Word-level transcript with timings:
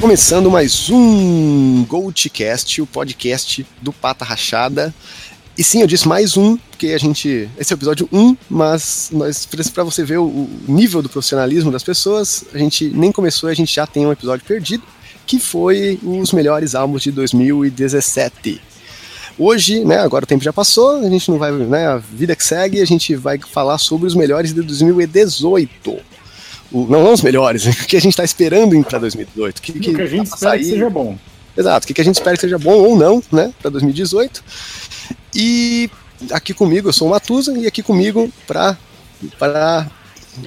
começando 0.00 0.50
mais 0.50 0.88
um 0.88 1.84
Goldcast, 1.84 2.80
o 2.80 2.86
podcast 2.86 3.66
do 3.82 3.92
Pata 3.92 4.24
Rachada. 4.24 4.94
E 5.58 5.62
sim, 5.62 5.82
eu 5.82 5.86
disse 5.86 6.08
mais 6.08 6.38
um, 6.38 6.56
porque 6.56 6.88
a 6.88 6.98
gente. 6.98 7.50
Esse 7.58 7.74
é 7.74 7.76
o 7.76 7.78
episódio 7.78 8.08
1, 8.10 8.34
mas 8.48 9.10
nós 9.12 9.46
para 9.74 9.84
você 9.84 10.02
ver 10.02 10.16
o, 10.16 10.48
nível 10.66 11.02
do 11.02 11.10
profissionalismo 11.10 11.70
das 11.70 11.82
pessoas, 11.82 12.46
a 12.54 12.56
gente 12.56 12.88
nem 12.88 13.12
começou 13.12 13.50
a 13.50 13.54
gente 13.54 13.74
já 13.74 13.86
tem 13.86 14.06
um 14.06 14.12
episódio 14.12 14.44
perdido, 14.46 14.82
que 15.26 15.38
foi 15.38 16.00
os 16.02 16.32
melhores 16.32 16.74
álbuns 16.74 17.02
de 17.02 17.12
2017. 17.12 18.58
Hoje, 19.38 19.84
né, 19.84 19.98
agora 19.98 20.24
o 20.24 20.26
tempo 20.26 20.42
já 20.42 20.52
passou, 20.52 20.96
a 20.96 21.10
gente 21.10 21.30
não 21.30 21.38
vai, 21.38 21.52
né, 21.52 21.86
a 21.88 21.98
vida 21.98 22.34
que 22.34 22.44
segue, 22.44 22.80
a 22.80 22.86
gente 22.86 23.14
vai 23.16 23.38
falar 23.38 23.76
sobre 23.76 24.06
os 24.06 24.14
melhores 24.14 24.54
de 24.54 24.62
2018 24.62 26.09
o, 26.72 26.86
não, 26.86 27.02
não 27.02 27.12
os 27.12 27.22
melhores, 27.22 27.66
o 27.66 27.86
que 27.86 27.96
a 27.96 28.00
gente 28.00 28.12
está 28.12 28.24
esperando 28.24 28.82
para 28.84 28.98
2018. 28.98 29.62
Que, 29.62 29.72
que, 29.72 29.90
o 29.90 29.94
que 29.94 30.02
a 30.02 30.06
gente 30.06 30.26
espera 30.26 30.52
sair. 30.52 30.60
que 30.60 30.70
seja 30.70 30.90
bom. 30.90 31.18
Exato, 31.56 31.84
o 31.84 31.86
que, 31.86 31.94
que 31.94 32.00
a 32.00 32.04
gente 32.04 32.14
espera 32.14 32.36
que 32.36 32.40
seja 32.40 32.58
bom 32.58 32.74
ou 32.74 32.96
não, 32.96 33.22
né, 33.30 33.52
para 33.60 33.70
2018. 33.70 34.42
E 35.34 35.90
aqui 36.30 36.54
comigo, 36.54 36.88
eu 36.88 36.92
sou 36.92 37.08
o 37.08 37.10
Matusa, 37.10 37.56
e 37.56 37.66
aqui 37.66 37.82
comigo, 37.82 38.30
para 38.46 38.76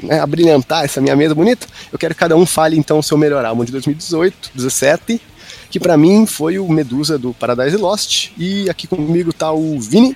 né, 0.02 0.20
abrilhantar 0.20 0.86
essa 0.86 1.02
minha 1.02 1.16
mesa 1.16 1.36
bonita, 1.36 1.68
eu 1.92 2.00
quero 2.00 2.14
que 2.14 2.20
cada 2.20 2.36
um 2.36 2.46
fale 2.46 2.78
então 2.78 3.00
o 3.00 3.04
seu 3.04 3.18
melhor 3.18 3.44
álbum 3.44 3.66
de 3.66 3.72
2018, 3.72 4.52
17, 4.56 5.22
que 5.70 5.80
para 5.80 5.98
mim 5.98 6.26
foi 6.26 6.60
o 6.60 6.70
Medusa 6.70 7.18
do 7.18 7.34
Paradise 7.34 7.78
Lost, 7.78 8.32
e 8.38 8.70
aqui 8.70 8.88
comigo 8.88 9.34
tá 9.34 9.52
o 9.52 9.80
Vini. 9.80 10.16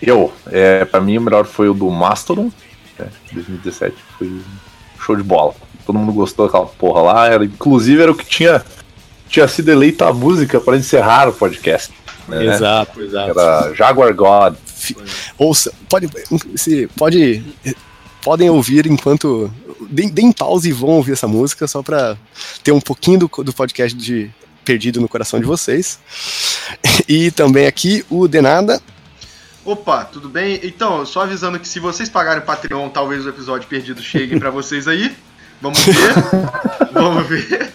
Eu, 0.00 0.32
é, 0.46 0.84
para 0.84 1.00
mim 1.00 1.18
o 1.18 1.20
melhor 1.20 1.44
foi 1.46 1.68
o 1.68 1.74
do 1.74 1.90
Mastodon, 1.90 2.50
né, 2.98 3.08
2017, 3.32 3.96
foi 4.18 4.40
show 5.04 5.16
de 5.16 5.22
bola. 5.22 5.54
Todo 5.84 5.98
mundo 5.98 6.12
gostou 6.12 6.46
daquela 6.46 6.66
porra 6.66 7.02
lá. 7.02 7.28
Era, 7.28 7.44
inclusive 7.44 8.02
era 8.02 8.12
o 8.12 8.14
que 8.14 8.24
tinha, 8.24 8.64
tinha 9.28 9.48
sido 9.48 9.70
eleita 9.70 10.08
a 10.08 10.12
música 10.12 10.60
para 10.60 10.76
encerrar 10.76 11.28
o 11.28 11.32
podcast. 11.32 11.92
Né? 12.28 12.46
Exato, 12.46 13.00
exato. 13.02 13.30
Era 13.30 13.74
Jaguar 13.74 14.14
God. 14.14 14.54
Ouça, 15.38 15.72
pode, 15.88 16.08
se, 16.56 16.88
pode, 16.96 17.42
podem 18.22 18.50
ouvir 18.50 18.86
enquanto. 18.86 19.50
Deem, 19.90 20.32
pausa 20.32 20.68
e 20.68 20.72
vão 20.72 20.90
ouvir 20.90 21.12
essa 21.12 21.26
música 21.26 21.66
só 21.66 21.82
para 21.82 22.16
ter 22.62 22.70
um 22.70 22.80
pouquinho 22.80 23.18
do, 23.18 23.42
do 23.42 23.52
podcast 23.52 23.98
de 23.98 24.30
Perdido 24.64 25.00
no 25.00 25.08
Coração 25.08 25.40
de 25.40 25.46
vocês. 25.46 25.98
E 27.08 27.30
também 27.32 27.66
aqui 27.66 28.04
o 28.08 28.28
Denada 28.28 28.80
Opa, 29.64 30.04
tudo 30.04 30.28
bem? 30.28 30.58
Então, 30.62 31.06
só 31.06 31.22
avisando 31.22 31.58
que 31.58 31.68
se 31.68 31.78
vocês 31.78 32.08
pagarem 32.08 32.42
o 32.42 32.46
Patreon, 32.46 32.88
talvez 32.88 33.24
o 33.24 33.28
episódio 33.28 33.68
perdido 33.68 34.02
chegue 34.02 34.38
para 34.38 34.50
vocês 34.50 34.88
aí. 34.88 35.14
Vamos 35.60 35.78
ver. 35.78 36.14
Vamos 36.92 37.26
ver. 37.28 37.72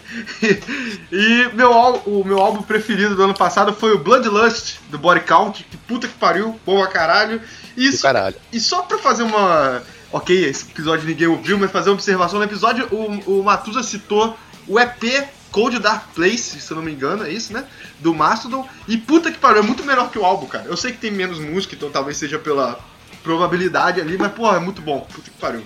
E, 1.10 1.50
meu, 1.54 1.72
o 2.06 2.24
meu 2.26 2.40
álbum 2.40 2.62
preferido 2.62 3.16
do 3.16 3.24
ano 3.24 3.34
passado 3.34 3.74
foi 3.74 3.94
o 3.94 3.98
Bloodlust, 3.98 4.80
do 4.90 4.98
Body 4.98 5.22
Count. 5.22 5.64
Que 5.64 5.78
puta 5.78 6.08
que 6.08 6.14
pariu, 6.16 6.60
boa 6.66 6.88
caralho. 6.88 7.42
E, 7.78 7.98
caralho. 7.98 8.36
e 8.52 8.60
só 8.60 8.82
pra 8.82 8.98
fazer 8.98 9.24
uma. 9.24 9.82
Ok, 10.12 10.36
esse 10.46 10.66
episódio 10.66 11.08
ninguém 11.08 11.28
ouviu, 11.28 11.58
mas 11.58 11.72
fazer 11.72 11.90
uma 11.90 11.96
observação 11.96 12.40
no 12.40 12.46
episódio, 12.46 12.88
o, 12.92 13.40
o 13.40 13.44
Matusa 13.44 13.84
citou 13.84 14.38
o 14.68 14.80
EP 14.80 15.28
Cold 15.52 15.80
Dark 15.80 16.14
Place, 16.14 16.60
se 16.60 16.72
eu 16.72 16.78
não 16.78 16.84
me 16.84 16.92
engano, 16.92 17.26
é 17.26 17.32
isso, 17.32 17.54
né? 17.54 17.66
Do 18.00 18.14
Mastodon. 18.14 18.68
E 18.88 18.98
puta 18.98 19.32
que 19.32 19.38
pariu, 19.38 19.62
é 19.62 19.66
muito 19.66 19.84
melhor 19.84 20.12
que 20.12 20.20
o 20.20 20.26
álbum, 20.26 20.46
cara. 20.46 20.66
Eu 20.66 20.78
sei 20.78 20.92
que 20.92 20.98
tem 20.98 21.12
menos 21.12 21.40
música, 21.40 21.76
então 21.76 21.90
talvez 21.90 22.18
seja 22.18 22.38
pela 22.38 22.80
probabilidade 23.24 24.00
ali, 24.00 24.18
mas 24.18 24.32
porra, 24.32 24.58
é 24.58 24.60
muito 24.60 24.82
bom. 24.82 25.02
Puta 25.02 25.30
que 25.30 25.38
pariu. 25.38 25.64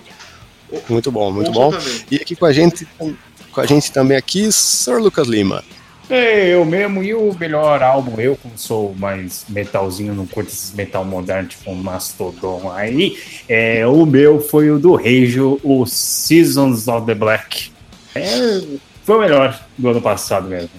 Muito 0.88 1.10
bom, 1.10 1.30
muito 1.30 1.52
bom. 1.52 1.70
Também. 1.70 2.04
E 2.10 2.16
aqui 2.16 2.34
com 2.34 2.46
a 2.46 2.52
gente, 2.52 2.86
com 2.96 3.60
a 3.60 3.66
gente 3.66 3.92
também 3.92 4.16
aqui, 4.16 4.50
Sir 4.50 4.98
Lucas 4.98 5.28
Lima. 5.28 5.62
É, 6.10 6.54
eu 6.54 6.64
mesmo, 6.64 7.02
e 7.02 7.14
o 7.14 7.32
melhor 7.38 7.82
álbum, 7.82 8.20
eu 8.20 8.36
como 8.36 8.58
sou 8.58 8.94
mais 8.98 9.44
metalzinho, 9.48 10.14
não 10.14 10.26
curto 10.26 10.48
esses 10.50 10.72
metal 10.74 11.04
moderno, 11.04 11.48
tipo 11.48 11.70
um 11.70 11.74
Mastodon 11.74 12.70
aí, 12.74 13.18
é, 13.48 13.86
o 13.86 14.04
meu 14.04 14.40
foi 14.40 14.70
o 14.70 14.78
do 14.78 14.94
Reijo, 14.94 15.58
o 15.62 15.86
Seasons 15.86 16.88
of 16.88 17.06
the 17.06 17.14
Black. 17.14 17.70
É 18.14 18.60
foi 19.04 19.16
o 19.16 19.20
melhor 19.20 19.58
do 19.76 19.88
ano 19.88 20.00
passado 20.00 20.48
mesmo. 20.48 20.70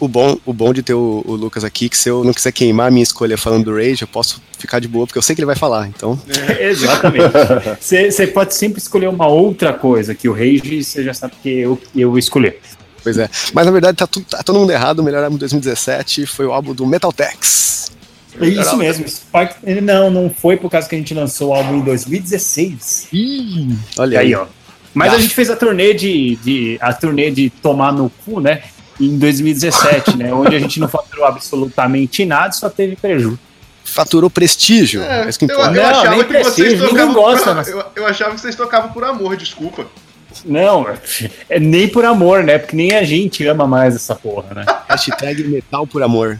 O 0.00 0.08
bom, 0.08 0.36
o 0.44 0.52
bom 0.52 0.72
de 0.72 0.82
ter 0.82 0.94
o, 0.94 1.22
o, 1.24 1.36
Lucas 1.36 1.62
aqui, 1.62 1.88
que 1.88 1.96
se 1.96 2.08
eu 2.08 2.24
não 2.24 2.32
quiser 2.32 2.50
queimar 2.50 2.88
a 2.88 2.90
minha 2.90 3.04
escolha 3.04 3.38
falando 3.38 3.66
do 3.66 3.76
Rage, 3.76 4.02
eu 4.02 4.08
posso 4.08 4.42
ficar 4.58 4.80
de 4.80 4.88
boa, 4.88 5.06
porque 5.06 5.16
eu 5.16 5.22
sei 5.22 5.36
que 5.36 5.40
ele 5.40 5.46
vai 5.46 5.54
falar, 5.54 5.86
então. 5.86 6.20
É, 6.58 6.70
exatamente. 6.70 7.32
Você 7.80 8.26
pode 8.26 8.52
sempre 8.54 8.80
escolher 8.80 9.08
uma 9.08 9.28
outra 9.28 9.72
coisa, 9.72 10.12
que 10.12 10.28
o 10.28 10.32
Rage 10.32 10.82
você 10.82 11.04
já 11.04 11.14
sabe 11.14 11.34
que 11.40 11.48
eu, 11.48 11.80
eu 11.94 12.18
escolhi. 12.18 12.54
Pois 13.02 13.16
é. 13.18 13.28
Mas 13.52 13.66
na 13.66 13.72
verdade 13.72 13.96
tá, 13.96 14.06
tudo, 14.06 14.24
tá 14.26 14.42
todo 14.42 14.58
mundo 14.58 14.70
errado. 14.70 15.00
O 15.00 15.02
melhor 15.02 15.22
álbum 15.24 15.36
de 15.36 15.40
2017 15.40 16.26
foi 16.26 16.46
o 16.46 16.52
álbum 16.52 16.72
do 16.72 16.86
Metal 16.86 17.12
Tex. 17.12 17.90
É 18.40 18.46
isso 18.46 18.76
mesmo. 18.76 19.04
Não, 19.82 20.10
não 20.10 20.30
foi 20.30 20.56
por 20.56 20.70
causa 20.70 20.88
que 20.88 20.94
a 20.94 20.98
gente 20.98 21.12
lançou 21.12 21.50
o 21.50 21.54
álbum 21.54 21.76
em 21.76 21.80
2016. 21.80 23.08
Ih, 23.12 23.76
olha 23.98 24.20
aí. 24.20 24.26
aí 24.26 24.34
ó. 24.34 24.46
Mas 24.94 25.14
a 25.14 25.18
gente 25.18 25.34
fez 25.34 25.50
a 25.50 25.56
turnê 25.56 25.94
de, 25.94 26.36
de, 26.36 26.78
a 26.80 26.92
turnê 26.92 27.30
de 27.30 27.50
tomar 27.50 27.92
no 27.92 28.10
cu, 28.24 28.40
né? 28.40 28.62
Em 29.00 29.18
2017, 29.18 30.16
né? 30.16 30.32
Onde 30.32 30.54
a 30.54 30.58
gente 30.58 30.78
não 30.78 30.88
faturou 30.88 31.24
absolutamente 31.24 32.24
nada, 32.24 32.52
só 32.52 32.68
teve 32.68 32.96
prejuízo. 32.96 33.38
Faturou 33.84 34.30
prestígio. 34.30 35.02
É, 35.02 35.24
é 35.24 35.28
isso 35.28 35.38
que 35.38 35.46
eu, 35.46 35.58
eu 35.58 35.70
não, 35.72 35.84
achava 35.84 36.24
que 36.24 36.44
vocês 36.44 36.78
tocavam 36.78 37.14
gosta, 37.14 37.46
por, 37.46 37.54
mas... 37.54 37.68
eu, 37.68 37.84
eu 37.96 38.06
achava 38.06 38.34
que 38.34 38.40
vocês 38.40 38.54
tocavam 38.54 38.92
por 38.92 39.02
amor, 39.04 39.36
desculpa. 39.36 39.86
Não, 40.44 40.86
é 41.48 41.60
nem 41.60 41.88
por 41.88 42.04
amor, 42.04 42.42
né? 42.42 42.58
Porque 42.58 42.76
nem 42.76 42.92
a 42.92 43.02
gente 43.02 43.46
ama 43.46 43.66
mais 43.66 43.94
essa 43.94 44.14
porra, 44.14 44.54
né? 44.54 44.64
Hashtag 44.88 45.44
metal 45.44 45.86
por 45.86 46.02
amor. 46.02 46.38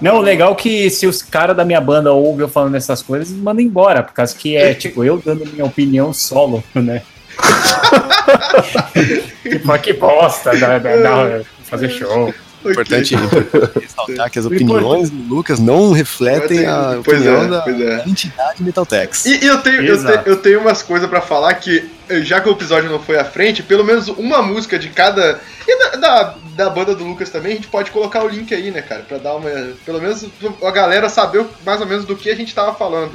Não, 0.00 0.16
o 0.16 0.20
legal 0.20 0.52
é 0.52 0.54
que 0.54 0.90
se 0.90 1.06
os 1.06 1.22
caras 1.22 1.56
da 1.56 1.64
minha 1.64 1.80
banda 1.80 2.12
ouvem 2.12 2.40
eu 2.40 2.48
falando 2.48 2.74
essas 2.74 3.02
coisas, 3.02 3.30
mandam 3.30 3.62
embora, 3.62 4.02
por 4.02 4.12
causa 4.12 4.34
que 4.34 4.56
é, 4.56 4.74
tipo, 4.74 5.04
eu 5.04 5.22
dando 5.24 5.46
minha 5.46 5.64
opinião 5.64 6.12
solo, 6.12 6.62
né? 6.74 7.02
tipo, 9.42 9.78
que 9.78 9.92
bosta, 9.92 10.56
dá, 10.56 10.78
dá, 10.78 10.96
dá, 10.96 11.40
fazer 11.64 11.90
show. 11.90 12.32
Importante 12.64 13.16
ressaltar 13.80 14.30
que 14.30 14.38
as 14.38 14.44
opiniões 14.44 15.08
do 15.08 15.34
Lucas 15.34 15.58
não 15.58 15.92
refletem 15.92 16.66
a 16.66 16.98
opinião 16.98 17.44
é, 17.44 17.48
da 17.48 17.64
é. 17.66 18.04
entidade 18.06 18.62
Metaltex. 18.62 19.24
E, 19.24 19.42
e 19.42 19.46
eu, 19.46 19.62
tenho, 19.62 19.82
eu, 19.82 19.98
te, 19.98 20.28
eu, 20.28 20.36
tenho 20.36 20.60
umas 20.60 20.82
coisas 20.82 21.08
para 21.08 21.22
falar 21.22 21.54
que, 21.54 21.88
já 22.22 22.38
que 22.38 22.50
o 22.50 22.52
episódio 22.52 22.90
não 22.90 23.00
foi 23.00 23.18
à 23.18 23.24
frente, 23.24 23.62
pelo 23.62 23.82
menos 23.82 24.08
uma 24.08 24.42
música 24.42 24.78
de 24.78 24.90
cada. 24.90 25.40
E 25.66 25.78
da, 25.78 25.96
da, 25.96 26.34
da, 26.54 26.70
banda 26.70 26.94
do 26.94 27.02
Lucas 27.02 27.30
também, 27.30 27.52
a 27.52 27.54
gente 27.54 27.68
pode 27.68 27.90
colocar 27.90 28.22
o 28.22 28.28
link 28.28 28.54
aí, 28.54 28.70
né, 28.70 28.82
cara? 28.82 29.02
Pra 29.08 29.16
dar 29.16 29.36
uma. 29.36 29.48
Pelo 29.86 30.00
menos 30.00 30.26
a 30.62 30.70
galera 30.70 31.08
saber 31.08 31.46
mais 31.64 31.80
ou 31.80 31.86
menos 31.86 32.04
do 32.04 32.14
que 32.14 32.28
a 32.28 32.36
gente 32.36 32.54
tava 32.54 32.74
falando. 32.74 33.14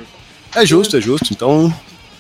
É 0.56 0.66
justo, 0.66 0.98
é 0.98 1.02
justo. 1.02 1.32
Então, 1.32 1.72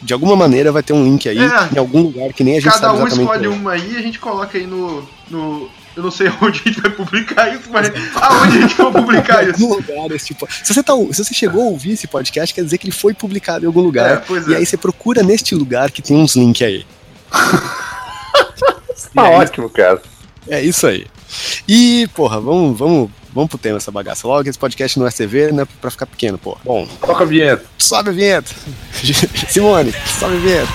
de 0.06 0.14
alguma 0.14 0.36
maneira 0.36 0.72
vai 0.72 0.84
ter 0.84 0.94
um 0.94 1.04
link 1.04 1.28
aí 1.28 1.40
é, 1.40 1.70
em 1.74 1.80
algum 1.80 2.04
lugar 2.04 2.32
que 2.32 2.44
nem 2.44 2.58
a 2.58 2.62
gente 2.62 2.72
cada 2.72 2.90
sabe 2.92 3.02
um 3.02 3.08
escolhe 3.08 3.48
uma 3.48 3.72
aí 3.72 3.94
e 3.94 3.98
a 3.98 4.02
gente 4.02 4.20
coloca 4.20 4.58
aí 4.58 4.68
no, 4.68 5.04
no 5.30 5.70
eu 5.96 6.04
não 6.04 6.12
sei 6.12 6.28
onde 6.42 6.62
a 6.64 6.68
gente 6.68 6.82
vai 6.82 6.92
publicar 6.92 7.54
isso, 7.54 7.70
mas 7.72 7.92
aonde 8.16 8.58
a 8.58 8.62
gente 8.62 8.76
vai 8.76 8.92
publicar 8.92 9.44
isso? 9.50 9.68
lugar, 9.68 10.12
esse 10.12 10.28
tipo. 10.28 10.48
Se 10.64 10.74
você, 10.74 10.84
tá, 10.84 10.94
se 11.12 11.24
você 11.24 11.34
chegou 11.34 11.64
a 11.64 11.66
ouvir 11.66 11.94
esse 11.94 12.06
podcast, 12.06 12.54
quer 12.54 12.64
dizer 12.64 12.78
que 12.78 12.86
ele 12.86 12.96
foi 12.96 13.14
publicado 13.14 13.66
em 13.66 13.68
algum 13.68 13.82
lugar. 13.82 14.24
É, 14.30 14.50
e 14.50 14.54
é. 14.54 14.58
aí 14.58 14.66
você 14.66 14.78
procura 14.78 15.24
neste 15.24 15.56
lugar 15.56 15.90
que 15.90 16.02
tem 16.02 16.18
uns 16.18 16.36
links 16.36 16.62
aí. 16.62 16.86
tá 19.16 19.24
aí, 19.24 19.36
ótimo, 19.36 19.70
cara. 19.70 20.02
É 20.48 20.62
isso 20.62 20.86
aí. 20.86 21.08
E, 21.68 22.08
porra, 22.14 22.40
vamos, 22.40 22.78
vamos 22.78 23.10
Vamos 23.36 23.50
pro 23.50 23.58
tema 23.60 23.76
essa 23.76 23.92
bagaça. 23.92 24.26
Logo, 24.26 24.48
esse 24.48 24.58
podcast 24.58 24.98
não 24.98 25.06
é 25.06 25.12
CV, 25.12 25.52
não 25.52 25.64
é 25.64 25.66
pra 25.66 25.92
ficar 25.92 26.06
pequeno, 26.06 26.38
pô. 26.38 26.58
Bom, 26.64 26.88
toca 27.02 27.26
a 27.26 27.28
vinheta. 27.28 27.66
Sobe 27.78 28.12
a 28.12 28.14
vinheta. 28.14 28.50
Simone, 29.52 29.92
sobe 30.18 30.38
a 30.38 30.40
vinheta. 30.40 30.72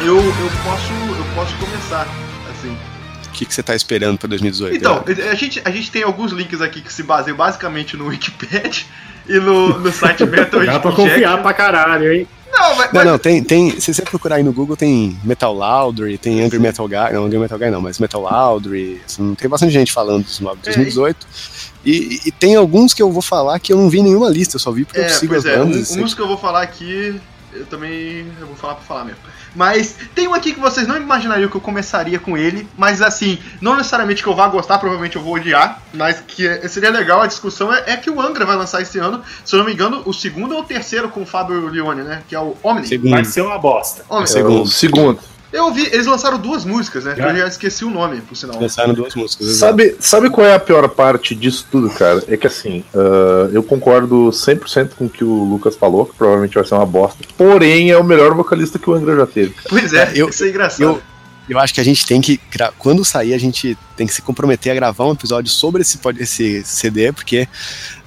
Eu, 0.00 0.16
eu 0.16 0.50
posso 0.62 0.92
eu 0.92 1.34
posso 1.34 1.56
começar 1.56 2.06
assim. 2.52 2.78
O 3.26 3.30
que, 3.32 3.44
que 3.46 3.52
você 3.52 3.62
está 3.62 3.74
esperando 3.74 4.16
para 4.16 4.28
2018? 4.28 4.76
Então, 4.76 5.02
a 5.28 5.34
gente, 5.34 5.60
a 5.64 5.70
gente 5.72 5.90
tem 5.90 6.04
alguns 6.04 6.30
links 6.30 6.60
aqui 6.60 6.80
que 6.80 6.92
se 6.92 7.02
baseiam 7.02 7.36
basicamente 7.36 7.96
no 7.96 8.06
Wikipedia 8.06 8.84
e 9.28 9.38
no, 9.38 9.78
no 9.78 9.92
site 9.92 10.24
Metal 10.26 10.64
Dá 10.64 10.80
pra 10.80 10.92
confiar 10.92 11.42
pra 11.42 11.52
caralho, 11.52 12.12
hein? 12.12 12.28
Não, 12.54 12.76
mas, 12.76 12.92
não, 12.92 13.04
não, 13.04 13.18
tem, 13.18 13.42
tem. 13.42 13.80
Se 13.80 13.92
você 13.92 14.02
procurar 14.02 14.36
aí 14.36 14.44
no 14.44 14.52
Google, 14.52 14.76
tem 14.76 15.18
Metal 15.24 15.52
Laundry, 15.52 16.16
tem 16.16 16.40
Angry 16.40 16.60
Metal 16.60 16.86
Guy. 16.86 17.12
Não, 17.12 17.24
Angry 17.24 17.38
Metal 17.38 17.58
Guy 17.58 17.70
não, 17.70 17.80
mas 17.80 17.98
Metal 17.98 18.22
Laundry. 18.22 19.02
Assim, 19.04 19.34
tem 19.34 19.50
bastante 19.50 19.72
gente 19.72 19.92
falando 19.92 20.24
dos 20.24 20.38
novos 20.38 20.60
de 20.60 20.66
2018. 20.66 21.26
É. 21.26 21.64
E, 21.84 22.20
e, 22.26 22.30
tem 22.32 22.54
alguns 22.54 22.94
que 22.94 23.02
eu 23.02 23.10
vou 23.10 23.20
falar 23.20 23.58
que 23.58 23.72
eu 23.72 23.76
não 23.76 23.90
vi 23.90 24.02
nenhuma 24.02 24.28
lista, 24.28 24.56
eu 24.56 24.60
só 24.60 24.70
vi 24.70 24.84
porque 24.84 25.00
é, 25.00 25.06
eu 25.06 25.10
sigo 25.10 25.34
as 25.34 25.44
é, 25.44 25.56
bandas. 25.56 25.96
Um, 25.96 26.04
uns 26.04 26.14
que 26.14 26.20
eu 26.20 26.28
vou 26.28 26.38
falar 26.38 26.62
aqui, 26.62 27.20
eu 27.52 27.66
também 27.66 28.26
eu 28.40 28.46
vou 28.46 28.56
falar 28.56 28.76
pra 28.76 28.84
falar 28.84 29.04
mesmo. 29.04 29.20
Mas 29.54 29.94
tem 30.14 30.26
um 30.28 30.34
aqui 30.34 30.52
que 30.52 30.60
vocês 30.60 30.86
não 30.86 30.96
imaginariam 30.96 31.48
que 31.48 31.56
eu 31.56 31.60
começaria 31.60 32.18
com 32.18 32.36
ele, 32.36 32.68
mas 32.76 33.00
assim, 33.00 33.38
não 33.60 33.76
necessariamente 33.76 34.22
que 34.22 34.28
eu 34.28 34.34
vá 34.34 34.48
gostar, 34.48 34.78
provavelmente 34.78 35.16
eu 35.16 35.22
vou 35.22 35.34
odiar, 35.34 35.82
mas 35.92 36.20
que 36.26 36.46
é- 36.46 36.66
seria 36.68 36.90
legal 36.90 37.20
a 37.22 37.26
discussão 37.26 37.72
é, 37.72 37.84
é 37.92 37.96
que 37.96 38.10
o 38.10 38.20
Angra 38.20 38.44
vai 38.44 38.56
lançar 38.56 38.82
esse 38.82 38.98
ano, 38.98 39.22
se 39.44 39.54
eu 39.54 39.58
não 39.58 39.66
me 39.66 39.72
engano, 39.72 40.02
o 40.04 40.12
segundo 40.12 40.54
ou 40.54 40.60
o 40.62 40.64
terceiro 40.64 41.08
com 41.08 41.22
o 41.22 41.26
Fábio 41.26 41.68
Leone, 41.68 42.02
né? 42.02 42.22
Que 42.28 42.34
é 42.34 42.40
o 42.40 42.56
Omni. 42.62 42.86
Segundo. 42.86 43.10
Vai 43.10 43.24
ser 43.24 43.42
uma 43.42 43.58
bosta. 43.58 44.04
Omni. 44.08 44.24
É 44.24 44.26
Segundo. 44.26 44.62
o 44.62 44.66
segundo. 44.66 45.20
Eu 45.54 45.72
vi, 45.72 45.86
eles 45.92 46.06
lançaram 46.06 46.36
duas 46.38 46.64
músicas, 46.64 47.04
né? 47.04 47.14
Já? 47.16 47.30
Eu 47.30 47.36
já 47.36 47.46
esqueci 47.48 47.84
o 47.84 47.90
nome, 47.90 48.20
por 48.22 48.36
sinal. 48.36 48.60
Lançaram 48.60 48.92
duas 48.92 49.14
músicas. 49.14 49.56
Sabe, 49.56 49.96
sabe 50.00 50.28
qual 50.28 50.44
é 50.46 50.54
a 50.54 50.58
pior 50.58 50.88
parte 50.88 51.34
disso 51.34 51.66
tudo, 51.70 51.88
cara? 51.90 52.22
É 52.26 52.36
que 52.36 52.46
assim, 52.46 52.82
ah, 52.94 53.48
eu 53.52 53.62
concordo 53.62 54.30
100% 54.32 54.90
com 54.98 55.04
o 55.06 55.08
que 55.08 55.22
o 55.22 55.44
Lucas 55.44 55.76
falou, 55.76 56.06
que 56.06 56.16
provavelmente 56.16 56.54
vai 56.56 56.64
ser 56.64 56.74
uma 56.74 56.84
bosta. 56.84 57.24
Porém, 57.38 57.90
é 57.90 57.96
o 57.96 58.02
melhor 58.04 58.34
vocalista 58.34 58.78
que 58.78 58.90
o 58.90 58.94
Angra 58.94 59.14
já 59.16 59.26
teve. 59.26 59.54
Pois 59.68 59.92
é, 59.92 60.02
É, 60.02 60.12
eu- 60.16 60.28
isso 60.28 60.44
é 60.44 60.48
engraçado. 60.48 60.82
eu- 60.82 61.02
Eu 61.48 61.58
acho 61.58 61.74
que 61.74 61.80
a 61.80 61.84
gente 61.84 62.06
tem 62.06 62.22
que. 62.22 62.40
Quando 62.78 63.04
sair, 63.04 63.34
a 63.34 63.38
gente 63.38 63.76
tem 63.96 64.06
que 64.06 64.14
se 64.14 64.22
comprometer 64.22 64.72
a 64.72 64.74
gravar 64.74 65.04
um 65.06 65.12
episódio 65.12 65.50
sobre 65.52 65.82
esse, 65.82 65.98
esse 66.18 66.64
CD, 66.64 67.12
porque 67.12 67.46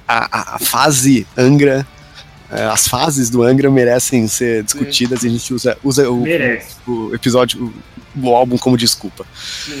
a, 0.08 0.24
a- 0.40 0.54
a 0.56 0.58
fase 0.58 1.24
Angra. 1.36 1.86
Eh, 2.50 2.64
As 2.64 2.86
fases 2.88 3.30
do 3.30 3.42
Angra 3.42 3.70
merecem 3.70 4.26
ser 4.28 4.62
discutidas 4.62 5.22
e 5.22 5.26
a 5.26 5.30
gente 5.30 5.52
usa, 5.54 5.76
usa 5.82 6.08
o, 6.10 6.24
o 6.86 7.14
episódio, 7.14 7.72
o, 8.16 8.26
o 8.26 8.34
álbum 8.34 8.56
como 8.58 8.76
desculpa. 8.76 9.24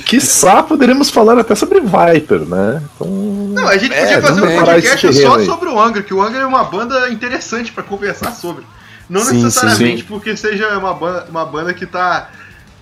Quiçá 0.04 0.62
poderemos 0.62 1.10
falar 1.10 1.38
até 1.38 1.54
sobre 1.54 1.80
Viper, 1.80 2.40
né? 2.40 2.82
Então. 2.94 3.08
Não, 3.08 3.68
a 3.68 3.76
gente 3.76 3.92
É, 3.94 4.00
podia 4.00 4.22
fazer 4.22 4.42
um 4.42 4.64
podcast 4.64 5.14
só 5.14 5.44
sobre 5.44 5.68
o 5.68 5.80
Angra, 5.80 6.02
que 6.02 6.14
o 6.14 6.22
Angra 6.22 6.40
é 6.42 6.46
uma 6.46 6.64
banda 6.64 7.10
interessante 7.10 7.72
pra 7.72 7.82
conversar 7.82 8.32
sobre. 8.32 8.64
Não 9.08 9.22
Sim, 9.22 9.42
necessariamente 9.42 10.02
sim, 10.02 10.06
porque 10.06 10.36
seja 10.36 10.76
uma 10.78 10.92
banda, 10.92 11.26
uma 11.30 11.46
banda 11.46 11.72
que 11.72 11.86
tá, 11.86 12.30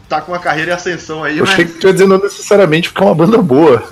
tá 0.08 0.20
com 0.20 0.32
uma 0.32 0.38
carreira 0.38 0.70
em 0.72 0.74
ascensão 0.74 1.22
aí, 1.24 1.38
Eu 1.38 1.44
mas. 1.44 1.52
achei 1.54 1.64
que 1.64 1.72
tu 1.72 1.86
ia 1.86 1.92
dizer 1.92 2.06
não 2.06 2.18
necessariamente 2.18 2.90
porque 2.90 3.02
é 3.02 3.06
uma 3.06 3.14
banda 3.14 3.38
boa. 3.38 3.82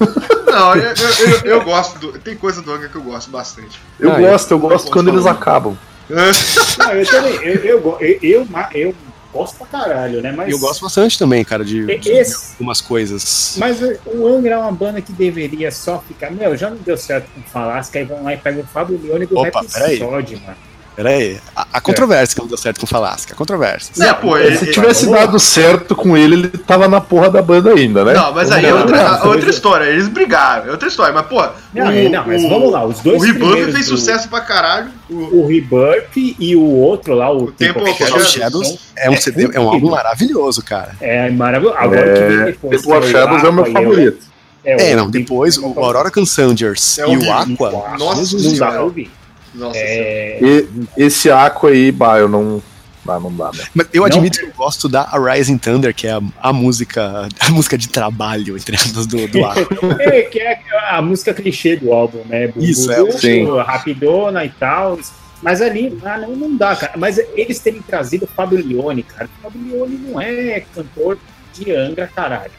Não, 0.47 0.75
eu, 0.77 0.83
eu, 0.83 0.95
eu- 0.95 1.41
eu 1.45 1.61
gosto 1.65 1.99
do. 1.99 2.13
Tem 2.19 2.37
coisa 2.37 2.63
do 2.63 2.73
Angra 2.73 2.89
que 2.89 2.97
eu 2.97 3.03
gosto 3.03 3.31
bastante. 3.31 3.81
Eu 3.99 4.13
Ah, 4.13 4.19
gosto, 4.21 4.51
eu 4.53 4.57
eu 4.57 4.61
gosto 4.61 4.91
quando 4.91 5.09
eles 5.09 5.23
falar. 5.25 5.35
acabam. 5.37 5.77
Não, 6.09 6.93
eu 6.93 7.07
também. 7.07 7.35
Eu, 7.37 7.55
eu, 7.65 7.97
eu, 8.01 8.19
eu, 8.23 8.47
ma- 8.47 8.69
eu 8.75 8.95
gosto 9.33 9.57
pra 9.57 9.67
caralho, 9.67 10.21
né? 10.21 10.31
Mas, 10.37 10.49
E 10.49 10.53
eu 10.53 10.59
gosto 10.59 10.83
bastante 10.83 11.19
também, 11.19 11.43
cara, 11.45 11.65
de, 11.65 11.81
E- 11.91 11.99
de 11.99 12.11
esse- 12.13 12.53
algumas 12.53 12.81
coisas. 12.81 13.57
mas 13.59 13.79
o 14.07 14.27
Angra 14.29 14.55
é 14.55 14.59
uma 14.59 14.71
banda 14.71 15.01
que 15.01 15.11
deveria 15.13 15.73
só 15.73 16.03
ficar. 16.07 16.31
Meu, 16.31 16.57
já 16.57 16.71
não 16.71 16.77
deu 16.77 16.97
certo 16.97 17.27
com 17.35 17.41
o 17.41 17.43
Falasca, 17.45 17.99
aí 17.99 18.05
vão 18.05 18.23
lá 18.23 18.35
e 18.35 18.37
pegam 18.37 18.63
o 18.63 18.67
Fábio 18.67 19.01
Leone 19.03 19.27
do 19.27 19.37
Opa, 19.39 19.61
Rap. 19.63 19.99
Sod, 19.99 20.37
mano. 20.37 20.57
Pera 20.97 21.09
aí. 21.09 21.39
A, 21.57 21.67
a 21.73 21.81
controvérsia 21.81 22.35
que 22.37 22.41
não 22.41 22.47
deu 22.49 22.57
certo 22.57 22.79
com 22.79 22.87
o 22.87 22.89
Falasca. 22.89 23.33
A 23.35 23.37
controvérsia. 23.37 23.93
É, 24.05 24.13
pô, 24.15 24.37
ele- 24.39 24.57
Se 24.57 24.65
ele- 24.65 24.73
tivesse 24.73 25.05
vamos 25.07 25.19
lá. 25.21 25.27
dado 25.27 25.41
certo 25.41 25.97
com 25.97 26.17
ele, 26.17 26.35
ele 26.35 26.49
tava 26.49 26.87
na 26.87 27.01
porra 27.01 27.29
da 27.31 27.43
banda 27.43 27.71
ainda, 27.73 28.05
né? 28.05 28.13
Não, 28.15 28.33
mas 28.33 28.51
aí 28.53 28.65
é 28.65 28.69
Vamos 28.69 28.83
outra, 28.87 29.03
lá. 29.03 29.19
a- 29.21 29.27
outra 29.29 29.51
história. 29.51 29.85
Eles 29.87 30.07
brigaram, 30.07 30.69
é 30.69 30.71
outra 30.71 30.87
história. 30.89 31.13
Mas, 31.13 31.27
pô. 31.27 31.43
Não, 31.75 31.87
o, 31.87 31.91
é, 31.91 32.09
não, 32.09 32.25
mas 32.27 32.43
vamos 32.43 32.71
lá, 32.71 32.85
os 32.85 33.01
dois 33.01 33.21
O 33.21 33.25
Rebuff 33.25 33.41
primeiros 33.45 33.75
fez 33.75 33.87
do- 33.89 33.97
sucesso 33.99 34.29
pra 34.29 34.41
caralho. 34.41 34.91
O, 35.11 35.41
O 35.43 35.47
Rebirth 35.49 36.17
e 36.39 36.55
o 36.55 36.63
outro 36.63 37.15
lá, 37.15 37.29
o, 37.33 37.45
O 37.45 37.53
Temple 37.53 37.83
of 37.83 37.99
Shadow 37.99 38.21
Shadows. 38.21 38.33
Shadows 38.69 38.79
é 38.97 39.11
um, 39.11 39.17
CD, 39.17 39.51
é 39.53 39.59
um 39.61 39.69
álbum 39.69 39.91
maravilhoso, 39.91 40.63
cara. 40.63 40.93
É 41.01 41.29
maravilhoso. 41.31 41.77
Agora 41.77 42.01
o 42.11 42.15
que 42.15 42.21
vem 42.21 42.39
É, 42.41 42.45
depois. 42.47 42.83
Temple 42.83 42.99
of 42.99 43.11
Shadows 43.11 43.43
é 43.45 43.49
o 43.49 43.53
meu 43.53 43.67
favorito. 43.67 44.35
É, 44.65 44.95
não, 44.97 45.07
o- 45.07 45.11
depois 45.11 45.59
o 45.59 45.75
Aurora 45.79 46.11
Cansangers 46.11 46.99
É 46.99 47.03
e 47.11 47.17
o 47.19 47.33
Aqua. 47.33 47.97
Nossa 47.99 48.37
Não 48.39 48.57
dá 48.57 48.71
pra 48.71 48.83
ouvir. 48.83 49.11
Nossa 49.55 49.79
É, 49.79 50.39
E 50.43 50.69
esse 50.97 51.31
Aqua 51.31 51.71
aí, 51.71 51.91
bah, 51.93 52.19
eu 52.19 52.29
não. 52.29 52.63
Ah, 53.07 53.21
não 53.21 53.35
dá, 53.37 53.51
né? 53.53 53.65
Mas 53.75 53.87
eu 53.93 54.01
Não. 54.01 54.07
admito 54.07 54.39
que 54.39 54.47
eu 54.47 54.53
gosto 54.57 54.89
da 54.89 55.03
Rising 55.13 55.59
Thunder, 55.59 55.95
que 55.95 56.07
é 56.07 56.13
a, 56.13 56.23
a 56.41 56.53
música 56.55 57.29
a 57.39 57.51
música 57.51 57.77
de 57.77 57.87
trabalho, 57.91 58.57
entre 58.57 58.75
aspas, 58.77 59.07
do, 59.07 59.29
do 59.29 59.45
Aqua. 59.45 59.67
é, 60.01 60.23
que 60.23 60.41
é 60.41 60.59
a 60.89 61.03
música 61.03 61.35
clichê 61.35 61.77
do 61.77 61.93
álbum, 61.93 62.23
né? 62.25 62.51
Isso, 62.57 62.91
é, 62.91 63.11
sim. 63.13 63.45
Rapidona 63.59 64.43
e 64.45 64.49
tal. 64.49 64.99
Mas 65.43 65.61
ali, 65.61 65.99
ah, 66.03 66.17
não, 66.17 66.35
não 66.35 66.57
dá, 66.57 66.75
cara. 66.75 66.95
Mas 66.97 67.19
eles 67.35 67.59
terem 67.59 67.83
trazido 67.83 68.25
o 68.25 68.29
Fábio 68.29 68.67
Leone, 68.67 69.03
cara. 69.03 69.29
O 69.39 69.43
Fábio 69.43 69.61
Leone 69.71 69.97
não 70.09 70.19
é 70.19 70.61
cantor 70.75 71.19
de 71.53 71.71
Angra, 71.73 72.07
caralho. 72.15 72.53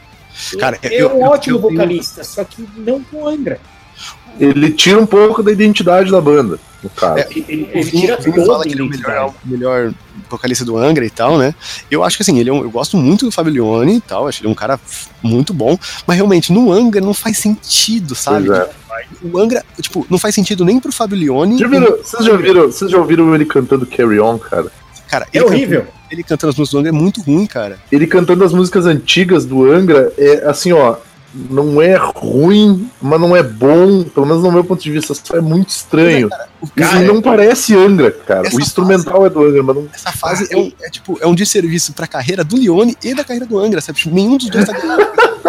Cara, 0.60 0.78
é 0.82 0.94
eu- 1.02 1.08
um 1.16 1.22
eu- 1.22 1.22
ótimo 1.22 1.56
eu 1.56 1.60
vocalista, 1.62 2.22
só 2.22 2.44
que 2.44 2.64
não 2.76 3.02
com 3.02 3.26
Angra. 3.26 3.58
Ele 4.38 4.70
tira 4.72 4.98
um 5.00 5.06
pouco 5.06 5.42
da 5.42 5.50
identidade 5.52 6.10
da 6.10 6.20
banda, 6.20 6.58
no 6.82 6.90
caso. 6.90 7.18
É, 7.18 7.28
Ele, 7.30 7.68
ele 7.72 7.90
tira 7.90 8.16
toda 8.16 8.44
fala 8.44 8.60
a 8.60 8.66
que 8.66 8.72
ele 8.72 8.82
é 8.82 8.84
o 8.84 8.88
melhor, 8.88 9.34
melhor 9.44 9.94
vocalista 10.28 10.64
do 10.64 10.76
Angra 10.76 11.04
e 11.04 11.10
tal, 11.10 11.38
né? 11.38 11.54
Eu 11.90 12.02
acho 12.04 12.16
que 12.16 12.22
assim, 12.22 12.38
ele 12.38 12.50
é 12.50 12.52
um- 12.52 12.62
eu 12.62 12.70
gosto 12.70 12.96
muito 12.96 13.24
do 13.24 13.32
Fabio 13.32 13.52
Leone 13.52 13.96
e 13.96 14.00
tal, 14.00 14.26
acho 14.28 14.42
ele 14.42 14.48
um 14.48 14.54
cara 14.54 14.78
muito 15.22 15.54
bom, 15.54 15.78
mas 16.06 16.16
realmente 16.16 16.52
no 16.52 16.72
Angra 16.72 17.00
não 17.00 17.14
faz 17.14 17.38
sentido, 17.38 18.14
sabe? 18.14 18.50
É. 18.50 18.68
O 19.22 19.38
Angra, 19.38 19.64
tipo, 19.80 20.06
não 20.10 20.18
faz 20.18 20.34
sentido 20.34 20.64
nem 20.64 20.80
pro 20.80 20.90
Fabio 20.92 21.18
Leone. 21.18 21.58
Já 21.58 21.68
viram- 21.68 21.96
vocês, 21.98 22.24
já 22.24 22.36
viram, 22.36 22.62
vocês 22.66 22.90
já 22.90 22.98
ouviram 22.98 23.34
ele 23.34 23.44
cantando 23.44 23.86
Carry 23.86 24.18
On, 24.20 24.38
cara? 24.38 24.66
Cara, 25.08 25.26
É 25.32 25.38
ele 25.38 25.44
horrível. 25.46 25.80
Cantando, 25.82 25.96
ele 26.10 26.22
cantando 26.24 26.50
as 26.50 26.56
músicas 26.58 26.72
do 26.72 26.78
Angra 26.78 26.90
é 26.90 27.00
muito 27.00 27.20
ruim, 27.22 27.46
cara. 27.46 27.78
Ele 27.92 28.06
cantando 28.06 28.42
as 28.44 28.52
músicas 28.52 28.86
antigas 28.86 29.44
do 29.44 29.70
Angra 29.70 30.12
é 30.18 30.44
assim, 30.48 30.72
ó. 30.72 30.96
Não 31.50 31.82
é 31.82 31.96
ruim, 31.96 32.90
mas 33.00 33.20
não 33.20 33.36
é 33.36 33.42
bom, 33.42 34.04
pelo 34.04 34.24
menos 34.24 34.42
no 34.42 34.50
meu 34.50 34.64
ponto 34.64 34.82
de 34.82 34.90
vista, 34.90 35.12
é 35.36 35.40
muito 35.40 35.68
estranho. 35.68 36.28
O 36.60 36.64
Isso 36.64 36.72
cara, 36.74 37.00
não 37.00 37.20
parece 37.20 37.76
Angra, 37.76 38.10
cara. 38.10 38.46
Essa 38.46 38.56
O 38.56 38.60
instrumental 38.60 39.26
é 39.26 39.30
do 39.30 39.42
Angra, 39.42 39.62
mas 39.62 39.76
não. 39.76 39.88
essa 39.92 40.12
fase 40.12 40.48
é, 40.50 40.56
um, 40.56 40.72
é, 40.80 40.88
tipo, 40.88 41.18
é 41.20 41.26
um 41.26 41.34
desserviço 41.34 41.92
pra 41.92 42.06
carreira 42.06 42.42
do 42.42 42.56
Leone 42.56 42.96
e 43.04 43.14
da 43.14 43.22
carreira 43.22 43.44
do 43.44 43.58
Angra, 43.58 43.80
sabe? 43.80 43.98
Tipo, 43.98 44.14
nenhum 44.14 44.36
dos 44.38 44.48
dois 44.48 44.64
tá 44.64 44.72
ganhando. 44.72 45.06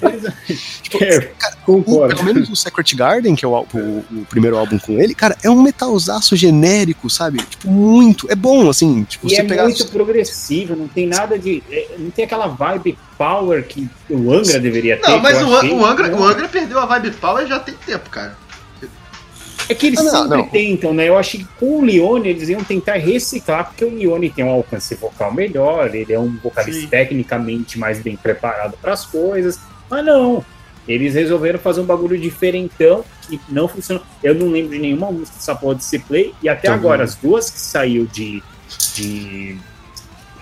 tipo, 0.82 1.02
É, 1.04 1.20
cara, 1.38 1.56
o- 1.66 1.82
pelo 1.82 2.24
menos 2.24 2.48
o 2.48 2.56
Secret 2.56 2.94
Garden, 2.94 3.34
que 3.34 3.44
é 3.44 3.48
o, 3.48 3.52
o- 3.52 4.04
o 4.10 4.26
primeiro 4.28 4.56
álbum 4.56 4.78
com 4.78 5.00
ele, 5.00 5.14
cara, 5.14 5.36
é 5.42 5.50
um 5.50 5.60
metalzaço 5.62 6.34
genérico, 6.36 7.08
sabe? 7.10 7.38
Tipo, 7.42 7.68
muito. 7.70 8.30
É 8.30 8.34
bom, 8.34 8.68
assim, 8.68 9.04
tipo, 9.04 9.26
E 9.26 9.30
você 9.30 9.40
é 9.40 9.44
pegar. 9.44 9.64
muito 9.64 9.86
progressivo, 9.88 10.74
não 10.76 10.88
tem 10.88 11.06
nada 11.06 11.38
de. 11.38 11.62
é, 11.70 11.96
Não 11.98 12.10
tem 12.10 12.24
aquela 12.24 12.46
vibe 12.46 12.98
power 13.18 13.66
que 13.66 13.88
o 14.08 14.32
Angra 14.32 14.58
deveria 14.58 14.96
ter. 14.96 15.08
Não, 15.10 15.18
mas 15.20 15.40
o, 15.42 15.56
achei. 15.56 15.70
o, 15.72 15.84
Angra, 15.84 16.08
Não. 16.08 16.20
o 16.20 16.24
Angra 16.24 16.48
perdeu 16.48 16.78
a 16.78 16.86
vibe 16.86 17.10
power 17.12 17.46
já 17.46 17.58
tem 17.60 17.74
tempo, 17.86 18.08
cara. 18.10 18.36
É 19.68 19.74
que 19.74 19.86
eles 19.86 20.00
Ah, 20.00 20.02
não, 20.02 20.12
sempre 20.22 20.36
não. 20.38 20.48
tentam, 20.48 20.92
né? 20.92 21.08
Eu 21.08 21.16
acho 21.16 21.38
que 21.38 21.44
com 21.60 21.78
o 21.78 21.84
Leone 21.84 22.28
eles 22.28 22.48
iam 22.48 22.64
tentar 22.64 22.94
reciclar, 22.94 23.66
porque 23.68 23.84
o 23.84 23.94
Leone 23.94 24.28
tem 24.28 24.44
um 24.44 24.50
alcance 24.50 24.96
vocal 24.96 25.32
melhor, 25.32 25.94
ele 25.94 26.12
é 26.12 26.18
um 26.18 26.36
vocalista 26.42 26.80
Sim. 26.80 26.86
tecnicamente 26.88 27.78
mais 27.78 28.00
bem 28.00 28.16
preparado 28.16 28.76
para 28.82 28.92
as 28.94 29.06
coisas. 29.06 29.60
Mas 29.90 30.04
não. 30.04 30.44
Eles 30.88 31.14
resolveram 31.14 31.58
fazer 31.58 31.80
um 31.80 31.84
bagulho 31.84 32.18
diferentão 32.18 33.04
que 33.28 33.40
não 33.48 33.68
funcionou. 33.68 34.02
Eu 34.22 34.34
não 34.34 34.48
lembro 34.50 34.70
de 34.72 34.78
nenhuma 34.78 35.10
música 35.10 35.36
dessa 35.36 35.54
porra 35.54 35.74
de 35.74 35.98
play 35.98 36.34
e 36.42 36.48
até 36.48 36.62
Também. 36.68 36.78
agora 36.78 37.04
as 37.04 37.14
duas 37.14 37.50
que 37.50 37.60
saiu 37.60 38.06
de. 38.06 38.42
de 38.94 39.58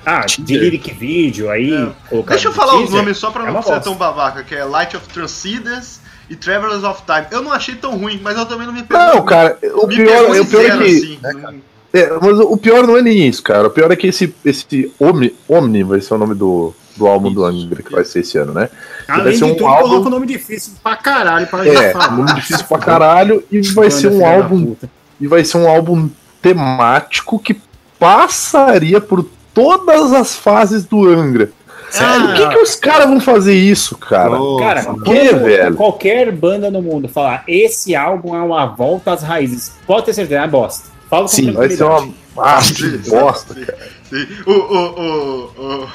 ah, 0.07 0.25
de 0.25 0.57
lyric 0.57 0.93
video 0.95 1.50
aí. 1.50 1.71
É. 1.75 2.23
Deixa 2.23 2.49
eu 2.49 2.52
falar 2.52 2.75
os 2.76 2.83
teaser. 2.83 2.97
nomes 2.97 3.19
só 3.19 3.31
pra 3.31 3.43
é 3.43 3.47
não 3.47 3.55
uma 3.55 3.62
ser 3.62 3.81
tão 3.83 3.95
babaca, 3.95 4.43
que 4.43 4.55
é 4.55 4.64
Light 4.64 4.97
of 4.97 5.07
Transcendence 5.09 6.00
e 6.31 6.37
Travelers 6.37 6.83
of 6.85 7.02
Time. 7.05 7.26
Eu 7.31 7.43
não 7.43 7.52
achei 7.52 7.75
tão 7.75 7.97
ruim, 7.99 8.19
mas 8.23 8.38
eu 8.38 8.47
também 8.47 8.67
não 8.67 8.73
me 8.73 8.83
pegou. 8.85 9.02
Não, 9.02 9.25
cara, 9.25 9.59
o 9.75 9.87
me 9.87 9.97
pior, 9.97 10.31
o 10.40 10.47
pior 10.47 10.64
é 10.64 10.78
que. 10.78 10.85
assim. 10.85 11.19
Não- 11.23 11.55
É, 11.93 12.11
mas 12.21 12.38
o 12.38 12.57
pior 12.57 12.87
não 12.87 12.97
é 12.97 13.02
nem 13.02 13.26
isso, 13.28 13.43
cara. 13.43 13.67
O 13.67 13.71
pior 13.71 13.90
é 13.90 13.97
que 13.97 14.07
esse, 14.07 14.35
esse 14.45 14.93
Omni, 15.00 15.35
Omni 15.49 15.83
vai 15.83 16.00
ser 16.00 16.14
o 16.14 16.19
nome 16.19 16.35
do, 16.35 16.75
do 16.99 17.07
álbum 17.07 17.33
do 17.33 17.45
Angra 17.45 17.83
que 17.83 17.93
vai 17.93 18.05
ser 18.05 18.21
esse 18.21 18.37
ano, 18.37 18.52
né? 18.52 18.69
vai 19.07 19.21
Além 19.21 19.33
ser 19.37 19.45
de 19.47 19.52
um 19.52 19.55
tudo, 19.55 19.67
álbum- 19.67 19.88
coloca 19.88 20.07
o 20.09 20.11
nome 20.11 20.26
difícil 20.26 20.73
pra 20.83 20.97
caralho 20.97 21.47
pra 21.47 21.67
É, 21.67 21.93
falar. 21.93 22.11
nome 22.17 22.35
difícil 22.35 22.67
pra 22.67 22.78
caralho 22.78 23.43
e 23.50 23.61
vai 23.73 23.90
ser 23.90 24.09
um 24.09 24.26
álbum 24.26 24.76
e 25.21 25.26
vai 25.26 25.45
ser 25.45 25.57
um 25.59 25.69
álbum 25.69 26.11
temático 26.43 27.38
que 27.38 27.61
passaria 27.99 29.00
por 29.00 29.25
todas 29.55 30.12
as 30.12 30.35
fases 30.37 30.85
do 30.85 31.09
Angra. 31.09 31.50
Sério? 31.90 32.26
Por 32.28 32.35
que, 32.37 32.49
que 32.50 32.59
os 32.59 32.75
caras 32.76 33.09
vão 33.09 33.19
fazer 33.19 33.55
isso, 33.55 33.97
cara? 33.97 34.31
Nossa, 34.31 34.62
Cara, 34.62 34.95
que, 35.05 35.35
velho? 35.35 35.75
qualquer 35.75 36.31
banda 36.31 36.71
no 36.71 36.83
mundo 36.83 37.09
falar 37.09 37.45
esse 37.49 37.97
álbum 37.97 38.37
é 38.37 38.40
uma 38.43 38.67
volta 38.67 39.12
às 39.12 39.23
raízes, 39.23 39.73
pode 39.87 40.05
ter 40.05 40.12
certeza, 40.12 40.43
é 40.43 40.47
bosta. 40.47 40.88
Fala 41.09 41.23
com 41.23 41.28
Sim, 41.28 41.52
Vai 41.52 41.71
ser 41.71 41.85
uma. 41.85 42.12
Ah, 42.37 42.61
bosta, 43.09 43.55
Sim, 43.55 43.64
cara. 43.64 43.78
sim. 44.11 44.26
O, 44.47 44.52
o, 44.52 45.00
o, 45.00 45.83
o, 45.85 45.88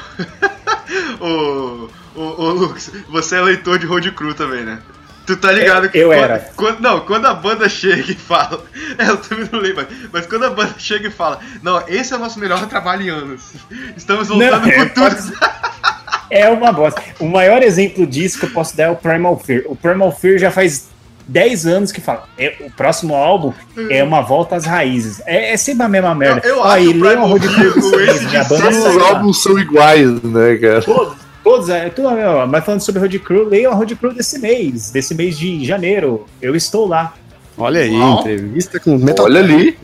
o, 1.20 1.90
o, 2.16 2.22
o 2.22 2.50
Lux, 2.52 2.92
você 3.10 3.36
é 3.38 3.42
leitor 3.42 3.78
de 3.80 3.86
Road 3.86 4.12
Crew 4.12 4.34
também, 4.34 4.64
né? 4.64 4.80
Tu 5.26 5.38
tá 5.38 5.52
ligado 5.54 5.86
Eu- 5.86 5.90
que. 5.90 5.98
eu 6.00 6.08
quando- 6.10 6.20
era. 6.24 6.40
Quando, 6.56 6.80
não, 6.82 7.00
quando 7.02 7.26
a 7.28 7.34
banda 7.34 7.70
chega 7.70 8.12
e 8.12 8.16
fala. 8.16 8.64
É, 8.98 9.10
eu 9.10 9.18
também 9.18 9.50
não 9.52 9.60
lembro, 9.60 9.88
mas 10.12 10.28
quando 10.28 10.44
a 10.46 10.50
banda 10.52 10.76
chega 10.78 11.08
e 11.08 11.12
fala: 11.12 11.40
Não, 11.64 11.82
esse 11.88 12.14
é 12.14 12.16
o 12.16 12.20
nosso 12.20 12.38
melhor 12.40 12.68
trabalho 12.68 13.02
em 13.02 13.10
anos. 13.10 13.42
Estamos 13.98 14.28
voltando 14.28 14.62
Não, 14.62 14.68
é, 14.68 14.86
com 14.86 14.94
tudo. 14.94 15.34
É 16.30 16.50
uma 16.50 16.72
bosta. 16.72 17.02
O 17.20 17.28
maior 17.28 17.64
exemplo 17.64 18.06
disso 18.06 18.38
que 18.40 18.46
eu 18.46 18.50
posso 18.52 18.76
dar 18.76 18.84
é 18.86 18.90
o 18.90 18.96
Primal 18.96 19.40
Fear. 19.40 19.64
O 19.66 19.76
Primal 19.76 20.12
Fear 20.12 20.38
já 20.38 20.52
faz 20.52 20.90
10 21.28 21.66
anos 21.66 21.92
que 21.92 22.02
fala, 22.02 22.24
é, 22.38 22.56
o 22.62 22.72
próximo 22.72 23.16
álbum 23.16 23.54
é 23.90 24.04
uma 24.04 24.22
volta 24.22 24.56
às 24.56 24.66
raízes. 24.66 25.22
É, 25.26 25.54
é 25.54 25.58
sempre 25.58 25.84
a 25.84 25.90
mesma 25.90 26.14
merda. 26.14 26.42
Eu- 26.48 26.56
eu 26.56 26.60
Ó, 26.60 26.64
acho 26.66 26.84
e 26.84 26.88
o 26.90 26.94
Todos 28.48 28.78
os 28.78 28.98
álbuns 29.02 29.42
são 29.44 29.58
iguais, 29.58 30.10
né, 30.24 30.56
cara? 30.58 30.82
Todos, 30.82 31.14
todos, 31.44 31.70
é 31.70 31.90
tudo 31.90 32.10
a 32.10 32.12
mesma. 32.14 32.46
Mas 32.48 32.66
falando 32.66 32.82
sobre 32.82 33.02
Road 33.02 33.20
Crew, 33.20 33.48
leiam 33.48 33.72
a 33.72 33.76
Road 33.76 33.96
Crew 33.96 34.14
desse 34.14 34.40
mês, 34.40 34.92
desse 34.92 35.16
mês 35.16 35.38
de 35.38 35.64
janeiro. 35.66 36.26
Eu 36.42 36.56
estou 36.56 36.88
lá. 36.88 37.14
Olha 37.58 37.82
aí, 37.82 37.92
Uau. 37.96 38.20
entrevista 38.22 38.80
com 38.80 38.98
Metal 38.98 39.26
Olha 39.26 39.40
ali. 39.40 39.78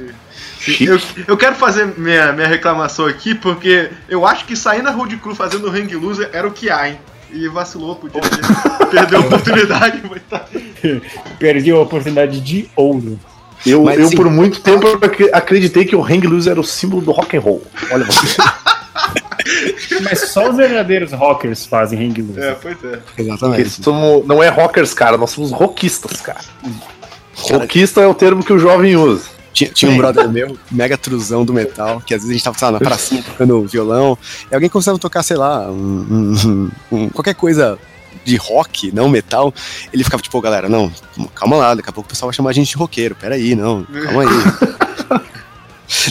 Eu, 0.81 0.99
eu 1.27 1.37
quero 1.37 1.55
fazer 1.55 1.93
minha, 1.97 2.33
minha 2.33 2.47
reclamação 2.47 3.05
aqui, 3.05 3.33
porque 3.33 3.89
eu 4.09 4.25
acho 4.25 4.45
que 4.45 4.55
sair 4.57 4.81
na 4.81 4.91
Road 4.91 5.15
Crew 5.17 5.33
fazendo 5.33 5.69
Hang 5.69 5.95
Loser 5.95 6.29
era 6.33 6.45
o 6.47 6.51
que 6.51 6.69
há, 6.69 6.89
hein? 6.89 6.99
E 7.31 7.47
vacilou, 7.47 7.95
podia 7.95 8.21
ter, 8.21 8.39
perdeu 8.89 9.19
a 9.19 9.21
oportunidade, 9.21 10.01
mas 10.09 10.21
tá. 10.29 10.45
Perdi 11.39 11.71
a 11.71 11.77
oportunidade 11.79 12.39
de 12.41 12.69
ouro. 12.75 13.19
Eu, 13.65 13.83
Mas, 13.83 13.99
eu 13.99 14.09
por 14.11 14.29
muito 14.29 14.61
tempo 14.61 14.87
ac- 15.05 15.29
acreditei 15.33 15.83
que 15.83 15.95
o 15.95 16.01
Hang 16.03 16.25
Loose 16.25 16.49
era 16.49 16.59
o 16.59 16.63
símbolo 16.63 17.01
do 17.01 17.11
rock 17.11 17.35
and 17.35 17.41
roll. 17.41 17.61
Olha 17.91 18.05
você. 18.05 18.37
Mas 20.01 20.29
só 20.29 20.49
os 20.49 20.55
verdadeiros 20.57 21.11
rockers 21.11 21.65
fazem 21.65 21.99
hang 21.99 22.21
loose. 22.21 22.39
É, 22.39 22.53
pois 22.53 22.77
é. 22.83 22.99
Exatamente. 23.17 23.69
somos- 23.83 24.25
não 24.25 24.41
é 24.41 24.49
rockers, 24.49 24.93
cara, 24.93 25.17
nós 25.17 25.31
somos 25.31 25.51
rockistas, 25.51 26.21
cara. 26.21 26.39
Cara, 26.39 27.59
Rockista 27.59 28.01
é 28.01 28.07
o 28.07 28.13
termo 28.13 28.43
que 28.43 28.51
o 28.53 28.59
jovem 28.59 28.95
usa. 28.95 29.25
Tinha, 29.59 29.71
tinha 29.71 29.91
um 29.91 29.97
brother 29.97 30.29
meu, 30.29 30.57
mega 30.71 30.97
truzão 30.97 31.43
do 31.43 31.53
metal, 31.53 31.99
que 32.05 32.13
às 32.13 32.21
vezes 32.21 32.29
a 32.29 32.33
gente 32.33 32.43
tava, 32.45 32.57
sei 32.57 32.65
lá, 32.67 32.71
na 32.71 32.79
pracinha 32.79 33.21
tocando 33.21 33.61
violão, 33.67 34.17
e 34.49 34.53
alguém 34.55 34.69
começava 34.69 34.95
a 34.95 34.99
tocar, 34.99 35.21
sei 35.21 35.35
lá, 35.35 35.69
um- 35.69 36.37
um- 36.45 36.71
um- 36.97 37.09
qualquer 37.09 37.35
coisa 37.35 37.77
de 38.23 38.37
rock, 38.37 38.89
não 38.95 39.09
metal, 39.09 39.53
ele 39.91 40.01
ficava 40.03 40.23
tipo, 40.23 40.37
"Ô, 40.37 40.41
galera, 40.41 40.69
não, 40.69 40.89
calma 41.35 41.57
lá, 41.57 41.75
daqui 41.75 41.89
a 41.89 41.91
pouco 41.91 42.07
o 42.07 42.09
pessoal 42.09 42.29
vai 42.29 42.35
chamar 42.35 42.51
a 42.51 42.53
gente 42.53 42.69
de 42.69 42.77
roqueiro, 42.77 43.15
peraí, 43.15 43.53
não, 43.53 43.83
calma 43.83 44.21
aí. 44.21 44.27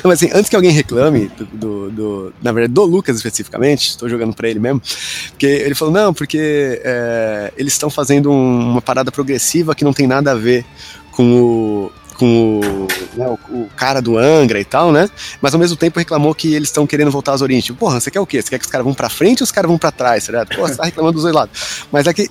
Não, 0.02 0.10
mas 0.10 0.20
assim, 0.20 0.30
antes 0.34 0.48
que 0.50 0.56
alguém 0.56 0.72
reclame 0.72 1.30
do, 1.38 1.44
do- 1.46 1.90
do- 1.90 2.32
na 2.42 2.50
verdade, 2.50 2.72
do 2.74 2.82
Lucas 2.84 3.16
especificamente, 3.16 3.90
estou 3.90 4.08
jogando 4.08 4.34
pra 4.34 4.48
ele 4.48 4.58
mesmo, 4.58 4.82
porque 5.30 5.46
ele 5.46 5.74
falou, 5.74 5.94
não, 5.94 6.12
porque 6.12 6.80
é, 6.84 7.52
eles 7.56 7.74
estão 7.74 7.88
fazendo 7.88 8.28
um- 8.28 8.72
uma 8.72 8.82
parada 8.82 9.12
progressiva 9.12 9.76
que 9.76 9.84
não 9.84 9.92
tem 9.92 10.06
nada 10.08 10.32
a 10.32 10.34
ver 10.34 10.64
com 11.12 11.32
o, 11.40 11.92
com 12.18 12.60
o, 12.60 12.88
né, 13.16 13.26
o, 13.26 13.54
o 13.54 13.70
cara 13.76 14.02
do 14.02 14.18
Angra 14.18 14.60
e 14.60 14.64
tal, 14.64 14.90
né? 14.92 15.08
Mas 15.40 15.54
ao 15.54 15.60
mesmo 15.60 15.76
tempo 15.76 15.98
reclamou 15.98 16.34
que 16.34 16.52
eles 16.52 16.68
estão 16.68 16.86
querendo 16.86 17.10
voltar 17.10 17.32
às 17.32 17.40
origens. 17.40 17.64
Tipo, 17.64 17.78
porra, 17.78 18.00
você 18.00 18.10
quer 18.10 18.20
o 18.20 18.26
quê? 18.26 18.42
Você 18.42 18.50
quer 18.50 18.58
que 18.58 18.64
os 18.64 18.70
caras 18.70 18.84
vão 18.84 18.92
pra 18.92 19.08
frente 19.08 19.42
ou 19.42 19.44
os 19.44 19.52
caras 19.52 19.68
vão 19.68 19.78
pra 19.78 19.92
trás, 19.92 20.24
certo? 20.24 20.56
Pô, 20.56 20.66
você 20.66 20.76
tá 20.76 20.84
reclamando 20.84 21.14
dos 21.14 21.22
dois 21.22 21.34
lados. 21.34 21.86
Mas 21.92 22.06
é 22.06 22.12
que. 22.12 22.28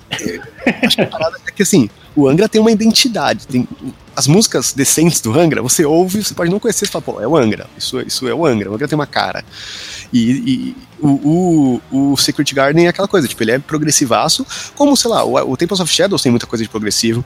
Acho 0.84 0.96
que 0.96 1.02
a 1.02 1.06
parada 1.06 1.38
é 1.46 1.50
que 1.50 1.62
assim, 1.62 1.88
o 2.14 2.28
Angra 2.28 2.48
tem 2.48 2.60
uma 2.60 2.70
identidade. 2.70 3.46
Tem, 3.46 3.66
as 4.14 4.26
músicas 4.26 4.72
decentes 4.72 5.20
do 5.20 5.38
Angra, 5.38 5.62
você 5.62 5.84
ouve, 5.84 6.22
você 6.22 6.34
pode 6.34 6.50
não 6.50 6.58
conhecer 6.58 6.84
e 6.84 6.88
fala, 6.88 7.02
pô, 7.02 7.20
é 7.20 7.26
o 7.26 7.36
Angra. 7.36 7.66
Isso, 7.78 8.00
isso 8.00 8.28
é 8.28 8.34
o 8.34 8.44
Angra. 8.44 8.70
O 8.70 8.74
Angra 8.74 8.88
tem 8.88 8.98
uma 8.98 9.06
cara. 9.06 9.44
E, 10.12 10.30
e 10.30 10.76
o, 11.00 11.80
o, 11.90 12.12
o 12.12 12.16
Secret 12.16 12.52
Garden 12.52 12.86
é 12.86 12.88
aquela 12.88 13.08
coisa, 13.08 13.28
tipo, 13.28 13.42
ele 13.42 13.52
é 13.52 13.58
progressivaço, 13.58 14.46
como, 14.74 14.96
sei 14.96 15.10
lá, 15.10 15.24
o, 15.24 15.52
o 15.52 15.56
Temples 15.56 15.80
of 15.80 15.92
Shadows 15.92 16.22
tem 16.22 16.30
muita 16.30 16.46
coisa 16.46 16.64
de 16.64 16.68
progressivo, 16.68 17.24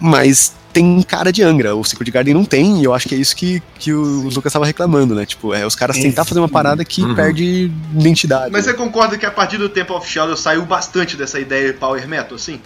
mas 0.00 0.54
tem 0.74 1.00
cara 1.02 1.32
de 1.32 1.42
Angra. 1.42 1.74
O 1.74 1.82
Secret 1.84 2.10
Garden 2.10 2.34
não 2.34 2.44
tem, 2.44 2.80
e 2.80 2.84
eu 2.84 2.92
acho 2.92 3.08
que 3.08 3.14
é 3.14 3.18
isso 3.18 3.34
que, 3.34 3.62
que 3.78 3.92
o 3.92 4.24
Lucas 4.24 4.46
estava 4.46 4.66
reclamando, 4.66 5.14
né? 5.14 5.24
Tipo, 5.24 5.54
é 5.54 5.64
os 5.64 5.74
caras 5.74 5.96
tentar 5.96 6.24
fazer 6.24 6.40
uma 6.40 6.48
parada 6.48 6.84
que 6.84 7.00
Uhum. 7.02 7.14
perde 7.14 7.70
identidade. 7.96 8.50
Mas 8.52 8.66
né? 8.66 8.72
você 8.72 8.76
concorda 8.76 9.16
que 9.16 9.24
a 9.24 9.30
partir 9.30 9.56
do 9.56 9.68
Temple 9.70 9.94
of 9.94 10.06
Shadow 10.06 10.36
saiu 10.36 10.66
bastante 10.66 11.16
dessa 11.16 11.38
ideia 11.40 11.72
de 11.72 11.78
power 11.78 12.06
metal, 12.06 12.34
assim? 12.36 12.60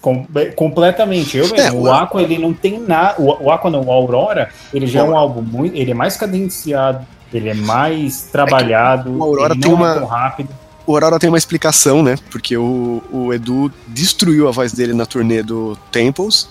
Com- 0.00 0.24
completamente. 0.54 1.36
Eu 1.36 1.46
É, 1.46 1.52
mesmo. 1.64 1.80
o- 1.80 1.82
o 1.84 1.92
Aqua, 1.92 2.22
ele 2.22 2.38
não 2.38 2.52
tem 2.54 2.78
nada. 2.80 3.20
O, 3.20 3.44
o 3.46 3.50
Aqua 3.50 3.70
não, 3.70 3.82
o 3.82 3.90
Aurora, 3.92 4.50
ele 4.72 4.86
já 4.86 5.00
é 5.00 5.02
um 5.02 5.16
álbum 5.16 5.42
muito. 5.42 5.76
Ele 5.76 5.90
é 5.90 5.94
mais 5.94 6.16
cadenciado, 6.16 7.04
ele 7.32 7.48
é 7.48 7.54
mais 7.54 8.22
trabalhado. 8.30 9.10
o 9.18 9.22
Aurora 9.22 9.54
ele 9.54 9.60
tem 9.62 9.70
não 9.70 9.76
uma- 9.78 9.90
é 9.90 9.94
tão 9.98 10.06
rápido. 10.06 10.48
O 10.86 10.92
Aurora 10.94 11.18
tem 11.18 11.28
uma 11.28 11.38
explicação, 11.38 12.00
né? 12.04 12.16
Porque 12.30 12.56
o, 12.56 13.02
o 13.10 13.34
Edu 13.34 13.72
destruiu 13.88 14.46
a 14.46 14.52
voz 14.52 14.70
dele 14.72 14.92
na 14.94 15.04
turnê 15.04 15.42
do 15.42 15.76
Temples. 15.90 16.48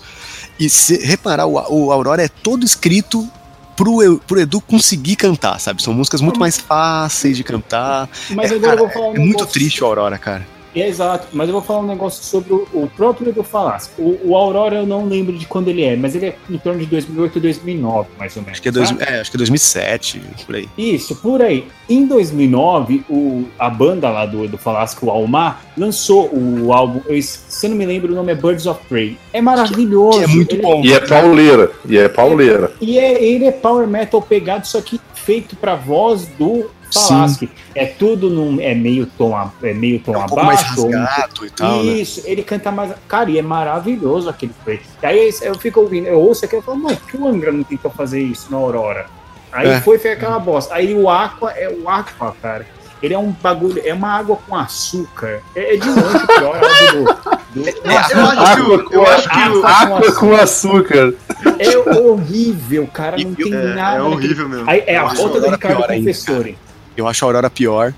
E 0.58 0.68
se 0.70 1.04
reparar, 1.04 1.46
o, 1.46 1.54
o 1.54 1.92
Aurora 1.92 2.22
é 2.22 2.28
todo 2.28 2.64
escrito 2.64 3.28
pro, 3.76 4.18
pro 4.26 4.40
Edu 4.40 4.60
conseguir 4.60 5.16
cantar, 5.16 5.60
sabe? 5.60 5.82
São 5.82 5.92
músicas 5.92 6.20
muito 6.20 6.40
mais 6.40 6.58
fáceis 6.58 7.36
de 7.36 7.44
cantar. 7.44 8.08
Mas 8.30 8.50
É, 8.50 8.54
agora 8.54 8.70
cara, 8.76 8.80
eu 8.80 8.84
vou 8.84 8.90
falar 8.90 9.08
um 9.08 9.16
É 9.16 9.18
muito 9.18 9.46
triste 9.46 9.84
o 9.84 9.86
Aurora, 9.86 10.18
cara. 10.18 10.46
É, 10.76 10.86
exato, 10.88 11.28
mas 11.32 11.48
eu 11.48 11.52
vou 11.54 11.62
falar 11.62 11.80
um 11.80 11.86
negócio 11.86 12.22
sobre 12.22 12.52
o, 12.52 12.68
o 12.72 12.90
próprio 12.94 13.30
Edu 13.30 13.42
Falasco. 13.42 14.00
O, 14.00 14.20
o 14.30 14.36
Aurora 14.36 14.76
eu 14.76 14.86
não 14.86 15.06
lembro 15.06 15.36
de 15.36 15.46
quando 15.46 15.68
ele 15.68 15.82
é, 15.82 15.96
mas 15.96 16.14
ele 16.14 16.26
é 16.26 16.36
em 16.50 16.58
torno 16.58 16.78
de 16.80 16.86
2008 16.86 17.38
e 17.38 17.40
2009, 17.40 18.08
mais 18.18 18.36
ou 18.36 18.42
menos. 18.42 18.52
Acho 18.52 18.62
que 18.62 18.68
é, 18.68 18.72
dois, 18.72 18.94
é, 19.00 19.20
acho 19.20 19.30
que 19.30 19.36
é 19.36 19.38
2007, 19.38 20.20
por 20.44 20.54
aí. 20.54 20.68
Isso, 20.76 21.16
por 21.16 21.40
aí. 21.42 21.66
Em 21.88 22.06
2009, 22.06 23.04
o, 23.08 23.44
a 23.58 23.70
banda 23.70 24.10
lá 24.10 24.26
do 24.26 24.44
Edu 24.44 24.58
Falasco, 24.58 25.06
o 25.06 25.10
Almar, 25.10 25.62
lançou 25.76 26.28
o 26.32 26.72
álbum, 26.72 27.00
eu, 27.06 27.20
se 27.22 27.66
eu 27.66 27.70
não 27.70 27.76
me 27.76 27.86
lembro, 27.86 28.12
o 28.12 28.16
nome 28.16 28.32
é 28.32 28.34
Birds 28.34 28.66
of 28.66 28.84
Prey. 28.86 29.16
É 29.32 29.40
maravilhoso. 29.40 30.18
Que 30.18 30.24
é 30.24 30.26
muito 30.28 30.54
ele- 30.56 30.62
bom. 30.62 30.82
E 30.84 30.92
é 30.92 31.00
pauleira. 31.00 31.70
E 31.88 31.96
é 31.98 32.08
pauleira. 32.08 32.72
E 32.80 32.98
é, 32.98 33.22
ele 33.22 33.46
é 33.46 33.52
power 33.52 33.86
metal 33.86 34.20
pegado, 34.20 34.66
só 34.66 34.80
que 34.80 35.00
feito 35.14 35.56
pra 35.56 35.74
voz 35.74 36.26
do 36.38 36.70
Falaschi. 36.92 37.48
É 37.74 37.84
tudo 37.86 38.30
num, 38.30 38.60
é 38.60 38.74
meio 38.74 39.06
tom, 39.06 39.36
a- 39.36 39.50
é 39.62 39.74
meio 39.74 39.98
tom 40.00 40.14
É 40.14 40.18
um 40.18 40.26
pouco 40.26 40.44
mais 40.44 40.60
abaixo. 40.60 40.80
ou 40.82 40.88
um 40.94 40.98
rasgado 41.04 41.46
e 41.46 41.50
tal, 41.50 41.82
né? 41.84 41.92
Isso, 41.92 42.22
ele 42.24 42.42
canta 42.42 42.70
mais. 42.70 42.92
Cara, 43.08 43.30
e 43.30 43.38
é 43.38 43.42
maravilhoso 43.42 44.28
aquele 44.28 44.52
play. 44.64 44.80
E 45.02 45.06
aí 45.06 45.30
eu 45.42 45.54
fico 45.58 45.80
ouvindo, 45.80 46.06
eu 46.06 46.18
ouço 46.20 46.44
aquilo 46.44 46.62
e 46.62 46.64
falo, 46.64 46.78
mano, 46.78 46.96
que 46.96 47.16
o 47.16 47.26
Angra 47.28 47.52
não 47.52 47.64
tentou 47.64 47.90
fazer 47.90 48.20
isso 48.20 48.46
na 48.50 48.56
Aurora? 48.56 49.06
Aí 49.52 49.68
É. 49.68 49.80
foi, 49.80 49.98
foi 49.98 50.12
aquela 50.12 50.38
bosta. 50.38 50.74
Aí 50.74 50.94
o 50.94 51.08
Aqua 51.08 51.50
é 51.52 51.68
o 51.68 51.88
Aqua, 51.88 52.34
cara. 52.42 52.66
Ele 53.02 53.12
é 53.12 53.18
um 53.18 53.30
bagulho, 53.30 53.80
é 53.84 53.92
uma 53.92 54.08
água 54.10 54.36
com 54.48 54.56
açúcar. 54.56 55.40
É, 55.54 55.74
é 55.74 55.76
de 55.76 55.86
longe 55.88 56.26
pior 56.26 56.56
álbum 56.56 57.04
do. 57.04 57.62
do 57.62 57.68
Eu 57.68 58.26
acho 58.26 58.54
que 58.56 58.62
o. 58.62 58.92
Eu 58.92 59.06
acho 59.06 59.28
que 59.28 59.48
o. 59.50 59.66
Água 59.66 60.12
com 60.14 60.34
açúcar. 60.34 61.14
é 61.58 61.76
horrível, 62.00 62.86
cara. 62.92 63.16
Não 63.18 63.32
E- 63.32 63.36
tem 63.36 63.52
É, 63.54 63.74
nada. 63.74 63.98
é 63.98 64.02
horrível 64.02 64.48
mesmo. 64.48 64.68
Aí 64.68 64.82
é 64.86 64.96
a 64.96 65.02
Eu 65.02 65.06
acho 65.08 65.16
volta 65.22 65.40
do 65.40 65.50
Ricardo 65.50 65.86
Confessori. 65.86 66.58
Eu 66.96 67.06
acho 67.06 67.24
a 67.24 67.28
Aurora 67.28 67.50
pior. 67.50 67.92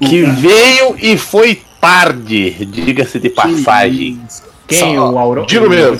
Que 0.00 0.22
veio 0.22 0.96
e 1.00 1.16
foi 1.16 1.62
tarde, 1.80 2.64
diga-se 2.66 3.18
de 3.20 3.30
passagem. 3.30 4.20
Quem? 4.66 4.78
Só- 4.80 5.10
o 5.12 5.18
Aurora? 5.18 5.46
digo 5.46 5.68
mesmo. 5.68 5.98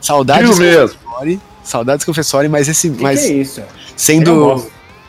Saudades 0.00 0.48
Digo 0.50 0.60
mesmo. 0.60 0.98
Confessori. 0.98 1.40
Saudades 1.62 2.04
Confessori, 2.04 2.48
mas 2.48 2.68
esse. 2.68 2.88
O 2.88 2.94
que, 2.94 3.02
mas 3.02 3.20
que 3.20 3.26
é 3.26 3.34
isso? 3.34 3.62
Sendo. 3.96 4.64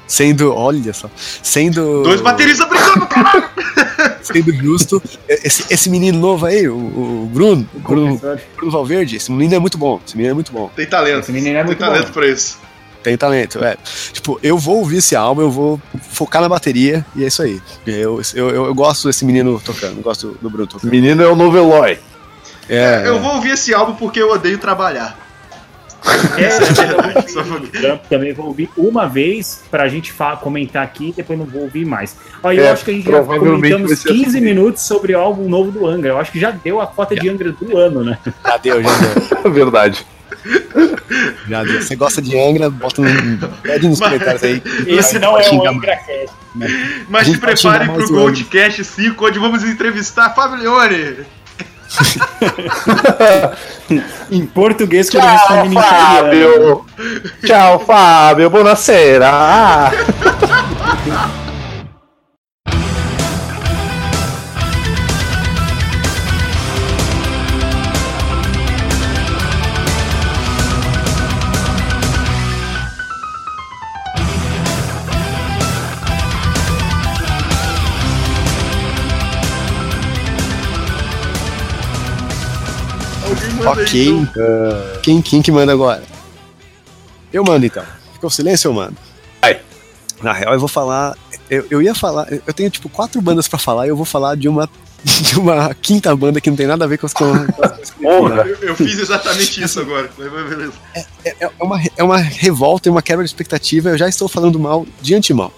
Sendo. 0.08 0.54
Olha 0.54 0.94
só. 0.94 1.10
Sendo. 1.44 2.04
Dois 2.04 2.22
bateristas 2.22 2.68
brigando, 2.68 3.06
caralho! 3.08 3.44
Sendo 4.22 4.54
justo, 4.54 5.02
esse, 5.28 5.66
esse 5.74 5.90
menino 5.90 6.20
novo 6.20 6.46
aí, 6.46 6.68
o, 6.68 6.76
o 6.76 7.30
Bruno, 7.32 7.68
o 7.74 7.80
Bruno. 7.80 8.20
Bruno 8.58 8.72
Valverde, 8.72 9.16
esse 9.16 9.32
menino 9.32 9.56
é 9.56 9.60
muito 9.60 9.78
bom. 9.78 10.02
Esse 10.06 10.16
menino 10.18 10.32
é 10.32 10.34
muito 10.34 10.52
bom. 10.52 10.70
Tem 10.76 10.86
talento. 10.86 11.20
Esse 11.20 11.32
menino 11.32 11.56
é 11.56 11.60
Tem 11.60 11.66
muito 11.66 11.80
talento 11.80 12.08
bom. 12.08 12.14
pra 12.14 12.28
isso. 12.28 12.58
Tem 13.04 13.16
talento, 13.18 13.64
é. 13.64 13.78
Tipo, 14.12 14.40
eu 14.44 14.58
vou 14.58 14.78
ouvir 14.80 14.98
esse 14.98 15.16
álbum, 15.16 15.42
eu 15.42 15.52
vou 15.52 15.82
focar 16.10 16.42
na 16.42 16.50
bateria 16.50 17.06
e 17.16 17.24
é 17.24 17.28
isso 17.28 17.42
aí. 17.42 17.62
Eu, 17.86 18.22
eu, 18.34 18.50
eu, 18.50 18.66
eu 18.66 18.76
gosto 18.76 19.08
desse 19.08 19.24
menino 19.24 19.62
tocando, 19.64 19.98
eu 19.98 20.04
gosto 20.04 20.38
do 20.42 20.50
Bruno 20.50 20.68
tocando. 20.68 20.90
Menino 20.92 21.24
é 21.24 21.28
o 21.28 21.36
novo 21.36 21.58
Eloy. 21.58 21.98
É, 22.70 23.04
Eu 23.06 23.20
vou 23.20 23.36
ouvir 23.36 23.52
esse 23.52 23.74
álbum 23.74 23.94
porque 23.96 24.22
eu 24.22 24.30
odeio 24.32 24.58
trabalhar. 24.58 25.18
É, 26.38 26.58
eu 26.58 27.44
vou- 27.44 27.54
ouvir 27.56 27.68
o 27.68 27.82
Trump 27.82 28.02
também 28.10 28.34
vou 28.34 28.46
ouvir 28.48 28.70
uma 28.78 29.08
vez 29.08 29.64
pra 29.70 29.88
gente 29.90 30.12
fa- 30.12 30.38
comentar 30.38 30.84
aqui, 30.84 31.14
depois 31.16 31.38
não 31.38 31.46
vou 31.46 31.64
ouvir 31.64 31.86
mais. 31.86 32.16
Eu 32.44 32.52
É, 32.52 32.70
acho 32.70 32.86
que 32.86 32.92
a 32.92 32.94
gente 32.94 33.10
já 33.10 33.22
comentamos 33.24 34.00
ser 34.00 34.10
15 34.10 34.28
assim. 34.38 34.40
minutos 34.42 34.84
sobre 34.84 35.14
o 35.16 35.20
álbum 35.20 35.50
novo 35.50 35.72
do 35.72 35.86
Angra. 35.88 36.10
Eu 36.12 36.18
acho 36.20 36.32
que 36.32 36.40
já 36.40 36.52
deu 36.52 36.80
a 36.80 36.88
cota 36.88 37.16
de 37.16 37.28
Angra 37.30 37.52
do 37.52 37.78
ano, 37.78 38.04
né? 38.04 38.18
já 38.46 38.58
deu, 38.58 38.82
já 38.82 38.90
deu, 39.44 39.52
Verdade. 39.52 40.06
já 41.48 41.64
deu. 41.64 41.82
Você 41.82 41.96
gosta 41.96 42.22
de 42.22 42.38
Angra, 42.40 42.70
bota 42.70 43.02
um. 43.02 43.38
Pede 43.62 43.88
nos 43.88 44.00
Mas- 44.00 44.10
comentários 44.10 44.44
aí. 44.44 44.62
Esse 44.86 45.20
não 45.20 45.38
é 45.38 45.42
o 45.42 45.44
xingar 45.44 45.72
Angra 45.72 45.96
Cast. 45.96 46.36
Mas 47.10 47.28
A 47.28 47.32
se 47.32 47.38
preparem 47.38 47.94
pro. 47.94 48.08
Goldcast 48.10 48.84
5, 48.84 49.26
onde 49.26 49.40
vamos 49.40 49.64
entrevistar 49.64 50.34
Fábio 50.34 50.58
Leone. 50.64 51.18
Em 54.30 54.46
português, 54.46 55.10
quando 55.10 55.24
Tchau, 55.24 55.66
italiano. 55.66 55.82
Fábio. 55.82 56.86
Tchau, 57.46 57.80
Fábio. 57.86 58.50
Buonasera. 58.50 59.30
Alguém 59.30 60.00
Ok. 83.72 84.08
então. 84.10 85.02
Quem, 85.02 85.22
quem 85.22 85.42
que 85.42 85.52
manda 85.52 85.72
agora? 85.72 86.04
Eu 87.32 87.44
mando 87.44 87.66
então. 87.66 87.84
Ficou 88.14 88.30
silêncio, 88.30 88.70
eu 88.70 88.74
mando. 88.74 88.96
Vai. 89.42 89.60
Na 90.22 90.34
real, 90.34 90.54
eu 90.54 90.60
vou 90.60 90.68
falar. 90.68 91.16
Eu, 91.50 91.66
eu 91.70 91.82
ia 91.82 91.94
falar. 91.94 92.28
Eu 92.32 92.54
tenho 92.54 92.70
tipo 92.70 92.90
quatro 92.90 93.22
bandas 93.22 93.48
pra 93.48 93.60
falar 93.60 93.86
e 93.86 93.90
eu 93.90 93.96
vou 93.96 94.06
falar 94.06 94.36
de 94.36 94.48
uma. 94.48 94.70
De 95.22 95.38
uma 95.38 95.74
quinta 95.76 96.14
banda 96.16 96.42
que 96.42 96.50
não 96.50 96.58
tem 96.58 96.66
nada 96.66 96.84
a 96.84 96.88
ver 96.88 96.98
com 96.98 97.06
as. 97.06 97.14
Com, 97.14 97.32
com 97.48 97.64
as 97.64 97.92
Porra. 97.92 98.42
Eu, 98.42 98.70
eu 98.70 98.76
fiz 98.76 98.98
exatamente 98.98 99.64
isso 99.64 99.80
agora. 99.80 100.10
Beleza. 100.18 100.74
é, 101.24 101.36
é 101.40 101.50
uma, 101.60 101.80
é 101.96 102.04
uma 102.04 102.18
revolta 102.18 102.90
e 102.90 102.92
uma 102.92 103.02
quebra 103.02 103.24
de 103.24 103.30
expectativa. 103.30 103.90
Eu 103.90 103.98
já 103.98 104.10
estou 104.10 104.28
falando 104.28 104.60
mal 104.60 104.88
de 105.00 105.14
antemão. 105.14 105.52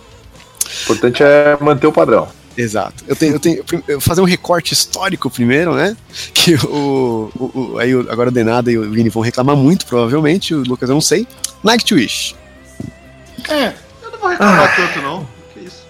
O 0.67 0.83
importante 0.83 1.23
é 1.23 1.57
manter 1.61 1.87
o 1.87 1.91
padrão. 1.91 2.27
Exato. 2.57 3.03
Eu 3.07 3.15
tenho, 3.15 3.33
eu 3.33 3.39
tenho 3.39 3.63
eu 3.87 3.99
vou 3.99 4.01
fazer 4.01 4.21
um 4.21 4.25
recorte 4.25 4.73
histórico 4.73 5.29
primeiro, 5.29 5.73
né? 5.75 5.95
Que 6.33 6.55
o, 6.55 7.31
o, 7.35 7.51
o- 7.73 7.77
aí 7.79 7.95
o- 7.95 8.11
agora 8.11 8.29
o 8.29 8.31
Denada 8.31 8.71
e 8.71 8.77
o 8.77 8.89
Vini 8.89 9.09
vão 9.09 9.21
reclamar 9.23 9.55
muito, 9.55 9.85
provavelmente. 9.85 10.53
O 10.53 10.63
Lucas 10.63 10.89
eu 10.89 10.95
não 10.95 11.01
sei. 11.01 11.27
Nightwish. 11.63 12.35
É, 13.47 13.73
Eu 14.03 14.11
não 14.11 14.19
vou 14.19 14.29
reclamar 14.29 14.75
tanto, 14.75 15.01
não. 15.01 15.27
Que 15.53 15.59
isso. 15.61 15.85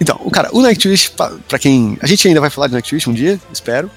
Então, 0.00 0.20
o 0.24 0.30
cara, 0.30 0.48
o 0.52 0.60
Nightwish, 0.62 1.10
pra, 1.10 1.32
pra 1.48 1.58
quem. 1.58 1.96
A 2.00 2.06
gente 2.06 2.26
ainda 2.26 2.40
vai 2.40 2.50
falar 2.50 2.66
de 2.68 2.72
Nightwish 2.74 3.08
um 3.08 3.12
dia, 3.12 3.40
espero. 3.52 3.90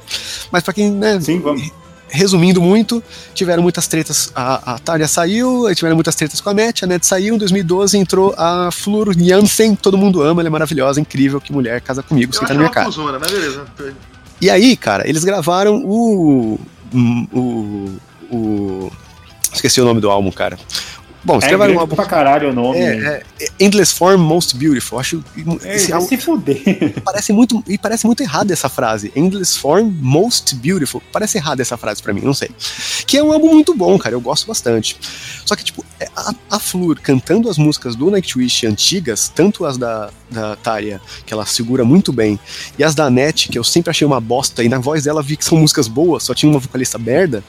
Mas 0.52 0.64
pra 0.64 0.74
quem, 0.74 0.92
né, 0.92 1.20
sim, 1.22 1.40
vamos. 1.40 1.70
Resumindo 2.12 2.62
muito, 2.62 3.02
tiveram 3.34 3.64
muitas 3.64 3.88
tretas. 3.88 4.32
A, 4.36 4.76
a 4.76 5.08
saiu, 5.08 5.74
tiveram 5.74 5.96
muitas 5.96 6.16
tretas 6.16 6.42
com 6.42 6.50
a 6.50 6.54
Net, 6.54 6.84
a 6.84 6.88
Net 6.88 7.06
saiu, 7.06 7.36
em 7.36 7.38
2012 7.38 7.98
entrou 7.98 8.36
a 8.38 8.70
Flor 8.72 9.16
Jansen, 9.18 9.76
todo 9.76 9.98
mundo 9.98 10.22
ama, 10.22 10.42
ela 10.42 10.50
é 10.50 10.52
maravilhosa, 10.52 11.00
incrível, 11.00 11.40
que 11.40 11.52
mulher, 11.52 11.82
casa 11.82 12.04
comigo, 12.04 12.34
senta 12.34 12.46
acho 12.46 12.54
na 12.54 12.60
minha 12.60 12.68
uma 12.68 12.74
cara. 12.74 12.86
cuzona, 12.86 13.18
mas 13.18 13.32
beleza. 13.32 13.66
E 14.42 14.50
aí, 14.50 14.76
cara, 14.76 15.08
eles 15.08 15.24
gravaram 15.24 15.84
o. 15.86 16.60
o. 17.34 18.00
o. 18.32 18.92
Esqueci 19.54 19.82
o 19.82 19.86
nome 19.86 20.02
do 20.02 20.10
álbum, 20.10 20.32
cara. 20.32 20.58
Bom, 21.24 21.40
É 21.42 21.56
um 21.56 21.60
grande 21.60 21.78
álbum. 21.78 21.96
pra 21.96 22.06
caralho 22.06 22.50
o 22.50 22.54
nome. 22.54 22.80
É, 22.80 23.24
é, 23.40 23.44
é 23.44 23.48
Endless 23.60 23.94
Form 23.94 24.20
Most 24.20 24.56
Beautiful. 24.56 25.00
Acho 25.00 25.24
É, 25.64 25.76
esse 25.76 25.94
álbum 25.94 26.08
se 26.08 26.18
fuder. 26.18 26.62
parece 27.06 27.32
muito 27.32 27.64
e 27.68 27.78
parece 27.78 28.06
muito 28.08 28.24
errada 28.24 28.52
essa 28.52 28.68
frase. 28.68 29.12
Endless 29.16 29.58
Form 29.58 29.92
Most 30.02 30.56
Beautiful. 30.56 31.02
Parece 31.12 31.38
errada 31.38 31.62
essa 31.62 31.78
frase 31.78 32.02
pra 32.02 32.14
mim, 32.14 32.22
não 32.22 32.34
sei. 32.34 32.50
Que 33.06 33.18
é 33.18 33.24
um 33.24 33.32
álbum 33.32 33.52
muito 33.54 33.76
bom, 33.76 33.98
cara. 34.00 34.16
Eu 34.16 34.22
gosto 34.22 34.48
bastante. 34.48 34.98
Só 35.46 35.56
que 35.56 35.64
tipo, 35.64 35.86
é, 36.00 36.08
a, 36.16 36.34
a 36.50 36.60
Flur 36.60 37.00
cantando 37.02 37.50
as 37.50 37.58
músicas 37.58 37.96
do 37.96 38.10
Nightwish 38.10 38.66
antigas, 38.66 39.30
tanto 39.30 39.66
as 39.66 39.78
da 39.78 40.10
da 40.32 40.56
Tária, 40.56 41.02
que 41.26 41.34
ela 41.34 41.46
segura 41.46 41.84
muito 41.84 42.14
bem, 42.14 42.40
e 42.80 42.84
as 42.86 42.96
da 42.96 43.10
Net, 43.10 43.50
que 43.50 43.60
eu 43.60 43.66
sempre 43.66 43.90
achei 43.92 44.08
uma 44.08 44.22
bosta, 44.22 44.64
e 44.64 44.70
na 44.70 44.80
voz 44.80 45.04
dela 45.04 45.22
vi 45.22 45.36
que 45.36 45.44
são 45.44 45.58
músicas 45.58 45.90
boas, 45.90 46.24
só 46.24 46.34
tinha 46.34 46.50
uma 46.50 46.58
vocalista 46.60 46.98
merda. 46.98 47.44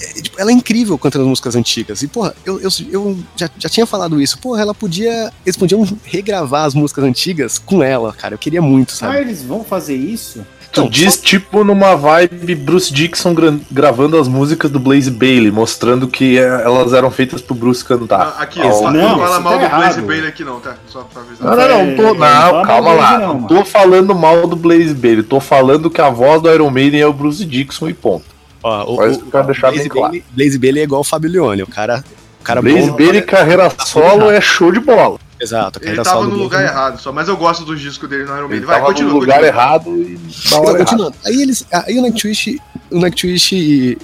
É, 0.00 0.20
tipo, 0.20 0.38
ela 0.40 0.50
é 0.50 0.54
incrível 0.54 0.98
cantando 0.98 1.24
as 1.24 1.28
músicas 1.30 1.56
antigas. 1.56 2.02
E, 2.02 2.08
porra, 2.08 2.34
eu, 2.44 2.60
eu, 2.60 2.68
eu 2.90 3.18
já, 3.36 3.48
já 3.58 3.68
tinha 3.68 3.86
falado 3.86 4.20
isso. 4.20 4.38
Porra, 4.38 4.60
ela 4.60 4.74
podia. 4.74 5.32
Eles 5.44 5.56
podiam 5.56 5.86
regravar 6.04 6.64
as 6.64 6.74
músicas 6.74 7.04
antigas 7.04 7.58
com 7.58 7.82
ela, 7.82 8.12
cara. 8.12 8.34
Eu 8.34 8.38
queria 8.38 8.60
muito, 8.60 8.92
Ah, 8.92 8.96
sabe? 8.96 9.18
eles 9.18 9.42
vão 9.42 9.64
fazer 9.64 9.94
isso? 9.96 10.44
Tu 10.72 10.82
Não, 10.82 10.90
diz 10.90 11.18
tipo 11.18 11.64
numa 11.64 11.94
vibe 11.96 12.54
Bruce 12.56 12.92
Dixon 12.92 13.32
gra- 13.32 13.54
gravando 13.70 14.18
as 14.18 14.28
músicas 14.28 14.70
do 14.70 14.78
Blaze 14.78 15.10
Bailey, 15.10 15.50
mostrando 15.50 16.06
que 16.06 16.36
é, 16.38 16.42
elas 16.42 16.92
eram 16.92 17.10
feitas 17.10 17.40
pro 17.40 17.54
Bruce 17.54 17.82
cantar. 17.82 18.34
Ah, 18.36 18.42
aqui, 18.42 18.60
ó, 18.60 18.90
não, 18.90 18.92
não, 18.92 19.18
fala 19.18 19.30
isso 19.30 19.40
mal 19.40 19.58
tá 19.58 19.64
do 19.64 19.70
Blaze 19.70 19.84
errado. 19.98 20.06
Bailey 20.06 20.28
aqui 20.28 20.44
não, 20.44 20.60
tá? 20.60 20.76
Só 20.88 21.02
pra 21.04 21.22
avisar. 21.22 21.56
Não, 21.56 21.56
não, 21.56 21.86
não, 21.86 21.96
tô, 21.96 22.02
É, 22.02 22.52
não, 22.52 22.62
calma 22.62 22.92
lá. 22.92 23.18
não, 23.18 23.42
tô 23.44 23.64
falando 23.64 24.14
mal 24.14 24.46
do 24.46 24.56
Blaze 24.56 24.92
Bailey, 24.92 25.22
tô 25.22 25.40
falando 25.40 25.88
que 25.88 26.00
a 26.02 26.10
voz 26.10 26.42
do 26.42 26.52
Iron 26.52 26.68
Maiden 26.70 27.00
é 27.00 27.06
o 27.06 27.12
Bruce 27.12 27.42
Dixon 27.46 27.88
e 27.88 27.94
ponto. 27.94 28.35
Ó, 28.68 28.94
o, 28.94 28.96
Mas 28.96 29.16
o- 29.16 29.20
deixar 29.44 29.68
Blaze, 29.70 29.78
bem 29.78 29.88
claro. 29.88 30.08
Bailey, 30.12 30.24
Blaze 30.32 30.58
Bailey 30.58 30.80
é 30.80 30.84
igual 30.84 31.00
o 31.02 31.04
Fábio 31.04 31.30
Leone. 31.30 31.62
O 31.62 31.66
cara. 31.68 32.04
O 32.40 32.42
cara 32.42 32.60
Blaze 32.60 32.90
bom- 32.90 32.96
Bailey 32.96 33.22
carreira 33.22 33.70
solo 33.84 34.28
é 34.30 34.40
show 34.40 34.72
de 34.72 34.80
bola. 34.80 35.18
Exato, 35.40 35.78
a 35.78 35.82
Ele 35.82 35.84
carreira 35.96 36.02
tava 36.02 36.16
solo 36.18 36.30
no 36.30 36.36
do 36.36 36.42
lugar 36.44 36.58
Blaze- 36.62 36.72
errado 36.74 36.98
só, 37.00 37.12
mas 37.12 37.28
eu 37.28 37.36
gosto 37.36 37.64
dos 37.64 37.80
discos 37.80 38.08
dele 38.08 38.24
no 38.24 38.30
Iron 38.30 38.38
Ele 38.40 38.48
Maiden. 38.48 38.66
Vai, 38.66 38.76
tava 38.76 38.86
continua. 38.88 39.12
no 39.12 39.18
lugar 39.20 39.34
continua. 39.40 39.48
errado 39.62 39.96
e 40.02 40.18
Então, 40.46 40.64
continuando. 40.76 41.14
Aí 41.26 41.42
eles. 41.42 41.64
Aí 41.72 41.98
o 41.98 42.02
Nightwish. 42.02 42.58
O 42.90 42.98
Nightwish 42.98 43.98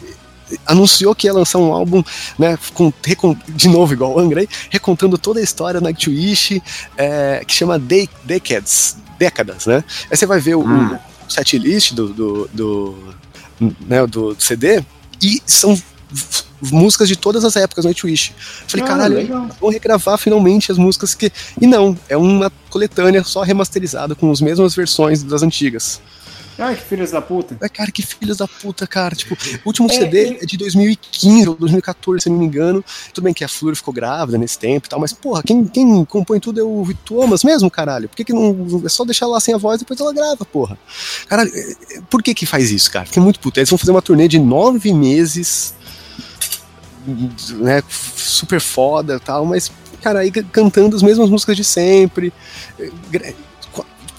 anunciou 0.66 1.14
que 1.14 1.27
ia 1.27 1.33
lançar 1.33 1.59
um 1.59 1.72
álbum, 1.72 2.03
né? 2.38 2.59
Com, 2.75 2.92
recon- 3.05 3.37
de 3.48 3.68
novo, 3.68 3.92
igual 3.94 4.12
o 4.14 4.18
Angra, 4.18 4.40
aí, 4.40 4.48
recontando 4.70 5.16
toda 5.16 5.40
a 5.40 5.42
história 5.42 5.81
do 5.81 5.85
Nightwish, 5.85 6.62
é, 6.96 7.42
que 7.46 7.55
chama 7.55 7.79
De- 7.79 8.09
Decades. 8.25 8.96
Décadas, 9.18 9.66
né? 9.66 9.83
Aí 10.11 10.16
você 10.16 10.27
vai 10.27 10.40
ver 10.40 10.57
o, 10.57 10.61
Hum. 10.66 10.94
o 11.29 11.33
setlist 11.33 11.92
do, 11.94 12.09
do, 12.09 12.51
do, 12.53 12.98
né, 13.87 14.07
do 14.07 14.37
CD 14.38 14.83
e 15.20 15.40
são 15.46 15.81
músicas 16.61 17.09
de 17.09 17.16
todas 17.16 17.44
as 17.44 17.57
épocas 17.57 17.85
do 17.85 17.88
Nightwish. 17.88 18.33
Falei, 18.68 18.85
Ah, 18.85 18.88
caralho, 18.88 19.14
legal. 19.16 19.48
vão 19.61 19.70
regravar 19.70 20.16
finalmente 20.18 20.70
as 20.70 20.79
músicas 20.79 21.14
que. 21.14 21.33
E 21.61 21.66
não, 21.66 21.96
é 22.09 22.16
uma 22.16 22.51
coletânea 22.70 23.25
só 23.25 23.42
remasterizada 23.42 24.14
com 24.14 24.31
as 24.31 24.40
mesmas 24.40 24.75
versões 24.75 25.22
das 25.22 25.42
antigas. 25.42 26.01
Ai, 26.58 26.76
que 26.76 26.82
filhos 26.82 27.10
da 27.10 27.20
puta. 27.22 27.56
Ai, 27.60 27.68
cara, 27.68 27.90
que 27.90 28.02
filhos 28.02 28.36
da 28.36 28.46
puta, 28.46 28.86
cara. 28.86 29.14
Tipo, 29.16 29.34
o 29.34 29.68
último 29.68 29.90
É, 29.90 29.94
CD 29.94 30.38
é 30.40 30.46
de 30.46 30.56
2015 30.56 31.48
ou 31.48 31.54
2014, 31.54 32.24
se 32.24 32.30
não 32.30 32.36
me 32.38 32.44
engano. 32.44 32.84
Tudo 33.12 33.24
bem 33.24 33.32
que 33.34 33.42
a 33.42 33.48
Flor 33.48 33.74
ficou 33.74 33.92
grávida 33.92 34.36
nesse 34.36 34.58
tempo 34.58 34.86
e 34.86 34.88
tal, 34.88 35.00
mas, 35.00 35.12
porra, 35.12 35.42
quem, 35.42 35.64
quem 35.64 36.04
compõe 36.04 36.38
tudo 36.40 36.60
é 36.60 36.62
o 36.62 36.86
Thomas 37.04 37.42
mesmo, 37.42 37.70
caralho. 37.70 38.08
Por 38.08 38.16
que, 38.16 38.24
que 38.24 38.32
não. 38.32 38.82
É 38.84 38.88
só 38.88 39.04
deixar 39.04 39.26
lá 39.26 39.40
sem 39.40 39.54
a 39.54 39.58
voz 39.58 39.80
e 39.80 39.84
depois 39.84 39.98
ela 40.00 40.12
grava, 40.12 40.44
porra. 40.44 40.78
Caralho, 41.26 41.50
é- 41.54 41.96
é- 41.96 42.00
por 42.10 42.22
que 42.22 42.34
que 42.34 42.44
faz 42.46 42.70
isso, 42.70 42.90
cara? 42.90 43.06
Fiquei 43.06 43.22
muito 43.22 43.40
puto. 43.40 43.58
Eles 43.58 43.70
vão 43.70 43.78
fazer 43.78 43.90
uma 43.90 44.02
turnê 44.02 44.28
de 44.28 44.38
nove 44.38 44.92
meses, 44.92 45.74
né, 47.58 47.82
super 48.14 48.60
foda 48.60 49.16
e 49.16 49.20
tal, 49.20 49.44
mas, 49.44 49.70
cara, 50.02 50.20
aí 50.20 50.30
cantando 50.30 50.94
as 50.94 51.02
mesmas 51.02 51.28
músicas 51.30 51.56
de 51.56 51.64
sempre. 51.64 52.32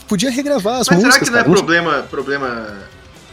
É, 0.04 0.08
Podia 0.08 0.30
regravar 0.32 0.82
as 0.82 0.88
Mas 0.88 0.98
músicas, 1.04 1.14
será 1.16 1.26
que 1.26 1.32
não 1.32 1.40
é 1.40 1.44
cara. 1.44 1.54
problema, 1.56 2.04
problema 2.10 2.78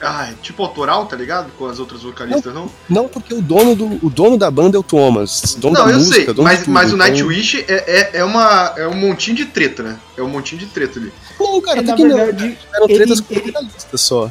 ah, 0.00 0.30
tipo 0.42 0.62
autoral, 0.62 1.04
tá 1.06 1.14
ligado? 1.16 1.50
Com 1.58 1.66
as 1.66 1.78
outras 1.78 2.02
vocalistas, 2.02 2.54
não? 2.54 2.70
Não, 2.88 3.06
porque 3.08 3.34
o 3.34 3.42
dono, 3.42 3.74
do, 3.74 4.06
o 4.06 4.08
dono 4.10 4.38
da 4.38 4.50
banda 4.50 4.76
é 4.76 4.80
o 4.80 4.82
Thomas. 4.82 5.56
Dono 5.58 5.74
Não, 5.74 5.84
da 5.84 5.90
eu 5.92 5.96
música, 5.98 6.14
sei, 6.16 6.24
dono 6.26 6.42
mas, 6.42 6.60
tudo, 6.60 6.70
mas 6.72 6.84
o 6.92 6.94
então- 6.94 7.06
Nightwish 7.06 7.64
é, 7.68 7.74
é, 8.14 8.18
é, 8.20 8.24
uma, 8.24 8.72
é 8.76 8.86
um 8.88 8.94
montinho 8.94 9.36
de 9.36 9.44
treta, 9.46 9.82
né? 9.82 9.98
É 10.16 10.22
um 10.22 10.28
montinho 10.28 10.58
de 10.60 10.66
treta 10.66 10.98
ali. 10.98 11.12
Não, 11.38 11.60
cara, 11.60 11.78
É, 11.78 11.82
até 11.82 11.90
na 11.90 11.96
que 11.96 12.04
não. 12.04 12.16
verdade, 12.16 12.58
Eram 12.74 12.86
ele- 12.88 12.94
tretas 12.96 13.20
com 13.20 13.34
ele- 13.34 13.52
só. 13.94 14.30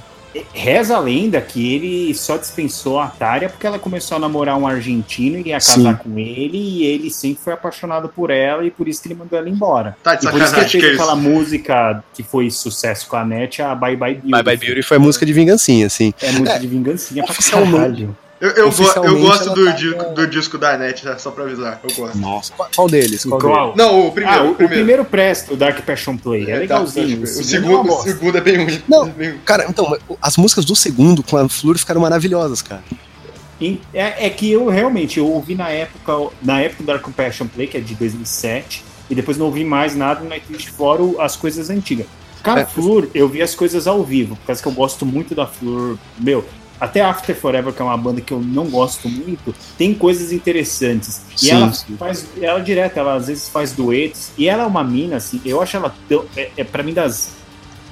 Reza 0.54 0.96
a 0.96 1.00
lenda 1.00 1.42
que 1.42 1.74
ele 1.76 2.14
só 2.14 2.38
dispensou 2.38 3.00
a 3.00 3.08
Tária 3.08 3.50
porque 3.50 3.66
ela 3.66 3.80
começou 3.80 4.18
a 4.18 4.20
namorar 4.20 4.56
um 4.58 4.68
argentino 4.68 5.38
e 5.38 5.50
ia 5.50 5.56
casar 5.60 5.98
Sim. 5.98 6.04
com 6.04 6.20
ele, 6.20 6.58
e 6.58 6.84
ele 6.86 7.10
sempre 7.10 7.44
foi 7.44 7.54
apaixonado 7.54 8.10
por 8.10 8.30
ela, 8.30 8.64
e 8.64 8.70
por 8.70 8.88
isso 8.88 9.02
que 9.02 9.08
ele 9.08 9.16
mandou 9.16 9.38
ela 9.40 9.50
embora. 9.50 9.98
Tá 10.04 10.16
de 10.16 10.28
E 10.28 10.30
por 10.32 10.40
isso 10.42 10.54
que 10.54 10.60
ele 10.60 10.70
fez 10.70 10.84
que 10.84 10.90
é 10.90 10.94
isso. 10.94 11.02
aquela 11.02 11.16
música 11.16 12.04
que 12.14 12.22
foi 12.24 12.52
sucesso 12.52 13.08
com 13.08 13.16
a 13.16 13.26
net, 13.26 13.62
a 13.62 13.74
Bye 13.74 13.96
Bye 13.96 14.14
Beauty. 14.16 14.30
Bye 14.32 14.44
Bye 14.44 14.58
Beauty 14.58 14.82
foi 14.84 14.98
música 15.00 15.26
de 15.26 15.34
vingancinha, 15.34 15.88
assim. 15.88 16.14
É 16.22 16.32
música 16.32 16.52
É, 16.54 16.60
de 16.60 16.68
vingancinha 16.68 17.24
pra 17.24 17.32
oficialmente. 17.32 17.76
caralho. 17.76 18.18
Eu, 18.42 18.50
eu, 18.52 18.72
go- 18.72 18.84
eu 19.06 19.20
gosto 19.20 19.54
do, 19.54 19.66
tá- 19.66 19.72
di- 19.72 19.94
do 20.16 20.26
disco 20.28 20.58
da 20.58 20.78
NET, 20.78 21.04
tá? 21.04 21.18
só 21.18 21.30
pra 21.30 21.44
avisar. 21.44 21.82
Eu 21.84 21.94
gosto. 21.96 22.18
Nossa. 22.18 22.54
Qual, 22.74 22.88
deles? 22.88 23.26
Qual 23.26 23.38
deles? 23.40 23.56
Qual? 23.56 23.76
Não, 23.76 24.08
o 24.08 24.12
primeiro. 24.14 24.40
ah, 24.40 24.44
o, 24.44 24.48
o 24.48 24.52
o 24.52 24.56
primeiro. 24.56 24.76
primeiro 24.80 25.06
presta, 25.06 25.54
o 25.54 25.58
Dark 25.58 25.80
Passion 25.82 26.16
Play, 26.16 26.46
é, 26.50 26.52
É, 26.52 26.60
legalzinho. 26.60 27.18
tá, 27.18 27.22
o 27.22 27.24
o, 27.24 27.28
segundo 27.44 27.90
é 27.90 27.92
o 27.92 28.02
segundo 28.02 28.38
é 28.38 28.42
bem 28.42 28.64
ruim. 28.64 28.82
Não. 28.88 29.14
É. 29.20 29.36
Cara, 29.44 29.66
então, 29.70 29.98
as 30.22 30.38
músicas 30.38 30.64
do 30.64 30.76
segundo 30.76 31.22
com 31.22 31.36
a 31.38 31.50
Flor 31.50 31.78
ficaram 31.78 32.00
maravilhosas, 32.00 32.62
cara. 32.62 32.82
É, 33.94 34.26
é 34.28 34.30
que 34.30 34.50
eu 34.50 34.70
realmente 34.70 35.20
eu 35.20 35.28
ouvi 35.28 35.54
na 35.54 35.70
época, 35.70 36.34
na 36.42 36.62
época 36.62 36.82
do 36.84 36.88
Dark 36.88 37.06
Passion 37.10 37.46
Play, 37.46 37.68
que 37.68 37.76
é 37.76 37.82
de 37.82 37.94
2007, 37.94 38.86
e 39.10 39.16
depois 39.16 39.38
não 39.38 39.48
ouvi 39.48 39.66
mais 39.66 39.96
nada 39.98 40.22
no 40.22 40.30
Nightwish 40.30 40.68
fora 40.70 41.04
as 41.20 41.36
coisas 41.36 41.70
antigas. 41.70 42.06
Cara, 42.42 42.62
É. 42.62 42.66
Flor, 42.66 43.10
eu 43.14 43.28
vi 43.28 43.42
as 43.42 43.54
coisas 43.54 43.86
ao 43.86 44.02
vivo, 44.02 44.38
por 44.38 44.46
causa 44.46 44.62
que 44.62 44.68
eu 44.70 44.72
gosto 44.72 45.06
muito 45.06 45.36
da 45.36 45.46
Flor. 45.46 45.98
Meu, 46.18 46.46
até 46.80 47.02
After 47.02 47.36
Forever, 47.36 47.74
que 47.74 47.82
é 47.82 47.86
uma 47.86 47.98
banda 47.98 48.22
que 48.22 48.34
eu 48.34 48.40
não 48.40 48.70
gosto 48.70 49.10
muito, 49.10 49.54
tem 49.78 49.94
coisas 49.94 50.32
interessantes. 50.32 51.22
E 51.36 51.40
Sim, 51.40 51.52
ela 51.52 51.74
sim. 51.74 51.98
faz, 51.98 52.28
ela 52.42 52.60
direto, 52.60 52.98
ela 52.98 53.16
às 53.16 53.28
vezes 53.28 53.50
faz 53.50 53.72
duetos, 53.72 54.32
e 54.38 54.48
ela 54.48 54.64
é 54.64 54.66
uma 54.66 54.84
mina, 54.84 55.18
assim, 55.18 55.42
eu 55.46 55.62
acho 55.62 55.76
ela 55.76 55.94
tão. 56.08 56.26
É, 56.36 56.52
é 56.58 56.64
para 56.64 56.84
mim 56.84 56.94
das. 56.94 57.32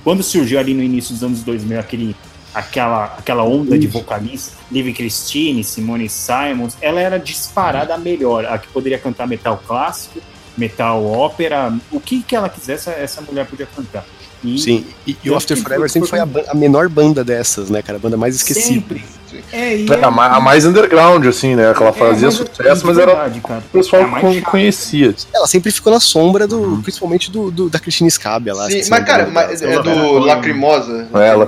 Quando 0.04 0.23
surgiu 0.23 0.58
ali 0.58 0.73
no 0.73 0.82
início 0.82 1.13
dos 1.13 1.23
anos 1.23 1.43
2000 1.43 1.80
aquele 1.80 2.15
aquela, 2.54 3.06
aquela 3.17 3.43
onda 3.43 3.78
de 3.78 3.86
vocalista, 3.86 4.58
Liv 4.71 4.91
Christine, 4.95 5.63
Simone 5.63 6.10
Simons, 6.10 6.76
ela 6.82 7.00
era 7.00 7.19
disparada 7.19 7.93
a 7.93 7.97
melhor, 7.97 8.45
a 8.45 8.58
que 8.58 8.67
poderia 8.69 8.97
cantar 8.97 9.28
metal 9.28 9.62
clássico, 9.67 10.19
metal 10.58 11.06
ópera, 11.06 11.78
o 11.91 12.00
que, 12.00 12.23
que 12.23 12.36
ela 12.36 12.50
quisesse, 12.50 12.89
essa 12.89 13.21
mulher 13.21 13.45
podia 13.45 13.67
cantar. 13.67 14.04
E 14.43 14.58
Sim. 14.60 14.86
E, 15.06 15.17
e 15.23 15.30
o 15.30 15.34
Eu 15.34 15.38
After 15.38 15.58
Forever 15.58 15.89
sempre 15.89 16.08
foi 16.10 16.19
a, 16.19 16.28
a 16.50 16.54
menor 16.54 16.88
banda 16.89 17.23
dessas, 17.23 17.69
né, 17.69 17.82
cara? 17.82 17.97
A 17.97 18.02
banda 18.02 18.15
mais 18.17 18.36
esquecida. 18.36 18.65
sempre. 18.67 19.04
É, 19.52 19.76
e 19.78 19.91
É, 19.91 20.04
a, 20.04 20.08
a 20.08 20.39
mais 20.39 20.65
underground, 20.65 21.26
assim, 21.26 21.56
né? 21.56 21.73
Que 21.73 21.82
ela 21.82 21.89
é, 21.91 21.93
fazia 21.93 22.28
mas- 22.28 22.36
sucesso, 22.36 22.86
mas 22.86 22.97
era 22.97 23.13
verdade, 23.13 23.41
cara. 23.41 23.60
o 23.60 23.78
pessoal 23.78 24.02
É 24.04 24.41
conhecia. 24.41 25.13
Ela 25.34 25.47
sempre 25.47 25.71
ficou 25.71 25.91
na 25.91 26.00
sombra 26.00 26.47
do. 26.47 26.80
Principalmente 26.84 27.30
do, 27.32 27.52
do- 27.52 27.69
da 27.69 27.80
Cristina 27.80 28.10
Scabia 28.10 28.54
lá. 28.54 28.67
Sim, 28.69 28.82
mas, 28.89 29.06
cara, 29.06 29.28
mas 29.28 29.62
é 29.62 29.82
do 29.82 30.19
Lacrimosa. 30.19 31.08
É, 31.13 31.28
ela 31.30 31.45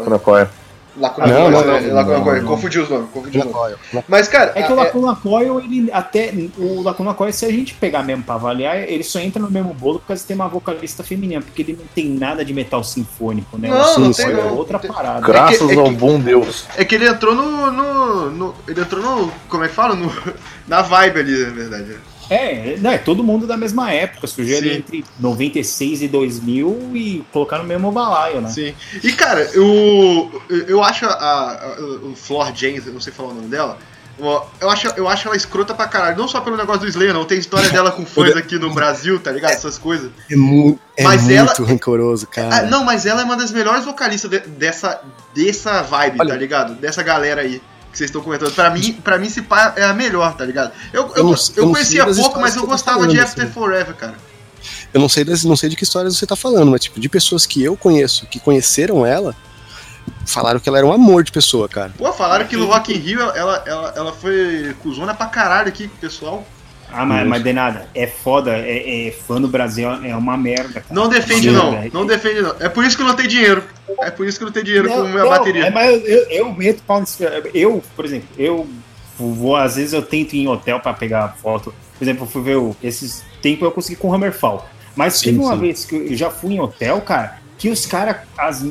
Lacuna 0.99 1.27
Não, 1.27 1.51
Coil, 1.51 1.65
não, 1.65 1.81
né? 1.81 1.93
Lacuna 1.93 2.21
Coil, 2.21 2.43
confundi 2.45 2.79
os 2.79 2.89
nomes, 2.89 3.09
confundi 3.11 3.37
os 3.39 3.43
nomes. 3.45 3.57
Coil. 3.59 3.75
Mas, 4.07 4.27
cara, 4.27 4.51
É 4.55 4.63
que 4.63 4.71
o 4.71 4.79
a- 4.79 4.83
Lacuna 4.83 5.15
Coil, 5.15 5.59
ele 5.59 5.89
até. 5.91 6.33
O 6.57 6.81
Lacuna 6.81 7.13
Coil, 7.13 7.31
se 7.33 7.45
a 7.45 7.51
gente 7.51 7.73
pegar 7.75 8.03
mesmo 8.03 8.23
pra 8.23 8.35
avaliar, 8.35 8.77
ele 8.77 9.03
só 9.03 9.19
entra 9.19 9.41
no 9.41 9.49
mesmo 9.49 9.73
bolo 9.73 9.99
por 9.99 10.07
causa 10.07 10.21
de 10.21 10.27
ter 10.27 10.33
uma 10.33 10.47
vocalista 10.47 11.03
feminina, 11.03 11.41
porque 11.41 11.61
ele 11.61 11.73
não 11.79 11.85
tem 11.95 12.09
nada 12.09 12.43
de 12.43 12.53
metal 12.53 12.83
sinfônico, 12.83 13.57
né? 13.57 13.69
Não, 13.69 13.95
O 13.95 13.99
não 13.99 14.11
tem, 14.11 14.33
não. 14.33 14.39
É 14.47 14.51
outra 14.51 14.79
Tem- 14.79 14.91
parada. 14.91 15.21
Graças 15.25 15.69
é 15.69 15.73
que- 15.73 15.79
ao 15.79 15.91
bom 15.91 16.19
Deus. 16.19 16.65
é 16.77 16.83
que 16.85 16.95
ele 16.95 17.07
entrou 17.07 17.33
no, 17.35 17.71
no, 17.71 18.29
no- 18.31 18.55
Ele 18.67 18.81
entrou 18.81 19.01
no. 19.01 19.31
Como 19.47 19.63
é 19.63 19.67
que 19.67 19.73
fala? 19.73 19.95
No, 19.95 20.11
na 20.67 20.81
vibe 20.81 21.19
ali, 21.19 21.45
na 21.45 21.49
verdade. 21.53 21.95
É, 22.29 22.77
não, 22.79 22.91
é 22.91 22.97
todo 22.97 23.23
mundo 23.23 23.47
da 23.47 23.57
mesma 23.57 23.91
época, 23.91 24.27
surgiu 24.27 24.57
ali 24.57 24.77
entre 24.77 25.03
96 25.19 26.03
e 26.03 26.07
2000 26.07 26.91
e 26.95 27.25
colocar 27.31 27.57
no 27.57 27.63
mesmo 27.63 27.91
balaio, 27.91 28.41
né? 28.41 28.49
Sim. 28.49 28.73
E, 29.03 29.11
cara, 29.13 29.41
eu, 29.53 30.41
eu 30.67 30.83
acho 30.83 31.05
a, 31.05 31.09
a- 31.11 31.75
o 32.03 32.13
Flor 32.15 32.51
James, 32.55 32.85
eu 32.85 32.93
não 32.93 33.01
sei 33.01 33.11
falar 33.11 33.29
o 33.29 33.33
nome 33.33 33.47
dela. 33.47 33.77
Eu 34.59 34.69
acho, 34.69 34.87
eu 34.97 35.07
acho 35.07 35.27
ela 35.29 35.37
escrota 35.37 35.73
pra 35.73 35.87
caralho. 35.87 36.17
Não 36.17 36.27
só 36.27 36.41
pelo 36.41 36.57
negócio 36.57 36.81
do 36.81 36.87
Slayer, 36.89 37.13
não. 37.13 37.23
Tem 37.23 37.37
história 37.39 37.69
dela 37.69 37.89
com 37.89 38.05
fãs 38.05 38.35
aqui 38.37 38.59
no 38.59 38.73
Brasil, 38.73 39.17
tá 39.17 39.31
ligado? 39.31 39.51
Essas 39.53 39.77
coisas. 39.77 40.11
É, 40.29 40.35
mu 40.35 40.77
é 40.97 41.03
Mas 41.05 41.21
muito 41.23 41.35
ela- 41.37 41.53
rancoroso, 41.65 42.27
Ah, 42.29 42.35
cara. 42.35 42.61
não, 42.67 42.83
mas 42.83 43.05
ela 43.05 43.21
é 43.21 43.23
uma 43.23 43.37
das 43.37 43.49
melhores 43.53 43.85
vocalistas 43.85 44.29
de- 44.29 44.39
dessa, 44.41 44.99
dessa 45.33 45.81
vibe, 45.83 46.17
Olha. 46.19 46.29
tá 46.31 46.35
ligado? 46.35 46.75
Dessa 46.75 47.01
galera 47.01 47.41
aí 47.43 47.61
vocês 47.99 48.09
estão 48.09 48.21
comentando. 48.21 48.53
Pra 48.53 48.69
mim, 48.69 48.93
pra 48.93 49.17
mim, 49.17 49.29
se 49.29 49.41
pá, 49.41 49.73
é 49.75 49.83
a 49.83 49.93
melhor, 49.93 50.35
tá 50.35 50.45
ligado? 50.45 50.71
Eu, 50.93 51.11
eu, 51.15 51.29
Eu 51.29 51.35
eu 51.55 51.71
conhecia 51.71 52.05
pouco, 52.05 52.39
mas 52.39 52.55
eu 52.55 52.61
tô 52.61 52.67
gostava 52.67 52.99
falando, 52.99 53.11
de 53.11 53.19
After 53.19 53.43
assim. 53.43 53.53
Forever, 53.53 53.95
cara. 53.95 54.15
Eu 54.93 54.99
não 54.99 55.09
sei, 55.09 55.23
das, 55.23 55.43
não 55.43 55.55
sei 55.55 55.69
de 55.69 55.75
que 55.75 55.83
histórias 55.83 56.17
você 56.17 56.25
tá 56.25 56.35
falando, 56.35 56.71
mas 56.71 56.81
tipo, 56.81 56.99
de 56.99 57.07
pessoas 57.07 57.45
que 57.45 57.63
eu 57.63 57.77
conheço, 57.77 58.25
que 58.25 58.39
conheceram 58.39 59.05
ela, 59.05 59.35
falaram 60.25 60.59
que 60.59 60.67
ela 60.67 60.77
era 60.77 60.87
um 60.87 60.91
amor 60.91 61.23
de 61.23 61.31
pessoa, 61.31 61.67
cara. 61.69 61.93
Pô, 61.97 62.11
falaram 62.11 62.45
que 62.45 62.55
no 62.55 62.65
Rock 62.65 62.93
in 62.93 62.97
Rio 62.97 63.21
ela, 63.21 63.63
ela, 63.65 63.93
ela 63.95 64.13
foi 64.13 64.75
cuzona 64.81 65.13
pra 65.13 65.27
caralho 65.27 65.67
aqui 65.67 65.87
com 65.87 65.95
o 65.95 65.99
pessoal. 65.99 66.45
Ah, 66.91 67.05
mas, 67.05 67.27
mas 67.27 67.43
de 67.43 67.53
nada, 67.53 67.87
é 67.93 68.07
foda, 68.07 68.57
é, 68.57 69.07
é 69.07 69.11
fã 69.11 69.39
do 69.39 69.47
Brasil, 69.47 69.89
é 69.89 70.15
uma 70.15 70.35
merda, 70.35 70.81
cara. 70.81 70.85
Não 70.89 71.07
defende, 71.07 71.51
não. 71.51 71.71
velho. 71.71 71.91
não 71.93 72.05
defende, 72.05 72.41
não. 72.41 72.55
É 72.59 72.67
por 72.67 72.83
isso 72.83 72.97
que 72.97 73.03
eu 73.03 73.07
não 73.07 73.15
tenho 73.15 73.29
dinheiro. 73.29 73.63
É 74.01 74.11
por 74.11 74.27
isso 74.27 74.37
que 74.37 74.43
eu 74.43 74.47
não 74.47 74.53
tenho 74.53 74.65
dinheiro 74.65 74.89
com 74.89 75.01
a 75.01 75.03
minha 75.03 75.23
não, 75.23 75.29
bateria. 75.29 75.65
é, 75.67 75.69
mas 75.69 76.03
eu, 76.05 76.29
eu 76.29 76.53
meto 76.53 76.81
pau 76.83 76.99
nesse. 76.99 77.23
Eu, 77.53 77.83
por 77.95 78.05
exemplo, 78.05 78.27
eu 78.37 78.67
vou, 79.17 79.55
às 79.55 79.75
vezes 79.75 79.93
eu 79.93 80.01
tento 80.01 80.33
ir 80.33 80.39
em 80.39 80.47
hotel 80.47 80.79
pra 80.79 80.93
pegar 80.93 81.35
foto. 81.41 81.73
Por 81.97 82.03
exemplo, 82.03 82.23
eu 82.23 82.27
fui 82.27 82.41
ver 82.41 82.57
o, 82.57 82.75
esses 82.81 83.23
tempos 83.41 83.63
eu 83.63 83.71
consegui 83.71 83.97
com 83.97 84.09
o 84.09 84.13
Hammerfall. 84.13 84.67
Mas 84.95 85.15
Sim, 85.15 85.25
teve 85.25 85.39
uma 85.39 85.53
sim. 85.53 85.59
vez 85.59 85.85
que 85.85 85.95
eu 85.95 86.15
já 86.15 86.29
fui 86.29 86.53
em 86.53 86.59
hotel, 86.59 86.99
cara, 87.01 87.39
que 87.57 87.69
os 87.69 87.85
caras, 87.85 88.17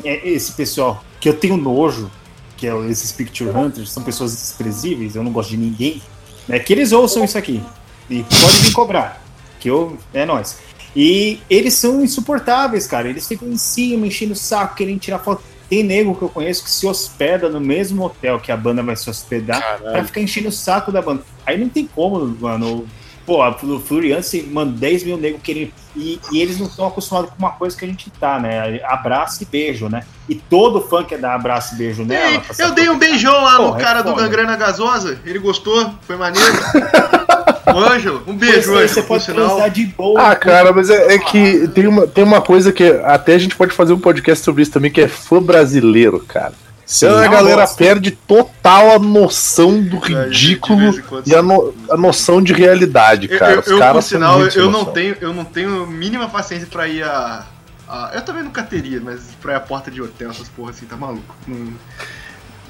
esse 0.04 0.52
pessoal 0.52 1.04
que 1.20 1.28
eu 1.28 1.34
tenho 1.34 1.56
nojo, 1.56 2.10
que 2.56 2.66
é 2.66 2.76
esses 2.88 3.12
Picture 3.12 3.50
Hunters, 3.50 3.90
são 3.90 4.02
pessoas 4.02 4.32
desprezíveis, 4.32 5.14
eu 5.14 5.22
não 5.22 5.32
gosto 5.32 5.50
de 5.50 5.56
ninguém, 5.56 6.02
né? 6.46 6.58
Que 6.58 6.72
eles 6.72 6.92
ouçam 6.92 7.24
isso 7.24 7.38
aqui. 7.38 7.62
E 8.08 8.22
pode 8.22 8.58
vir 8.58 8.72
cobrar. 8.72 9.22
Que 9.60 9.68
eu. 9.68 9.98
É 10.14 10.24
nóis. 10.24 10.58
E 10.94 11.40
eles 11.48 11.74
são 11.74 12.02
insuportáveis, 12.02 12.86
cara. 12.86 13.08
Eles 13.08 13.26
ficam 13.26 13.48
em 13.48 13.58
cima, 13.58 14.06
enchendo 14.06 14.32
o 14.32 14.36
saco, 14.36 14.74
querendo 14.74 14.98
tirar 14.98 15.18
foto. 15.18 15.42
Tem 15.68 15.82
nego 15.82 16.14
que 16.14 16.22
eu 16.22 16.28
conheço 16.30 16.64
que 16.64 16.70
se 16.70 16.86
hospeda 16.86 17.48
no 17.48 17.60
mesmo 17.60 18.02
hotel 18.02 18.40
que 18.40 18.50
a 18.50 18.56
banda 18.56 18.82
vai 18.82 18.96
se 18.96 19.08
hospedar 19.10 19.78
pra 19.80 20.02
ficar 20.02 20.20
enchendo 20.20 20.48
o 20.48 20.52
saco 20.52 20.90
da 20.90 21.02
banda. 21.02 21.22
Aí 21.44 21.58
não 21.58 21.68
tem 21.68 21.86
como, 21.86 22.26
mano. 22.40 22.86
Pô, 23.26 23.38
no 23.62 23.78
Floriança, 23.78 24.38
mano, 24.50 24.72
10 24.72 25.04
mil 25.04 25.18
negros 25.18 25.42
querendo. 25.42 25.70
E, 25.94 26.18
e 26.32 26.40
eles 26.40 26.58
não 26.58 26.66
estão 26.66 26.86
acostumados 26.86 27.28
com 27.28 27.36
uma 27.38 27.50
coisa 27.50 27.76
que 27.76 27.84
a 27.84 27.88
gente 27.88 28.08
tá, 28.12 28.40
né? 28.40 28.82
Abraço 28.84 29.42
e 29.42 29.46
beijo, 29.46 29.90
né? 29.90 30.04
E 30.26 30.34
todo 30.34 30.80
fã 30.80 31.04
quer 31.04 31.18
dar 31.18 31.34
abraço 31.34 31.74
e 31.74 31.78
beijo 31.78 32.04
nela. 32.04 32.30
Ei, 32.30 32.40
eu 32.58 32.72
dei 32.72 32.88
um 32.88 32.98
beijão 32.98 33.44
lá 33.44 33.58
no 33.58 33.66
Porra, 33.66 33.80
é 33.80 33.84
cara 33.84 34.00
do 34.00 34.10
foda. 34.12 34.22
Gangrena 34.22 34.56
Gasosa. 34.56 35.20
Ele 35.26 35.38
gostou, 35.38 35.92
foi 36.06 36.16
maneiro. 36.16 36.48
o 37.74 37.78
Ângelo, 37.78 38.22
um 38.26 38.34
beijo, 38.36 38.70
é, 38.72 38.74
Ângelo, 38.74 38.88
Você 38.88 39.00
por 39.02 39.08
pode 39.08 39.24
sinal. 39.24 39.48
transar 39.48 39.70
de 39.70 39.86
boa. 39.86 40.20
Ah, 40.30 40.36
cara, 40.36 40.72
mas 40.72 40.90
é, 40.90 41.14
é 41.14 41.18
que 41.18 41.68
tem 41.68 41.86
uma, 41.86 42.06
tem 42.06 42.24
uma 42.24 42.40
coisa 42.40 42.72
que 42.72 42.84
até 43.04 43.34
a 43.34 43.38
gente 43.38 43.54
pode 43.56 43.72
fazer 43.74 43.92
um 43.92 43.98
podcast 43.98 44.44
sobre 44.44 44.62
isso 44.62 44.72
também, 44.72 44.90
que 44.90 45.00
é 45.00 45.08
fã 45.08 45.42
brasileiro, 45.42 46.20
cara. 46.26 46.52
Sim, 46.86 47.04
Então 47.06 47.18
a 47.18 47.28
galera 47.28 47.60
gosto. 47.62 47.76
perde 47.76 48.10
total 48.12 48.92
a 48.92 48.98
noção 48.98 49.82
do 49.82 49.96
É, 49.96 50.24
ridículo 50.24 51.02
quando 51.02 51.26
e 51.28 51.34
a, 51.34 51.42
no- 51.42 51.74
a 51.90 51.96
noção 51.98 52.42
de 52.42 52.54
realidade, 52.54 53.28
Eu, 53.30 53.38
cara. 53.38 53.52
eu, 53.56 53.60
Os 53.60 53.66
eu, 53.66 53.72
por 53.74 53.78
caras 53.80 54.04
são 54.06 54.18
sinal, 54.18 54.40
eu, 54.40 54.48
eu 54.48 54.70
não 54.70 54.86
tenho, 54.86 55.16
eu 55.20 55.34
não 55.34 55.44
tenho 55.44 55.86
mínima 55.86 56.28
paciência 56.30 56.66
pra 56.66 56.88
ir 56.88 57.02
a, 57.02 57.44
a- 57.86 58.12
Eu 58.14 58.22
também 58.22 58.42
nunca 58.42 58.62
teria, 58.62 59.02
mas 59.04 59.20
pra 59.42 59.52
ir 59.52 59.56
a 59.56 59.60
porta 59.60 59.90
de 59.90 60.00
hotel, 60.00 60.30
essas 60.30 60.48
porra 60.48 60.70
assim, 60.70 60.86
tá 60.86 60.96
maluco. 60.96 61.34
Não- 61.46 61.72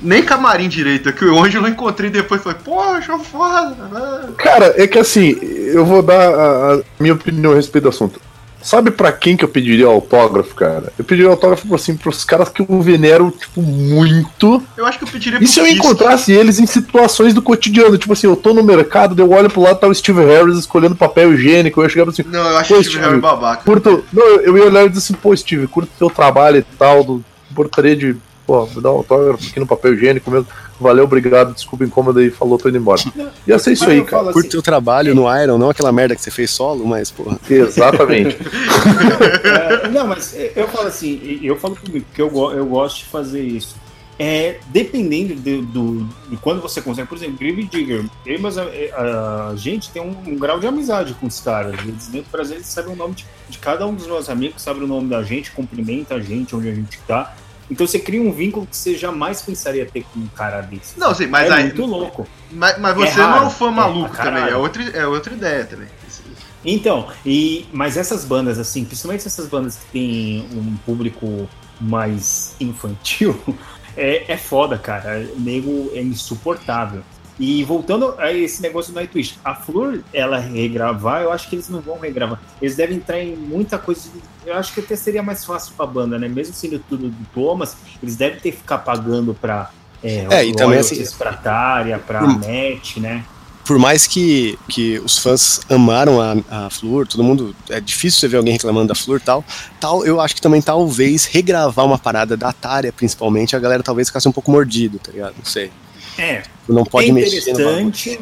nem 0.00 0.22
camarim 0.22 0.68
direito, 0.68 1.08
é 1.08 1.12
que 1.12 1.24
o 1.24 1.42
Ângelo 1.42 1.66
eu 1.66 1.70
encontrei 1.70 2.10
depois 2.10 2.40
e 2.40 2.44
falei, 2.44 2.58
poxa, 2.64 3.18
foda. 3.18 3.74
né? 3.92 4.28
Cara, 4.36 4.74
é 4.76 4.86
que 4.86 4.98
assim, 4.98 5.36
eu 5.42 5.84
vou 5.84 6.02
dar 6.02 6.28
a, 6.32 6.74
a 6.74 6.80
minha 7.00 7.14
opinião 7.14 7.52
a 7.52 7.56
respeito 7.56 7.84
do 7.84 7.90
assunto. 7.90 8.20
Sabe 8.60 8.90
pra 8.90 9.12
quem 9.12 9.36
que 9.36 9.44
eu 9.44 9.48
pediria 9.48 9.86
autógrafo, 9.86 10.52
cara? 10.54 10.92
Eu 10.98 11.04
pediria 11.04 11.30
autógrafo 11.30 11.72
assim, 11.74 11.96
pros 11.96 12.24
caras 12.24 12.48
que 12.48 12.60
eu 12.60 12.82
venero, 12.82 13.30
tipo, 13.30 13.62
muito. 13.62 14.60
Eu 14.76 14.84
acho 14.84 14.98
que 14.98 15.04
eu 15.04 15.08
pediria 15.08 15.38
E 15.40 15.46
se 15.46 15.60
eu 15.60 15.66
encontrasse 15.66 16.32
eles 16.32 16.58
em 16.58 16.66
situações 16.66 17.32
do 17.32 17.40
cotidiano? 17.40 17.96
Tipo 17.96 18.12
assim, 18.14 18.26
eu 18.26 18.34
tô 18.34 18.52
no 18.52 18.64
mercado, 18.64 19.18
eu 19.20 19.30
olho 19.30 19.48
pro 19.48 19.62
lado, 19.62 19.78
tá 19.78 19.86
o 19.86 19.94
Steve 19.94 20.24
Harris 20.24 20.58
escolhendo 20.58 20.96
papel 20.96 21.32
higiênico, 21.32 21.80
eu 21.80 21.84
ia 21.84 21.88
chegar 21.88 22.08
assim, 22.08 22.24
Não, 22.26 22.40
eu 22.40 22.58
acho 22.58 22.74
que 22.74 22.82
Steve 22.82 22.90
Steve, 22.90 23.04
Harry 23.04 23.20
babaca. 23.20 23.62
curto. 23.62 24.04
Não, 24.12 24.26
eu 24.40 24.58
ia 24.58 24.64
olhar 24.64 24.84
e 24.84 24.88
dizer 24.88 24.98
assim, 25.00 25.14
pô, 25.14 25.34
Steve, 25.36 25.68
curto 25.68 25.90
teu 25.96 26.10
trabalho 26.10 26.58
e 26.58 26.62
tal, 26.76 27.04
do, 27.04 27.24
gostaria 27.52 27.94
de, 27.94 28.16
pô, 28.48 28.64
me 28.64 28.80
dar 28.80 28.92
um 28.92 28.96
autógrafo 28.96 29.46
aqui 29.46 29.60
no 29.60 29.66
papel 29.66 29.92
higiênico 29.92 30.30
mesmo. 30.30 30.46
Valeu, 30.80 31.04
obrigado, 31.04 31.52
desculpa 31.52 31.84
o 31.84 31.86
incômodo 31.86 32.18
aí, 32.18 32.30
falou, 32.30 32.56
tô 32.56 32.70
indo 32.70 32.78
embora. 32.78 33.02
Ia 33.46 33.58
ser 33.58 33.72
isso 33.72 33.84
Mas 33.84 33.92
aí, 33.92 34.02
cara. 34.02 34.24
Curte 34.24 34.38
assim, 34.38 34.48
teu 34.48 34.62
trabalho 34.62 35.14
no 35.14 35.24
Iron, 35.42 35.58
não 35.58 35.68
aquela 35.68 35.92
merda 35.92 36.16
que 36.16 36.22
você 36.22 36.30
fez 36.30 36.50
solo, 36.50 36.86
mas, 36.86 37.10
porra. 37.10 37.38
Exatamente. 37.48 38.38
É, 39.44 39.88
não, 39.88 40.06
mas 40.06 40.34
eu 40.56 40.68
falo 40.68 40.88
assim, 40.88 41.40
eu 41.42 41.56
falo 41.56 41.76
comigo, 41.76 42.04
porque 42.06 42.22
eu, 42.22 42.52
eu 42.52 42.66
gosto 42.66 42.98
de 42.98 43.04
fazer 43.06 43.42
isso. 43.42 43.76
É, 44.18 44.58
dependendo 44.68 45.34
de, 45.34 45.62
do, 45.62 46.04
de 46.28 46.36
quando 46.38 46.60
você 46.60 46.80
consegue, 46.80 47.06
por 47.06 47.16
exemplo, 47.16 47.38
Grave 47.38 47.64
Digger, 47.64 48.04
eu 48.26 48.34
e 48.34 48.38
meus 48.38 48.58
am- 48.58 48.68
eh, 48.72 48.92
a, 48.92 49.54
gente 49.56 49.90
tem 49.90 50.02
um, 50.02 50.16
um 50.26 50.36
grau 50.36 50.58
de 50.58 50.66
amizade 50.66 51.14
com 51.14 51.26
os 51.26 51.40
caras. 51.40 51.78
Eles 51.86 52.08
dentro 52.08 52.28
do 52.28 52.32
Brasil 52.32 52.56
eles 52.56 52.66
sabem 52.66 52.92
o 52.92 52.96
nome 52.96 53.14
de, 53.14 53.26
de 53.48 53.58
cada 53.58 53.86
um 53.86 53.94
dos 53.94 54.06
meus 54.06 54.28
amigos, 54.28 54.60
sabem 54.60 54.82
o 54.82 54.86
nome 54.88 55.08
da 55.08 55.22
gente, 55.22 55.52
cumprimenta 55.52 56.16
a 56.16 56.20
gente 56.20 56.54
onde 56.56 56.68
a 56.68 56.74
gente 56.74 56.98
tá. 57.06 57.32
Então 57.70 57.86
você 57.86 57.98
cria 57.98 58.20
um 58.22 58.32
vínculo 58.32 58.66
que 58.66 58.76
você 58.76 58.96
jamais 58.96 59.42
pensaria 59.42 59.84
ter 59.84 60.04
com 60.12 60.20
um 60.20 60.26
cara 60.28 60.60
desse. 60.60 60.98
Não, 60.98 61.14
sim, 61.14 61.26
mas 61.26 61.50
é 61.50 61.54
aí. 61.54 61.64
muito 61.64 61.84
louco. 61.84 62.26
Mas, 62.50 62.78
mas 62.78 62.94
você 62.96 63.20
É 63.20 63.22
não 63.22 63.36
é 63.36 63.40
um 63.42 63.50
fã 63.50 63.68
é 63.68 63.70
maluco 63.70 64.14
pra 64.14 64.24
também, 64.24 64.44
é 64.44 64.56
outra, 64.56 64.82
é 64.82 65.06
outra 65.06 65.34
ideia 65.34 65.64
também. 65.64 65.88
Então, 66.64 67.08
e, 67.24 67.66
mas 67.72 67.96
essas 67.96 68.24
bandas, 68.24 68.58
assim, 68.58 68.84
principalmente 68.84 69.26
essas 69.26 69.46
bandas 69.46 69.76
que 69.76 69.86
têm 69.92 70.48
um 70.52 70.76
público 70.84 71.48
mais 71.80 72.54
infantil, 72.58 73.38
é, 73.96 74.32
é 74.32 74.36
foda, 74.36 74.76
cara. 74.76 75.28
O 75.36 75.40
nego 75.40 75.90
é 75.94 76.02
insuportável. 76.02 77.02
E 77.38 77.62
voltando 77.62 78.14
a 78.18 78.32
esse 78.32 78.60
negócio 78.60 78.92
do 78.92 78.96
Nightwish, 78.96 79.38
a 79.44 79.54
Flor, 79.54 80.00
ela 80.12 80.38
regravar, 80.38 81.22
eu 81.22 81.30
acho 81.30 81.48
que 81.48 81.54
eles 81.54 81.68
não 81.68 81.80
vão 81.80 81.98
regravar. 81.98 82.40
Eles 82.60 82.74
devem 82.74 82.96
entrar 82.96 83.20
em 83.22 83.36
muita 83.36 83.78
coisa. 83.78 84.08
Eu 84.44 84.56
acho 84.56 84.74
que 84.74 84.80
até 84.80 84.96
seria 84.96 85.22
mais 85.22 85.44
fácil 85.44 85.72
pra 85.76 85.86
banda, 85.86 86.18
né? 86.18 86.26
Mesmo 86.26 86.52
sendo 86.54 86.78
tudo 86.88 87.08
do 87.08 87.26
Thomas, 87.32 87.76
eles 88.02 88.16
devem 88.16 88.40
ter 88.40 88.50
que 88.50 88.56
ficar 88.58 88.78
pagando 88.78 89.34
pra. 89.34 89.70
É, 90.02 90.26
É, 90.30 90.44
e 90.44 90.54
também, 90.54 90.78
assim, 90.78 91.04
pra 91.16 91.32
Tária, 91.32 91.98
pra 91.98 92.24
Hum. 92.24 92.38
NET, 92.38 92.98
né? 92.98 93.24
Por 93.64 93.78
mais 93.78 94.06
que, 94.06 94.58
que 94.66 94.98
os 95.00 95.18
fãs 95.18 95.60
amaram 95.68 96.20
a, 96.22 96.66
a 96.66 96.70
Flor, 96.70 97.06
todo 97.06 97.22
mundo. 97.22 97.54
É 97.68 97.78
difícil 97.78 98.18
você 98.18 98.26
ver 98.26 98.38
alguém 98.38 98.54
reclamando 98.54 98.88
da 98.88 98.94
Flor 98.94 99.20
tal, 99.20 99.44
tal. 99.78 100.06
Eu 100.06 100.20
acho 100.20 100.34
que 100.34 100.40
também 100.40 100.62
talvez 100.62 101.26
regravar 101.26 101.84
uma 101.84 101.98
parada 101.98 102.34
da 102.36 102.50
Tária, 102.52 102.90
principalmente, 102.92 103.54
a 103.54 103.58
galera 103.58 103.82
talvez 103.82 104.08
ficasse 104.08 104.26
um 104.26 104.32
pouco 104.32 104.50
mordido, 104.50 104.98
tá 104.98 105.12
ligado? 105.12 105.34
Não 105.36 105.44
sei. 105.44 105.70
É, 106.18 106.42
Não 106.68 106.84
pode 106.84 107.08
é 107.08 107.12
mexer 107.12 107.52
no 107.52 107.58
bagulho. 107.58 107.80
interessante. 107.88 108.18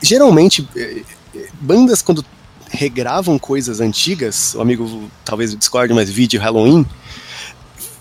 geralmente, 0.00 0.68
eh, 0.76 1.02
eh, 1.34 1.48
bandas 1.60 2.00
quando 2.02 2.24
regravam 2.70 3.38
coisas 3.38 3.80
antigas, 3.80 4.54
o 4.54 4.60
amigo 4.60 5.10
talvez 5.24 5.54
discorde, 5.56 5.92
mas 5.94 6.08
vídeo 6.10 6.40
Halloween, 6.40 6.86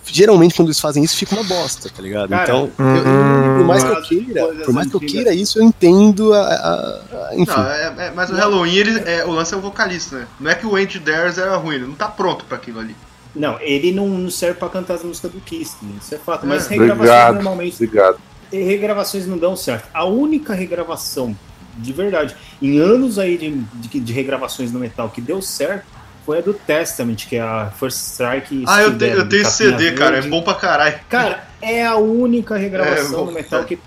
geralmente 0.06 0.56
quando 0.56 0.68
eles 0.70 0.80
fazem 0.80 1.04
isso 1.04 1.16
fica 1.18 1.36
uma 1.36 1.44
bosta, 1.44 1.90
tá 1.90 2.02
ligado? 2.02 2.30
Cara, 2.30 2.44
então, 2.44 2.72
eu- 2.78 2.86
eu- 2.86 3.58
por 3.58 3.66
mais 3.66 3.84
que 3.84 3.90
eu 3.92 4.02
queira, 4.04 4.48
por 4.66 4.74
mais 4.74 4.88
que 4.90 4.96
eu 4.96 5.00
queira 5.00 5.34
isso, 5.34 5.60
eu 5.60 5.64
entendo 5.64 6.34
a, 6.34 6.40
a- 6.42 7.02
a- 7.30 7.36
enfim. 7.36 7.52
Não, 7.52 7.68
é- 7.70 7.94
é- 8.08 8.12
mas 8.16 8.30
o 8.30 8.36
Halloween, 8.36 8.76
ele, 8.76 9.00
é, 9.10 9.26
o 9.26 9.32
lance 9.32 9.54
é 9.54 9.58
o 9.58 9.62
vocalista, 9.62 10.18
né? 10.20 10.28
Não 10.40 10.52
é 10.52 10.56
que 10.56 10.66
o 10.66 10.76
Andy 10.76 11.00
Dares 11.00 11.38
era 11.38 11.56
ruim, 11.58 11.76
ele 11.76 11.88
não 11.88 11.96
tá 11.96 12.08
pronto 12.08 12.46
pra 12.46 12.58
aquilo 12.58 12.80
ali. 12.80 12.96
Não, 13.36 13.60
ele 13.60 13.92
não 13.92 14.08
não 14.08 14.30
serve 14.32 14.58
pra 14.58 14.70
cantar 14.70 14.94
as 14.94 15.04
músicas 15.04 15.30
do 15.32 15.42
Kiss, 15.42 15.76
né? 15.82 15.90
isso 16.02 16.16
é 16.16 16.18
fato. 16.18 16.46
Mas 16.48 16.68
É. 16.68 16.70
regravações 16.70 17.34
normalmente. 17.36 17.74
Obrigado. 17.84 18.18
Regravações 18.52 19.26
não 19.28 19.38
dão 19.38 19.56
certo. 19.56 19.88
A 19.94 20.06
única 20.06 20.54
regravação, 20.54 21.36
de 21.78 21.92
verdade, 21.94 22.36
em 22.62 22.80
anos 22.80 23.18
aí 23.20 23.38
de, 23.38 23.52
de, 23.90 24.00
de 24.00 24.14
regravações 24.14 24.72
no 24.72 24.80
metal 24.80 25.10
que 25.10 25.20
deu 25.22 25.42
certo 25.42 25.86
foi 26.26 26.40
a 26.40 26.42
do 26.42 26.54
Testament, 26.54 27.18
que 27.28 27.36
é 27.36 27.42
a 27.42 27.72
First 27.78 27.98
Strike. 27.98 28.64
Ah, 28.68 28.82
eu, 28.82 28.98
te- 28.98 29.06
eu 29.06 29.30
tenho 29.30 29.46
CD, 29.46 29.92
cara, 29.92 30.12
é 30.18 30.22
verde. 30.22 30.30
bom 30.30 30.42
pra 30.42 30.56
caralho. 30.56 31.00
Cara, 31.10 31.48
é 31.62 31.86
a 31.86 31.96
única 31.98 32.56
regravação 32.58 33.22
É, 33.24 33.26
do 33.26 33.32
metal 33.32 33.64
que 33.64 33.78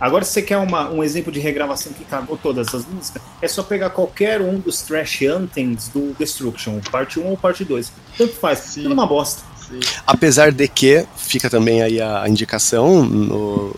Agora, 0.00 0.24
se 0.24 0.32
você 0.32 0.42
quer 0.42 0.58
uma, 0.58 0.90
um 0.90 1.02
exemplo 1.04 1.32
de 1.32 1.38
regravação 1.40 1.92
que 1.92 2.04
cagou 2.04 2.36
todas 2.36 2.74
as 2.74 2.84
músicas, 2.84 3.22
é 3.40 3.48
só 3.48 3.62
pegar 3.62 3.90
qualquer 3.90 4.40
um 4.42 4.58
dos 4.58 4.82
trash 4.82 5.22
anthems 5.22 5.88
do 5.88 6.14
Destruction, 6.18 6.80
parte 6.90 7.18
1 7.20 7.26
ou 7.26 7.36
parte 7.38 7.64
2. 7.64 7.92
Tanto 8.18 8.34
faz, 8.34 8.58
Sim. 8.58 8.82
tudo 8.82 8.92
uma 8.92 9.06
bosta. 9.06 9.42
Sim. 9.68 9.80
Apesar 10.06 10.52
de 10.52 10.66
que 10.68 11.06
fica 11.16 11.48
também 11.50 11.82
aí 11.82 12.00
a, 12.00 12.28
indicação 12.28 13.04
no, 13.04 13.74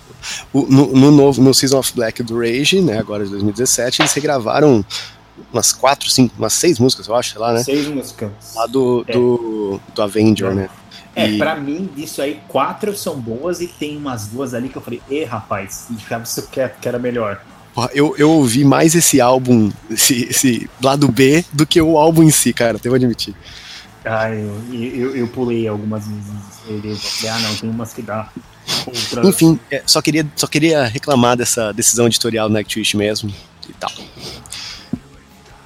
no, 0.52 0.86
no 0.94 1.10
novo 1.10 1.42
no 1.42 1.54
Season 1.54 1.78
of 1.78 1.92
Black 1.94 2.22
do 2.22 2.38
Rage, 2.38 2.80
né, 2.80 2.98
agora 2.98 3.24
de 3.24 3.30
2017, 3.30 4.02
eles 4.02 4.12
regravaram 4.12 4.84
umas 5.52 5.72
quatro, 5.72 6.08
cinco, 6.10 6.34
umas 6.38 6.52
seis 6.54 6.78
músicas, 6.78 7.06
eu 7.08 7.14
acho, 7.14 7.30
sei 7.32 7.40
lá, 7.40 7.52
né? 7.52 7.62
Seis 7.62 7.86
músicas. 7.86 8.30
Lá 8.54 8.66
do, 8.66 9.04
É. 9.06 9.12
do, 9.12 9.80
do 9.94 10.02
Avenger, 10.02 10.54
né? 10.54 10.68
É, 11.14 11.30
E- 11.30 11.38
pra 11.38 11.54
mim, 11.56 11.88
disso 11.96 12.20
aí, 12.20 12.40
quatro 12.48 12.94
são 12.96 13.18
boas 13.18 13.60
e 13.60 13.66
tem 13.68 13.96
umas 13.96 14.26
duas 14.26 14.52
ali 14.54 14.68
que 14.68 14.76
eu 14.76 14.82
falei, 14.82 15.00
e 15.08 15.24
rapaz, 15.24 15.86
já 16.08 16.18
isso 16.18 16.46
que 16.48 16.60
era- 16.60 16.68
que 16.70 16.86
era 16.88 16.98
melhor. 16.98 17.40
Porra, 17.74 17.90
Eu, 17.94 18.14
eu 18.16 18.30
ouvi 18.30 18.64
mais 18.64 18.94
esse 18.94 19.20
álbum, 19.20 19.70
esse, 19.90 20.24
esse 20.30 20.68
lado 20.82 21.08
B, 21.08 21.44
do 21.52 21.66
que 21.66 21.80
o 21.80 21.96
álbum 21.98 22.22
em 22.22 22.30
si, 22.30 22.52
cara, 22.52 22.78
devo 22.78 22.94
admitir. 22.96 23.34
Ah, 24.06 24.30
eu, 24.30 24.62
eu, 24.72 25.16
eu 25.16 25.28
pulei 25.28 25.66
algumas 25.66 26.06
vezes. 26.06 26.24
Eu 26.68 26.96
falei, 26.96 27.30
ah, 27.30 27.38
não, 27.40 27.56
tem 27.56 27.68
umas 27.68 27.92
que 27.92 28.02
dá. 28.02 28.30
Outra... 28.86 29.26
Enfim, 29.26 29.58
é, 29.68 29.82
só, 29.84 30.00
queria, 30.00 30.24
só 30.36 30.46
queria 30.46 30.84
reclamar 30.84 31.36
dessa 31.36 31.72
decisão 31.72 32.06
editorial 32.06 32.48
do 32.48 32.52
Nightwish 32.52 32.96
mesmo 32.96 33.32
e 33.68 33.72
tal. 33.72 33.90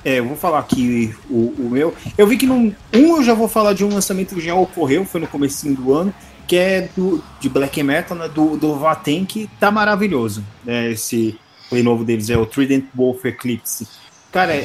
É, 0.02 0.18
eu 0.18 0.26
vou 0.26 0.36
falar 0.36 0.60
aqui 0.60 1.14
o, 1.28 1.54
o 1.58 1.68
meu. 1.70 1.94
Eu 2.16 2.26
vi 2.26 2.38
que 2.38 2.46
num, 2.46 2.74
um 2.94 3.16
eu 3.16 3.22
já 3.22 3.34
vou 3.34 3.46
falar 3.46 3.74
de 3.74 3.84
um 3.84 3.92
lançamento 3.92 4.34
que 4.34 4.40
já 4.40 4.54
ocorreu, 4.54 5.04
foi 5.04 5.20
no 5.20 5.26
comecinho 5.26 5.76
do 5.76 5.92
ano, 5.92 6.14
que 6.46 6.56
é 6.56 6.88
do, 6.96 7.22
de 7.38 7.48
black 7.48 7.82
metal, 7.82 8.16
né, 8.16 8.28
do, 8.28 8.56
do 8.56 8.74
Vaten, 8.76 9.26
que 9.26 9.50
tá 9.60 9.70
maravilhoso. 9.70 10.42
Né, 10.64 10.90
esse 10.92 11.38
play 11.68 11.82
novo 11.82 12.04
deles 12.04 12.30
é 12.30 12.38
o 12.38 12.46
Trident 12.46 12.86
Wolf 12.94 13.24
Eclipse. 13.26 13.86
Cara, 14.32 14.54
é, 14.54 14.64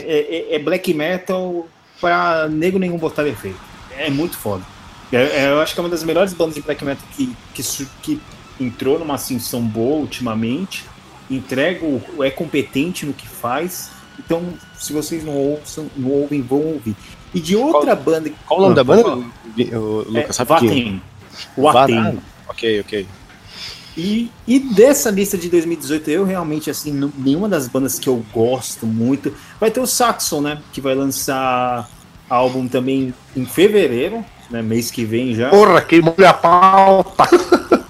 é- 0.52 0.56
é 0.56 0.60
black 0.60 0.94
metal 0.94 1.68
pra 2.00 2.48
nego 2.48 2.78
nenhum 2.80 2.98
botar 2.98 3.24
defeito. 3.24 3.60
É 3.98 4.10
muito 4.10 4.38
foda. 4.38 4.64
É- 5.12 5.18
é- 5.44 5.52
eu 5.52 5.62
acho 5.62 5.74
que 5.74 5.80
é 5.80 5.84
uma 5.84 5.90
das 5.90 6.04
melhores 6.04 6.34
bandas 6.34 6.56
de 6.56 6.62
black 6.62 6.84
metal 6.84 7.06
que, 7.16 7.36
que, 7.54 7.88
que 8.02 8.22
entrou 8.60 9.00
numa 9.00 9.16
ascensão 9.16 9.62
boa 9.62 9.98
ultimamente. 10.00 10.84
Entrega, 11.30 11.80
é 12.22 12.30
competente 12.30 13.06
no 13.06 13.14
que 13.14 13.28
faz. 13.28 13.92
Então, 14.20 14.54
se 14.78 14.94
vocês 14.94 15.24
não 15.24 15.34
ouçam, 15.34 15.88
não 15.96 16.10
ouvem, 16.10 16.42
vão 16.42 16.60
ouvir. 16.62 16.96
E 17.34 17.40
de 17.40 17.56
outra 17.56 17.96
banda. 17.96 18.32
Qual 18.46 18.60
o 18.60 18.64
nome 18.64 18.74
Ah, 18.74 18.76
da 18.76 18.84
banda, 18.84 19.16
o 19.18 19.26
É, 19.60 19.76
Lucas? 20.22 20.38
rapidinho? 20.38 21.02
Vatem. 21.58 22.02
Vatem. 22.04 22.20
Ok, 22.48 22.80
ok. 22.82 23.08
E, 23.98 24.30
e 24.48 24.60
dessa 24.60 25.10
lista 25.10 25.38
de 25.38 25.50
2018, 25.50 26.10
eu 26.10 26.26
realmente, 26.26 26.70
assim, 26.70 26.92
não- 26.92 27.12
nenhuma 27.18 27.48
das 27.48 27.68
bandas 27.68 27.98
que 27.98 28.10
eu 28.10 28.24
gosto 28.34 28.86
muito. 28.86 29.34
Vai 29.60 29.72
ter 29.72 29.80
o 29.80 29.88
Saxon, 29.88 30.42
né? 30.42 30.62
Que 30.74 30.82
vai 30.82 30.94
lançar 30.94 31.90
álbum 32.30 32.68
também 32.68 33.14
em 33.36 33.46
fevereiro, 33.46 34.24
né? 34.50 34.62
Mês 34.62 34.92
que 34.92 35.06
vem 35.06 35.34
já. 35.34 35.50
Porra, 35.50 35.82
queimou 35.82 36.14
minha 36.18 36.34
pauta. 36.34 37.24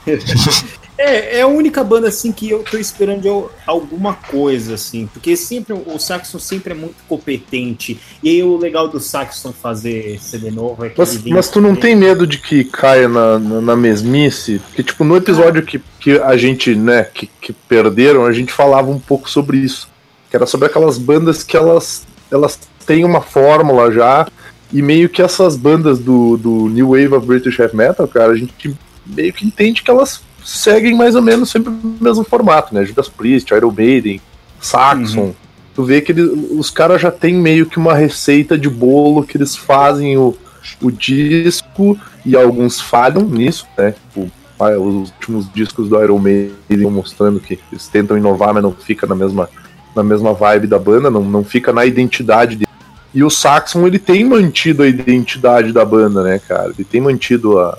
É, 0.98 1.40
é 1.40 1.42
a 1.42 1.48
única 1.48 1.84
banda 1.84 2.08
assim 2.08 2.32
que 2.32 2.50
eu 2.50 2.64
tô 2.64 2.78
esperando 2.78 3.52
alguma 3.66 4.14
coisa, 4.14 4.76
assim, 4.76 5.08
porque 5.08 5.36
sempre 5.36 5.74
o 5.74 6.00
Saxon 6.00 6.40
sempre 6.40 6.74
é 6.74 6.76
muito 6.76 6.96
competente. 7.08 8.00
E 8.24 8.30
aí 8.30 8.44
o 8.44 8.58
legal 8.58 8.88
do 8.88 9.00
Saxon 9.00 9.52
fazer 9.52 10.20
CD 10.22 10.52
novo 10.52 10.86
é 10.86 10.90
que 10.90 10.98
Mas, 10.98 11.24
mas 11.24 11.50
tu 11.50 11.60
não 11.60 11.76
tem 11.76 11.96
medo 11.96 12.26
de 12.26 12.38
que 12.38 12.64
caia 12.64 13.10
na, 13.10 13.38
na, 13.38 13.62
na 13.62 13.76
mesmice? 13.76 14.60
Porque, 14.60 14.84
tipo, 14.84 15.04
no 15.04 15.18
episódio 15.18 15.64
que, 15.64 15.82
que 16.00 16.20
a 16.20 16.38
gente, 16.38 16.74
né, 16.76 17.04
que, 17.04 17.30
que 17.42 17.52
perderam, 17.52 18.26
a 18.26 18.32
gente 18.32 18.54
falava 18.54 18.90
um 18.90 19.00
pouco 19.00 19.30
sobre 19.30 19.58
isso. 19.58 19.90
Que 20.30 20.36
era 20.38 20.46
sobre 20.46 20.68
aquelas 20.68 20.98
bandas 20.98 21.44
que 21.44 21.58
elas, 21.58 22.08
elas 22.32 22.58
têm 22.86 23.04
uma 23.04 23.22
fórmula 23.22 23.92
já, 23.92 24.28
e 24.72 24.82
meio 24.82 25.10
que 25.10 25.22
essas 25.22 25.56
bandas 25.56 26.00
do, 26.00 26.38
do 26.38 26.70
New 26.70 26.90
Wave 26.90 27.16
of 27.16 27.28
British 27.28 27.60
Heavy 27.60 27.76
Metal, 27.76 28.08
cara, 28.08 28.32
a 28.32 28.36
gente 28.36 28.76
meio 29.06 29.32
que 29.34 29.46
entende 29.46 29.84
que 29.84 29.92
elas 29.92 30.22
seguem 30.46 30.96
mais 30.96 31.16
ou 31.16 31.22
menos 31.22 31.50
sempre 31.50 31.72
o 31.72 31.98
mesmo 32.00 32.24
formato, 32.24 32.74
né? 32.74 32.86
Judas 32.86 33.10
Priest, 33.10 33.52
Iron 33.54 33.72
Maiden, 33.72 34.22
Saxon. 34.62 35.34
Tu 35.74 35.84
vê 35.84 36.00
que 36.02 36.12
eles- 36.12 36.30
os 36.52 36.70
caras 36.70 37.02
já 37.02 37.12
têm 37.12 37.34
meio 37.36 37.66
que 37.66 37.78
uma 37.78 37.94
receita 37.94 38.58
de 38.58 38.70
bolo 38.70 39.24
que 39.24 39.36
eles 39.38 39.56
fazem 39.56 40.18
o, 40.18 40.38
o 40.82 40.92
disco 40.92 41.98
e 42.26 42.36
alguns 42.36 42.80
falham 42.80 43.24
nisso, 43.24 43.66
né? 43.78 43.92
Tipo, 43.92 44.32
ah, 44.60 44.70
os 44.80 45.10
últimos 45.12 45.52
discos 45.54 45.90
do 45.90 46.02
Iron 46.02 46.20
Maiden 46.20 46.90
mostrando 46.90 47.40
que 47.40 47.60
eles 47.72 47.88
tentam 47.88 48.18
inovar, 48.18 48.54
mas 48.54 48.64
não 48.64 48.72
fica 48.72 49.06
na 49.06 49.16
mesma, 49.16 49.50
na 49.96 50.04
mesma 50.04 50.34
vibe 50.34 50.68
da 50.68 50.80
banda, 50.80 51.10
não, 51.10 51.24
não 51.24 51.44
fica 51.44 51.74
na 51.74 51.86
identidade 51.86 52.56
dele. 52.56 52.70
E 53.14 53.24
o 53.24 53.30
Saxon, 53.30 53.86
ele 53.88 54.00
tem 54.00 54.24
mantido 54.24 54.84
a 54.84 54.88
identidade 54.88 55.72
da 55.74 55.84
banda, 55.86 56.24
né, 56.24 56.40
cara? 56.40 56.70
Ele 56.70 56.84
tem 56.84 57.02
mantido 57.02 57.60
a, 57.60 57.78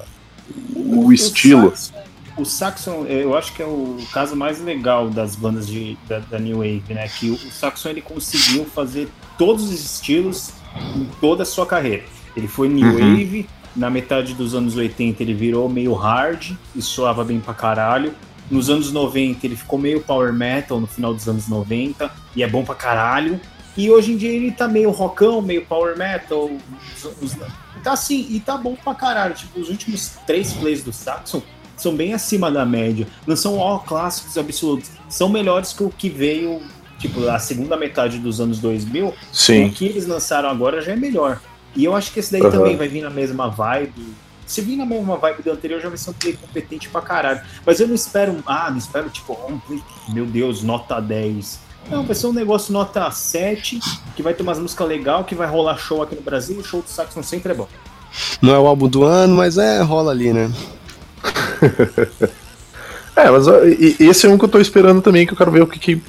o 0.74 1.12
estilo. 1.12 1.72
Saxon, 1.74 1.95
o 2.36 2.44
Saxon, 2.44 3.04
eu 3.06 3.36
acho 3.36 3.52
que 3.54 3.62
é 3.62 3.66
o 3.66 3.96
caso 4.12 4.36
mais 4.36 4.60
legal 4.60 5.08
das 5.08 5.34
bandas 5.34 5.66
de, 5.66 5.96
da, 6.08 6.18
da 6.18 6.38
New 6.38 6.58
Wave, 6.58 6.82
né? 6.90 7.08
Que 7.08 7.30
o, 7.30 7.36
Saxon 7.38 7.88
ele 7.90 8.02
conseguiu 8.02 8.64
fazer 8.66 9.08
todos 9.38 9.64
os 9.64 9.72
estilos 9.84 10.50
em 10.94 11.04
toda 11.20 11.42
a 11.42 11.46
sua 11.46 11.66
carreira. 11.66 12.04
Ele 12.36 12.46
foi 12.48 12.68
New 12.68 12.86
Uhum. 12.88 12.94
Wave, 13.16 13.48
na 13.74 13.88
metade 13.90 14.34
dos 14.34 14.54
anos 14.54 14.76
80 14.76 15.22
ele 15.22 15.34
virou 15.34 15.68
meio 15.68 15.92
hard 15.94 16.52
e 16.74 16.82
soava 16.82 17.24
bem 17.24 17.40
pra 17.40 17.54
caralho. 17.54 18.14
Nos 18.50 18.70
anos 18.70 18.92
90 18.92 19.46
ele 19.46 19.56
ficou 19.56 19.78
meio 19.78 20.00
power 20.02 20.32
metal 20.32 20.78
no 20.80 20.86
final 20.86 21.12
dos 21.14 21.26
anos 21.28 21.48
90 21.48 22.10
e 22.34 22.42
é 22.42 22.48
bom 22.48 22.64
pra 22.64 22.74
caralho. 22.74 23.40
E 23.76 23.90
hoje 23.90 24.12
em 24.12 24.16
dia 24.16 24.30
ele 24.30 24.52
tá 24.52 24.66
meio 24.68 24.90
rockão, 24.90 25.42
meio 25.42 25.64
power 25.66 25.96
metal. 25.98 26.50
os- 26.96 27.22
os- 27.22 27.36
Tá 27.82 27.92
assim, 27.92 28.26
e 28.30 28.40
tá 28.40 28.56
bom 28.56 28.74
pra 28.74 28.94
caralho. 28.94 29.34
Tipo, 29.34 29.60
os 29.60 29.68
últimos 29.68 30.12
três 30.26 30.52
plays 30.54 30.82
do 30.82 30.92
Saxon 30.92 31.40
são 31.76 31.94
bem 31.94 32.14
acima 32.14 32.50
da 32.50 32.64
média. 32.64 33.06
Não 33.26 33.36
são 33.36 33.58
ó 33.58 33.78
clássicos 33.78 34.36
absolutos. 34.38 34.90
São 35.08 35.28
melhores 35.28 35.72
que 35.72 35.82
o 35.82 35.90
que 35.90 36.08
veio, 36.08 36.62
tipo, 36.98 37.28
a 37.28 37.38
segunda 37.38 37.76
metade 37.76 38.18
dos 38.18 38.40
anos 38.40 38.58
2000. 38.58 39.12
Sim. 39.32 39.66
O 39.66 39.70
que 39.72 39.84
eles 39.84 40.06
lançaram 40.06 40.48
agora 40.48 40.80
já 40.80 40.92
é 40.92 40.96
melhor. 40.96 41.40
E 41.74 41.84
eu 41.84 41.94
acho 41.94 42.12
que 42.12 42.20
esse 42.20 42.32
daí 42.32 42.40
Aham. 42.40 42.50
também 42.50 42.76
vai 42.76 42.88
vir 42.88 43.02
na 43.02 43.10
mesma 43.10 43.48
vibe. 43.48 44.14
Se 44.46 44.60
vir 44.60 44.76
na 44.76 44.86
mesma 44.86 45.16
vibe 45.16 45.42
do 45.42 45.50
anterior, 45.50 45.80
já 45.80 45.88
vai 45.88 45.98
ser 45.98 46.10
um 46.10 46.14
play 46.14 46.32
competente 46.34 46.88
pra 46.88 47.02
caralho. 47.02 47.40
Mas 47.64 47.80
eu 47.80 47.88
não 47.88 47.94
espero, 47.94 48.42
ah, 48.46 48.70
não 48.70 48.78
espero, 48.78 49.10
tipo, 49.10 49.32
um 49.48 49.58
play, 49.58 49.82
meu 50.08 50.24
Deus, 50.24 50.62
nota 50.62 51.00
10. 51.00 51.66
Não, 51.90 52.04
vai 52.04 52.14
ser 52.14 52.26
um 52.26 52.32
negócio 52.32 52.72
nota 52.72 53.10
7, 53.10 53.78
que 54.16 54.22
vai 54.22 54.34
ter 54.34 54.42
umas 54.42 54.58
músicas 54.58 54.88
legais, 54.88 55.26
que 55.26 55.34
vai 55.34 55.46
rolar 55.46 55.76
show 55.76 56.02
aqui 56.02 56.14
no 56.14 56.22
Brasil. 56.22 56.58
O 56.58 56.64
show 56.64 56.80
do 56.80 56.88
Saxon 56.88 57.22
sempre 57.22 57.52
é 57.52 57.54
bom. 57.54 57.68
Não 58.40 58.54
é 58.54 58.58
o 58.58 58.66
álbum 58.66 58.88
do 58.88 59.04
ano, 59.04 59.36
mas 59.36 59.58
é, 59.58 59.82
rola 59.82 60.10
ali, 60.10 60.32
né? 60.32 60.50
É, 63.16 63.30
mas 63.30 63.46
esse 63.98 64.26
é 64.26 64.28
um 64.28 64.36
que 64.36 64.44
eu 64.44 64.48
tô 64.48 64.60
esperando 64.60 65.00
também, 65.00 65.26
que 65.26 65.32
eu 65.32 65.36
quero 65.38 65.50
ver 65.50 65.62
o 65.62 65.66
que, 65.66 65.78
que, 65.78 66.02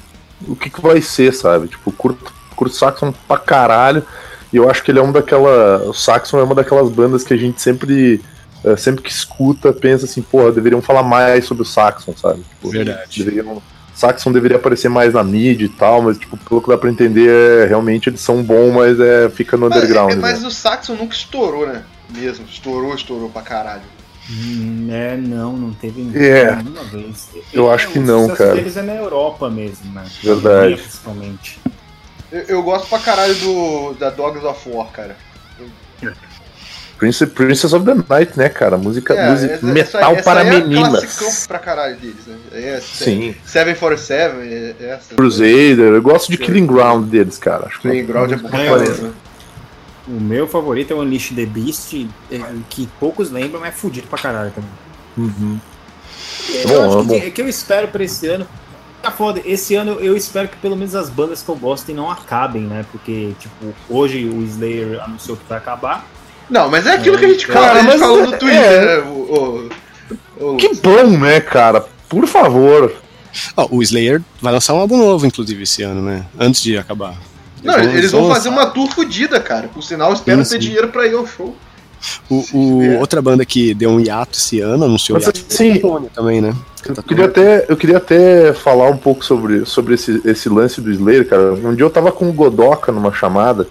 o 0.46 0.54
que, 0.54 0.68
que 0.68 0.80
vai 0.82 1.00
ser, 1.00 1.32
sabe? 1.32 1.66
Tipo, 1.68 1.90
curto, 1.90 2.30
curto 2.54 2.74
Saxon 2.74 3.14
pra 3.26 3.38
caralho. 3.38 4.04
E 4.52 4.56
eu 4.58 4.68
acho 4.70 4.82
que 4.82 4.90
ele 4.90 4.98
é 4.98 5.02
um 5.02 5.10
daquela. 5.10 5.78
O 5.88 5.94
Saxon 5.94 6.38
é 6.38 6.42
uma 6.42 6.54
daquelas 6.54 6.90
bandas 6.90 7.24
que 7.24 7.32
a 7.32 7.36
gente 7.38 7.62
sempre. 7.62 8.20
é, 8.62 8.76
sempre 8.76 9.02
que 9.02 9.10
escuta, 9.10 9.72
pensa 9.72 10.04
assim, 10.04 10.20
porra, 10.20 10.52
deveriam 10.52 10.82
falar 10.82 11.02
mais 11.02 11.46
sobre 11.46 11.62
o 11.62 11.66
Saxon, 11.66 12.12
sabe? 12.14 12.42
Tipo, 12.42 12.70
Verdade. 12.70 13.24
Deveriam, 13.24 13.62
Saxon 13.94 14.30
deveria 14.30 14.58
aparecer 14.58 14.90
mais 14.90 15.14
na 15.14 15.24
mídia 15.24 15.64
e 15.64 15.70
tal, 15.70 16.02
mas 16.02 16.18
tipo, 16.18 16.36
pelo 16.36 16.60
que 16.60 16.68
dá 16.68 16.76
pra 16.76 16.90
entender, 16.90 17.30
é, 17.30 17.66
realmente 17.66 18.10
eles 18.10 18.20
são 18.20 18.42
bons, 18.42 18.70
mas 18.74 19.00
é, 19.00 19.30
fica 19.30 19.56
no 19.56 19.70
Mas, 19.70 19.78
underground. 19.78 20.12
é- 20.12 20.16
mas 20.16 20.42
né? 20.42 20.48
o 20.48 20.50
Saxon 20.50 20.94
nunca 20.94 21.14
estourou, 21.14 21.66
né? 21.66 21.84
Mesmo. 22.14 22.44
Estourou, 22.44 22.94
estourou 22.94 23.30
pra 23.30 23.40
caralho. 23.40 23.82
Hum, 24.30 24.88
é, 24.90 25.16
não, 25.16 25.56
não 25.56 25.72
teve 25.72 26.02
É. 26.14 26.54
nenhuma 26.56 26.84
vez. 26.84 27.28
Eu 27.52 27.70
acho 27.70 27.88
que 27.88 27.98
o 27.98 28.02
não, 28.02 28.28
cara. 28.28 28.54
deles 28.54 28.76
é 28.76 28.82
na 28.82 28.94
Europa 28.94 29.48
mesmo, 29.48 29.90
né? 29.92 30.04
Verdade. 30.22 30.74
Principalmente. 30.76 31.58
Eu, 32.30 32.40
eu 32.42 32.62
gosto 32.62 32.86
pra 32.88 32.98
caralho 32.98 33.34
do, 33.36 33.94
da 33.94 34.10
Dogs 34.10 34.44
of 34.44 34.68
War, 34.68 34.88
cara. 34.92 35.16
Princess, 36.98 37.28
Princess 37.32 37.72
of 37.72 37.86
the 37.86 37.94
Night, 37.94 38.36
né, 38.36 38.48
cara? 38.48 38.76
Música, 38.76 39.14
É, 39.14 39.30
música 39.30 39.54
essa- 39.54 39.66
metal 39.66 40.12
essa- 40.14 40.22
para 40.24 40.40
essa 40.42 40.58
meninas. 40.58 40.94
É 40.94 41.06
classicão 41.06 41.46
pra 41.46 41.58
caralho 41.60 41.96
deles, 41.96 42.26
né? 42.26 42.36
É, 42.52 42.80
Sim. 42.80 43.36
747, 43.46 44.34
é, 44.42 44.74
é 44.80 44.88
essa. 44.90 45.14
Crusader, 45.14 45.78
eu 45.94 46.02
gosto 46.02 46.28
de 46.28 46.36
Killing 46.36 46.66
Ground 46.66 47.08
deles, 47.08 47.38
cara. 47.38 47.66
Acho 47.66 47.80
que 47.80 47.88
Killing 47.88 48.04
Ground 48.04 48.32
é 48.32 48.36
bom 48.36 48.48
pra 48.48 48.62
É? 48.62 49.10
O 50.08 50.20
meu 50.20 50.48
favorito 50.48 50.92
é 50.92 50.96
o 50.96 51.00
Unleash 51.00 51.32
the 51.34 51.44
Beast, 51.44 52.06
é, 52.30 52.40
que 52.70 52.88
poucos 52.98 53.30
lembram, 53.30 53.60
mas 53.60 53.70
é 53.70 53.72
fudido 53.76 54.06
pra 54.08 54.18
caralho 54.18 54.50
também. 54.52 54.70
Uhum. 55.18 55.58
É, 56.54 56.66
bom, 56.66 56.72
eu 56.72 56.84
acho 56.86 56.98
é 56.98 57.00
que, 57.02 57.06
bom. 57.06 57.14
é 57.26 57.30
que 57.30 57.42
eu 57.42 57.48
espero 57.48 57.88
pra 57.88 58.02
esse 58.04 58.26
ano. 58.26 58.46
Tá 59.02 59.10
foda, 59.10 59.40
esse 59.44 59.74
ano 59.74 59.92
eu 60.00 60.16
espero 60.16 60.48
que 60.48 60.56
pelo 60.56 60.74
menos 60.76 60.94
as 60.94 61.08
bandas 61.10 61.42
que 61.42 61.48
eu 61.48 61.54
gosto 61.56 61.92
não 61.92 62.10
acabem, 62.10 62.62
né? 62.62 62.84
Porque, 62.90 63.32
tipo, 63.38 63.74
hoje 63.88 64.24
o 64.24 64.42
Slayer 64.44 65.00
anunciou 65.04 65.36
que 65.36 65.44
vai 65.48 65.58
acabar. 65.58 66.06
Não, 66.50 66.68
mas 66.70 66.86
é 66.86 66.94
aquilo 66.94 67.16
É, 67.16 67.18
que 67.18 67.24
a 67.26 67.28
gente, 67.28 67.46
cara, 67.46 67.60
fala, 67.60 67.72
a 67.72 67.82
gente 67.82 67.86
mas 67.90 68.00
falou 68.00 68.18
é- 68.20 68.26
no 68.26 68.32
Twitter, 68.38 68.60
é. 68.62 68.86
né? 68.86 69.02
O, 69.10 69.68
o- 70.40 70.56
Que 70.56 70.74
bom, 70.76 71.06
né, 71.18 71.40
cara? 71.40 71.84
Por 72.08 72.26
favor. 72.26 72.92
Ó, 73.56 73.68
o 73.70 73.82
Slayer 73.82 74.22
vai 74.40 74.52
lançar 74.52 74.72
um 74.74 74.78
álbum 74.78 74.96
novo, 74.96 75.26
inclusive, 75.26 75.62
esse 75.62 75.82
ano, 75.82 76.00
né? 76.02 76.24
Antes 76.40 76.62
de 76.62 76.76
acabar. 76.78 77.14
Não, 77.62 77.78
eles 77.78 78.12
vão 78.12 78.28
fazer 78.28 78.48
uma 78.48 78.66
tour 78.66 78.88
fodida, 78.92 79.40
cara. 79.40 79.68
Por 79.68 79.82
sinal, 79.82 80.12
espero 80.12 80.44
Sim, 80.44 80.50
ter 80.50 80.62
sim. 80.62 80.68
dinheiro 80.68 80.88
pra 80.88 81.06
ir 81.06 81.14
ao 81.14 81.26
show. 81.26 81.56
O, 82.30 82.44
o- 82.54 82.82
É. 82.82 82.98
outra 83.00 83.20
banda 83.20 83.44
que 83.44 83.74
deu 83.74 83.90
um 83.90 83.98
hiato 83.98 84.38
esse 84.38 84.60
ano, 84.60 84.84
anunciou 84.84 85.18
Mas, 85.18 85.26
hiato, 85.26 85.40
Catatonia 85.40 86.10
também, 86.14 86.40
né? 86.40 86.54
Eu 86.86 87.02
queria 87.02 87.24
até, 87.24 87.66
eu 87.68 87.76
queria 87.76 87.96
até 87.96 88.52
falar 88.52 88.88
um 88.88 88.96
pouco 88.96 89.24
sobre, 89.24 89.64
sobre 89.66 89.94
esse, 89.94 90.22
esse 90.24 90.48
lance 90.48 90.80
do 90.80 90.92
Slayer, 90.92 91.28
cara. 91.28 91.54
Um 91.54 91.74
dia 91.74 91.84
eu 91.84 91.90
tava 91.90 92.12
com 92.12 92.28
o 92.28 92.32
Godoka 92.32 92.92
numa 92.92 93.12
chamada 93.12 93.66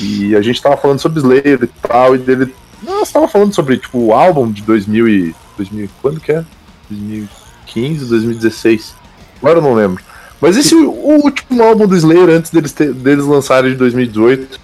e 0.00 0.34
a 0.34 0.42
gente 0.42 0.60
tava 0.60 0.76
falando 0.76 0.98
sobre 1.00 1.20
Slayer 1.20 1.60
e 1.62 1.66
tal, 1.86 2.16
e 2.16 2.18
dele. 2.18 2.52
Nós 2.82 3.10
tava 3.12 3.28
falando 3.28 3.54
sobre, 3.54 3.78
tipo, 3.78 3.98
o 3.98 4.12
álbum 4.12 4.50
de 4.50 4.62
2000 4.62 5.08
e. 5.08 5.34
2000, 5.56 5.88
quando 6.02 6.20
que 6.20 6.32
é? 6.32 6.44
2015, 6.90 8.04
2016. 8.06 8.94
Agora 9.40 9.58
eu 9.58 9.62
não 9.62 9.74
lembro. 9.74 10.02
Mas 10.40 10.56
esse 10.56 10.74
o, 10.74 10.90
o 10.90 11.24
último 11.24 11.62
álbum 11.62 11.86
do 11.86 11.96
Slayer 11.96 12.28
antes 12.30 12.50
deles, 12.50 12.72
ter- 12.72 12.92
deles 12.92 13.24
lançarem 13.24 13.70
de 13.70 13.76
2018. 13.76 14.60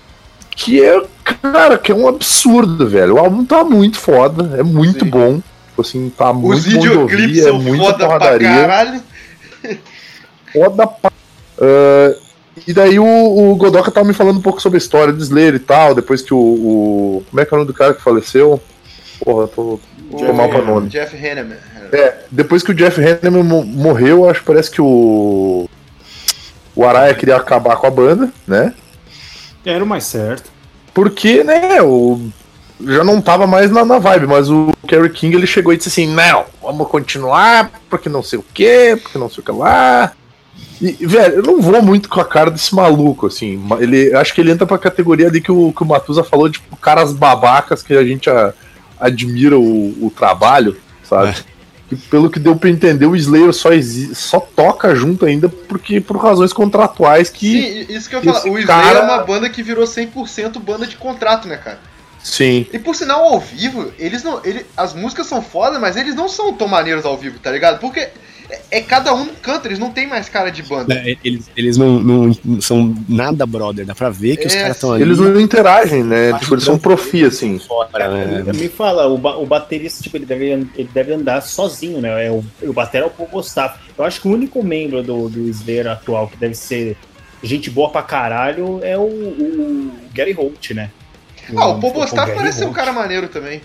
Que 0.55 0.85
é, 0.85 1.03
cara, 1.25 1.79
que 1.79 1.91
é 1.91 1.95
um 1.95 2.07
absurdo, 2.07 2.87
velho. 2.89 3.15
O 3.15 3.19
álbum 3.19 3.45
tá 3.45 3.65
muito 3.65 3.99
foda, 3.99 4.55
é 4.59 4.63
muito 4.63 5.05
Sim. 5.05 5.11
bom. 5.11 5.41
Tipo 5.69 5.81
assim, 5.81 6.13
tá 6.17 6.31
Os 6.31 6.37
muito 6.67 6.71
bom 6.75 6.81
de 6.81 6.89
ouvir, 6.91 7.39
é 7.41 7.43
são 7.45 7.59
muita 7.59 7.85
foda 7.85 7.97
pra 7.97 8.07
porradaria 8.07 8.49
caralho. 8.49 9.03
foda 10.53 10.87
pra... 10.87 11.13
Ah, 11.61 12.15
e 12.67 12.73
daí 12.75 12.99
o, 12.99 13.05
o 13.07 13.57
Godoka 13.57 13.91
tava 13.91 14.07
me 14.07 14.13
falando 14.13 14.37
um 14.39 14.43
pouco 14.43 14.61
sobre 14.61 14.77
a 14.77 14.79
história 14.79 15.13
do 15.13 15.23
Slayer 15.23 15.55
e 15.55 15.59
tal, 15.59 15.95
depois 15.95 16.21
que 16.21 16.35
o, 16.35 16.37
o- 16.39 17.25
Como 17.31 17.41
é 17.41 17.47
que 17.47 17.55
é 17.55 17.57
o 17.57 17.59
nome 17.61 17.69
do 17.73 17.75
cara 17.75 17.95
que 17.95 18.03
faleceu? 18.03 18.61
Porra, 19.25 19.49
tô, 19.49 19.81
tô 20.19 20.33
mal 20.33 20.49
pra 20.49 20.63
nome. 20.63 20.89
Jeff 20.89 21.17
Hanneman. 21.17 21.57
É, 21.93 22.15
depois 22.31 22.63
que 22.63 22.71
o 22.71 22.75
Jeff 22.75 23.01
Hanneman 23.01 23.43
mo- 23.43 23.65
morreu, 23.65 24.29
acho 24.29 24.41
que 24.41 24.47
parece 24.47 24.71
que 24.71 24.81
o. 24.81 25.69
O 26.75 26.85
Araya 26.87 27.15
queria 27.15 27.37
acabar 27.37 27.77
com 27.77 27.87
a 27.87 27.91
banda, 27.91 28.31
né? 28.47 28.73
Era 29.65 29.85
o 29.85 29.87
mais 29.87 30.05
certo. 30.05 30.51
Porque, 30.95 31.45
né, 31.45 31.81
o. 31.83 32.21
Já 32.85 33.05
não 33.05 33.21
tava 33.21 33.47
mais 33.47 33.71
na, 33.71 33.85
na 33.85 33.99
vibe, 33.99 34.27
mas 34.27 34.51
o 34.51 34.73
Kerry 34.89 35.11
King 35.11 35.37
ele 35.37 35.47
chegou 35.47 35.73
e 35.73 35.77
disse 35.77 35.89
assim: 35.91 36.07
não, 36.13 36.47
vamos 36.63 36.89
continuar, 36.89 37.71
porque 37.89 38.09
não 38.09 38.23
sei 38.23 38.39
o 38.39 38.45
que, 38.55 38.97
porque 39.03 39.19
não 39.19 39.29
sei 39.31 39.41
o 39.41 39.45
que 39.45 39.53
lá. 39.53 40.13
E, 40.81 41.07
velho, 41.07 41.35
eu 41.37 41.43
não 41.45 41.61
vou 41.61 41.81
muito 41.81 42.09
com 42.09 42.21
a 42.21 42.25
cara 42.25 42.51
desse 42.51 42.75
maluco, 42.75 43.27
assim. 43.29 43.57
ma- 43.57 43.81
Ele, 43.81 44.13
acho 44.17 44.35
que 44.35 44.41
ele 44.41 44.51
entra 44.51 44.67
pra 44.67 44.79
categoria 44.79 45.29
ali 45.29 45.41
que 45.41 45.53
o, 45.53 45.73
que 45.73 45.83
o 45.83 45.87
Matusa 45.87 46.25
falou, 46.25 46.51
tipo, 46.51 46.77
caras 46.77 47.13
babacas 47.13 47.83
que 47.85 47.95
a 47.95 48.03
gente 48.05 48.29
a- 48.29 48.53
admira 49.03 49.59
o, 49.59 50.07
o 50.07 50.11
trabalho, 50.15 50.77
sabe? 51.03 51.35
E 51.91 51.97
pelo 51.97 52.31
que 52.31 52.39
deu 52.39 52.57
pra 52.57 52.71
entender, 52.71 53.05
o 53.05 53.15
Slayer 53.15 53.53
só, 53.53 53.71
exi- 53.73 54.15
só 54.15 54.41
toca 54.41 54.95
junto 54.95 55.27
ainda 55.27 55.49
porque 55.51 56.01
por 56.01 56.17
razões 56.17 56.51
contratuais 56.53 57.29
que. 57.29 57.61
Sim, 57.87 57.95
isso 57.95 58.09
que 58.09 58.15
eu 58.17 58.21
ia 58.21 58.25
falar. 58.25 58.39
esse 58.39 58.49
O 58.49 58.59
Slayer 58.59 58.67
cara- 58.67 58.99
é 59.01 59.03
uma 59.03 59.19
banda 59.25 59.51
que 59.51 59.63
virou 59.63 59.85
100% 59.85 60.59
banda 60.59 60.87
de 60.87 60.97
contrato, 60.97 61.47
né, 61.47 61.59
cara? 61.59 61.79
Sim. 62.23 62.65
E 62.73 62.79
por 62.79 62.95
sinal, 62.95 63.25
ao 63.25 63.41
vivo, 63.41 63.93
eles 63.99 64.23
não. 64.23 64.41
Ele, 64.45 64.65
as 64.77 64.95
músicas 64.95 65.27
são 65.27 65.43
foda, 65.43 65.79
mas 65.79 65.97
eles 65.97 66.15
não 66.15 66.29
são 66.29 66.55
tão 66.55 66.69
maneiros 66.69 67.05
ao 67.05 67.19
vivo, 67.19 67.39
tá 67.41 67.51
ligado? 67.51 67.79
Porque 67.81 68.09
é, 68.53 68.61
é 68.79 68.81
cada 68.83 69.15
um 69.15 69.27
canta, 69.41 69.67
eles 69.69 69.79
não 69.79 69.91
tem 69.91 70.07
mais 70.07 70.29
cara 70.29 70.51
de 70.51 70.63
banda. 70.63 70.95
É, 70.95 71.17
Eles, 71.25 71.51
eles 71.57 71.77
não, 71.77 71.99
não 72.01 72.61
são 72.61 72.95
nada 73.09 73.47
brother, 73.47 73.87
dá 73.87 73.95
pra 73.95 74.11
ver 74.11 74.37
que 74.37 74.47
os 74.47 74.55
É, 74.55 74.61
caras 74.61 74.77
estão 74.77 74.93
ali. 74.93 75.03
Eles 75.03 75.19
não 75.19 75.41
interagem, 75.41 76.05
né? 76.05 76.33
Tipo, 76.39 76.55
eles 76.55 76.65
são 76.65 76.79
profi, 76.79 77.25
assim. 77.25 77.59
fora, 77.59 78.09
né? 78.09 78.53
Me 78.53 78.69
fala, 78.69 79.07
o, 79.09 79.17
ba- 79.17 79.37
o 79.39 79.47
baterista, 79.47 80.03
tipo, 80.03 80.17
ele 80.17 80.27
deve, 80.27 80.45
ele 80.51 80.91
deve 80.93 81.13
andar 81.15 81.41
sozinho, 81.41 82.01
né? 82.01 82.27
É 82.27 82.31
o, 82.31 82.45
o 82.63 82.73
batera 82.73 83.05
é 83.05 83.09
o 83.09 83.11
Paul 83.11 83.29
Gustavo. 83.29 83.79
Eu 83.97 84.05
acho 84.05 84.21
que 84.21 84.29
o 84.29 84.33
único 84.33 84.63
membro 84.63 85.03
do, 85.03 85.29
do 85.29 85.49
Slayer 85.49 85.87
atual 85.89 86.29
que 86.29 86.37
deve 86.37 86.55
ser 86.55 86.97
gente 87.43 87.71
boa 87.71 87.91
pra 87.91 88.03
caralho 88.03 88.81
é 88.83 88.97
o, 88.97 89.03
o 89.03 89.91
Gary 90.15 90.33
Holt, 90.33 90.71
né? 90.73 90.91
Ah, 91.57 91.69
o 91.69 91.81
Paul 91.81 91.93
Gustavo 91.93 92.33
parece 92.35 92.59
ser 92.61 92.67
um 92.67 92.73
cara 92.73 92.93
maneiro 92.93 93.29
também. 93.29 93.61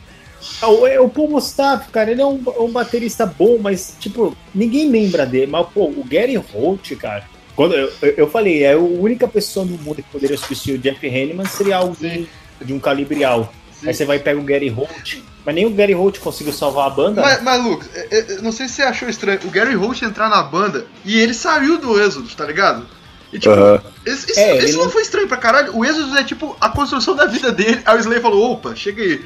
Ah, 0.62 0.70
O, 0.70 0.88
é, 0.88 1.00
o 1.00 1.10
Paul 1.10 1.30
Mustafa, 1.30 1.90
cara, 1.92 2.12
ele 2.12 2.22
é 2.22 2.26
um, 2.26 2.42
um 2.60 2.72
baterista 2.72 3.26
bom, 3.26 3.58
mas, 3.62 3.96
tipo, 4.00 4.36
ninguém 4.54 4.90
lembra 4.90 5.26
dele. 5.26 5.48
Mas, 5.48 5.68
pô, 5.74 5.86
o 5.86 6.04
Gary 6.08 6.36
Holt, 6.36 6.96
cara. 6.96 7.26
Quando 7.56 7.74
eu, 7.74 7.92
eu, 8.02 8.14
eu 8.18 8.30
falei, 8.30 8.64
é 8.64 8.74
a 8.74 8.78
única 8.78 9.28
pessoa 9.28 9.66
no 9.66 9.78
mundo 9.80 9.96
que 9.98 10.10
poderia 10.12 10.38
substituir 10.38 10.76
o 10.76 10.78
Jeff 10.80 11.08
Hanneman 11.08 11.46
seria 11.46 11.78
alguém 11.78 12.28
de 12.62 12.72
um 12.74 12.80
calibre 12.80 13.24
alto. 13.24 13.52
Sim. 13.80 13.88
Aí 13.88 13.94
você 13.94 14.06
vai 14.06 14.18
e 14.18 14.20
pega 14.20 14.40
o 14.40 14.44
Gary 14.44 14.70
Holt, 14.70 15.18
mas 15.46 15.54
nem 15.56 15.66
o 15.66 15.70
Gary 15.72 15.94
Holt 15.94 16.20
conseguiu 16.20 16.54
salvar 16.54 16.88
a 16.88 16.90
banda. 16.90 17.22
Mas, 17.22 17.42
mas 17.44 17.64
Lucas, 17.64 17.90
é- 17.96 18.08
é- 18.12 18.26
eu 18.38 18.42
não 18.44 18.52
sei 18.52 18.68
se 18.68 18.76
você 18.76 18.82
achou 18.84 19.08
estranho 19.10 19.40
o 19.44 19.50
Gary 19.50 19.74
Holt 19.76 20.02
entrar 20.04 20.30
na 20.30 20.42
banda 20.44 20.86
e 21.06 21.20
ele 21.20 21.34
saiu 21.34 21.78
do 21.80 22.00
Êxodo, 22.00 22.28
tá 22.36 22.46
ligado? 22.46 22.88
E 23.34 23.38
tipo, 23.40 23.54
Aham. 23.54 23.82
isso, 24.06 24.32
isso- 24.32 24.40
É, 24.40 24.64
isso 24.64 24.78
não 24.78 24.86
não- 24.86 24.92
foi 24.92 25.02
estranho 25.02 25.28
pra 25.28 25.38
caralho. 25.38 25.76
O 25.76 25.84
Êxodo 25.86 26.16
é 26.18 26.24
tipo 26.24 26.56
a 26.62 26.70
construção 26.70 27.16
da 27.16 27.26
vida 27.26 27.52
dele. 27.52 27.82
Aí 27.86 27.98
o 27.98 28.00
Slayer 28.00 28.22
falou: 28.22 28.52
opa, 28.54 28.76
chega 28.76 29.02
aí. 29.04 29.22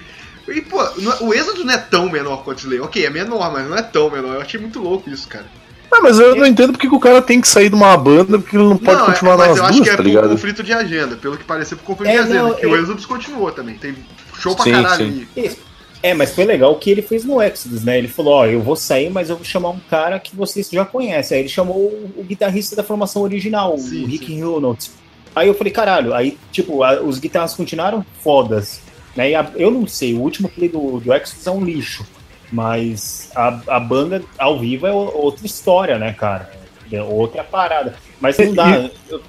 E 0.47 0.62
pô, 0.62 0.82
é- 0.82 0.91
o 1.21 1.34
Êxodo 1.34 1.63
não 1.63 1.73
é 1.73 1.77
tão 1.77 2.10
menor 2.10 2.43
quanto 2.43 2.60
o 2.60 2.62
Slayer. 2.62 2.84
Ok, 2.84 3.06
é 3.06 3.10
menor, 3.10 3.51
mas 3.51 3.67
não 3.69 3.77
é 3.77 3.82
tão 3.82 4.10
menor. 4.10 4.36
Eu 4.36 4.41
achei 4.41 4.60
muito 4.60 4.80
louco 4.80 5.10
isso, 5.10 5.27
cara. 5.27 5.45
Ah, 5.91 5.99
mas 6.01 6.17
eu 6.19 6.36
não 6.36 6.45
entendo 6.45 6.71
porque 6.71 6.88
que 6.88 6.95
o 6.95 6.99
cara 6.99 7.21
tem 7.21 7.41
que 7.41 7.47
sair 7.47 7.67
de 7.69 7.75
uma 7.75 7.95
banda 7.97 8.39
porque 8.39 8.56
ele 8.56 8.63
não 8.63 8.77
pode 8.77 8.97
não, 8.97 9.06
continuar 9.08 9.34
é, 9.34 9.38
mas 9.38 9.47
nas 9.49 9.58
eu 9.58 9.63
acho 9.65 9.73
duas, 9.73 9.84
que 9.84 9.89
é 9.89 9.91
tá 9.91 9.97
por 9.97 10.06
ligado? 10.06 10.30
conflito 10.30 10.63
de 10.63 10.73
agenda. 10.73 11.15
Pelo 11.17 11.38
que 11.38 11.43
pareceu, 11.43 11.77
por 11.77 11.84
conflito 11.84 12.10
É, 12.10 12.13
de 12.13 12.19
agenda. 12.19 12.43
não, 12.43 12.54
que 12.54 12.65
o 12.65 12.75
é- 12.75 12.80
Êxodo 12.80 13.06
continuou 13.08 13.51
também. 13.51 13.75
Tem 13.75 13.95
show 14.39 14.56
pra 14.56 14.63
Sim, 14.63 14.71
caralho 14.71 14.95
sim. 15.06 15.27
ali. 15.36 15.47
Isso. 15.47 15.58
É, 16.04 16.13
mas 16.15 16.34
foi 16.34 16.45
legal 16.45 16.71
o 16.71 16.80
que 16.80 16.89
ele 16.89 17.01
fez 17.04 17.23
no 17.25 17.39
Exodus, 17.41 17.84
né? 17.84 17.97
Ele 17.99 18.08
falou, 18.08 18.34
ó, 18.34 18.45
eu 18.47 18.60
vou 18.62 18.75
sair, 18.75 19.10
mas 19.12 19.30
eu 19.30 19.36
vou 19.36 19.45
chamar 19.45 19.69
um 19.69 19.80
cara 19.89 20.17
que 20.19 20.36
vocês 20.36 20.67
já 20.71 20.84
conhecem. 20.84 21.36
Aí 21.38 21.43
ele 21.43 21.49
chamou 21.49 21.75
o, 21.77 22.13
o 22.17 22.23
guitarrista 22.23 22.75
da 22.75 22.84
formação 22.84 23.21
original, 23.21 23.77
Sim, 23.77 24.04
o 24.04 24.08
Rick. 24.08 24.34
Reynolds. 24.34 24.91
Aí 25.36 25.47
eu 25.47 25.54
falei, 25.54 25.71
caralho, 25.71 26.13
aí, 26.13 26.38
tipo, 26.51 26.84
a- 26.84 27.01
os 27.01 27.19
guitarras 27.19 27.54
continuaram 27.54 28.04
fodas. 28.23 28.82
Né? 29.15 29.32
E 29.32 29.36
a- 29.36 29.52
eu 29.56 29.69
não 29.71 29.86
sei, 29.88 30.13
o 30.13 30.19
último 30.19 30.50
play 30.50 30.69
do, 30.69 31.00
do 31.00 31.13
Exodus 31.13 31.45
é 31.47 31.52
um 31.52 31.63
lixo. 31.63 32.06
Mas 32.52 33.30
a, 33.36 33.60
a 33.67 33.80
banda 33.80 34.21
ao 34.38 34.60
vivo 34.60 34.86
é 34.86 34.91
outra 34.91 35.45
história, 35.45 35.97
né, 35.97 36.12
cara? 36.13 36.52
É 36.91 37.02
outra 37.02 37.43
parada. 37.43 37.95
Mas 38.19 38.38
não 38.38 38.54
dá. 38.54 38.89
eu- 39.10 39.21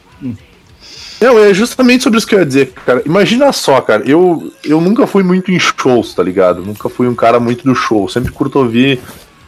Não, 1.21 1.39
é 1.39 1.55
justamente 1.55 2.03
sobre 2.03 2.19
isso 2.19 2.27
que 2.27 2.35
eu 2.35 2.41
ia 2.41 2.47
dizer, 2.47 2.73
cara. 2.73 3.01
Imagina 3.07 3.53
só, 3.53 3.81
cara, 3.81 4.03
eu, 4.05 4.53
eu 4.65 4.81
nunca 4.81 5.07
fui 5.07 5.23
muito 5.23 5.53
em 5.53 5.59
shows, 5.59 6.15
tá 6.15 6.23
ligado? 6.23 6.63
Nunca 6.65 6.89
fui 6.89 7.07
um 7.07 7.15
cara 7.15 7.39
muito 7.39 7.63
do 7.65 7.75
show. 7.77 8.09
Sempre 8.09 8.33
curto 8.33 8.59
ouvir 8.59 9.01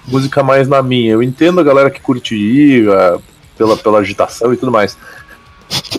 música 0.07 0.40
mais 0.44 0.68
na 0.68 0.81
minha. 0.81 1.11
Eu 1.12 1.23
entendo 1.23 1.59
a 1.61 1.64
galera 1.64 1.90
que 1.90 2.01
curte 2.01 2.37
ir 2.37 2.88
ah, 2.90 3.18
pela, 3.59 3.77
pela 3.77 3.99
agitação 3.99 4.53
e 4.53 4.57
tudo 4.57 4.70
mais. 4.70 4.97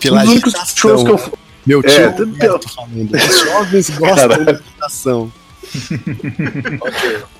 Pela 0.00 0.22
um 0.24 0.28
únicos 0.30 0.54
agitação, 0.54 0.76
shows 0.76 1.02
que 1.04 1.10
eu 1.10 1.18
fui. 1.18 1.32
Meu 1.66 1.82
tio 1.82 1.90
É, 2.00 2.06
Roberto 2.08 2.68
falando. 2.68 3.14
Os 3.14 3.40
jovens 3.40 3.90
gostam 3.98 4.28
Cara. 4.28 4.44
da 4.44 4.52
agitação. 4.52 5.32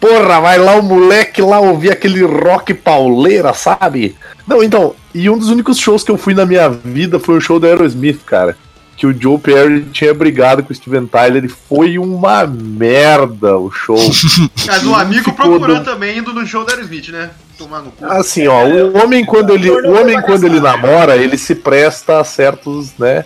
Porra, 0.00 0.40
vai 0.40 0.58
lá 0.58 0.74
o 0.76 0.82
moleque 0.82 1.40
lá 1.40 1.60
ouvir 1.60 1.90
aquele 1.92 2.22
rock 2.24 2.74
pauleira, 2.74 3.52
sabe? 3.54 4.16
Não, 4.46 4.62
então, 4.62 4.94
e 5.14 5.28
um 5.30 5.38
dos 5.38 5.48
únicos 5.48 5.78
shows 5.78 6.02
que 6.02 6.10
eu 6.10 6.18
fui 6.18 6.34
na 6.34 6.44
minha 6.46 6.68
vida 6.68 7.18
foi 7.18 7.36
o 7.36 7.40
show 7.40 7.58
do 7.58 7.66
Aerosmith, 7.66 8.20
cara. 8.24 8.56
Que 8.96 9.06
o 9.06 9.14
Joe 9.18 9.38
Perry 9.38 9.84
tinha 9.92 10.14
brigado 10.14 10.62
com 10.62 10.72
o 10.72 10.76
Steven 10.76 11.06
Tyler 11.06 11.44
e 11.44 11.48
foi 11.48 11.98
uma 11.98 12.46
merda 12.46 13.56
o 13.58 13.70
show. 13.70 13.98
Mas 14.66 14.84
um 14.86 14.94
amigo 14.94 15.32
procurando 15.32 15.80
do- 15.80 15.84
também 15.84 16.18
indo 16.18 16.32
no 16.32 16.46
show 16.46 16.64
da 16.64 16.72
Aerosmith, 16.72 17.08
né? 17.10 17.30
Tomar 17.58 17.80
no 17.80 17.90
cu. 17.90 18.04
Assim, 18.04 18.46
ó, 18.46 18.64
o 18.64 19.02
homem 19.02 19.24
quando 19.24 19.52
ele, 19.52 19.70
o 19.70 19.98
homem 19.98 20.20
quando 20.20 20.44
ele 20.44 20.60
namora, 20.60 21.16
ele 21.16 21.38
se 21.38 21.54
presta 21.54 22.20
a 22.20 22.24
certos, 22.24 22.92
né, 22.98 23.24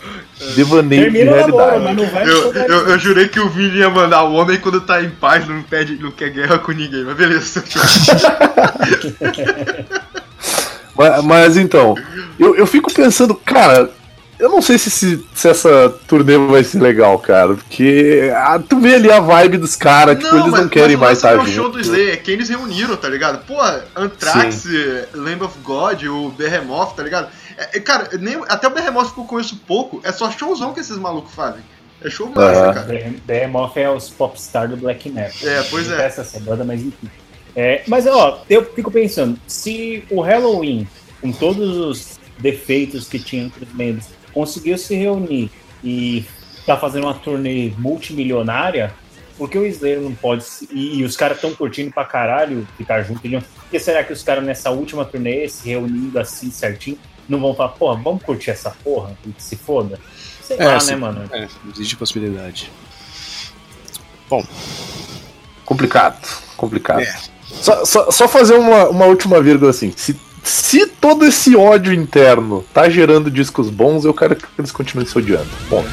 devaneios 0.54 1.12
de 1.12 1.24
namoro, 1.24 1.58
realidade. 1.58 1.94
no 1.94 2.04
Eu, 2.04 2.54
eu, 2.54 2.88
eu 2.90 2.98
jurei 2.98 3.28
que 3.28 3.40
o 3.40 3.48
Vini 3.48 3.78
ia 3.78 3.90
mandar 3.90 4.24
o 4.24 4.34
homem 4.34 4.58
quando 4.58 4.80
tá 4.80 5.02
em 5.02 5.10
paz, 5.10 5.46
não, 5.48 5.62
pede, 5.62 6.00
não 6.00 6.10
quer 6.10 6.30
guerra 6.30 6.58
com 6.58 6.72
ninguém, 6.72 7.04
mas 7.04 7.16
beleza. 7.16 7.64
Mas, 10.96 11.24
mas 11.24 11.56
então, 11.56 11.94
eu, 12.38 12.54
eu 12.56 12.66
fico 12.66 12.92
pensando, 12.92 13.34
cara, 13.34 13.90
eu 14.40 14.48
não 14.48 14.62
sei 14.62 14.78
se, 14.78 14.88
esse- 14.88 15.24
se 15.34 15.48
essa 15.48 15.88
turnê 16.08 16.36
vai 16.38 16.64
ser 16.64 16.80
legal, 16.80 17.18
cara, 17.18 17.54
porque 17.54 18.32
ah, 18.34 18.58
tu 18.58 18.80
vê 18.80 18.94
ali 18.94 19.10
a 19.10 19.20
vibe 19.20 19.58
dos 19.58 19.76
caras, 19.76 20.18
tipo, 20.18 20.34
eles 20.34 20.52
não 20.52 20.68
querem 20.68 20.96
o 20.96 20.98
mais 20.98 21.18
estar 21.18 21.34
é 21.34 21.36
o 21.36 21.46
show 21.46 21.68
do 21.68 21.78
Slayer, 21.78 22.14
é 22.14 22.16
quem 22.16 22.34
eles 22.34 22.48
reuniram, 22.48 22.96
tá 22.96 23.08
ligado? 23.08 23.44
Pô, 23.46 23.60
Anthrax, 23.94 24.64
Lamb 25.14 25.44
of 25.44 25.58
God, 25.62 26.02
o 26.04 26.30
Behemoth, 26.30 26.94
tá 26.96 27.02
ligado? 27.02 27.28
É, 27.56 27.76
é, 27.76 27.80
cara, 27.80 28.08
nem, 28.18 28.42
até 28.48 28.66
o 28.66 28.70
Behemoth 28.70 29.12
que 29.12 29.20
eu 29.20 29.24
conheço 29.24 29.56
pouco, 29.66 30.00
é 30.02 30.10
só 30.10 30.30
showzão 30.30 30.72
que 30.72 30.80
esses 30.80 30.96
malucos 30.96 31.34
fazem. 31.34 31.62
É 32.02 32.08
show 32.08 32.32
massa, 32.34 32.72
cara. 32.72 33.12
Behemoth 33.26 33.76
é 33.76 33.90
os 33.90 34.08
popstar 34.08 34.68
do 34.68 34.76
black 34.76 35.10
metal. 35.10 35.48
É, 35.48 35.62
pois 35.64 35.90
é. 35.90 36.06
essa 36.06 36.40
banda, 36.40 36.64
mas 36.64 36.80
enfim. 36.80 37.10
É, 37.54 37.82
mas 37.86 38.06
ó, 38.06 38.42
eu 38.48 38.64
fico 38.64 38.90
pensando, 38.90 39.38
se 39.46 40.02
o 40.10 40.22
Halloween, 40.22 40.88
com 41.20 41.30
todos 41.30 41.76
os 41.76 42.20
defeitos 42.38 43.06
que 43.06 43.18
tinha 43.18 43.44
entre 43.44 43.64
os 43.64 43.74
membros, 43.74 44.06
conseguiu 44.32 44.76
se 44.78 44.94
reunir 44.94 45.50
e 45.82 46.24
tá 46.66 46.76
fazendo 46.76 47.04
uma 47.04 47.14
turnê 47.14 47.72
multimilionária, 47.78 48.92
Por 49.36 49.48
que 49.48 49.56
o 49.58 49.66
Slayer 49.66 50.00
não 50.00 50.14
pode. 50.14 50.44
E, 50.70 50.98
e 50.98 51.04
os 51.04 51.16
caras 51.16 51.38
estão 51.38 51.54
curtindo 51.54 51.90
pra 51.90 52.04
caralho 52.04 52.66
ficar 52.76 53.02
junto. 53.02 53.20
Por 53.22 53.70
que 53.70 53.78
será 53.80 54.04
que 54.04 54.12
os 54.12 54.22
caras 54.22 54.44
nessa 54.44 54.70
última 54.70 55.04
turnê, 55.04 55.48
se 55.48 55.66
reunindo 55.66 56.18
assim 56.18 56.50
certinho, 56.50 56.98
não 57.26 57.40
vão 57.40 57.54
falar, 57.54 57.70
porra, 57.70 58.02
vamos 58.02 58.22
curtir 58.22 58.50
essa 58.50 58.70
porra 58.84 59.16
e 59.26 59.30
que 59.30 59.42
se 59.42 59.56
foda? 59.56 59.98
Sei 60.42 60.58
É, 60.58 60.66
lá, 60.66 60.78
sim. 60.80 60.90
né, 60.90 60.96
mano? 60.96 61.24
É, 61.32 61.48
existe 61.72 61.96
possibilidade. 61.96 62.70
Bom, 64.28 64.44
Complicado, 65.64 66.18
complicado. 66.56 67.00
É. 67.00 67.16
Só, 67.44 67.84
só, 67.84 68.10
só 68.10 68.26
fazer 68.28 68.54
uma, 68.54 68.88
uma 68.88 69.04
última 69.06 69.40
vírgula 69.40 69.70
assim. 69.70 69.92
Se, 69.96 70.18
se 70.42 70.86
todo 70.86 71.24
esse 71.24 71.56
ódio 71.56 71.92
interno 71.92 72.64
tá 72.72 72.88
gerando 72.88 73.30
discos 73.30 73.70
bons, 73.70 74.04
eu 74.04 74.14
quero 74.14 74.36
que 74.36 74.44
eles 74.58 74.72
continuem 74.72 75.06
se 75.06 75.16
odiando. 75.18 75.48
Ponto. 75.68 75.88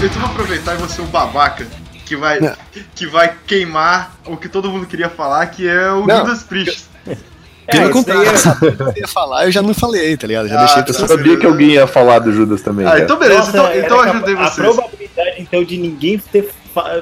Vou 0.00 0.26
aproveitar 0.26 0.74
e 0.74 0.78
vou 0.78 0.88
ser 0.88 1.02
um 1.02 1.06
babaca 1.06 1.66
que 2.04 2.16
vai, 2.16 2.40
Não. 2.40 2.54
que 2.94 3.06
vai 3.06 3.34
queimar 3.46 4.14
o 4.26 4.36
que 4.36 4.48
todo 4.48 4.70
mundo 4.70 4.86
queria 4.86 5.08
falar, 5.08 5.46
que 5.46 5.66
é 5.68 5.90
o 5.90 6.06
Não. 6.06 6.18
Judas 6.18 6.42
Priest. 6.42 6.84
pelo 7.66 7.90
contrário, 7.90 8.28
é- 8.28 8.36
sabia 8.36 8.70
o 8.70 8.76
que 8.76 8.82
eu 8.82 8.94
ia 8.98 9.08
falar, 9.08 9.44
eu 9.46 9.50
já 9.52 9.62
não 9.62 9.72
falei, 9.72 10.16
tá 10.16 10.26
ligado? 10.26 10.48
Já 10.48 10.56
Ah, 10.56 10.64
deixei 10.64 10.82
tá. 10.82 11.02
Eu 11.02 11.08
sabia 11.08 11.36
que 11.38 11.46
alguém 11.46 11.70
ia 11.70 11.86
falar 11.86 12.18
do 12.18 12.30
Judas 12.32 12.60
também. 12.60 12.84
Ah, 12.86 12.90
cara. 12.90 13.02
então 13.04 13.18
beleza, 13.18 13.38
Nossa, 13.40 13.50
então, 13.50 13.74
então 13.74 13.96
eu 13.98 14.04
capa- 14.04 14.16
ajudei 14.16 14.34
A 14.34 14.38
vocês. 14.50 14.54
probabilidade, 14.74 15.34
então, 15.38 15.64
de 15.64 15.76
ninguém 15.78 16.18
ter 16.18 16.50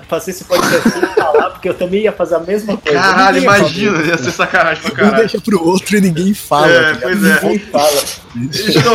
fazer 0.08 0.30
esse 0.32 0.44
podcast 0.44 0.90
sem 0.90 1.00
falar, 1.14 1.50
porque 1.50 1.68
eu 1.68 1.74
também 1.74 2.02
ia 2.02 2.12
fazer 2.12 2.34
a 2.36 2.40
mesma 2.40 2.76
coisa. 2.76 2.98
Caralho, 2.98 3.40
Ninguém 3.40 3.56
imagina, 3.58 3.98
ia 4.02 4.18
ser 4.18 4.30
sacanagem 4.30 4.82
pra 4.82 4.92
Um 4.92 4.96
caralho. 4.96 5.16
deixa 5.16 5.40
pro 5.40 5.66
outro 5.66 5.96
e 5.96 6.00
ninguém 6.00 6.34
fala. 6.34 6.68
É, 6.70 6.92
tá 6.94 6.98
pois 7.02 7.24
é. 7.24 7.40
Ninguém 7.42 7.58
fala. 7.58 8.02
Então, 8.36 8.92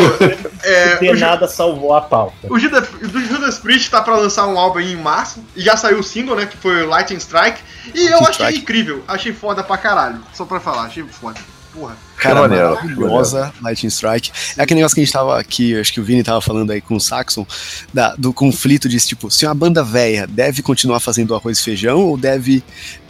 é, 0.63 0.97
Ju- 1.15 1.19
nada 1.19 1.47
salvou 1.47 1.93
a 1.93 2.01
pauta. 2.01 2.35
o 2.49 2.57
Judas, 2.59 2.87
do 2.89 3.19
Judas 3.25 3.57
Priest 3.59 3.89
tá 3.91 4.01
pra 4.01 4.15
lançar 4.17 4.47
um 4.47 4.57
álbum 4.57 4.79
aí 4.79 4.93
em 4.93 4.95
março, 4.95 5.43
e 5.55 5.61
já 5.61 5.75
saiu 5.77 5.99
o 5.99 6.03
single, 6.03 6.35
né, 6.35 6.45
que 6.45 6.57
foi 6.57 6.83
o 6.83 6.87
Lightning 6.89 7.17
Strike, 7.19 7.59
e 7.93 8.07
eu 8.07 8.17
achei 8.19 8.31
Strike. 8.31 8.59
incrível, 8.59 9.03
achei 9.07 9.33
foda 9.33 9.63
pra 9.63 9.77
caralho, 9.77 10.19
só 10.33 10.45
pra 10.45 10.59
falar, 10.59 10.83
achei 10.83 11.03
foda. 11.03 11.39
Porra. 11.73 11.95
Cara, 12.17 12.41
maneiro, 12.41 12.73
maravilhosa 12.75 13.53
Lightning 13.61 13.89
Strike. 13.89 14.31
É 14.57 14.63
aquele 14.63 14.79
negócio 14.79 14.95
que 14.95 15.01
a 15.01 15.03
gente 15.03 15.13
tava 15.13 15.39
aqui, 15.39 15.79
acho 15.79 15.93
que 15.93 15.99
o 15.99 16.03
Vini 16.03 16.23
tava 16.23 16.41
falando 16.41 16.71
aí 16.71 16.81
com 16.81 16.95
o 16.95 16.99
Saxon, 16.99 17.45
da- 17.93 18.15
do 18.15 18.33
conflito 18.33 18.89
de 18.89 18.99
tipo, 18.99 19.29
se 19.29 19.45
uma 19.45 19.53
banda 19.53 19.83
velha 19.83 20.25
deve 20.27 20.61
continuar 20.61 20.99
fazendo 20.99 21.35
arroz 21.35 21.59
e 21.59 21.63
feijão 21.63 21.99
ou 21.99 22.17
deve 22.17 22.63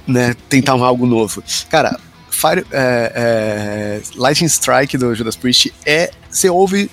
né, 0.05 0.35
tentar 0.49 0.75
um 0.75 0.83
algo 0.83 1.05
novo. 1.05 1.43
Cara, 1.69 1.97
Fire, 2.29 2.65
é, 2.71 3.11
é, 3.15 4.01
Lightning 4.15 4.47
Strike 4.47 4.97
do 4.97 5.15
Judas 5.15 5.35
Priest 5.35 5.73
é. 5.85 6.11
Você 6.29 6.49
ouve. 6.49 6.89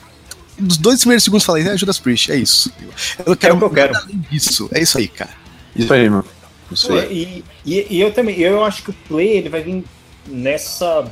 Dos 0.56 0.76
dois 0.78 1.00
primeiros 1.00 1.24
segundos 1.24 1.44
falei, 1.44 1.66
é 1.68 1.76
Judas 1.76 1.98
Priest, 1.98 2.30
é 2.30 2.36
isso. 2.36 2.72
Eu 3.26 3.36
quero 3.36 3.54
É 3.54 3.56
o 3.56 3.58
que 3.58 3.64
eu 3.64 3.70
quero. 3.70 3.96
além 3.96 4.24
disso. 4.30 4.68
É 4.72 4.80
isso 4.80 4.96
aí, 4.98 5.08
cara. 5.08 5.30
Isso 5.74 5.92
aí, 5.92 6.08
meu. 6.08 6.24
Isso 6.70 6.92
aí. 6.92 7.44
E, 7.66 7.74
e, 7.74 7.86
e 7.96 8.00
eu 8.00 8.12
também, 8.12 8.38
eu 8.38 8.64
acho 8.64 8.84
que 8.84 8.90
o 8.90 8.94
Play 9.08 9.28
ele 9.36 9.48
vai 9.48 9.62
vir 9.62 9.84
nessa. 10.26 11.04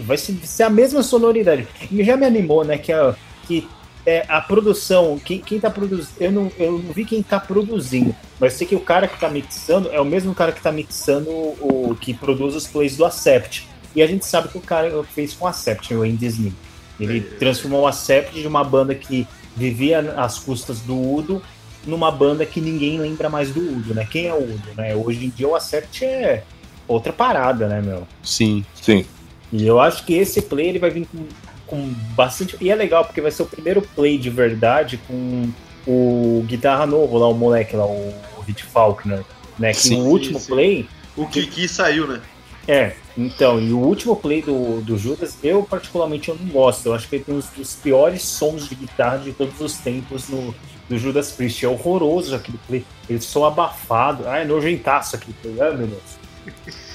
Vai 0.00 0.16
ser, 0.16 0.62
a 0.62 0.70
mesma 0.70 1.02
sonoridade. 1.02 1.66
E 1.90 2.02
já 2.02 2.16
me 2.16 2.26
animou, 2.26 2.64
né? 2.64 2.78
Que 2.78 2.92
a, 2.92 3.14
que 3.46 3.68
é, 4.06 4.24
a 4.28 4.40
produção, 4.40 5.18
quem, 5.24 5.38
quem 5.38 5.60
tá 5.60 5.70
produzindo. 5.70 6.16
Eu 6.18 6.32
não, 6.32 6.52
eu 6.58 6.72
não 6.72 6.92
vi 6.92 7.04
quem 7.04 7.22
tá 7.22 7.38
produzindo, 7.38 8.14
mas 8.40 8.54
sei 8.54 8.66
que 8.66 8.74
o 8.74 8.80
cara 8.80 9.06
que 9.06 9.18
tá 9.18 9.28
mixando 9.28 9.90
é 9.92 10.00
o 10.00 10.04
mesmo 10.04 10.34
cara 10.34 10.52
que 10.52 10.60
tá 10.60 10.72
mixando 10.72 11.30
o, 11.30 11.90
o 11.90 11.96
que 11.96 12.12
produz 12.12 12.54
os 12.54 12.66
plays 12.66 12.96
do 12.96 13.04
Acept. 13.04 13.68
E 13.94 14.02
a 14.02 14.06
gente 14.06 14.24
sabe 14.24 14.48
que 14.48 14.58
o 14.58 14.60
cara 14.60 15.04
fez 15.04 15.34
com 15.34 15.44
o 15.44 15.48
Acept, 15.48 15.94
o 15.94 16.02
Andy 16.02 16.26
Slim. 16.26 16.54
Ele 16.98 17.20
transformou 17.20 17.82
o 17.82 17.86
Acept 17.86 18.40
de 18.40 18.46
uma 18.46 18.64
banda 18.64 18.94
que 18.94 19.26
vivia 19.56 20.00
às 20.16 20.38
custas 20.38 20.80
do 20.80 20.98
Udo 20.98 21.42
numa 21.84 22.10
banda 22.10 22.46
que 22.46 22.60
ninguém 22.60 22.98
lembra 22.98 23.28
mais 23.28 23.50
do 23.50 23.60
Udo, 23.60 23.94
né? 23.94 24.06
Quem 24.10 24.26
é 24.26 24.32
o 24.32 24.42
Udo, 24.42 24.68
né? 24.76 24.94
Hoje 24.94 25.26
em 25.26 25.28
dia 25.28 25.48
o 25.48 25.54
Acept 25.54 26.04
é 26.04 26.44
outra 26.86 27.12
parada, 27.12 27.68
né, 27.68 27.80
meu? 27.80 28.06
Sim. 28.22 28.64
Sim. 28.80 29.04
E 29.52 29.66
eu 29.66 29.78
acho 29.78 30.04
que 30.04 30.14
esse 30.14 30.40
play 30.42 30.68
ele 30.68 30.78
vai 30.78 30.90
vir 30.90 31.06
com, 31.06 31.26
com 31.66 31.94
bastante. 32.14 32.56
E 32.60 32.70
é 32.70 32.74
legal, 32.74 33.04
porque 33.04 33.20
vai 33.20 33.30
ser 33.30 33.42
o 33.42 33.46
primeiro 33.46 33.82
play 33.82 34.16
de 34.16 34.30
verdade 34.30 34.98
com 35.06 35.50
o 35.86 36.44
guitarra 36.46 36.86
novo 36.86 37.18
lá, 37.18 37.28
o 37.28 37.34
moleque 37.34 37.76
lá, 37.76 37.84
o 37.84 38.14
Hit 38.46 38.64
Faulkner. 38.64 39.22
Né? 39.58 39.72
Que 39.72 39.80
Sim, 39.80 40.00
o 40.00 40.04
último 40.06 40.40
sim. 40.40 40.52
play. 40.52 40.88
O 41.16 41.26
Kiki 41.26 41.68
saiu, 41.68 42.06
né? 42.08 42.22
É, 42.66 42.94
então, 43.18 43.60
e 43.60 43.72
o 43.72 43.78
último 43.78 44.16
play 44.16 44.40
do, 44.40 44.80
do 44.80 44.96
Judas, 44.96 45.36
eu 45.42 45.62
particularmente 45.62 46.28
eu 46.28 46.36
não 46.36 46.46
gosto. 46.46 46.86
Eu 46.86 46.94
acho 46.94 47.08
que 47.08 47.16
ele 47.16 47.24
tem 47.24 47.34
um 47.34 47.42
dos 47.56 47.74
piores 47.74 48.22
sons 48.22 48.68
de 48.68 48.74
guitarra 48.74 49.18
de 49.18 49.32
todos 49.32 49.60
os 49.60 49.74
tempos 49.74 50.28
no, 50.28 50.54
do 50.88 50.96
Judas 50.96 51.32
Priest. 51.32 51.64
É 51.64 51.68
horroroso 51.68 52.34
aquele 52.34 52.58
play. 52.66 52.84
Ele 53.08 53.20
soa 53.20 53.48
abafado. 53.48 54.26
Ah, 54.26 54.38
é 54.38 54.44
nojentaço 54.44 55.16
aquele 55.16 55.34
play. 55.42 55.60
Ai, 55.60 55.76
meu 55.76 55.88
Deus. 55.88 56.22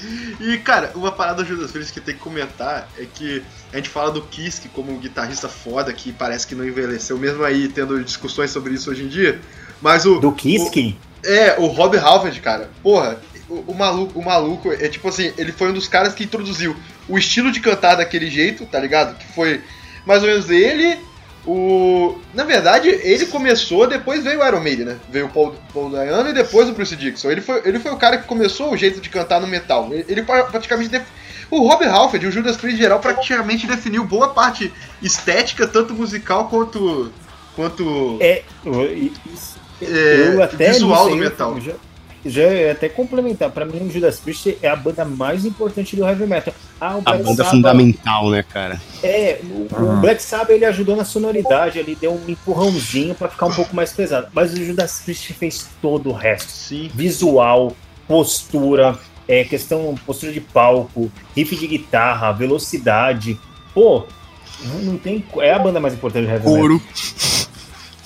E, 0.40 0.58
cara, 0.58 0.92
uma 0.94 1.10
parada 1.10 1.42
do 1.42 1.48
Judas 1.48 1.70
Priest 1.70 1.92
que 1.92 2.00
tem 2.00 2.14
que 2.14 2.20
comentar 2.20 2.88
é 2.98 3.04
que 3.04 3.42
a 3.72 3.76
gente 3.76 3.88
fala 3.88 4.10
do 4.10 4.22
Kiske 4.22 4.68
como 4.68 4.92
um 4.92 4.98
guitarrista 4.98 5.48
foda 5.48 5.92
que 5.92 6.12
parece 6.12 6.46
que 6.46 6.54
não 6.54 6.66
envelheceu, 6.66 7.18
mesmo 7.18 7.42
aí 7.44 7.68
tendo 7.68 8.02
discussões 8.02 8.50
sobre 8.50 8.74
isso 8.74 8.90
hoje 8.90 9.04
em 9.04 9.08
dia. 9.08 9.40
Mas 9.80 10.06
o. 10.06 10.18
Do 10.18 10.32
Kiski? 10.32 10.98
É, 11.24 11.56
o 11.58 11.66
Rob 11.66 11.96
Halford, 11.96 12.40
cara, 12.40 12.70
porra, 12.82 13.20
o, 13.48 13.72
o 13.72 13.74
maluco, 13.74 14.18
o 14.18 14.24
maluco 14.24 14.72
é 14.72 14.88
tipo 14.88 15.08
assim, 15.08 15.32
ele 15.36 15.52
foi 15.52 15.70
um 15.70 15.74
dos 15.74 15.88
caras 15.88 16.14
que 16.14 16.24
introduziu 16.24 16.76
o 17.08 17.18
estilo 17.18 17.50
de 17.50 17.60
cantar 17.60 17.96
daquele 17.96 18.30
jeito, 18.30 18.66
tá 18.66 18.78
ligado? 18.78 19.16
Que 19.18 19.26
foi 19.32 19.60
mais 20.06 20.22
ou 20.22 20.28
menos 20.28 20.48
ele, 20.48 20.98
o. 21.48 22.18
Na 22.34 22.44
verdade, 22.44 22.88
ele 22.88 23.26
começou, 23.26 23.86
depois 23.86 24.22
veio 24.22 24.40
o 24.40 24.46
Iron 24.46 24.60
Maiden, 24.60 24.84
né? 24.86 24.96
Veio 25.10 25.26
o 25.26 25.28
Paul, 25.30 25.54
Paul 25.72 25.90
Dayano 25.90 26.28
e 26.28 26.32
depois 26.34 26.68
o 26.68 26.72
Bruce 26.72 26.94
Dixon. 26.94 27.30
Ele 27.30 27.40
foi, 27.40 27.62
ele 27.64 27.78
foi 27.78 27.90
o 27.92 27.96
cara 27.96 28.18
que 28.18 28.26
começou 28.26 28.72
o 28.72 28.76
jeito 28.76 29.00
de 29.00 29.08
cantar 29.08 29.40
no 29.40 29.46
metal. 29.46 29.88
Ele, 29.90 30.04
ele 30.08 30.22
pra- 30.22 30.44
praticamente. 30.44 30.90
def- 30.90 31.06
O 31.50 31.66
Rob 31.66 31.82
Halford 31.84 32.24
e 32.24 32.28
o 32.28 32.32
Judas 32.32 32.56
Priest 32.58 32.78
geral 32.78 33.00
praticamente 33.00 33.66
definiu 33.66 34.04
boa 34.04 34.28
parte 34.28 34.70
estética, 35.02 35.66
tanto 35.66 35.94
musical 35.94 36.48
quanto. 36.48 37.10
quanto. 37.56 38.18
É, 38.20 38.42
eu- 38.64 38.92
isso- 39.32 39.56
É, 39.80 40.32
eu 40.34 40.42
até 40.42 40.72
visual 40.72 41.08
do 41.08 41.16
metal. 41.16 41.54
Já, 41.60 41.70
já 41.72 41.76
ia 42.36 42.72
até 42.72 42.88
complementar. 42.88 43.50
Pra 43.50 43.64
mim, 43.64 43.78
o 43.86 43.90
Judas 43.90 44.18
Priest 44.20 44.56
é 44.62 44.68
a 44.68 44.76
banda 44.76 45.04
mais 45.04 45.44
importante 45.44 45.94
do 45.96 46.06
heavy 46.06 46.26
metal. 46.26 46.54
Ah, 46.80 46.96
o 46.96 46.98
A 46.98 47.00
Black 47.00 47.18
banda 47.24 47.36
Sabbath- 47.36 47.50
fundamental, 47.50 48.30
né, 48.30 48.42
cara? 48.42 48.80
É, 49.02 49.40
o, 49.42 49.68
o 49.74 49.82
Uhum. 49.84 50.00
Black 50.00 50.22
Sabbath 50.22 50.50
ele 50.50 50.64
ajudou 50.64 50.94
na 50.96 51.04
sonoridade, 51.04 51.78
ele 51.78 51.96
deu 52.00 52.12
um 52.12 52.28
empurrãozinho 52.30 53.14
pra 53.14 53.28
ficar 53.28 53.46
um 53.46 53.54
pouco 53.54 53.74
mais 53.74 53.92
pesado. 53.92 54.28
Mas 54.32 54.52
o 54.52 54.64
Judas 54.64 55.00
Priest 55.04 55.32
fez 55.32 55.66
todo 55.82 56.10
o 56.10 56.12
resto. 56.12 56.50
Sim. 56.50 56.90
Visual, 56.94 57.74
postura, 58.06 58.98
é, 59.26 59.44
questão 59.44 59.94
postura 60.06 60.32
de 60.32 60.40
palco, 60.40 61.10
riff 61.36 61.54
de 61.56 61.66
guitarra, 61.66 62.32
velocidade. 62.32 63.38
Pô, 63.74 64.04
não- 64.82 64.96
tem. 64.98 65.24
É 65.40 65.52
a 65.52 65.58
banda 65.58 65.78
mais 65.80 65.94
importante 65.94 66.26
do 66.26 66.30
heavy 66.32 66.44
metal. 66.46 66.58
Couro. 66.60 66.82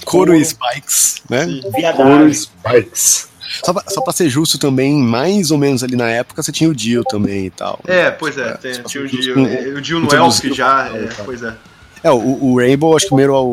Couro 0.05 0.35
e 0.35 0.45
Spikes, 0.45 1.23
né? 1.31 1.45
Sim. 1.47 1.62
Viadagem. 1.75 2.35
Spikes. 2.35 3.29
Só 3.64 3.72
pra, 3.72 3.82
só 3.88 4.01
pra 4.01 4.12
ser 4.12 4.28
justo 4.28 4.59
também, 4.59 4.95
mais 4.95 5.51
ou 5.51 5.59
menos 5.59 5.82
ali 5.82 5.97
na 5.97 6.09
época, 6.09 6.43
você 6.43 6.53
tinha 6.53 6.68
o 6.70 6.74
Dio 6.74 7.03
também 7.05 7.47
e 7.47 7.51
tal. 7.51 7.80
É, 7.86 8.11
pois 8.11 8.36
é, 8.38 8.49
É, 8.49 8.53
tem, 8.57 8.72
tipo, 8.72 8.88
tinha 8.88 9.03
o 9.03 9.07
assim, 9.07 9.16
Dio, 9.20 9.34
com- 9.34 9.47
é, 9.47 9.61
o 9.76 9.80
Dio 9.80 10.01
no 10.01 10.14
Elf 10.14 10.45
já, 10.53 10.88
é, 10.88 11.01
metal. 11.01 11.24
pois 11.24 11.43
é. 11.43 11.55
É, 12.05 12.11
o, 12.11 12.16
o 12.45 12.59
Rainbow, 12.59 12.97
acho 12.97 13.05
que 13.07 13.11
primeiro 13.11 13.34
o, 13.34 13.45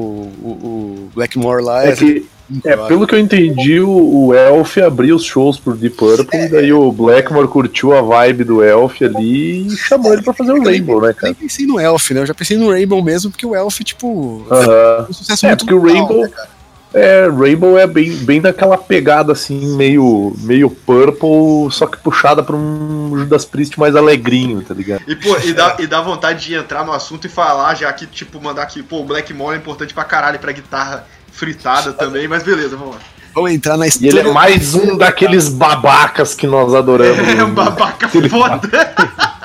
o, 0.42 0.48
o 0.50 1.10
Blackmore 1.14 1.64
lá 1.64 1.86
É 1.86 1.92
que, 1.96 2.26
é, 2.66 2.76
pelo 2.88 3.06
que 3.06 3.14
eu 3.14 3.20
entendi, 3.20 3.80
o, 3.80 4.26
o 4.28 4.34
Elf 4.34 4.78
abriu 4.80 5.16
os 5.16 5.24
shows 5.24 5.60
pro 5.60 5.76
Deep 5.76 5.96
Purple, 5.96 6.40
e 6.46 6.48
daí 6.50 6.74
o 6.74 6.92
Blackmore 6.92 7.48
curtiu 7.48 7.94
a 7.96 8.02
vibe 8.02 8.44
do 8.46 8.64
Elf 8.64 9.04
ali 9.04 9.68
e 9.68 9.78
chamou 9.78 10.12
ele 10.14 10.24
pra 10.24 10.34
fazer 10.34 10.54
o 10.54 10.64
Rainbow, 10.64 11.00
né, 11.00 11.08
Nem 11.10 11.14
cara? 11.16 11.36
pensei 11.36 11.68
no 11.68 11.80
Elf, 11.80 12.10
né? 12.10 12.22
Eu 12.22 12.26
já 12.26 12.34
pensei 12.34 12.58
no 12.58 12.72
Rainbow 12.72 13.04
mesmo, 13.04 13.30
porque 13.30 13.46
o 13.46 13.56
Elf, 13.56 13.80
tipo, 13.82 14.44
Aham. 14.50 15.06
um 15.08 15.14
sucesso 15.14 15.46
É, 15.46 15.50
muito 15.50 15.66
porque 15.66 15.74
o 15.76 15.78
local, 15.78 15.94
Rainbow- 15.96 16.22
né, 16.24 16.30
cara? 16.30 16.59
É, 16.94 17.28
Rainbow 17.30 17.78
é 17.78 17.86
bem, 17.86 18.12
bem 18.18 18.42
daquela 18.42 18.76
pegada 18.78 19.32
assim, 19.32 19.76
meio, 19.76 20.34
meio 20.40 20.70
Purple, 20.72 21.72
só 21.72 21.86
que 21.86 21.98
puxada 21.98 22.42
pra 22.42 22.56
um 22.56 23.12
Judas 23.16 23.46
Priest 23.46 23.80
mais 23.80 23.96
alegrinho, 23.96 24.62
tá 24.64 24.74
ligado? 24.74 25.04
E, 25.08 25.16
pô, 25.16 25.38
e 25.44 25.54
dá, 25.54 25.76
e 25.78 25.86
dá 25.86 26.02
vontade 26.02 26.46
de 26.48 26.56
entrar 26.56 26.84
no 26.84 26.92
assunto 26.92 27.26
e 27.28 27.30
falar, 27.30 27.76
já 27.76 27.94
que, 27.94 28.08
tipo, 28.08 28.42
mandar 28.42 28.64
aqui, 28.64 28.82
pô, 28.82 29.02
o 29.02 29.06
Blackmore 29.06 29.56
é 29.56 29.58
importante 29.60 29.94
pra 29.94 30.04
caralho 30.04 30.40
pra 30.40 30.52
guitarra 30.52 31.06
fritada 31.32 31.94
também, 31.94 32.28
mas 32.28 32.42
beleza, 32.42 32.76
vamos 32.76 32.96
lá. 32.96 33.02
Vamos 33.36 33.52
entrar 33.52 33.78
na 33.78 33.86
E 33.86 33.90
ele 33.90 34.08
história. 34.08 34.30
é 34.30 34.34
mais 34.34 34.74
um 34.74 34.98
daqueles 34.98 35.48
babacas 35.48 36.34
que 36.34 36.48
nós 36.48 36.74
adoramos. 36.74 37.20
É 37.38 37.44
um 37.44 37.54
babaca 37.54 38.10
foda. 38.10 38.62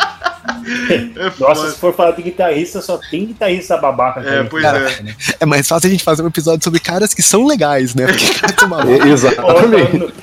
É 1.16 1.24
Nossa, 1.38 1.54
foda. 1.54 1.70
se 1.70 1.78
for 1.78 1.94
falar 1.94 2.12
de 2.12 2.22
guitarrista, 2.22 2.80
só 2.80 2.98
tem 3.10 3.26
guitarrista 3.26 3.76
babaca. 3.76 4.20
É, 4.20 4.42
pois 4.44 4.62
Cara, 4.62 4.90
é. 4.90 5.14
É 5.40 5.46
mais 5.46 5.66
fácil 5.68 5.88
a 5.88 5.90
gente 5.90 6.02
fazer 6.04 6.22
um 6.22 6.26
episódio 6.26 6.64
sobre 6.64 6.80
caras 6.80 7.12
que 7.14 7.22
são 7.22 7.46
legais, 7.46 7.94
né? 7.94 8.06
Porque 8.06 8.34
caras 8.34 8.56
são 8.58 8.68
malucos. 8.68 9.06
É, 9.06 9.12
Exatamente. 9.12 10.14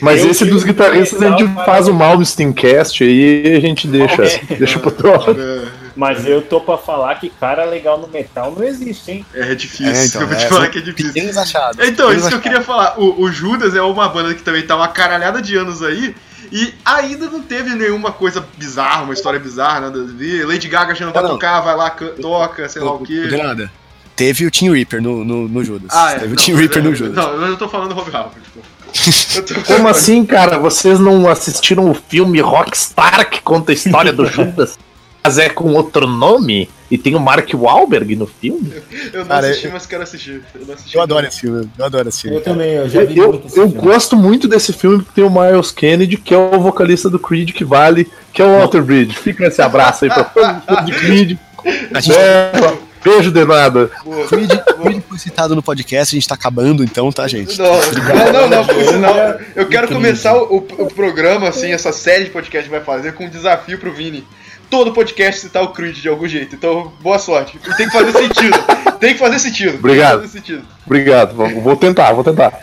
Mas 0.00 0.22
Eu 0.24 0.30
esse 0.30 0.44
dos 0.44 0.64
guitarristas 0.64 1.22
a 1.22 1.30
gente 1.30 1.44
faz 1.64 1.88
o 1.88 1.94
Malmsteen 1.94 2.52
Cast 2.52 3.02
aí 3.04 3.46
e 3.46 3.56
a 3.56 3.60
gente 3.60 3.86
deixa, 3.86 4.22
É. 4.24 4.56
deixa 4.56 4.78
pro. 4.78 5.12
É, 5.12 5.68
Mas 5.94 6.26
eu 6.26 6.42
tô 6.42 6.60
pra 6.60 6.78
falar 6.78 7.14
que 7.16 7.28
cara 7.28 7.64
legal 7.64 7.98
no 8.00 8.08
metal 8.08 8.52
não 8.56 8.64
existe, 8.64 9.10
hein? 9.10 9.26
É 9.34 9.54
difícil. 9.54 9.92
É, 9.92 10.06
então, 10.06 10.22
eu 10.22 10.28
vou 10.28 10.36
te 10.36 10.44
é, 10.44 10.48
falar 10.48 10.68
que 10.68 10.78
é 10.78 10.82
difícil. 10.82 11.12
Pequenos 11.12 11.36
achados. 11.36 11.86
Então, 11.86 12.12
isso 12.12 12.28
que 12.28 12.34
eu 12.34 12.40
queria 12.40 12.62
falar. 12.62 12.98
O, 12.98 13.22
o 13.22 13.30
Judas 13.30 13.74
é 13.74 13.82
uma 13.82 14.08
banda 14.08 14.34
que 14.34 14.42
também 14.42 14.62
tá 14.62 14.74
uma 14.76 14.88
caralhada 14.88 15.40
de 15.42 15.56
anos 15.56 15.82
aí. 15.82 16.14
E 16.52 16.74
ainda 16.84 17.30
não 17.30 17.40
teve 17.40 17.74
nenhuma 17.74 18.12
coisa 18.12 18.46
bizarra, 18.58 19.02
uma 19.04 19.14
história 19.14 19.40
bizarra, 19.40 19.80
nada 19.80 20.02
a 20.02 20.04
ver. 20.04 20.46
Lady 20.46 20.68
Gaga 20.68 20.94
já 20.94 21.06
não 21.06 21.12
vai 21.12 21.22
Não, 21.22 21.30
não. 21.30 21.36
tocar, 21.36 21.60
vai 21.62 21.74
lá, 21.74 21.88
toca, 21.90 22.68
sei 22.68 22.82
lá 22.82 22.92
o 22.92 22.98
Não 22.98 23.04
quê. 23.06 23.26
de 23.26 23.36
nada. 23.38 23.72
Teve 24.14 24.44
o 24.44 24.50
Team 24.50 24.74
Reaper 24.74 25.00
no, 25.00 25.24
no, 25.24 25.48
no 25.48 25.64
Judas. 25.64 25.88
Ah, 25.90 26.12
é. 26.12 26.18
Teve 26.18 26.26
não, 26.26 26.34
o 26.34 26.36
Team 26.44 26.58
Reaper 26.58 26.78
é, 26.78 26.82
no 26.82 26.94
Judas. 26.94 27.14
Não, 27.14 27.32
eu 27.32 27.48
não 27.48 27.56
tô 27.56 27.68
falando 27.70 27.88
do 27.88 27.94
Rob 27.94 28.14
Halford, 28.14 28.46
pô. 28.54 28.60
Como 29.66 29.88
assim, 29.88 30.22
cara? 30.26 30.58
Vocês 30.58 31.00
não 31.00 31.26
assistiram 31.26 31.90
o 31.90 31.94
filme 31.94 32.38
Rockstar 32.42 33.30
que 33.30 33.40
conta 33.40 33.72
a 33.72 33.74
história 33.74 34.12
do 34.12 34.26
Judas? 34.30 34.78
Mas 35.24 35.38
é 35.38 35.48
com 35.48 35.72
outro 35.74 36.06
nome? 36.06 36.68
E 36.90 36.98
tem 36.98 37.14
o 37.14 37.20
Mark 37.20 37.48
Wahlberg 37.54 38.14
no 38.16 38.26
filme? 38.26 38.70
Eu 39.12 39.20
não 39.20 39.26
Cara, 39.26 39.46
assisti, 39.48 39.66
eu- 39.66 39.72
mas 39.72 39.86
quero 39.86 40.02
assistir. 40.02 40.42
Eu, 40.54 40.66
não 40.66 40.74
assisti. 40.74 40.94
Eu 40.96 41.02
adoro 41.02 41.26
esse 41.26 41.40
filme, 41.40 41.70
eu 41.78 41.84
adoro 41.86 42.08
esse 42.08 42.22
filme. 42.22 42.36
Eu 42.36 42.42
também, 42.42 42.70
eu 42.72 42.88
já 42.88 43.00
Eu, 43.02 43.06
vi 43.08 43.18
eu, 43.18 43.28
muito 43.30 43.46
esse 43.48 43.58
eu 43.58 43.68
filme. 43.70 43.82
gosto 43.86 44.16
muito 44.16 44.46
desse 44.48 44.72
filme 44.74 44.98
porque 44.98 45.12
tem 45.14 45.24
o 45.24 45.30
Miles 45.30 45.70
Kennedy, 45.70 46.16
que 46.18 46.34
é 46.34 46.36
o 46.36 46.60
vocalista 46.60 47.08
do 47.08 47.18
Creed 47.18 47.52
que 47.52 47.64
vale, 47.64 48.10
que 48.32 48.42
é 48.42 48.44
o 48.44 48.58
Walter 48.58 48.82
Bridge. 48.82 49.14
Fica 49.16 49.46
esse 49.46 49.62
abraço 49.62 50.04
aí 50.04 50.10
pra 50.10 50.24
todo 50.24 50.46
mundo 50.46 50.84
de 50.84 50.92
Creed. 50.92 51.38
É, 51.64 52.72
beijo 53.02 53.30
de 53.30 53.44
nada. 53.44 53.90
Boa. 54.04 54.26
Creed, 54.28 54.50
Creed 54.82 55.02
foi 55.08 55.18
citado 55.18 55.54
no 55.54 55.62
podcast, 55.62 56.14
a 56.14 56.16
gente 56.18 56.28
tá 56.28 56.34
acabando 56.34 56.84
então, 56.84 57.10
tá, 57.10 57.26
gente? 57.26 57.58
Não, 57.58 58.32
não, 58.32 58.48
não, 58.48 58.66
por 58.66 58.84
sinal, 58.84 59.14
eu 59.56 59.66
quero 59.66 59.88
começar 59.88 60.34
o, 60.36 60.56
o- 60.58 60.82
o 60.84 60.92
programa, 60.92 61.48
assim, 61.48 61.72
essa 61.72 61.92
série 61.92 62.24
de 62.24 62.30
podcast 62.30 62.64
que 62.68 62.74
vai 62.76 62.84
fazer 62.84 63.12
com 63.14 63.24
um 63.24 63.30
desafio 63.30 63.78
pro 63.78 63.92
Vini. 63.92 64.24
Todo 64.72 64.90
podcast 64.94 65.38
citar 65.42 65.62
o 65.62 65.68
Creed 65.68 65.98
de 65.98 66.08
algum 66.08 66.26
jeito. 66.26 66.54
Então, 66.56 66.90
boa 67.02 67.18
sorte. 67.18 67.58
E 67.62 67.74
tem 67.76 67.86
que 67.86 67.92
fazer 67.92 68.10
sentido. 68.16 68.56
Tem 68.98 69.12
que 69.14 69.18
fazer 69.18 69.38
sentido. 69.40 69.74
Obrigado. 69.78 70.20
Fazer 70.20 70.38
sentido. 70.38 70.62
Obrigado, 70.86 71.34
vou, 71.34 71.74
tentar, 71.76 72.12
vou 72.12 72.22
tentar. 72.24 72.58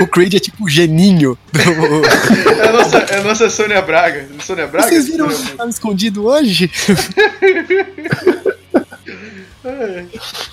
O 0.00 0.06
Creed 0.08 0.34
é 0.34 0.38
tipo 0.40 0.64
o 0.64 0.68
geninho. 0.68 1.38
do- 1.52 1.60
É 2.62 2.68
a 2.68 2.72
nossa, 2.72 2.98
é 2.98 3.18
a 3.18 3.22
nossa 3.22 3.48
Sônia 3.50 3.80
Braga. 3.82 4.26
Sônia 4.40 4.66
Braga? 4.66 4.88
Vocês 4.88 5.06
viram 5.06 5.26
o 5.26 5.28
que 5.28 5.52
tava 5.52 5.68
escondido 5.70 6.24
hoje? 6.26 6.68
É. 9.64 10.04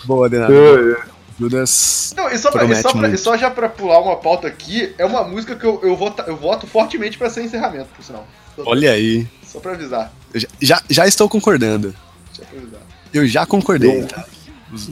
Boa, 0.04 0.30
Denado. 0.30 0.54
É, 0.54 0.98
Judas. 1.40 2.14
Não, 2.16 2.30
e 2.30 2.38
só, 2.38 2.52
pra, 2.52 2.64
e, 2.66 2.76
só 2.76 2.92
pra- 2.94 3.10
e 3.10 3.18
só 3.18 3.36
já 3.38 3.50
pra 3.50 3.68
pular 3.68 4.00
uma 4.00 4.16
pauta 4.18 4.48
aqui, 4.48 4.94
é 5.00 5.06
uma 5.06 5.24
música 5.24 5.56
que 5.56 5.66
eu, 5.66 5.80
eu, 5.82 5.96
voto, 5.96 6.22
eu 6.28 6.36
voto 6.36 6.68
fortemente 6.68 7.18
pra 7.18 7.28
ser 7.30 7.42
encerramento, 7.44 7.88
por 7.96 8.04
sinal. 8.06 8.28
Olha 8.66 8.92
aí. 8.92 9.28
só 9.46 9.60
pra 9.60 9.74
avisar. 9.74 10.12
Eu 10.34 10.40
já, 10.40 10.48
já, 10.62 10.82
já 10.90 11.08
estou 11.08 11.28
concordando. 11.30 11.94
Só 12.34 12.44
pra 12.44 12.60
avisar. 12.60 12.82
Eu 13.14 13.28
já 13.28 13.46
concordei, 13.46 14.04
tá? 14.04 14.26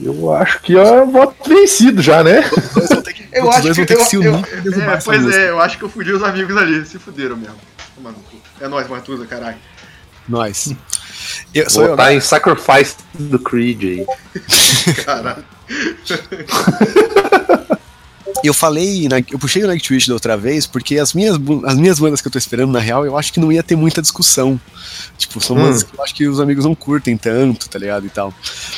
Eu 0.02 0.34
acho 0.34 0.60
que 0.62 0.76
é 0.76 1.04
voto 1.04 1.48
vencido 1.48 2.02
já, 2.02 2.24
né? 2.24 2.40
Os 2.50 2.68
dois 2.74 2.88
vão 2.88 3.02
ter 3.02 3.12
que, 3.12 3.28
Eu 3.32 3.48
os 3.48 3.54
acho 3.54 3.74
que. 3.74 3.86
ter 3.86 3.94
Eu, 3.94 3.98
que 3.98 4.04
se 4.06 4.16
eu, 4.16 4.20
unir 4.34 4.62
derrubar 4.62 4.94
é, 4.94 5.00
pois 5.00 5.22
música. 5.22 5.40
é, 5.40 5.50
eu 5.50 5.60
acho 5.60 5.78
que 5.78 5.84
eu 5.84 5.88
fudi 5.88 6.12
os 6.12 6.22
amigos 6.24 6.56
ali. 6.56 6.84
Se 6.84 6.98
fuderam 6.98 7.36
mesmo. 7.36 7.54
É 8.60 8.66
nóis, 8.66 8.88
Matusa, 8.88 9.24
caralho. 9.26 9.56
Nós. 10.28 10.74
Eu, 11.54 11.70
sou 11.70 11.82
Vou 11.82 11.90
eu, 11.90 11.96
botar 11.96 12.10
né? 12.10 12.16
em 12.16 12.20
Sacrifice 12.20 12.96
do 13.14 13.38
Creed 13.38 13.82
aí. 13.84 14.06
Caralho. 15.04 15.44
Eu 18.44 18.54
falei, 18.54 19.08
na- 19.08 19.18
eu 19.18 19.38
puxei 19.38 19.64
o 19.64 19.66
Nightwish 19.66 20.06
da 20.08 20.14
outra 20.14 20.36
vez, 20.36 20.66
porque 20.66 20.98
as 20.98 21.12
minhas, 21.12 21.36
as 21.64 21.76
minhas 21.76 21.98
bandas 21.98 22.20
que 22.20 22.28
eu 22.28 22.32
tô 22.32 22.38
esperando, 22.38 22.70
na 22.72 22.78
real, 22.78 23.04
eu 23.04 23.16
acho 23.18 23.32
que 23.32 23.40
não 23.40 23.50
ia 23.50 23.62
ter 23.62 23.74
muita 23.76 24.00
discussão. 24.00 24.60
Tipo, 25.16 25.40
são 25.40 25.56
Hum. 25.56 25.60
bandas 25.64 25.82
que 25.82 25.94
eu 25.96 26.02
acho 26.04 26.14
que 26.14 26.26
os 26.28 26.40
amigos 26.40 26.64
não 26.64 26.74
curtem 26.74 27.16
tanto, 27.16 27.68
tá 27.68 27.78
ligado? 27.78 28.06
E 28.06 28.10
tal. 28.10 28.32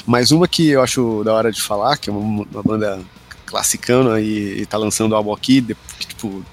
Mas 0.07 0.31
uma 0.31 0.49
que 0.49 0.69
eu 0.71 0.83
acho 0.83 1.23
da 1.25 1.35
hora 1.35 1.53
de 1.53 1.61
falar, 1.61 1.97
que 1.99 2.09
é 2.09 2.13
uma, 2.13 2.45
uma 2.51 2.63
banda 2.63 3.01
classicana 3.45 4.21
e, 4.21 4.63
e 4.63 4.67
tá 4.67 4.79
lançando 4.79 5.13
o 5.13 5.15
álbum 5.17 5.33
aqui, 5.33 5.61
de- 5.61 5.77
que, 5.99 6.07
tipo, 6.07 6.45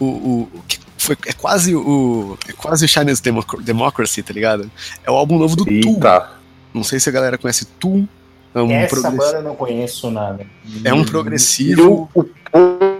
o. 0.00 0.04
o- 0.04 0.48
que 0.66 0.78
foi, 0.98 1.16
é 1.26 1.32
quase 1.32 1.76
o. 1.76 2.36
É 2.48 2.52
quase 2.52 2.84
o 2.84 2.88
Chinese 2.88 3.22
Democ- 3.22 3.62
Democracy, 3.62 4.22
tá 4.22 4.32
ligado? 4.34 4.68
É 5.04 5.10
o 5.10 5.14
álbum 5.14 5.38
novo 5.38 5.54
do 5.54 5.64
Tool. 5.64 5.94
Eita. 5.94 6.30
Não 6.74 6.82
sei 6.82 6.98
se 6.98 7.08
a 7.08 7.12
galera 7.12 7.38
conhece 7.38 7.64
Tool. 7.78 8.06
É 8.54 8.60
um, 8.60 8.70
Essa 8.70 9.00
progressi- 9.00 9.16
banda 9.32 9.38
eu 9.38 9.42
não 9.42 9.54
conheço 9.54 10.10
nada. 10.10 10.46
é 10.84 10.92
um 10.94 11.00
Eu, 11.00 11.04
progressivo. 11.04 12.08
o 12.14 12.24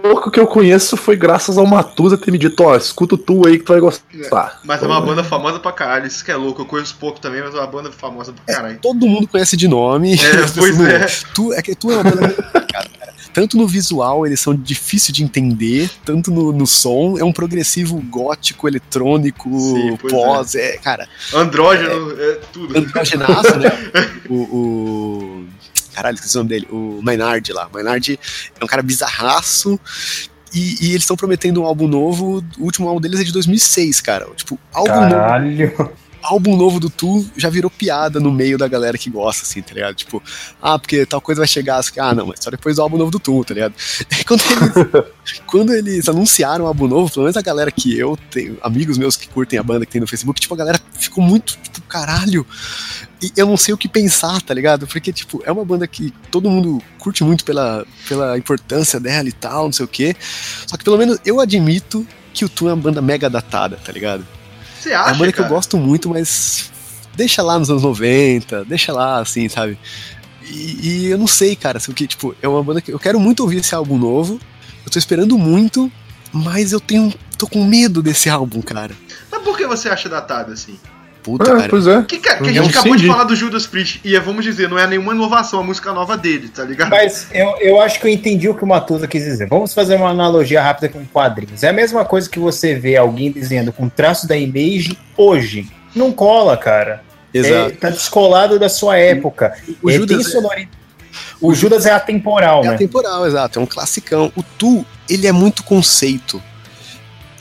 pouco 0.01 0.29
que 0.31 0.39
eu 0.39 0.47
conheço 0.47 0.95
foi 0.95 1.15
graças 1.15 1.57
ao 1.57 1.65
Matusa 1.65 2.17
ter 2.17 2.31
me 2.31 2.37
dito, 2.37 2.61
ó, 2.63 2.75
escuta 2.75 3.15
o 3.15 3.17
tu 3.17 3.45
aí 3.47 3.57
que 3.57 3.65
tu 3.65 3.71
vai 3.73 3.81
gostar. 3.81 4.59
Mas 4.63 4.81
é 4.83 4.85
uma 4.85 5.01
banda 5.01 5.23
famosa 5.23 5.59
pra 5.59 5.71
caralho, 5.71 6.05
isso 6.07 6.23
que 6.23 6.31
é 6.31 6.35
louco. 6.35 6.61
Eu 6.61 6.65
conheço 6.65 6.95
pouco 6.99 7.19
também, 7.19 7.41
mas 7.41 7.53
é 7.55 7.57
uma 7.57 7.67
banda 7.67 7.91
famosa 7.91 8.31
pra 8.33 8.53
caralho. 8.55 8.79
Todo 8.81 9.07
mundo 9.07 9.27
conhece 9.27 9.57
de 9.57 9.67
nome. 9.67 10.13
É, 10.15 10.17
pois 10.55 10.77
pessoas- 10.77 10.79
é. 10.89 11.33
Tu, 11.33 11.53
é 11.53 11.61
que 11.61 11.75
tu 11.75 11.91
é 11.91 11.95
uma 11.95 12.03
banda 12.03 12.33
cara. 12.71 12.89
Tanto 13.33 13.57
no 13.57 13.67
visual, 13.67 14.25
eles 14.25 14.39
são 14.39 14.55
difíceis 14.55 15.15
de 15.15 15.23
entender, 15.23 15.89
tanto 16.03 16.31
no, 16.31 16.51
no 16.51 16.65
som, 16.65 17.17
é 17.17 17.23
um 17.23 17.31
progressivo 17.31 17.97
gótico, 18.09 18.67
eletrônico, 18.67 19.49
Sim, 19.59 19.97
pois 19.97 20.13
pós, 20.13 20.55
é. 20.55 20.77
cara, 20.77 21.07
Andrógeno, 21.33 22.11
é, 22.19 22.39
tudo. 22.51 22.77
androgenaço, 22.77 23.57
né? 23.57 23.69
O, 24.29 24.35
o- 24.35 25.45
Caralho, 25.93 26.15
esqueci 26.15 26.35
o 26.35 26.39
nome 26.39 26.49
dele. 26.49 26.67
O 26.71 27.01
Maynard 27.01 27.51
lá. 27.51 27.67
O 27.67 27.73
Maynard 27.73 28.17
é 28.59 28.63
um 28.63 28.67
cara 28.67 28.81
bizarraço. 28.81 29.77
E, 30.53 30.77
e 30.81 30.89
eles 30.91 31.01
estão 31.03 31.17
prometendo 31.17 31.61
um 31.61 31.65
álbum 31.65 31.87
novo. 31.87 32.43
O 32.57 32.63
último 32.63 32.87
álbum 32.87 33.01
deles 33.01 33.19
é 33.19 33.23
de 33.23 33.31
2006, 33.33 33.99
cara. 33.99 34.27
Tipo, 34.35 34.57
álbum 34.71 34.93
novo 34.93 35.09
Caralho. 35.09 35.91
Álbum 36.29 36.55
novo 36.55 36.79
do 36.79 36.89
Tu 36.89 37.25
já 37.35 37.49
virou 37.49 37.69
piada 37.69 38.19
no 38.19 38.31
meio 38.31 38.57
da 38.57 38.67
galera 38.67 38.97
que 38.97 39.09
gosta, 39.09 39.43
assim, 39.43 39.61
tá 39.61 39.73
ligado? 39.73 39.95
Tipo, 39.95 40.21
ah, 40.61 40.77
porque 40.77 41.05
tal 41.05 41.19
coisa 41.19 41.41
vai 41.41 41.47
chegar, 41.47 41.77
assim, 41.77 41.99
ah, 41.99 42.13
não, 42.13 42.27
mas 42.27 42.43
só 42.43 42.51
depois 42.51 42.75
do 42.75 42.81
álbum 42.81 42.97
novo 42.97 43.11
do 43.11 43.19
Tu, 43.19 43.43
tá 43.45 43.53
ligado? 43.53 43.73
Quando 44.25 44.41
eles, 44.41 45.41
quando 45.45 45.73
eles 45.73 46.09
anunciaram 46.09 46.65
o 46.65 46.67
álbum 46.67 46.87
novo, 46.87 47.11
pelo 47.11 47.23
menos 47.23 47.37
a 47.37 47.41
galera 47.41 47.71
que 47.71 47.97
eu 47.97 48.17
tenho, 48.29 48.57
amigos 48.61 48.97
meus 48.97 49.15
que 49.15 49.27
curtem 49.27 49.57
a 49.57 49.63
banda 49.63 49.85
que 49.85 49.91
tem 49.91 50.01
no 50.01 50.07
Facebook, 50.07 50.39
tipo, 50.39 50.53
a 50.53 50.57
galera 50.57 50.79
ficou 50.93 51.23
muito, 51.23 51.57
tipo, 51.63 51.81
caralho. 51.87 52.45
E 53.21 53.31
eu 53.35 53.45
não 53.45 53.57
sei 53.57 53.73
o 53.73 53.77
que 53.77 53.89
pensar, 53.89 54.41
tá 54.41 54.53
ligado? 54.53 54.87
Porque, 54.87 55.11
tipo, 55.11 55.41
é 55.45 55.51
uma 55.51 55.65
banda 55.65 55.87
que 55.87 56.13
todo 56.31 56.49
mundo 56.49 56.81
curte 56.97 57.23
muito 57.23 57.43
pela, 57.43 57.85
pela 58.07 58.37
importância 58.37 58.99
dela 58.99 59.27
e 59.27 59.33
tal, 59.33 59.65
não 59.65 59.73
sei 59.73 59.85
o 59.85 59.89
quê. 59.89 60.15
Só 60.67 60.77
que 60.77 60.83
pelo 60.83 60.97
menos 60.97 61.19
eu 61.25 61.39
admito 61.39 62.07
que 62.33 62.45
o 62.45 62.49
Tu 62.49 62.69
é 62.69 62.73
uma 62.73 62.81
banda 62.81 63.01
mega 63.01 63.29
datada, 63.29 63.77
tá 63.77 63.91
ligado? 63.91 64.25
Você 64.79 64.91
É 64.91 64.97
uma 64.97 65.05
acha, 65.05 65.13
banda 65.19 65.31
que 65.31 65.39
eu 65.41 65.47
gosto 65.47 65.77
muito, 65.77 66.09
mas 66.09 66.71
deixa 67.15 67.41
lá 67.41 67.59
nos 67.59 67.69
anos 67.69 67.83
90, 67.83 68.65
deixa 68.65 68.93
lá, 68.93 69.19
assim, 69.19 69.49
sabe? 69.49 69.77
E, 70.43 71.05
e 71.05 71.05
eu 71.07 71.17
não 71.17 71.27
sei, 71.27 71.55
cara, 71.55 71.79
se 71.79 71.89
o 71.89 71.93
que, 71.93 72.07
tipo, 72.07 72.35
é 72.41 72.47
uma 72.47 72.63
banda 72.63 72.81
que 72.81 72.91
eu 72.91 72.99
quero 72.99 73.19
muito 73.19 73.41
ouvir 73.41 73.57
esse 73.57 73.75
álbum 73.75 73.97
novo, 73.97 74.39
eu 74.85 74.91
tô 74.91 74.97
esperando 74.97 75.37
muito, 75.37 75.91
mas 76.31 76.71
eu 76.71 76.79
tenho, 76.79 77.13
tô 77.37 77.45
com 77.47 77.63
medo 77.63 78.01
desse 78.01 78.29
álbum, 78.29 78.61
cara. 78.61 78.95
Mas 79.31 79.41
por 79.43 79.57
que 79.57 79.67
você 79.67 79.89
acha 79.89 80.07
datado 80.07 80.51
assim? 80.53 80.79
Puta, 81.23 81.43
É, 81.51 81.55
cara. 81.57 81.69
pois 81.69 81.85
é. 81.85 82.01
Que, 82.03 82.17
cara, 82.17 82.37
que 82.39 82.45
a 82.49 82.53
Eu 82.53 82.63
gente 82.63 82.69
acabou 82.77 82.95
de 82.95 83.05
falar 83.07 83.23
do 83.25 83.35
Judas 83.35 83.67
Priest 83.67 83.99
e, 84.03 84.17
vamos 84.19 84.43
dizer, 84.43 84.69
não 84.69 84.79
é 84.79 84.87
nenhuma 84.87 85.13
inovação, 85.13 85.59
a 85.59 85.63
música 85.63 85.91
nova 85.91 86.17
dele, 86.17 86.47
tá 86.49 86.63
ligado? 86.63 86.89
Mas 86.89 87.27
eu, 87.33 87.55
eu 87.59 87.81
acho 87.81 87.99
que 87.99 88.07
eu 88.07 88.11
entendi 88.11 88.47
o 88.47 88.55
que 88.55 88.63
o 88.63 88.67
Matusa 88.67 89.07
quis 89.07 89.23
dizer. 89.23 89.47
Vamos 89.47 89.73
fazer 89.73 89.95
uma 89.95 90.09
analogia 90.09 90.61
rápida 90.61 90.87
com 90.89 91.05
quadrinhos. 91.05 91.61
É 91.63 91.69
a 91.69 91.73
mesma 91.73 92.05
coisa 92.05 92.29
que 92.29 92.39
você 92.39 92.73
vê 92.75 92.95
alguém 92.95 93.31
desenhando 93.31 93.71
com 93.73 93.89
traço 93.89 94.27
da 94.27 94.37
Image 94.37 94.97
hoje. 95.17 95.69
Não 95.93 96.11
cola, 96.11 96.55
cara. 96.55 97.03
É, 97.33 97.37
Exato. 97.37 97.75
tá 97.77 97.89
descolado 97.89 98.57
da 98.57 98.69
sua 98.69 98.97
época. 98.97 99.53
o 99.83 99.89
É, 99.89 99.93
Judas 99.93 100.17
tem 100.17 100.25
sonori- 100.25 100.69
O 101.41 101.53
Judas 101.53 101.85
é 101.85 101.91
atemporal, 101.91 102.63
é 102.63 102.67
né? 102.69 102.73
atemporal, 102.75 103.25
exato, 103.27 103.59
é 103.59 103.61
um 103.61 103.65
classicão. 103.65 104.31
O 104.35 104.41
Tu, 104.43 104.85
ele 105.09 105.27
é 105.27 105.31
muito 105.31 105.63
conceito. 105.63 106.41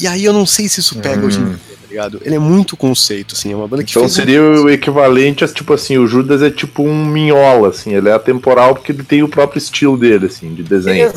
E 0.01 0.07
aí 0.07 0.25
eu 0.25 0.33
não 0.33 0.47
sei 0.47 0.69
se 0.69 0.81
isso 0.81 0.97
pega 0.99 1.23
Hum. 1.23 1.27
hoje 1.27 1.41
em 1.41 1.45
dia, 1.47 1.57
tá 1.59 1.89
ligado? 1.89 2.21
Ele 2.25 2.35
é 2.35 2.39
muito 2.39 2.77
conceito, 2.77 3.35
assim, 3.35 3.53
é 3.53 3.57
uma 3.57 3.67
banda 3.67 3.83
que 3.83 3.91
Então 3.91 4.03
fez 4.03 4.13
um- 4.13 4.17
seria 4.17 4.43
o 4.43 4.71
equivalente 4.71 5.45
a, 5.45 5.49
tipo 5.49 5.73
assim, 5.73 5.99
o 5.99 6.07
Judas 6.07 6.43
é 6.43 6.51
tipo 6.51 6.83
um 6.85 7.05
minhola, 7.07 7.69
assim, 7.69 7.95
ele 7.95 8.09
é 8.09 8.13
atemporal 8.13 8.75
porque 8.75 8.93
ele 8.93 9.03
tem 9.03 9.23
o 9.23 9.29
próprio 9.29 9.59
estilo 9.59 9.97
dele, 9.97 10.27
assim, 10.27 10.55
de 10.55 10.63
desenho. 10.63 11.13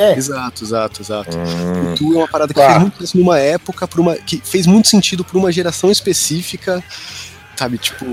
É, 0.00 0.16
Exato, 0.16 0.62
exato, 0.62 1.02
exato. 1.02 1.36
Hum. 1.36 1.92
O 1.92 1.94
Tu 1.96 2.12
é 2.14 2.16
uma 2.18 2.28
parada 2.28 2.54
que 2.54 2.60
Tá. 2.60 2.68
fez 2.70 2.80
muito 2.82 3.18
numa 3.18 3.38
época, 3.38 3.88
por 3.88 3.98
uma, 3.98 4.14
que 4.14 4.40
fez 4.44 4.64
muito 4.66 4.86
sentido 4.86 5.24
pra 5.24 5.36
uma 5.36 5.50
geração 5.50 5.90
específica, 5.90 6.80
sabe? 7.56 7.78
Tipo. 7.78 8.06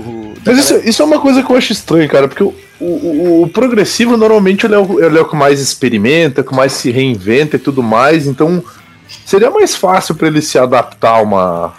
Mas 0.44 0.58
isso, 0.58 0.74
isso 0.84 1.00
é 1.00 1.04
uma 1.04 1.20
coisa 1.20 1.44
que 1.44 1.50
eu 1.52 1.56
acho 1.56 1.72
estranho, 1.72 2.08
cara, 2.08 2.26
porque 2.26 2.42
o, 2.42 2.52
o, 2.80 3.42
o 3.44 3.48
progressivo 3.48 4.16
normalmente 4.16 4.66
ele 4.66 4.74
é 4.74 4.78
o, 4.78 5.00
ele 5.00 5.16
é 5.16 5.20
o 5.20 5.28
que 5.28 5.36
mais 5.36 5.60
experimenta, 5.60 6.42
que 6.42 6.52
mais 6.52 6.72
se 6.72 6.90
reinventa 6.90 7.54
e 7.54 7.60
tudo 7.60 7.84
mais, 7.84 8.26
então 8.26 8.64
seria 9.24 9.50
mais 9.50 9.74
fácil 9.74 10.14
pra 10.14 10.26
ele 10.28 10.42
se 10.42 10.58
adaptar 10.58 11.16
a 11.16 11.22
uma, 11.22 11.74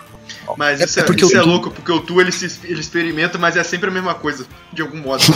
Mas 0.57 0.80
É- 0.82 0.86
isso 0.86 0.99
é 0.99 1.03
é, 1.03 1.05
porque 1.05 1.25
isso 1.25 1.38
é 1.38 1.41
Tu- 1.41 1.47
louco, 1.47 1.69
porque 1.71 1.91
o 1.91 1.99
Tu 1.99 2.21
ele, 2.21 2.32
se, 2.32 2.59
ele 2.63 2.80
experimenta, 2.80 3.38
mas 3.38 3.55
é 3.57 3.63
sempre 3.63 3.89
a 3.89 3.93
mesma 3.93 4.15
coisa, 4.15 4.45
de 4.73 4.82
algum 4.82 4.97
modo. 4.97 5.21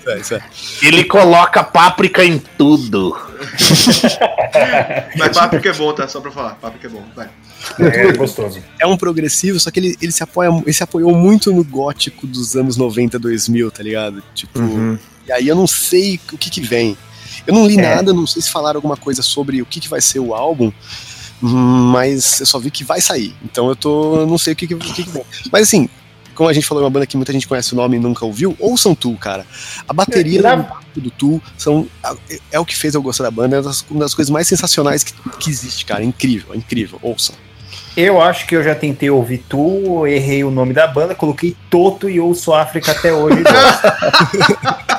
Isso 0.00 0.10
é, 0.10 0.18
isso 0.18 0.34
é. 0.34 0.42
Ele 0.82 1.04
coloca 1.04 1.62
páprica 1.62 2.24
em 2.24 2.38
tudo. 2.58 3.16
mas 5.16 5.36
páprica 5.36 5.68
é 5.70 5.72
bom, 5.72 5.92
tá? 5.92 6.08
Só 6.08 6.20
pra 6.20 6.30
falar. 6.30 6.54
Páprica 6.56 6.86
é 6.88 6.90
bom, 6.90 7.04
vai. 7.14 7.28
É 7.78 8.12
gostoso. 8.12 8.60
É 8.80 8.86
um 8.86 8.96
progressivo, 8.96 9.58
só 9.60 9.70
que 9.70 9.78
ele, 9.80 9.96
ele, 10.02 10.12
se 10.12 10.22
apoia, 10.22 10.48
ele 10.50 10.72
se 10.72 10.82
apoiou 10.82 11.14
muito 11.14 11.52
no 11.52 11.62
gótico 11.64 12.26
dos 12.26 12.56
anos 12.56 12.76
90, 12.76 13.18
2000, 13.18 13.70
tá 13.70 13.82
ligado? 13.82 14.22
Tipo, 14.34 14.58
e 15.26 15.32
aí 15.32 15.46
eu 15.48 15.54
não 15.54 15.66
sei 15.66 16.20
o 16.32 16.36
que 16.36 16.50
que 16.50 16.60
vem. 16.60 16.96
Eu 17.46 17.54
não 17.54 17.66
li 17.66 17.78
É. 17.78 17.94
nada, 17.94 18.12
não 18.12 18.26
sei 18.26 18.40
se 18.42 18.50
falaram 18.50 18.78
alguma 18.78 18.96
coisa 18.96 19.22
sobre 19.22 19.60
o 19.62 19.66
que 19.66 19.80
que 19.80 19.88
vai 19.88 20.00
ser 20.00 20.18
o 20.20 20.34
álbum, 20.34 20.72
hum, 21.42 21.48
mas 21.92 22.40
eu 22.40 22.46
só 22.46 22.58
vi 22.58 22.70
que 22.70 22.84
vai 22.84 23.00
sair. 23.00 23.34
Então 23.44 23.68
eu 23.68 23.76
tô, 23.76 24.16
eu 24.20 24.26
não 24.26 24.38
sei 24.38 24.52
o 24.52 24.56
que 24.56 24.66
que, 24.66 24.74
o 24.74 24.78
que 24.78 25.04
que 25.04 25.10
vem. 25.10 25.24
Mas 25.52 25.62
assim, 25.62 25.88
como 26.34 26.48
a 26.48 26.52
gente 26.52 26.66
falou, 26.66 26.82
é 26.82 26.84
uma 26.86 26.90
banda 26.90 27.06
que 27.06 27.16
muita 27.16 27.32
gente 27.32 27.46
conhece 27.46 27.72
o 27.74 27.76
nome 27.76 27.96
e 27.96 28.00
nunca 28.00 28.24
ouviu, 28.24 28.56
ouçam 28.58 28.92
Tu, 28.94 29.12
cara. 29.16 29.46
A 29.88 29.92
bateria 29.92 30.42
na- 30.42 30.56
do, 30.96 31.10
Tu 31.10 31.40
são, 31.56 31.86
é, 32.50 32.58
o 32.58 32.64
que 32.64 32.76
fez 32.76 32.94
eu 32.94 33.02
gostar 33.02 33.24
da 33.24 33.30
banda, 33.30 33.56
é 33.56 33.58
uma 33.60 33.64
das, 33.68 33.84
uma 33.88 34.00
das 34.00 34.14
coisas 34.14 34.30
mais 34.30 34.48
sensacionais 34.48 35.04
que, 35.04 35.12
que 35.38 35.48
existe, 35.50 35.84
cara. 35.84 36.02
Incrível, 36.02 36.52
é 36.54 36.56
incrível, 36.56 36.98
ouçam. 37.02 37.34
Eu 37.96 38.20
acho 38.20 38.48
que 38.48 38.56
eu 38.56 38.64
já 38.64 38.74
tentei 38.74 39.08
ouvir 39.08 39.44
tu, 39.48 40.04
errei 40.08 40.42
o 40.42 40.50
nome 40.50 40.74
da 40.74 40.84
banda, 40.88 41.14
coloquei 41.14 41.56
Toto 41.70 42.10
e 42.10 42.18
ouço 42.18 42.52
África 42.52 42.90
até 42.90 43.12
hoje. 43.12 43.36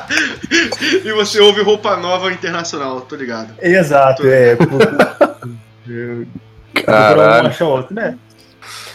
E 1.04 1.12
você 1.12 1.40
ouve 1.40 1.62
roupa 1.62 1.96
nova 1.96 2.32
internacional, 2.32 3.00
tô 3.02 3.16
ligado. 3.16 3.54
Exato, 3.60 4.26
é. 4.26 4.56
Eu- 5.88 6.26
Caralho. 6.84 7.52
um 7.60 7.64
outro, 7.66 7.94
né? 7.94 8.18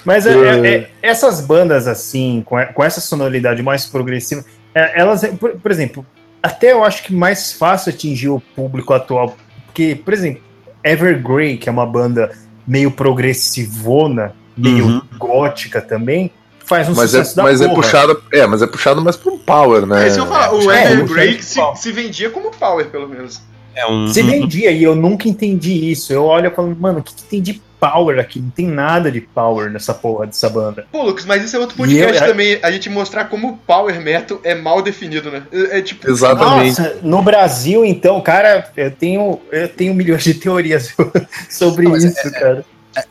Mas 0.03 0.25
é- 0.25 0.33
é- 0.33 0.67
é- 0.75 0.89
essas 1.01 1.41
bandas 1.41 1.87
assim, 1.87 2.43
com, 2.45 2.57
com 2.73 2.83
essa 2.83 2.99
sonoridade 3.01 3.61
mais 3.63 3.85
progressiva, 3.85 4.43
é, 4.75 4.99
elas, 4.99 5.23
por, 5.39 5.51
por 5.51 5.71
exemplo, 5.71 6.05
até 6.43 6.71
eu 6.71 6.83
acho 6.83 7.03
que 7.03 7.13
mais 7.13 7.53
fácil 7.53 7.91
atingir 7.93 8.29
o 8.29 8.39
público 8.55 8.93
atual, 8.93 9.35
porque, 9.65 9.95
por 9.95 10.13
exemplo, 10.13 10.41
Evergrey, 10.83 11.57
que 11.57 11.69
é 11.69 11.71
uma 11.71 11.85
banda 11.85 12.31
meio 12.67 12.91
progressivona, 12.91 14.33
meio 14.57 14.85
Uhum. 14.85 15.01
gótica 15.17 15.81
também, 15.81 16.31
faz 16.71 16.87
um 16.87 16.95
Mas, 16.95 17.13
é, 17.13 17.17
sucesso 17.17 17.35
da 17.35 17.43
mas 17.43 17.59
é 17.59 17.65
porra. 17.65 17.75
puxado. 17.81 18.23
É, 18.31 18.47
mas 18.47 18.61
é 18.61 18.67
puxado 18.67 19.01
mais 19.01 19.17
pra 19.17 19.33
um 19.33 19.37
power, 19.37 19.85
né? 19.85 20.05
É 20.05 20.07
isso 20.07 20.19
eu 20.19 20.25
falo, 20.25 20.63
o 20.65 20.71
é, 20.71 20.93
é, 20.93 21.41
se, 21.41 21.59
é. 21.59 21.75
se 21.75 21.91
vendia 21.91 22.29
como 22.29 22.49
power, 22.51 22.85
pelo 22.87 23.09
menos. 23.09 23.41
É 23.75 23.85
um. 23.85 24.07
Se 24.07 24.21
vendia 24.21 24.71
e 24.71 24.81
eu 24.81 24.95
nunca 24.95 25.27
entendi 25.27 25.91
isso. 25.91 26.13
Eu 26.13 26.23
olho 26.23 26.47
e 26.47 26.55
falo, 26.55 26.75
mano, 26.79 26.99
o 26.99 27.03
que, 27.03 27.13
que 27.13 27.23
tem 27.23 27.41
de 27.41 27.61
power 27.79 28.19
aqui? 28.19 28.39
Não 28.39 28.49
tem 28.49 28.67
nada 28.67 29.11
de 29.11 29.19
power 29.19 29.69
nessa 29.69 29.93
porra 29.93 30.27
dessa 30.27 30.49
banda. 30.49 30.85
Pô, 30.91 31.03
Lucas, 31.03 31.25
mas 31.25 31.43
isso 31.43 31.55
é 31.55 31.59
outro 31.59 31.75
podcast 31.75 32.21
eu- 32.21 32.27
também, 32.27 32.59
a 32.61 32.71
gente 32.71 32.89
mostrar 32.89 33.25
como 33.25 33.49
o 33.49 33.57
power 33.57 33.99
metal 34.01 34.39
é 34.43 34.55
mal 34.55 34.81
definido, 34.81 35.29
né? 35.31 35.43
É, 35.51 35.79
é 35.79 35.81
tipo, 35.81 36.09
Exatamente. 36.09 36.79
Nossa, 36.79 36.97
no 37.01 37.21
Brasil, 37.21 37.83
então, 37.85 38.21
cara, 38.21 38.69
eu 38.77 38.91
tenho, 38.91 39.39
eu 39.51 39.67
tenho 39.67 39.93
milhões 39.93 40.23
de 40.23 40.33
teorias 40.35 40.93
sobre 41.49 41.87
Não, 41.87 41.97
isso, 41.97 42.31
cara. 42.31 42.63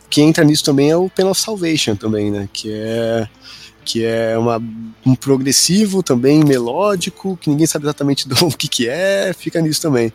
Quem 0.08 0.28
entra 0.28 0.44
nisso 0.44 0.64
também 0.64 0.90
é 0.90 0.96
o 0.96 1.08
Pen 1.08 1.26
of 1.26 1.40
Salvation 1.40 1.96
também, 1.96 2.30
né? 2.30 2.48
Que 2.52 2.72
é 2.72 3.28
que 3.82 4.04
é 4.04 4.36
uma, 4.38 4.62
um 5.06 5.14
progressivo 5.14 6.02
também 6.02 6.44
melódico, 6.44 7.36
que 7.40 7.48
ninguém 7.50 7.66
sabe 7.66 7.86
exatamente 7.86 8.26
do 8.28 8.34
que 8.56 8.68
que 8.68 8.88
é, 8.88 9.32
fica 9.36 9.60
nisso 9.60 9.80
também. 9.82 10.12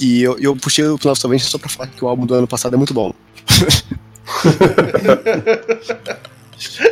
E 0.00 0.22
eu, 0.22 0.36
eu 0.38 0.56
puxei 0.56 0.84
o 0.86 0.98
Pen 0.98 1.12
of 1.12 1.20
Salvation 1.20 1.48
só 1.48 1.58
pra 1.58 1.68
falar 1.68 1.88
que 1.88 2.04
o 2.04 2.08
álbum 2.08 2.26
do 2.26 2.34
ano 2.34 2.46
passado 2.48 2.74
é 2.74 2.76
muito 2.76 2.92
bom. 2.92 3.14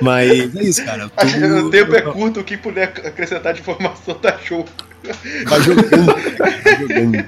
Mas 0.00 0.30
é 0.56 0.62
isso, 0.62 0.84
cara. 0.84 1.08
Tu- 1.08 1.66
o 1.66 1.70
tempo 1.70 1.94
é 1.94 2.02
curto, 2.02 2.40
o 2.40 2.44
que 2.44 2.56
puder 2.56 2.84
acrescentar 3.04 3.54
de 3.54 3.60
informação 3.60 4.14
tá 4.14 4.36
show. 4.38 4.64
Vai 5.46 5.60
jogando, 5.62 6.06
vai 6.38 6.78
jogando. 6.80 7.24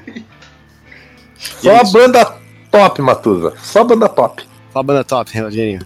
Só 1.38 1.70
é 1.72 1.78
a 1.78 1.82
isso. 1.82 1.92
banda 1.92 2.36
top, 2.70 3.02
Matusa. 3.02 3.54
Só 3.62 3.80
a 3.80 3.84
banda 3.84 4.08
top. 4.08 4.44
A 4.74 4.82
banda 4.82 5.04
top, 5.04 5.38
Rogerinho. 5.38 5.80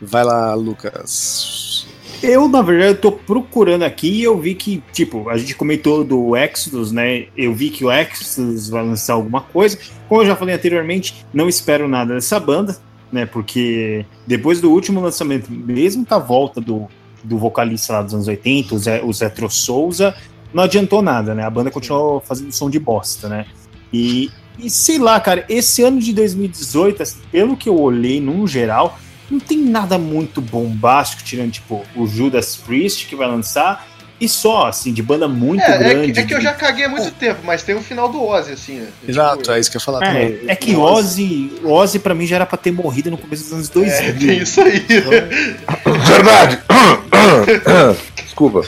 Vai 0.00 0.24
lá, 0.24 0.54
Lucas. 0.54 1.86
Eu, 2.22 2.48
na 2.48 2.60
verdade, 2.60 2.90
eu 2.90 3.00
tô 3.00 3.12
procurando 3.12 3.82
aqui 3.82 4.08
e 4.08 4.22
eu 4.22 4.38
vi 4.38 4.54
que, 4.54 4.82
tipo, 4.92 5.28
a 5.30 5.38
gente 5.38 5.54
comentou 5.54 6.04
do 6.04 6.36
Exodus, 6.36 6.92
né? 6.92 7.26
Eu 7.36 7.54
vi 7.54 7.70
que 7.70 7.84
o 7.84 7.90
Exodus 7.90 8.68
vai 8.68 8.84
lançar 8.84 9.14
alguma 9.14 9.40
coisa. 9.40 9.78
Como 10.08 10.20
eu 10.20 10.26
já 10.26 10.36
falei 10.36 10.54
anteriormente, 10.54 11.24
não 11.32 11.48
espero 11.48 11.88
nada 11.88 12.14
dessa 12.14 12.38
banda, 12.38 12.76
né? 13.10 13.24
Porque 13.24 14.04
depois 14.26 14.60
do 14.60 14.70
último 14.70 15.00
lançamento, 15.00 15.50
mesmo 15.50 16.04
com 16.04 16.14
a 16.14 16.18
volta 16.18 16.60
do, 16.60 16.88
do 17.24 17.38
vocalista 17.38 17.94
lá 17.94 18.02
dos 18.02 18.14
anos 18.14 18.28
80, 18.28 18.74
o 18.74 18.78
Zé, 18.78 19.02
o 19.02 19.12
Zé 19.12 19.28
Tro 19.30 19.50
Souza, 19.50 20.14
não 20.52 20.64
adiantou 20.64 21.00
nada, 21.00 21.34
né? 21.34 21.42
A 21.44 21.50
banda 21.50 21.70
continuou 21.70 22.20
fazendo 22.20 22.52
som 22.52 22.68
de 22.68 22.78
bosta, 22.78 23.28
né? 23.28 23.46
E, 23.92 24.30
e 24.58 24.68
sei 24.68 24.98
lá, 24.98 25.18
cara, 25.20 25.44
esse 25.48 25.82
ano 25.82 25.98
de 26.00 26.12
2018, 26.12 27.02
assim, 27.02 27.18
pelo 27.30 27.56
que 27.56 27.68
eu 27.68 27.78
olhei 27.80 28.20
num 28.20 28.46
geral, 28.46 28.98
não 29.30 29.38
tem 29.38 29.58
nada 29.58 29.98
muito 29.98 30.40
bombástico, 30.40 31.22
tirando, 31.22 31.52
tipo, 31.52 31.82
o 31.94 32.06
Judas 32.06 32.56
Priest 32.56 33.06
que 33.06 33.14
vai 33.16 33.28
lançar, 33.28 33.88
e 34.20 34.28
só, 34.28 34.66
assim, 34.66 34.92
de 34.92 35.02
banda 35.02 35.26
muito 35.26 35.62
É, 35.62 35.74
é, 35.74 35.78
grande. 35.78 36.12
que, 36.12 36.20
é 36.20 36.24
que 36.24 36.34
eu 36.34 36.40
já 36.42 36.52
caguei 36.52 36.84
há 36.84 36.88
muito 36.90 37.10
tempo, 37.12 37.40
mas 37.42 37.62
tem 37.62 37.74
o 37.74 37.80
final 37.80 38.06
do 38.06 38.22
Ozzy, 38.22 38.52
assim, 38.52 38.74
né? 38.80 38.88
Exato, 39.08 39.38
Tipo, 39.38 39.52
é 39.52 39.60
isso 39.60 39.70
que 39.70 39.78
eu 39.78 39.80
ia 39.80 39.84
falar 39.84 40.00
também. 40.00 40.40
É, 40.46 40.52
é 40.52 40.54
que 40.56 40.76
Ozzy, 40.76 41.52
Ozzy 41.64 41.98
pra 42.00 42.14
mim 42.14 42.26
já 42.26 42.36
era 42.36 42.44
pra 42.44 42.58
ter 42.58 42.70
morrido 42.70 43.10
no 43.10 43.16
começo 43.16 43.44
dos 43.44 43.52
anos 43.54 43.68
2000. 43.70 43.94
É, 43.96 44.12
tem 44.12 44.42
isso 44.42 44.60
aí. 44.60 44.84
Verdade! 46.06 46.58
Desculpa. 48.22 48.62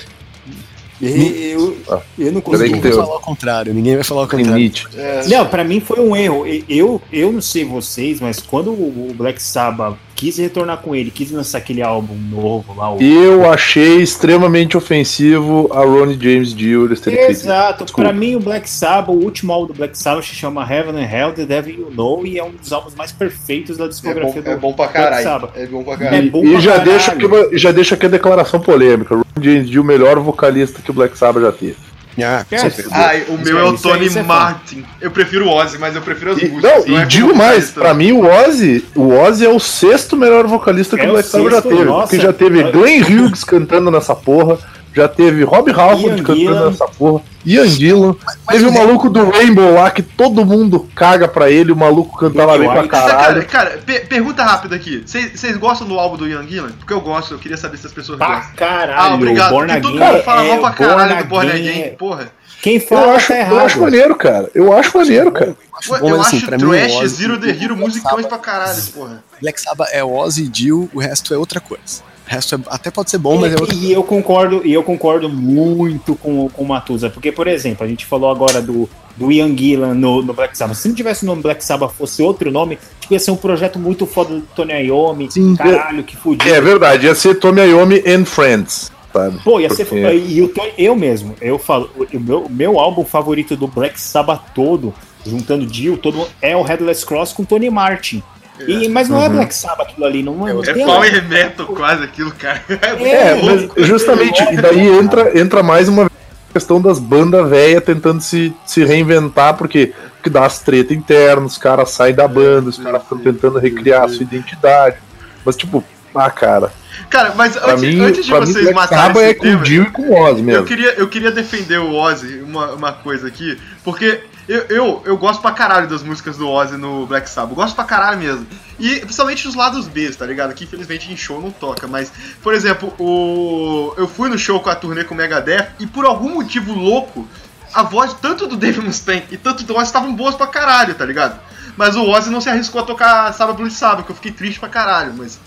Eu, 1.03 1.77
Ah, 1.91 2.01
eu 2.19 2.31
não 2.33 2.41
consigo. 2.41 2.81
falar 2.93 3.17
o 3.17 3.21
contrário, 3.21 3.75
ninguém 3.75 3.97
vai 3.97 4.05
falar 4.05 4.23
o 4.23 4.29
contrário. 4.29 4.55
Limite. 4.55 4.87
É, 4.97 5.27
Não, 5.27 5.47
pra 5.47 5.65
mim 5.65 5.81
foi 5.81 5.99
um 6.01 6.15
erro. 6.15 6.45
Eu, 6.69 7.03
eu 7.13 7.33
não 7.33 7.41
sei 7.41 7.65
vocês, 7.65 8.21
mas 8.21 8.39
quando 8.41 8.71
o 8.71 9.13
Black 9.17 9.43
Sabbath 9.43 9.97
quis 10.23 10.39
retornar 10.39 10.77
com 10.79 10.95
ele, 10.95 11.11
quis 11.11 11.33
lançar 11.33 11.59
aquele 11.59 11.83
álbum 11.83 12.15
novo 12.31 12.73
lá, 12.77 12.95
o 12.95 13.03
Eu 13.03 13.51
achei 13.51 13.97
extremamente 14.01 14.77
ofensivo 14.77 15.69
a 15.73 15.81
Ronnie 15.81 16.17
James 16.17 16.55
Dio 16.55 16.85
eles 16.85 17.01
terem. 17.01 17.19
Exato, 17.29 17.83
Desculpa. 17.83 18.09
pra 18.09 18.17
mim 18.17 18.37
o 18.37 18.39
Black 18.39 18.71
Sabbath, 18.71 19.09
o 19.13 19.19
último 19.19 19.53
álbum 19.53 19.67
do 19.67 19.75
Black 19.75 19.99
Sabbath 19.99 20.25
se 20.25 20.37
chama 20.37 20.63
Heaven 20.63 20.95
and 21.03 21.09
Hell, 21.11 21.33
The 21.33 21.45
Devil 21.45 21.75
You 21.75 21.91
Know, 21.93 22.25
e 22.25 22.39
é 22.39 22.45
um 22.45 22.53
dos 22.53 22.73
álbuns 22.73 22.95
mais 22.95 23.11
perfeitos 23.11 23.77
da 23.77 23.83
é, 23.85 23.87
bom, 23.89 23.91
discografia 23.91 24.43
é 24.47 24.55
do 24.55 24.61
bom 24.61 24.73
pra 24.73 24.85
Black 24.85 24.93
caralho. 24.93 25.25
Sabbath. 25.25 25.51
É 25.57 25.67
bom 25.67 25.83
pra 25.83 25.95
É 25.95 25.97
caralho. 25.97 26.31
bom 26.31 26.45
E 26.45 26.51
pra 26.53 26.61
já 26.61 26.71
caralho. 26.79 26.91
deixa, 26.93 27.13
aqui, 27.13 27.59
já 27.59 27.73
deixa 27.73 27.95
aqui 27.97 28.07
a 28.07 28.11
declaração 28.11 28.61
polêmica. 28.61 29.17
Ronnie 29.17 29.25
James 29.41 29.69
Dio, 29.69 29.83
o 29.83 29.85
melhor 29.85 30.21
vocalista 30.21 30.81
que 30.81 30.91
o 30.93 30.95
Black 30.95 31.19
Sabbath 31.19 31.43
já 31.43 31.51
teve. 31.51 31.77
Ah, 32.21 32.45
com 32.49 32.55
É, 32.55 32.59
certeza. 32.59 32.89
Ai, 32.93 33.25
o 33.29 33.39
meu 33.39 33.59
é- 33.59 33.61
é 33.61 33.65
o 33.65 33.75
é- 33.75 33.79
Tony 33.79 34.09
é 34.19 34.23
Martin. 34.23 34.85
Eu 35.01 35.11
prefiro 35.11 35.47
o 35.47 35.51
Ozzy, 35.51 35.79
mas 35.79 35.95
eu 35.97 36.03
prefiro 36.03 36.33
as 36.33 36.39
E, 36.43 36.49
músicas. 36.49 36.63
não, 36.71 36.79
é 36.79 36.81
e 36.81 36.85
como 36.93 37.07
digo 37.07 37.35
mais, 37.35 37.71
pra 37.71 37.95
mim 37.95 38.13
o 38.13 38.25
Ozzy, 38.27 38.85
o 38.95 39.09
Ozzy 39.15 39.47
é 39.47 39.49
o 39.49 39.59
sexto 39.59 40.17
melhor 40.17 40.47
vocalista 40.47 40.97
que 40.97 41.05
É 41.05 41.09
o 41.09 41.13
Black 41.13 41.29
Sabbath 41.29 41.53
já 41.53 41.63
teve. 41.63 41.85
nossa. 41.85 42.09
porque 42.09 42.21
já 42.23 42.33
teve 42.33 42.63
Glenn 42.71 43.03
Hughes 43.03 43.45
cantando 43.45 43.91
nessa 43.91 44.15
porra, 44.15 44.59
já 44.95 45.09
teve 45.09 45.43
Rob 45.45 45.71
Halford 45.71 46.19
Ian 46.19 46.23
cantando 46.25 46.71
nessa 46.71 46.87
porra, 46.89 47.23
Ian 47.45 47.67
Gillan, 47.67 48.15
teve 48.49 48.67
o 48.67 48.73
maluco 48.73 49.09
do 49.11 49.31
Rainbow 49.31 49.75
lá 49.75 49.91
que 49.91 50.03
todo 50.03 50.45
mundo 50.45 50.89
caga 50.95 51.27
pra 51.27 51.51
ele, 51.51 51.73
o 51.73 51.77
maluco 51.77 52.17
cantava 52.19 52.57
bem 52.59 52.69
pra 52.69 52.81
White. 52.83 52.89
Cara, 52.91 53.11
caralho. 53.15 53.47
cara, 53.47 53.71
per- 53.85 54.07
pergunta 54.07 54.45
rápida 54.45 54.77
aqui. 54.77 55.03
Vocês 55.07 55.57
gostam 55.57 55.87
do 55.89 55.99
álbum 55.99 56.17
do 56.17 56.29
Young 56.29 56.47
Gillan? 56.49 56.71
Porque 56.79 56.93
eu 56.93 57.01
gosto, 57.01 57.35
eu 57.35 57.39
queria 57.39 57.57
saber 57.57 57.77
se 57.79 57.87
as 57.87 57.93
pessoas 57.93 58.19
Pra 58.19 58.37
gostam. 58.37 58.55
caralho, 58.55 59.13
Ah, 59.13 59.15
obrigado. 59.15 59.51
Born 59.51 59.67
Porque 59.73 59.81
todo 59.83 59.99
mundo 59.99 60.23
fala 60.23 60.45
é 60.45 60.49
mal 60.49 60.59
pra 60.61 60.71
caralho 60.71 61.17
do 61.19 61.25
Born 61.29 61.51
Again, 61.51 61.69
Again, 61.71 61.97
porra. 61.97 62.31
Quem 62.63 62.77
Eu 62.77 62.81
fala 62.81 63.15
acho, 63.17 63.29
tá 63.29 63.35
eu 63.35 63.41
errado. 63.41 63.59
acho 63.59 63.81
maneiro, 63.81 64.15
cara. 64.15 64.51
Eu 64.55 64.73
acho 64.73 64.97
maneiro, 64.97 65.33
cara. 65.33 65.57
bom, 65.89 66.09
eu 66.09 66.21
assim, 66.21 66.37
acho 66.37 66.47
pra 66.47 66.57
mim, 66.57 66.65
o 66.65 66.71
Trash, 66.71 66.93
Ozzy- 66.95 67.15
Zero 67.17 67.41
the 67.41 67.51
Hero, 67.51 67.77
musicões 67.77 68.15
Black 68.15 68.29
pra 68.29 68.39
caralho, 68.39 68.83
porra. 68.95 69.25
Black 69.41 69.61
Sabbath 69.61 69.89
é 69.93 70.05
Ozzy, 70.05 70.49
Dio, 70.49 70.89
o 70.95 71.01
resto 71.01 71.35
é 71.35 71.37
outra 71.37 71.61
coisa. 71.61 72.03
O 72.27 72.31
resto 72.33 72.55
é- 72.55 72.59
até 72.69 72.89
pode 72.91 73.11
ser 73.11 73.19
bom, 73.19 73.37
mas 73.39 73.53
é 73.53 73.57
outra 73.61 73.75
E, 73.75 73.87
e 73.87 73.93
eu 73.93 74.05
concordo, 74.05 74.63
e 74.65 74.73
eu 74.73 74.83
concordo 74.85 75.29
muito 75.29 76.15
com, 76.15 76.49
com 76.49 76.63
o 76.63 76.67
Matusa, 76.69 77.11
porque, 77.11 77.33
por 77.33 77.49
exemplo, 77.49 77.85
a 77.85 77.89
gente 77.89 78.07
falou 78.07 78.31
agora 78.31 78.63
do, 78.63 78.89
do 79.17 79.33
Ian 79.33 79.55
Gillan 79.57 79.95
no, 79.95 80.23
no 80.23 80.33
Black 80.33 80.57
Sabbath. 80.57 80.77
Se 80.77 80.87
não 80.89 80.95
tivesse 80.95 81.25
o 81.25 81.27
nome 81.27 81.43
Black 81.43 81.65
Sabbath, 81.65 81.93
fosse 81.99 82.23
outro 82.23 82.49
nome, 82.53 82.79
tipo, 83.01 83.13
ia 83.13 83.19
ser 83.19 83.33
um 83.33 83.37
projeto 83.37 83.77
muito 83.79 84.07
foda 84.07 84.35
do 84.37 84.41
Tony 84.55 84.73
Iommi. 84.87 85.31
Sim. 85.33 85.57
caralho, 85.57 86.05
que 86.05 86.17
fudido. 86.17 86.49
É 86.49 86.61
verdade, 86.61 87.07
ia 87.07 87.15
ser 87.17 87.35
Tommy 87.41 87.61
Iommi 87.63 88.03
and 88.07 88.25
Friends, 88.25 88.91
sabe? 89.13 89.39
Pô, 89.45 89.61
ia 89.61 89.69
ser. 89.71 89.85
Porque- 89.85 90.15
E 90.29 90.43
o 90.43 90.49
Tony, 90.49 90.73
eu 90.79 90.95
mesmo, 90.97 91.35
eu 91.41 91.59
falo, 91.59 91.91
o 91.97 92.21
meu, 92.21 92.47
meu 92.49 92.79
álbum 92.81 93.05
favorito 93.05 93.57
do 93.57 93.67
Black 93.67 94.01
Sabbath 94.01 94.43
todo, 94.55 94.95
juntando 95.27 95.67
Dio, 95.67 95.97
todo 95.97 96.27
é 96.41 96.57
o 96.57 96.63
Headless 96.63 97.05
Cross 97.05 97.33
com 97.33 97.45
Tony 97.45 97.71
Martin. 97.71 98.23
E, 98.69 98.89
mas 98.89 99.09
não 99.09 99.21
é 99.21 99.27
Uhum. 99.29 99.35
Black 99.37 99.55
Sabbath 99.55 99.89
aquilo 99.91 100.07
ali, 100.07 100.23
não, 100.23 100.35
não 100.37 100.63
É 100.63 100.73
tem- 100.73 100.85
power 100.87 101.29
metal 101.29 101.67
quase 101.67 102.05
aquilo, 102.05 102.31
cara. 102.33 102.63
É, 103.01 103.35
muito 103.35 103.73
mas 103.77 103.87
justamente, 103.87 104.41
e 104.53 104.57
daí 104.57 104.87
entra, 104.89 105.39
entra 105.39 105.63
mais 105.63 105.89
uma 105.89 106.11
questão 106.53 106.81
das 106.81 106.99
bandas 106.99 107.49
velhas 107.49 107.83
tentando 107.83 108.21
se, 108.21 108.55
se 108.67 108.85
reinventar, 108.85 109.55
porque, 109.57 109.93
porque 110.17 110.29
dá 110.31 110.45
as 110.45 110.61
treta 110.61 110.93
internas, 110.95 111.53
os 111.53 111.59
caras 111.59 111.91
saem 111.91 112.15
da 112.15 112.29
banda, 112.29 112.69
os 112.69 112.79
caras 112.79 113.03
estão 113.03 113.19
tentando 113.19 113.59
recriar 113.59 114.05
a 114.05 114.09
sua 114.09 114.23
identidade. 114.23 114.97
Mas, 115.45 115.57
tipo, 115.57 115.83
ah, 116.15 116.31
cara. 116.31 116.73
Cara, 117.09 117.35
mas 117.35 117.57
Pra 117.57 117.73
antes, 117.73 117.83
mim, 117.83 118.01
antes 118.01 118.25
de 118.25 118.31
pra 118.31 118.41
mim 118.41 118.47
vocês 118.47 118.65
Black 118.65 118.75
matarem 118.75 119.17
esse 119.17 119.31
é 119.31 119.35
com 119.35 119.43
tema, 119.43 119.61
o 119.61 119.65
Dio 119.65 119.83
e 119.83 119.91
com 119.91 120.03
o 120.03 120.15
Ozzy 120.15 120.41
eu 120.41 120.45
mesmo. 120.45 120.65
queria, 120.65 120.95
eu 120.95 121.09
queria 121.09 121.31
defender 121.31 121.79
o 121.79 121.95
Ozzy 121.95 122.41
uma, 122.41 122.73
uma 122.73 122.93
coisa 122.93 123.29
aqui, 123.29 123.59
porque 123.85 124.23
eu, 124.49 124.67
eu, 124.69 125.03
eu 125.07 125.17
gosto 125.17 125.41
pra 125.41 125.53
caralho 125.53 125.87
das 125.87 126.03
músicas 126.03 126.37
do 126.37 126.49
Ozzy 126.49 126.77
no 126.77 127.07
Black 127.07 127.31
Sabbath. 127.31 127.51
Eu 127.51 127.57
gosto 127.57 127.75
pra 127.75 127.85
caralho 127.85 128.19
mesmo. 128.19 128.47
E 128.79 129.01
principalmente 129.01 129.47
os 129.47 129.55
lados 129.55 129.87
B, 129.87 130.11
tá 130.11 130.27
ligado? 130.27 130.53
Que 130.53 130.65
infelizmente 130.65 131.13
em 131.13 131.17
show 131.17 131.41
não 131.41 131.51
toca. 131.51 131.87
Mas, 131.87 132.13
por 132.43 132.53
exemplo, 132.53 132.93
o 132.99 133.95
eu 133.97 134.09
fui 134.09 134.29
no 134.29 134.39
show 134.39 134.59
com 134.61 134.69
a 134.71 134.75
turnê 134.75 135.05
com 135.05 135.15
o 135.15 135.17
Megadeth 135.17 135.69
e 135.79 135.87
por 135.87 136.05
algum 136.05 136.35
motivo 136.35 136.75
louco, 136.75 137.29
a 137.73 137.83
voz 137.83 138.15
tanto 138.21 138.47
do 138.47 138.57
Dave 138.57 138.81
Mustaine 138.81 139.25
e 139.31 139.37
tanto 139.37 139.63
do 139.65 139.75
Ozzy 139.75 139.87
estavam 139.87 140.15
boas 140.15 140.35
pra 140.35 140.47
caralho, 140.47 140.95
tá 140.95 141.05
ligado? 141.05 141.41
Mas 141.77 141.97
o 141.97 142.05
Ozzy 142.05 142.31
não 142.31 142.41
se 142.41 142.49
arriscou 142.49 142.81
a 142.81 142.85
tocar 142.85 143.33
Sábado 143.33 143.57
Blues 143.57 143.75
Sábado, 143.75 144.05
que 144.05 144.11
eu 144.11 144.17
fiquei 144.17 144.33
triste 144.33 144.61
pra 144.61 144.69
caralho, 144.69 145.15
mas. 145.17 145.39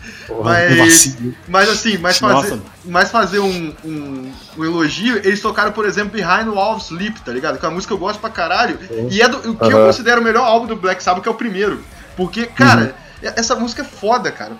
Mas, 0.43 0.77
vacilo. 0.77 1.35
mas 1.47 1.69
assim, 1.69 1.97
mas 1.97 2.19
Nossa. 2.19 2.49
fazer, 2.49 2.61
mas 2.83 3.11
fazer 3.11 3.39
um, 3.39 3.73
um, 3.83 4.31
um 4.57 4.65
elogio, 4.65 5.17
eles 5.17 5.39
tocaram, 5.41 5.71
por 5.71 5.85
exemplo, 5.85 6.13
Behind 6.13 6.47
Wall 6.47 6.77
Sleep, 6.77 7.21
tá 7.21 7.31
ligado? 7.31 7.59
Que 7.59 7.65
é 7.65 7.69
uma 7.69 7.75
música 7.75 7.93
que 7.93 8.01
eu 8.01 8.05
gosto 8.05 8.19
pra 8.19 8.29
caralho. 8.29 8.79
E 9.11 9.21
é 9.21 9.27
do, 9.27 9.51
o 9.51 9.55
que 9.55 9.71
eu 9.71 9.77
Aham. 9.77 9.87
considero 9.87 10.21
o 10.21 10.23
melhor 10.23 10.45
álbum 10.45 10.65
do 10.65 10.75
Black 10.75 11.03
Sabbath, 11.03 11.21
que 11.21 11.29
é 11.29 11.31
o 11.31 11.35
primeiro. 11.35 11.83
Porque, 12.17 12.47
cara, 12.47 12.95
essa 13.21 13.55
música 13.55 13.81
é 13.81 13.85
foda, 13.85 14.31
cara. 14.31 14.53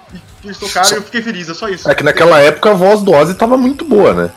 Eles 0.43 0.57
tocaram 0.57 0.89
e 0.89 0.95
eu 0.95 1.01
fiquei 1.01 1.22
feliz, 1.22 1.49
é 1.49 1.53
só 1.53 1.68
isso. 1.68 1.89
É 1.89 1.95
que 1.95 2.03
naquela 2.03 2.39
época 2.39 2.72
a 2.72 2.74
voz 2.74 3.01
do 3.01 3.11
Ozzy 3.11 3.34
tava 3.34 3.57
muito 3.57 3.86
boa, 3.86 4.13
né? 4.13 4.30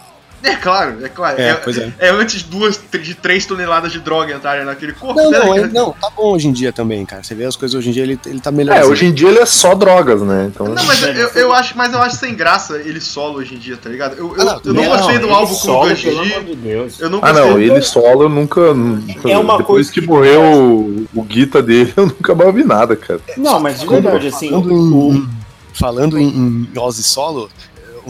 É 0.42 0.54
claro, 0.54 1.04
é 1.04 1.08
claro. 1.08 1.40
É, 1.40 1.48
É, 1.50 1.54
pois 1.54 1.76
é. 1.78 1.92
é 1.98 2.10
antes 2.10 2.42
de 2.42 2.44
duas, 2.44 2.80
de 3.02 3.14
três 3.14 3.44
toneladas 3.44 3.90
de 3.92 3.98
droga 3.98 4.32
entrarem 4.34 4.64
naquele 4.64 4.92
corpo, 4.92 5.20
Não, 5.20 5.30
né, 5.30 5.38
não, 5.38 5.48
cara? 5.54 5.60
é- 5.60 5.66
não, 5.68 5.92
tá 5.92 6.10
bom 6.16 6.32
hoje 6.32 6.46
em 6.48 6.52
dia 6.52 6.72
também, 6.72 7.04
cara. 7.04 7.22
Você 7.22 7.34
vê 7.34 7.44
as 7.44 7.56
coisas 7.56 7.74
hoje 7.76 7.88
em 7.88 7.92
dia, 7.92 8.02
ele, 8.04 8.20
ele 8.24 8.40
tá 8.40 8.50
melhor. 8.52 8.76
É, 8.76 8.84
hoje 8.84 9.06
em 9.06 9.12
dia 9.12 9.28
ele 9.28 9.38
é 9.40 9.46
só 9.46 9.74
drogas, 9.74 10.22
né? 10.22 10.50
Então. 10.54 10.68
Não, 10.68 10.84
mas 10.84 11.02
eu, 11.02 11.28
eu 11.34 11.52
acho, 11.52 11.76
mas 11.76 11.92
eu 11.92 12.00
acho 12.00 12.16
sem 12.16 12.34
graça 12.34 12.76
ele 12.78 13.00
solo 13.00 13.38
hoje 13.38 13.54
em 13.56 13.58
dia, 13.58 13.76
tá 13.76 13.90
ligado? 13.90 14.14
Eu, 14.16 14.36
eu, 14.36 14.42
Ah, 14.42 14.44
não, 14.44 14.60
eu 14.64 14.74
não 14.74 14.82
não, 14.84 14.90
gostei 14.96 15.18
do 15.18 15.26
ele 15.26 15.32
álbum 15.34 15.46
com 15.48 15.52
o 15.54 15.56
solo, 15.56 15.88
Gus 15.90 16.00
pelo 16.02 16.24
G. 16.24 16.32
amor 16.34 16.44
de 16.44 16.54
Deus. 16.56 17.00
Eu 17.00 17.10
não 17.10 17.18
Ah, 17.22 17.32
não, 17.32 17.58
ele 17.58 17.82
solo 17.82 18.22
eu 18.22 18.28
nunca. 18.28 18.72
nunca- 18.74 19.28
É 19.30 19.36
uma 19.38 19.58
depois 19.58 19.66
coisa 19.88 19.92
que 19.92 20.00
que- 20.00 20.06
morreu 20.06 20.40
o, 20.42 21.06
o 21.14 21.22
Guita 21.22 21.60
dele, 21.62 21.92
eu 21.96 22.06
nunca 22.06 22.34
mais 22.34 22.46
ouvi 22.48 22.62
nada, 22.64 22.94
cara. 22.94 23.20
Não, 23.36 23.58
mas 23.58 23.80
de 23.80 23.86
verdade, 23.86 24.28
assim, 24.28 24.50
Falando 24.50 24.72
o- 24.72 25.12
em, 25.14 25.28
falando 25.74 26.18
em, 26.18 26.68
em 26.74 26.78
Ozzy 26.78 27.02
solo, 27.02 27.48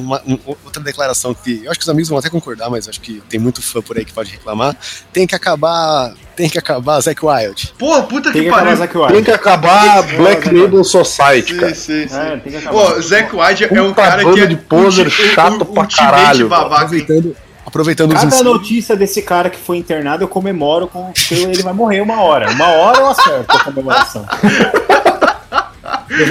uma, 0.00 0.22
um- 0.26 0.38
outra 0.64 0.82
declaração 0.82 1.34
que 1.34 1.62
eu 1.64 1.70
acho 1.70 1.78
que 1.80 1.84
os 1.84 1.88
amigos 1.88 2.08
vão 2.08 2.18
até 2.18 2.28
concordar, 2.30 2.70
mas 2.70 2.88
acho 2.88 3.00
que 3.00 3.22
tem 3.28 3.38
muito 3.40 3.60
fã 3.62 3.80
por 3.82 3.96
aí 3.98 4.04
que 4.04 4.12
pode 4.12 4.30
reclamar. 4.30 4.76
Tem 5.12 5.26
que 5.26 5.34
acabar, 5.34 6.12
tem 6.36 6.48
que 6.48 6.58
acabar 6.58 7.00
Zack 7.00 7.24
Wild. 7.24 7.74
Pô, 7.78 8.02
puta 8.04 8.32
tem 8.32 8.42
que 8.42 8.48
que 8.48 8.54
acabar 8.54 8.64
pariu. 8.64 8.76
Zack 8.78 9.12
Tem 9.14 9.24
que 9.24 9.30
acabar 9.30 10.02
Black 10.16 10.48
Label 10.50 10.84
Society, 10.84 11.54
Sim, 11.54 11.60
cara. 11.60 11.74
sim, 11.74 12.08
sim. 12.08 12.16
É, 12.16 12.36
tem 12.36 12.52
que 12.52 12.58
acabar. 12.58 12.70
Pô, 12.94 13.00
Zack 13.00 13.34
Wilde 13.36 13.64
é 13.64 13.82
um 13.82 13.92
cara 13.94 14.24
que 14.32 14.40
é 14.40 14.46
de 14.46 14.56
poser 14.56 15.06
ulti- 15.06 15.28
chato 15.34 15.62
u- 15.62 15.66
pra 15.66 15.82
ultimate 15.82 15.96
caralho? 15.96 16.54
Aproveitando, 16.54 17.36
aproveitando 17.66 18.10
os 18.12 18.20
Cada 18.20 18.26
ensinos. 18.34 18.52
notícia 18.52 18.96
desse 18.96 19.20
cara 19.22 19.50
que 19.50 19.58
foi 19.58 19.76
internado, 19.78 20.24
eu 20.24 20.28
comemoro 20.28 20.86
com 20.88 21.12
que 21.12 21.34
ele 21.34 21.62
vai 21.62 21.72
morrer 21.72 22.00
uma 22.00 22.22
hora. 22.22 22.50
Uma 22.50 22.68
hora 22.68 22.98
eu 23.00 23.08
acerto 23.08 23.44
a 23.56 23.64
comemoração. 23.64 24.24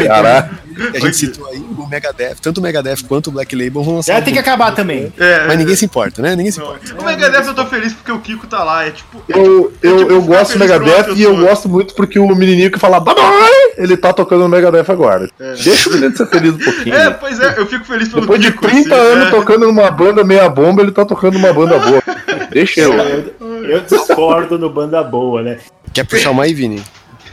Caralho. 0.07 0.66
Que 0.77 0.97
a 0.97 0.99
gente 0.99 1.17
citou 1.17 1.47
aí, 1.47 1.57
o 1.57 1.87
Megadeth, 1.87 2.35
tanto 2.41 2.59
o 2.59 2.61
Megadeth 2.61 2.97
quanto 3.07 3.27
o 3.27 3.31
Black 3.31 3.55
Label 3.55 3.83
vão 3.83 3.95
lançar. 3.95 4.19
Um 4.19 4.23
tem 4.23 4.33
que 4.33 4.39
acabar 4.39 4.71
também. 4.73 5.11
É, 5.17 5.47
Mas 5.47 5.57
ninguém 5.57 5.75
se 5.75 5.85
importa, 5.85 6.21
né? 6.21 6.35
Ninguém 6.35 6.51
se 6.51 6.59
não. 6.59 6.75
importa. 6.75 7.01
O 7.01 7.05
Megadeth 7.05 7.47
eu 7.47 7.53
tô 7.53 7.65
feliz 7.65 7.93
porque 7.93 8.11
o 8.11 8.19
Kiko 8.19 8.47
tá 8.47 8.63
lá. 8.63 8.85
É 8.85 8.91
tipo. 8.91 9.17
é 9.29 9.37
Eu, 9.37 9.71
tipo- 9.71 9.73
é 9.85 9.89
eu, 9.89 9.97
tipo 9.99 10.11
eu 10.11 10.21
gosto 10.21 10.51
do 10.51 10.55
uma 10.57 10.65
Megadeth 10.65 11.13
e 11.15 11.23
eu 11.23 11.35
gosto 11.37 11.67
muito 11.69 11.93
porque 11.95 12.19
o 12.19 12.27
menininho 12.35 12.71
que 12.71 12.79
fala 12.79 12.99
bye 12.99 13.15
bye, 13.15 13.73
ele 13.77 13.97
tá 13.97 14.13
tocando 14.13 14.41
no 14.43 14.49
Megadeth 14.49 14.89
agora. 14.91 15.29
É. 15.39 15.53
Deixa 15.53 15.89
o 15.89 15.93
menino 15.93 16.15
ser 16.15 16.27
feliz 16.27 16.53
um 16.53 16.57
pouquinho. 16.63 16.95
É, 16.95 17.05
né? 17.05 17.17
pois 17.19 17.39
é, 17.39 17.55
eu 17.57 17.65
fico 17.65 17.85
feliz 17.85 18.07
pelo 18.09 18.21
Depois 18.21 18.41
de 18.41 18.51
Kiko. 18.51 18.67
30 18.67 18.95
assim, 18.95 19.05
anos 19.13 19.27
é. 19.27 19.31
tocando 19.31 19.65
numa 19.67 19.89
banda 19.91 20.23
meia 20.23 20.47
bomba, 20.49 20.81
ele 20.81 20.91
tá 20.91 21.05
tocando 21.05 21.33
numa 21.33 21.51
banda 21.53 21.77
boa. 21.79 22.01
Deixa 22.51 22.81
eu. 22.81 22.93
Eu, 22.93 23.65
eu 23.65 23.81
discordo 23.81 24.57
no 24.57 24.69
banda 24.69 25.03
boa, 25.03 25.41
né? 25.41 25.57
Quer 25.93 26.05
puxar 26.05 26.31
uma 26.31 26.43
aí, 26.43 26.53
Vini? 26.53 26.81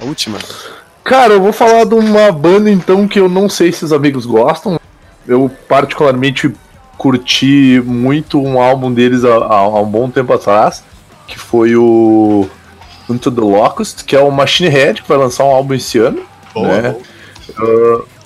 A 0.00 0.04
última? 0.04 0.38
Cara, 1.04 1.34
eu 1.34 1.40
vou 1.42 1.52
falar 1.52 1.84
de 1.84 1.94
uma 1.94 2.32
banda 2.32 2.70
então 2.70 3.06
que 3.06 3.20
eu 3.20 3.28
não 3.28 3.48
sei 3.48 3.70
se 3.72 3.84
os 3.84 3.92
amigos 3.92 4.24
gostam. 4.24 4.80
Eu 5.26 5.50
particularmente 5.68 6.50
curti 6.96 7.82
muito 7.84 8.40
um 8.40 8.60
álbum 8.60 8.92
deles 8.92 9.24
há, 9.24 9.34
há- 9.34 9.80
um 9.82 9.86
bom 9.86 10.08
tempo 10.10 10.32
atrás, 10.32 10.82
que 11.26 11.38
foi 11.38 11.76
o 11.76 12.48
Into 13.08 13.30
the 13.30 13.40
Locust, 13.40 14.04
que 14.04 14.16
é 14.16 14.20
o 14.20 14.30
Machine 14.30 14.68
Head, 14.70 15.02
que 15.02 15.08
vai 15.08 15.18
lançar 15.18 15.44
um 15.44 15.50
álbum 15.50 15.74
esse 15.74 15.98
ano. 15.98 16.22
né? 16.56 16.94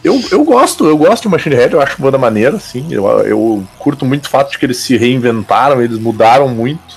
Eu, 0.04 0.22
eu 0.30 0.44
gosto, 0.44 0.86
eu 0.86 0.96
gosto 0.96 1.24
de 1.24 1.28
Machine 1.28 1.56
Head, 1.56 1.74
eu 1.74 1.80
acho 1.80 2.00
banda 2.00 2.16
maneira, 2.16 2.56
assim. 2.56 2.86
Eu, 2.92 3.06
eu 3.22 3.64
curto 3.78 4.04
muito 4.06 4.26
o 4.26 4.28
fato 4.30 4.52
de 4.52 4.58
que 4.58 4.64
eles 4.66 4.76
se 4.78 4.96
reinventaram, 4.96 5.82
eles 5.82 5.98
mudaram 5.98 6.48
muito 6.48 6.96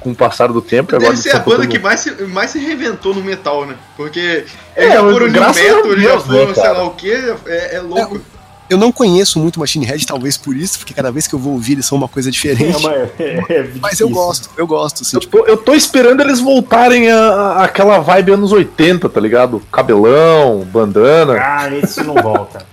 com 0.00 0.10
o 0.10 0.14
passar 0.14 0.48
do 0.52 0.60
tempo. 0.62 0.92
e 0.92 0.96
agora 0.96 1.12
Deve 1.12 1.14
eles 1.14 1.22
ser 1.32 1.36
a 1.36 1.40
banda 1.40 1.66
que 1.66 1.78
mais 1.78 2.00
se, 2.00 2.10
mais 2.24 2.50
se 2.50 2.58
reinventou 2.58 3.14
no 3.14 3.22
metal, 3.22 3.66
né? 3.66 3.74
Porque 3.96 4.44
É, 4.74 4.82
eles 4.84 4.94
já 4.94 5.00
foram 5.00 5.26
a 5.26 5.30
metal, 5.30 5.54
eles 5.92 6.02
já 6.04 6.14
né, 6.16 6.20
foram 6.20 6.54
sei 6.54 6.68
lá 6.70 6.84
o 6.84 6.90
que, 6.90 7.12
é, 7.46 7.76
é 7.76 7.80
louco. 7.80 8.20
Eu 8.68 8.78
não 8.78 8.92
conheço 8.92 9.40
muito 9.40 9.58
Machine 9.58 9.84
Head, 9.84 10.06
talvez 10.06 10.36
por 10.36 10.56
isso, 10.56 10.78
porque 10.78 10.94
cada 10.94 11.10
vez 11.10 11.26
que 11.26 11.34
eu 11.34 11.40
vou 11.40 11.54
ouvir 11.54 11.72
eles 11.72 11.86
são 11.86 11.98
uma 11.98 12.06
coisa 12.06 12.28
É, 12.28 12.32
diferente. 12.32 12.76
uma- 12.76 12.94
é- 12.94 13.10
é 13.48 13.70
Mas 13.82 13.98
eu 13.98 14.08
gosto, 14.08 14.48
eu 14.56 14.64
gosto, 14.64 15.02
assim. 15.02 15.16
Eu 15.16 15.20
Tipo, 15.20 15.38
tô, 15.38 15.46
eu 15.46 15.56
tô 15.56 15.74
esperando 15.74 16.20
eles 16.20 16.38
voltarem 16.38 17.10
a, 17.10 17.18
a- 17.18 17.64
aquela 17.64 17.98
vibe 17.98 18.30
anos 18.30 18.52
80, 18.52 19.08
tá 19.08 19.20
ligado? 19.20 19.60
Cabelão, 19.72 20.60
bandana. 20.72 21.32
Ah, 21.40 21.68
esse 21.76 22.00
não 22.04 22.14
volta. 22.14 22.64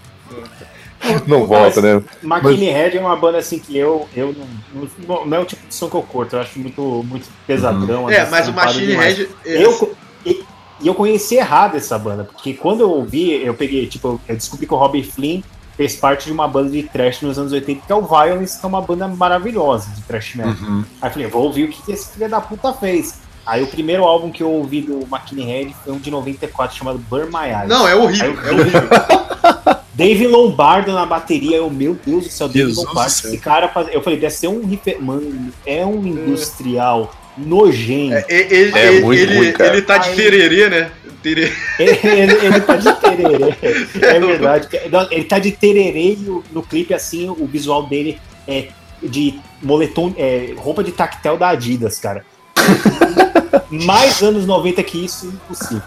Não 1.28 1.46
volta, 1.46 1.82
né? 1.82 2.04
Machine 2.22 2.66
Head 2.70 2.98
é 2.98 3.00
uma 3.02 3.16
banda 3.16 3.38
assim 3.38 3.60
que 3.60 3.78
eu, 3.78 4.08
eu 4.16 4.34
não, 4.74 4.88
não, 5.08 5.26
não 5.26 5.38
é 5.38 5.40
o 5.42 5.46
tipo 5.46 5.66
de 5.68 5.74
som 5.74 5.90
que 5.90 5.96
eu 5.96 6.02
curto, 6.02 6.36
eu 6.36 6.42
acho 6.42 6.60
muito, 6.60 6.82
muito 7.08 7.28
pesadão. 7.46 8.10
É, 8.10 8.22
assim, 8.22 8.32
mas 8.32 8.48
o 8.48 8.54
Machine 8.54 8.88
demais. 8.88 9.18
Head. 9.18 9.30
é- 9.46 9.64
Eu, 9.66 9.96
e, 10.26 10.44
eu 10.84 10.94
conheci 10.94 11.36
errado 11.36 11.76
essa 11.78 11.98
banda, 11.98 12.24
porque 12.24 12.54
quando 12.54 12.82
eu 12.82 12.90
ouvi, 12.92 13.32
eu 13.44 13.54
peguei, 13.54 13.88
tipo, 13.88 14.20
eu 14.28 14.36
descobri 14.36 14.66
que 14.68 14.74
o 14.74 14.78
Robbie 14.78 15.04
Flynn 15.04 15.42
fez 15.76 15.96
parte 15.96 16.26
de 16.26 16.32
uma 16.32 16.48
banda 16.48 16.70
de 16.72 16.84
thrash 16.84 17.22
nos 17.22 17.38
anos 17.38 17.52
80, 17.52 17.86
que 17.86 17.92
é 17.92 17.96
o 17.96 18.02
Violence, 18.02 18.60
que 18.60 18.66
é 18.66 18.70
uma 18.70 18.82
banda 18.82 19.08
maravilhosa 19.08 19.90
de 19.96 20.02
thrash 20.02 20.36
metal. 20.36 20.54
Uhum. 20.54 20.84
Aí 21.02 21.10
eu 21.10 21.14
falei, 21.14 21.28
vou 21.28 21.44
ouvir 21.44 21.66
o 21.66 21.70
que 21.70 21.92
esse 21.92 22.12
filho 22.14 22.28
da 22.30 22.42
puta 22.42 22.74
fez. 22.74 23.20
Aí 23.46 23.64
o 23.64 23.68
primeiro 23.68 24.04
álbum 24.04 24.30
que 24.32 24.44
eu 24.44 24.52
ouvi 24.52 24.82
do 24.82 25.06
Machine 25.08 25.44
Head 25.46 25.76
foi 25.84 25.94
um 25.94 26.00
de 26.00 26.12
94 26.12 26.76
chamado 26.76 26.98
Burn 27.10 27.28
My 27.32 27.50
Eyes. 27.54 27.70
Não, 27.70 27.88
é 27.88 27.96
horrível, 27.96 28.32
Aí 28.44 28.48
é 28.48 28.52
eu- 28.52 28.60
horrível. 28.60 28.82
Dave 29.98 30.28
Lombardo 30.28 30.94
na 30.94 31.08
bateria, 31.08 31.58
eu, 31.58 31.70
meu 31.72 31.98
Deus 32.06 32.26
do 32.26 32.30
céu, 32.30 32.48
Dave 32.48 32.72
Lombardo. 32.72 33.10
céu. 33.10 33.32
Esse 33.32 33.40
cara 33.40 33.68
faz... 33.68 33.88
Eu 33.92 34.02
falei, 34.04 34.20
deve 34.20 34.34
ser 34.34 34.48
um 34.48 34.62
hiper... 34.72 35.02
Mano, 35.02 35.52
é 35.66 35.84
um 35.84 36.06
industrial 36.06 37.12
nojento. 37.36 38.14
É, 38.14 38.26
ele, 38.30 38.78
É 38.78 38.88
ele, 38.94 39.02
muito 39.04 39.20
ele, 39.22 39.36
ruim, 39.36 39.54
ele 39.60 39.82
tá 39.82 39.98
de 39.98 40.16
tererê, 40.16 40.70
né? 40.70 40.92
Tererê. 41.24 41.52
ele, 41.80 42.34
ele 42.46 42.62
tá 42.62 42.76
de 42.76 42.94
tererê. 42.94 43.56
É 44.00 44.20
verdade. 44.20 44.68
Não, 44.92 45.12
Ele 45.12 45.24
tá 45.24 45.40
de 45.40 45.52
tererê 45.52 46.16
e 46.20 46.30
o- 46.30 46.44
no 46.52 46.62
clipe, 46.62 46.94
assim, 46.94 47.28
o 47.30 47.48
visual 47.48 47.88
dele 47.88 48.20
é 48.48 48.68
de 49.02 49.40
moletom, 49.64 50.14
é, 50.16 50.54
roupa 50.58 50.84
de 50.84 50.92
tactel 50.92 51.38
da 51.38 51.50
Adidas, 51.50 51.98
cara. 51.98 52.24
Mais 53.70 54.22
anos 54.22 54.46
90 54.46 54.84
que 54.84 55.04
isso, 55.06 55.28
impossível. 55.28 55.82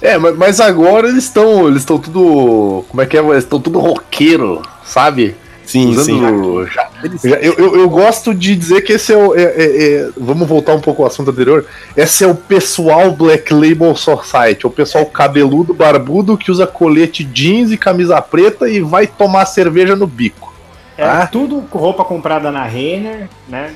É, 0.00 0.16
mas, 0.18 0.36
mas 0.36 0.60
agora 0.60 1.08
eles 1.08 1.24
estão. 1.24 1.68
Eles 1.68 1.80
estão 1.82 1.98
tudo. 1.98 2.84
Como 2.88 3.00
é 3.02 3.06
que 3.06 3.16
é? 3.16 3.20
Eles 3.20 3.44
estão 3.44 3.60
tudo 3.60 3.78
roqueiro, 3.78 4.62
sabe? 4.84 5.36
sim, 5.64 5.96
sim. 5.96 6.18
Usando. 6.20 6.66
já- 6.66 6.88
Eles- 7.04 7.22
já- 7.22 7.36
eu, 7.36 7.54
eu, 7.54 7.76
eu 7.76 7.88
gosto 7.88 8.34
de 8.34 8.54
dizer 8.56 8.82
que 8.82 8.92
esse 8.94 9.12
é 9.12 9.16
o. 9.16 9.34
é- 9.34 9.42
é- 9.42 9.84
é- 9.94 10.08
vamos 10.18 10.46
voltar 10.46 10.74
um 10.74 10.80
pouco 10.80 11.02
ao 11.02 11.08
assunto 11.08 11.30
anterior. 11.30 11.64
Esse 11.96 12.24
é 12.24 12.26
o 12.26 12.34
pessoal 12.34 13.10
Black 13.12 13.54
Label 13.54 13.94
Society. 13.96 14.64
É 14.64 14.68
o 14.68 14.70
pessoal 14.72 15.06
cabeludo, 15.06 15.72
barbudo, 15.72 16.36
que 16.36 16.50
usa 16.50 16.66
colete 16.66 17.22
jeans 17.24 17.70
e 17.70 17.76
camisa 17.78 18.20
preta 18.20 18.68
e 18.68 18.80
vai 18.80 19.06
tomar 19.06 19.46
cerveja 19.46 19.94
no 19.96 20.06
bico. 20.06 20.52
É 20.98 21.04
Ah. 21.04 21.26
tudo 21.30 21.62
com 21.70 21.78
roupa 21.78 22.04
comprada 22.04 22.50
na 22.50 22.64
Renner, 22.64 23.28
né? 23.48 23.70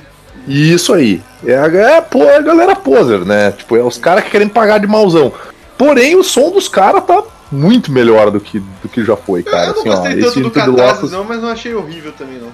E 0.47 0.73
isso 0.73 0.93
aí. 0.93 1.23
É 1.47 1.57
a, 1.57 1.67
é, 1.67 1.99
a 1.99 2.05
é 2.25 2.37
a 2.37 2.41
galera 2.43 2.77
poser, 2.77 3.25
né? 3.25 3.53
Tipo, 3.53 3.77
é 3.77 3.83
os 3.83 3.97
caras 3.97 4.25
que 4.25 4.31
querem 4.31 4.49
pagar 4.49 4.79
de 4.79 4.87
mauzão. 4.87 5.33
Porém, 5.79 6.17
o 6.17 6.23
som 6.25 6.51
dos 6.51 6.69
caras 6.69 7.05
tá 7.05 7.23
muito 7.53 7.93
melhor 7.93 8.31
do 8.31 8.41
que, 8.41 8.59
do 8.83 8.89
que 8.89 9.05
já 9.05 9.17
foi, 9.17 9.43
cara. 9.43 9.69
eu 9.69 9.73
não 9.75 9.81
assim, 9.81 9.89
ó, 9.91 9.97
gostei 9.97 10.21
esse 10.21 10.43
tanto 10.43 10.61
do 10.73 10.77
Locust- 10.77 11.13
não, 11.13 11.25
mas 11.25 11.41
não 11.43 11.49
achei 11.51 11.75
horrível 11.75 12.13
também, 12.13 12.39
não. 12.39 12.49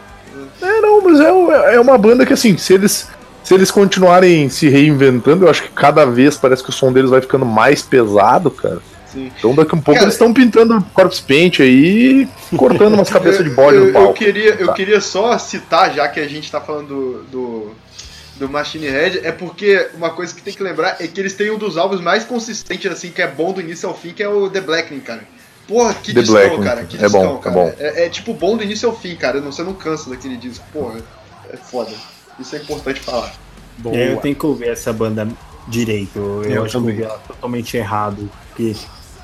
É, 0.61 0.81
não, 0.81 1.01
mas 1.03 1.21
é, 1.21 1.75
é 1.75 1.81
uma 1.81 1.97
banda 1.99 2.25
que, 2.27 2.33
assim, 2.33 2.57
se 2.57 2.75
eles, 2.75 3.09
se 3.43 3.55
eles 3.55 3.71
continuarem 3.71 4.49
se 4.49 4.69
reinventando, 4.69 5.45
eu 5.47 5.51
acho 5.51 5.63
que 5.63 5.71
cada 5.71 6.05
vez 6.05 6.37
parece 6.37 6.63
que 6.63 6.71
o 6.71 6.73
som 6.73 6.93
deles 6.93 7.11
vai 7.11 7.21
ficando 7.21 7.45
mais 7.47 7.83
pesado, 7.83 8.51
cara. 8.51 8.79
Sim. 9.13 9.31
Então 9.39 9.55
daqui 9.55 9.75
a 9.75 9.79
um 9.79 9.81
pouco 9.81 9.93
Cara, 9.95 10.05
eles 10.05 10.15
estão 10.15 10.33
pintando 10.33 10.83
corpse 10.95 11.21
paint 11.23 11.61
aí 11.61 12.27
e 12.53 12.57
cortando 12.57 12.95
umas 12.95 13.09
cabeças 13.11 13.45
de 13.45 13.51
bode 13.51 13.77
eu, 13.77 13.83
no 13.83 13.89
eu, 13.89 13.93
palco. 13.93 14.15
queria, 14.15 14.55
eu 14.55 14.69
Tá. 14.69 14.73
queria 14.73 15.01
só 15.03 15.37
citar, 15.37 15.93
já 15.93 16.09
que 16.09 16.19
a 16.19 16.27
gente 16.27 16.51
tá 16.51 16.61
falando 16.63 16.89
do, 16.89 17.23
do, 17.31 17.71
do 18.37 18.49
Machine 18.49 18.87
Head, 18.89 19.21
é 19.25 19.31
porque 19.33 19.89
uma 19.95 20.11
coisa 20.11 20.35
que 20.35 20.41
tem 20.43 20.53
que 20.55 20.63
lembrar 20.63 20.97
é 21.01 21.07
que 21.07 21.21
eles 21.21 21.35
têm 21.35 21.51
um 21.51 21.59
dos 21.59 21.77
álbuns 21.77 22.01
mais 22.01 22.25
consistentes, 22.25 22.91
assim, 22.91 23.11
que 23.11 23.21
é 23.23 23.27
bom 23.27 23.53
do 23.53 23.61
início 23.61 23.89
ao 23.89 23.97
fim, 23.97 24.11
que 24.13 24.23
é 24.23 24.29
o 24.29 24.49
The 24.49 24.61
Blackening, 24.61 25.01
cara. 25.01 25.23
Porra, 25.69 25.95
que 25.95 26.13
The 26.13 26.21
discão, 26.23 26.37
Black, 26.57 26.63
cara. 26.65 26.85
Que 26.85 27.05
é 27.05 27.09
bom, 27.09 27.37
é 27.39 27.43
cara. 27.43 27.55
bom. 27.55 27.75
É, 27.79 28.07
é, 28.07 28.09
tipo 28.09 28.35
bom 28.35 28.57
do 28.57 28.65
início 28.65 28.89
ao 28.89 28.97
fim, 28.97 29.15
cara. 29.15 29.41
Você 29.43 29.63
não 29.63 29.75
cansa 29.75 30.11
daquele 30.11 30.37
disco. 30.37 30.65
Porra, 30.73 31.01
é 31.51 31.57
foda. 31.57 31.93
Isso 32.41 32.57
é 32.57 32.59
importante 32.59 33.01
falar. 33.01 33.33
Boa. 33.79 33.97
É, 33.97 34.13
eu 34.13 34.17
tenho 34.17 34.35
que 34.35 34.45
ouvir 34.45 34.69
essa 34.71 34.93
banda 34.93 35.29
direito. 35.69 36.19
Eu, 36.19 36.43
Eu 36.45 36.63
acho 36.65 36.73
que 36.73 36.77
eu 36.77 36.81
também. 36.81 36.95
ouvi 36.97 37.05
ela 37.05 37.19
totalmente 37.27 37.77
errado. 37.77 38.29
Porque 38.49 38.75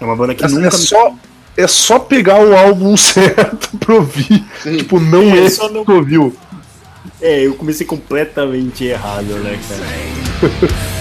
é 0.00 0.04
uma 0.04 0.14
banda 0.14 0.34
que 0.34 0.44
Essa 0.44 0.54
nunca 0.54 0.68
é 0.68 0.70
só, 0.70 1.14
é 1.56 1.66
só 1.66 1.98
pegar 1.98 2.40
o 2.40 2.56
álbum 2.56 2.94
certo 2.96 3.76
pra 3.78 3.96
ouvir. 3.96 4.44
Sim. 4.62 4.76
Tipo, 4.76 5.00
não 5.00 5.22
É, 5.34 5.44
é 5.46 5.50
só 5.50 5.68
não- 5.68 5.84
que 5.84 5.90
ouviu. 5.92 6.34
É, 7.20 7.46
eu 7.46 7.54
comecei 7.54 7.86
completamente 7.86 8.84
errado, 8.84 9.34
né, 9.42 9.58
cara? 9.68 10.88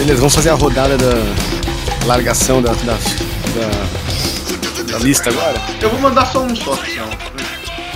Beleza, 0.00 0.16
vamos 0.16 0.34
fazer 0.34 0.48
a 0.48 0.54
rodada 0.54 0.96
da 0.96 2.06
largação 2.06 2.62
da, 2.62 2.72
da, 2.72 2.94
da, 3.54 4.92
da 4.92 4.98
lista 4.98 5.28
agora? 5.28 5.60
Eu 5.78 5.90
vou 5.90 6.00
mandar 6.00 6.24
só 6.24 6.40
um 6.40 6.56
só, 6.56 6.74
pessoal. 6.74 7.10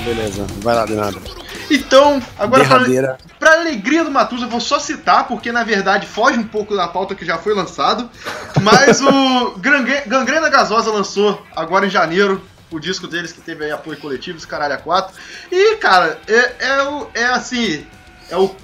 Beleza, 0.04 0.46
vai 0.58 0.74
lá, 0.74 0.84
de 0.84 0.92
nada. 0.92 1.16
Então, 1.70 2.22
agora 2.38 2.62
pra, 2.62 2.76
Derradeira. 2.76 3.18
pra 3.38 3.54
alegria 3.54 4.04
do 4.04 4.10
Matusa, 4.10 4.44
eu 4.44 4.50
vou 4.50 4.60
só 4.60 4.78
citar, 4.78 5.26
porque 5.26 5.50
na 5.50 5.64
verdade 5.64 6.06
foge 6.06 6.38
um 6.38 6.46
pouco 6.46 6.76
da 6.76 6.86
pauta 6.86 7.14
que 7.14 7.24
já 7.24 7.38
foi 7.38 7.54
lançado. 7.54 8.10
Mas 8.60 9.00
o 9.00 9.54
Gangrena 10.06 10.50
Gasosa 10.50 10.90
lançou 10.90 11.42
agora 11.56 11.86
em 11.86 11.90
janeiro 11.90 12.44
o 12.70 12.78
disco 12.78 13.06
deles 13.06 13.32
que 13.32 13.40
teve 13.40 13.64
aí 13.64 13.70
apoio 13.70 13.96
coletivo, 13.96 14.36
esse 14.36 14.46
caralho 14.46 14.74
a 14.74 14.78
4. 14.78 15.16
E, 15.50 15.76
cara, 15.76 16.18
é, 16.28 16.36
é, 16.36 17.22
é 17.22 17.24
assim. 17.28 17.86
É 18.28 18.36
o 18.36 18.54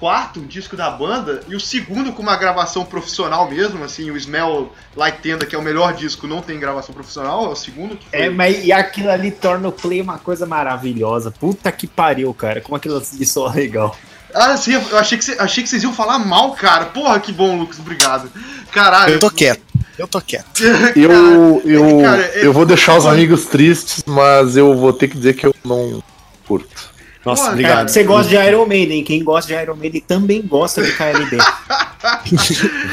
quarto 0.00 0.40
disco 0.40 0.76
da 0.76 0.90
banda 0.90 1.42
e 1.46 1.54
o 1.54 1.60
segundo 1.60 2.10
com 2.12 2.22
uma 2.22 2.34
gravação 2.34 2.86
profissional 2.86 3.48
mesmo, 3.50 3.84
assim, 3.84 4.10
o 4.10 4.16
Smell 4.16 4.72
Like 4.96 5.20
Tenda, 5.20 5.44
que 5.44 5.54
é 5.54 5.58
o 5.58 5.62
melhor 5.62 5.92
disco, 5.92 6.26
não 6.26 6.40
tem 6.40 6.58
gravação 6.58 6.94
profissional, 6.94 7.44
é 7.44 7.48
o 7.50 7.54
segundo 7.54 7.94
que 7.96 8.08
foi. 8.08 8.18
É, 8.18 8.30
mas 8.30 8.64
e 8.64 8.72
aquilo 8.72 9.10
ali 9.10 9.30
torna 9.30 9.68
o 9.68 9.72
play 9.72 10.00
uma 10.00 10.18
coisa 10.18 10.46
maravilhosa. 10.46 11.30
Puta 11.30 11.70
que 11.70 11.86
pariu, 11.86 12.32
cara. 12.32 12.62
Como 12.62 12.74
aquilo 12.74 12.98
de 12.98 13.22
é 13.24 13.54
legal. 13.54 13.94
Ah, 14.34 14.56
sim, 14.56 14.72
eu 14.72 14.96
achei 14.96 15.18
que, 15.18 15.24
cê- 15.24 15.36
achei 15.38 15.62
que 15.62 15.68
vocês 15.68 15.82
iam 15.82 15.92
falar 15.92 16.18
mal, 16.18 16.52
cara. 16.52 16.86
Porra, 16.86 17.20
que 17.20 17.32
bom, 17.32 17.58
Lucas, 17.58 17.78
obrigado. 17.78 18.30
Caralho. 18.72 19.14
Eu 19.14 19.20
tô 19.20 19.30
quieto. 19.30 19.62
Eu 19.98 20.08
tô 20.08 20.20
quieto. 20.20 20.46
Eu, 20.96 21.60
eu, 21.64 22.00
cara, 22.02 22.22
é- 22.22 22.46
eu 22.46 22.52
vou 22.54 22.64
deixar 22.64 22.96
os 22.96 23.04
amigos 23.04 23.44
tristes, 23.46 24.02
mas 24.06 24.56
eu 24.56 24.74
vou 24.76 24.92
ter 24.94 25.08
que 25.08 25.16
dizer 25.16 25.34
que 25.34 25.46
eu 25.46 25.54
não 25.64 26.02
curto. 26.46 26.90
Nossa, 27.24 27.44
Pô, 27.44 27.50
obrigado. 27.50 27.76
cara, 27.76 27.88
Você 27.88 28.02
gosta 28.04 28.28
de 28.30 28.36
Iron 28.48 28.66
Maiden. 28.66 29.04
Quem 29.04 29.22
gosta 29.22 29.54
de 29.54 29.62
Iron 29.62 29.76
Maiden 29.76 30.00
também 30.00 30.40
gosta 30.42 30.82
de 30.82 30.92
KLB. 30.92 31.36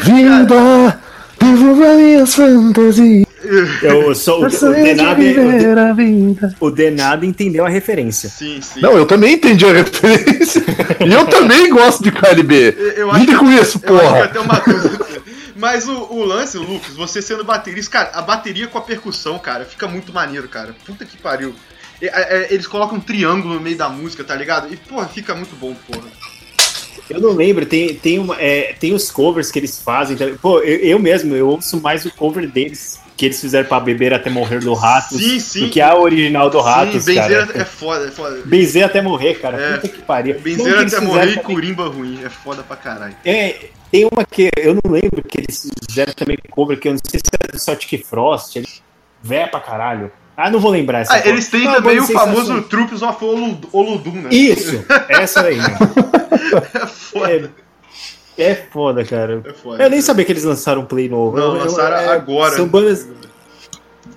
Vida, 0.03 0.99
devolva 1.39 1.93
minhas 1.95 2.35
fantasias. 2.35 3.25
Eu 3.81 4.13
sou, 4.15 4.41
o, 4.43 4.47
o, 4.47 4.49
Denado, 4.73 5.21
o, 6.59 6.71
Denado 6.71 7.25
entendeu 7.25 7.65
a 7.65 7.69
referência. 7.69 8.29
Sim, 8.29 8.59
sim. 8.61 8.81
Não, 8.81 8.97
eu 8.97 9.05
também 9.05 9.35
entendi 9.35 9.63
a 9.65 9.71
referência. 9.71 10.61
e 11.07 11.13
eu 11.13 11.25
também 11.27 11.69
gosto 11.69 12.03
de 12.03 12.11
KLB. 12.11 12.75
Eu- 12.77 12.87
eu 12.93 13.11
acho 13.11 13.37
com 13.37 13.45
isso, 13.51 13.55
Eu 13.55 13.61
acho 13.61 13.79
que 13.79 13.87
porra. 13.87 14.23
até 14.25 14.39
uma 14.39 14.59
coisa. 14.59 14.99
Mas 15.55 15.87
o, 15.87 15.93
o 16.11 16.25
lance, 16.25 16.57
Lucas, 16.57 16.93
você 16.95 17.21
sendo 17.21 17.43
baterista, 17.43 17.91
cara, 17.91 18.11
a 18.13 18.21
bateria 18.21 18.67
com 18.67 18.77
a 18.77 18.81
percussão, 18.81 19.39
cara, 19.39 19.63
fica 19.65 19.87
muito 19.87 20.11
maneiro, 20.11 20.47
cara. 20.49 20.75
Puta 20.85 21.05
que 21.05 21.17
pariu. 21.17 21.53
É, 22.01 22.05
é, 22.07 22.37
é, 22.43 22.53
eles 22.53 22.67
colocam 22.67 22.97
um 22.97 23.01
triângulo 23.01 23.55
no 23.55 23.59
meio 23.61 23.77
da 23.77 23.89
música, 23.89 24.23
tá 24.23 24.35
ligado? 24.35 24.71
E, 24.73 24.77
porra, 24.77 25.07
fica 25.07 25.33
muito 25.35 25.55
bom, 25.55 25.73
porra. 25.89 26.07
Eu 27.09 27.21
não 27.21 27.31
lembro, 27.31 27.65
tem, 27.65 27.93
tem, 27.95 28.19
uma, 28.19 28.35
é, 28.39 28.73
tem 28.79 28.93
os 28.93 29.09
covers 29.09 29.49
que 29.49 29.57
eles 29.59 29.79
fazem. 29.79 30.17
tá? 30.17 30.25
Pô, 30.41 30.59
eu, 30.59 30.77
eu 30.79 30.99
mesmo, 30.99 31.33
eu 31.35 31.47
ouço 31.47 31.79
mais 31.81 32.05
o 32.05 32.11
cover 32.13 32.49
deles 32.49 32.99
que 33.15 33.25
eles 33.25 33.41
fizeram 33.41 33.67
pra 33.67 33.79
beber 33.79 34.13
até 34.13 34.29
morrer 34.29 34.59
do 34.59 34.73
Ratos 34.75 35.17
Sim, 35.17 35.39
sim. 35.39 35.59
do 35.61 35.69
que 35.71 35.81
a 35.81 35.95
original 35.97 36.51
do 36.51 36.59
Ratos, 36.61 37.03
Sim, 37.03 37.15
benzer 37.15 37.47
cara. 37.47 37.61
é 37.61 37.65
foda, 37.65 38.07
é 38.07 38.11
foda. 38.11 38.41
Benzer 38.45 38.85
até 38.85 39.01
morrer, 39.01 39.35
cara. 39.35 39.59
É. 39.59 39.73
Puta 39.77 39.87
que 39.87 40.01
pariu. 40.03 40.39
Benzer 40.39 40.77
até 40.79 40.99
morrer 40.99 41.23
e 41.31 41.35
também- 41.37 41.43
curimba 41.43 41.87
ruim. 41.87 42.19
É 42.23 42.29
foda 42.29 42.61
pra 42.61 42.75
caralho. 42.75 43.15
É, 43.25 43.69
tem 43.91 44.07
uma 44.11 44.23
que 44.23 44.49
eu 44.57 44.75
não 44.83 44.91
lembro 44.91 45.23
que 45.27 45.39
eles 45.39 45.67
fizeram 45.89 46.13
também 46.13 46.37
cover, 46.51 46.79
que 46.79 46.89
eu 46.89 46.91
não 46.91 46.99
sei 47.09 47.19
se 47.19 47.31
é 47.43 47.51
do 47.51 47.57
Celtic 47.57 48.05
Frost. 48.05 48.55
Ele... 48.57 48.67
Véia 49.23 49.47
pra 49.47 49.61
caralho. 49.61 50.11
Ah, 50.39 50.51
não 50.51 50.59
vou 50.59 50.69
lembrar 50.69 50.99
essa 50.99 51.15
Ah, 51.15 51.27
eles 51.27 51.47
têm 51.49 51.63
também 51.65 51.99
o 51.99 52.05
famoso 52.05 52.35
sensacional. 52.41 52.63
Troops 52.65 53.01
of 53.01 53.25
Olud- 53.25 53.67
Oludum, 53.73 54.11
né? 54.21 54.29
Isso, 54.31 54.85
essa 55.09 55.41
aí. 55.41 55.57
né? 55.57 55.65
É 56.73 56.85
foda. 56.87 57.51
É 58.37 58.55
foda, 58.55 59.03
cara. 59.03 59.41
É 59.43 59.51
foda. 59.53 59.83
Eu 59.83 59.89
nem 59.89 59.99
sabia 59.99 60.23
que 60.23 60.31
eles 60.31 60.43
lançaram 60.43 60.81
um 60.81 60.85
play 60.85 61.09
novo. 61.09 61.35
Não, 61.35 61.45
Eu- 61.47 61.55
eu- 61.55 61.63
lançaram 61.65 61.97
é, 61.97 62.07
agora. 62.09 62.55
São 62.55 62.67
bandas. 62.67 63.07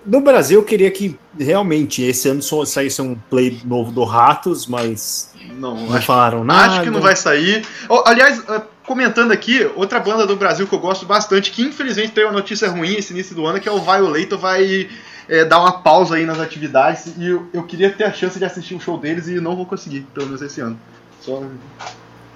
No 0.05 0.21
Brasil, 0.21 0.61
eu 0.61 0.65
queria 0.65 0.91
que 0.91 1.19
realmente 1.39 2.03
esse 2.03 2.29
ano 2.29 2.43
só 2.43 2.65
saísse 2.65 3.01
um 3.03 3.15
play 3.31 3.61
novo 3.65 3.91
do 3.91 4.05
Ratos, 4.05 4.67
mas 4.67 5.33
Não, 5.59 5.75
não 5.87 5.95
acho, 5.97 6.07
falaram 6.07 6.45
nada. 6.45 6.75
acho 6.75 6.83
que 6.83 6.91
não 6.91 7.01
vai 7.01 7.17
sair. 7.17 7.65
Oh, 7.89 8.03
aliás, 8.07 8.43
ah, 8.49 8.63
comentando 8.87 9.33
aqui, 9.33 9.69
outra 9.77 9.99
banda 10.01 10.27
do 10.27 10.37
Brasil 10.37 10.67
que 10.67 10.75
eu 10.75 10.79
gosto 10.79 11.05
bastante, 11.07 11.51
que 11.51 11.63
infelizmente 11.63 12.13
teve 12.13 12.27
uma 12.27 12.33
notícia 12.33 12.69
ruim 12.69 12.95
esse 12.97 13.13
início 13.13 13.35
do 13.35 13.47
ano, 13.47 13.61
que 13.61 13.69
é 13.69 13.73
o 13.73 13.79
Violator 13.81 14.39
vai 14.39 14.89
é, 15.31 15.45
dar 15.45 15.61
uma 15.61 15.73
pausa 15.73 16.17
aí 16.17 16.27
nas 16.27 16.41
atividades. 16.41 17.15
E 17.17 17.29
eu, 17.29 17.47
eu 17.55 17.63
queria 17.63 17.91
ter 17.91 18.05
a 18.05 18.13
chance 18.13 18.39
de 18.39 18.45
assistir 18.45 18.75
o 18.75 18.81
show 18.81 18.99
deles 18.99 19.29
e 19.29 19.41
não 19.41 19.55
vou 19.55 19.65
conseguir, 19.65 20.01
pelo 20.13 20.27
menos 20.27 20.43
esse 20.43 20.61
ano. 20.61 20.79
Só... 21.21 21.43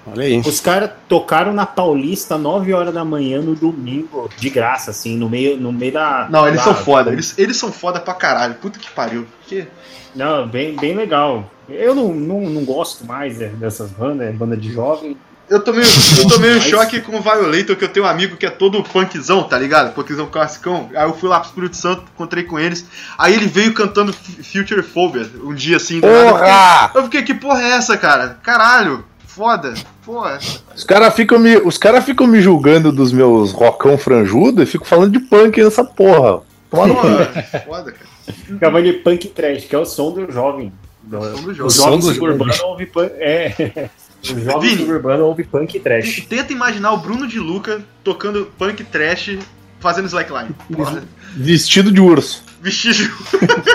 Olha 0.07 0.23
aí. 0.23 0.39
Os 0.39 0.59
caras 0.61 0.91
tocaram 1.09 1.51
na 1.51 1.65
Paulista 1.65 2.37
9 2.37 2.73
horas 2.73 2.93
da 2.93 3.03
manhã 3.03 3.41
no 3.41 3.55
domingo, 3.55 4.29
de 4.37 4.49
graça, 4.49 4.91
assim, 4.91 5.17
no 5.17 5.27
meio, 5.27 5.57
no 5.57 5.73
meio 5.73 5.93
da. 5.93 6.27
Não, 6.29 6.47
eles 6.47 6.59
da- 6.59 6.65
são 6.65 6.75
foda. 6.75 7.11
Eles, 7.11 7.37
eles 7.37 7.57
são 7.57 7.71
foda 7.71 7.99
pra 7.99 8.13
caralho. 8.13 8.53
Puta 8.55 8.79
que 8.79 8.89
pariu. 8.91 9.27
Que... 9.47 9.67
Não, 10.15 10.47
bem, 10.47 10.75
bem 10.75 10.95
legal. 10.95 11.49
Eu 11.67 11.95
não, 11.95 12.13
não, 12.13 12.41
não 12.41 12.63
gosto 12.63 13.03
mais 13.03 13.41
é, 13.41 13.47
dessas 13.47 13.89
bandas, 13.91 14.27
é 14.27 14.31
banda 14.31 14.55
de 14.55 14.71
jovem. 14.71 15.17
Eu 15.47 15.59
tô 15.63 15.71
meio, 15.71 15.85
eu 16.17 16.27
tô 16.27 16.39
meio 16.39 16.53
em 16.53 16.55
Mas- 16.55 16.63
choque 16.63 17.01
com 17.01 17.17
o 17.17 17.21
Violator, 17.21 17.75
que 17.75 17.83
eu 17.83 17.89
tenho 17.89 18.05
um 18.05 18.09
amigo 18.09 18.35
que 18.35 18.45
é 18.47 18.49
todo 18.49 18.81
punkzão, 18.83 19.43
tá 19.43 19.57
ligado? 19.59 19.93
Punkzão 19.93 20.25
classicão. 20.25 20.89
Aí 20.95 21.03
eu 21.03 21.13
fui 21.13 21.29
lá 21.29 21.39
pro 21.39 21.49
Espírito 21.49 21.77
Santo, 21.77 22.03
encontrei 22.15 22.43
com 22.43 22.57
eles. 22.59 22.85
Aí 23.17 23.33
ele 23.35 23.45
veio 23.45 23.71
cantando 23.73 24.11
Future 24.11 24.81
Phobia 24.81 25.29
um 25.43 25.53
dia 25.53 25.77
assim. 25.77 25.97
Eu 25.97 26.01
fiquei- 26.01 26.29
Porra! 26.31 26.91
Eu 26.95 27.03
fiquei, 27.03 27.21
que 27.23 27.33
porra 27.35 27.61
é 27.61 27.69
essa, 27.71 27.95
cara? 27.95 28.39
Caralho, 28.41 29.05
foda. 29.27 29.75
Porra. 30.03 30.39
Os 30.75 30.83
caras 30.83 31.13
ficam 31.13 31.37
me, 31.37 31.57
os 31.57 31.77
cara 31.77 32.01
ficam 32.01 32.25
me 32.25 32.41
julgando 32.41 32.91
dos 32.91 33.11
meus 33.11 33.51
rocão 33.51 33.97
franjudo 33.99 34.63
e 34.63 34.65
fico 34.65 34.85
falando 34.85 35.11
de 35.11 35.19
punk 35.19 35.63
nessa 35.63 35.83
porra. 35.83 36.41
Toma 36.71 36.87
no 36.87 36.95
foda, 36.95 37.91
cara. 37.91 38.05
Ficava 38.47 38.81
de 38.81 38.93
punk 38.93 39.27
trash, 39.27 39.65
que 39.65 39.75
é 39.75 39.79
o 39.79 39.85
som 39.85 40.11
do 40.11 40.31
jovem. 40.31 40.73
Do, 41.03 41.21
som 41.21 41.41
do 41.43 41.51
o 41.51 41.53
jovem. 41.53 41.53
jovem 41.53 41.69
som 41.69 41.97
do 41.99 42.13
suburbano 42.13 42.53
ouve 42.63 42.87
punk. 42.87 43.11
É. 43.17 43.89
O 44.31 44.39
jovem 44.39 44.69
Vini. 44.69 44.81
suburbano 44.81 45.25
ouve 45.25 45.43
punk 45.43 45.79
trash. 45.79 46.25
Tenta 46.27 46.51
imaginar 46.53 46.93
o 46.93 46.97
Bruno 46.97 47.27
de 47.27 47.39
Luca 47.39 47.83
tocando 48.03 48.51
punk 48.57 48.83
trash 48.85 49.37
fazendo 49.79 50.07
slackline. 50.07 50.49
Porra. 50.73 51.03
Vestido 51.35 51.91
de 51.91 52.01
urso. 52.01 52.43
Vestido 52.61 53.11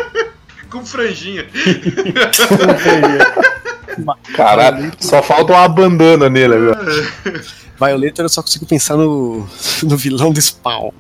com 0.71 0.85
franjinha. 0.85 1.47
Caralho, 4.35 4.93
só 4.99 5.23
falta 5.23 5.53
uma 5.53 5.69
bandana 5.69 6.29
nele 6.29 6.55
agora. 6.55 6.85
Violator 7.79 8.25
eu 8.25 8.29
só 8.29 8.43
consigo 8.43 8.67
pensar 8.67 8.97
no, 8.97 9.47
no 9.83 9.97
vilão 9.97 10.33
do 10.33 10.41
Spawn. 10.41 10.91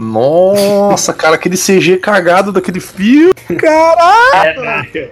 Nossa, 0.00 1.12
cara, 1.12 1.34
aquele 1.34 1.56
CG 1.56 1.98
cagado 1.98 2.50
daquele 2.52 2.80
filme. 2.80 3.32
Caralho! 3.58 5.10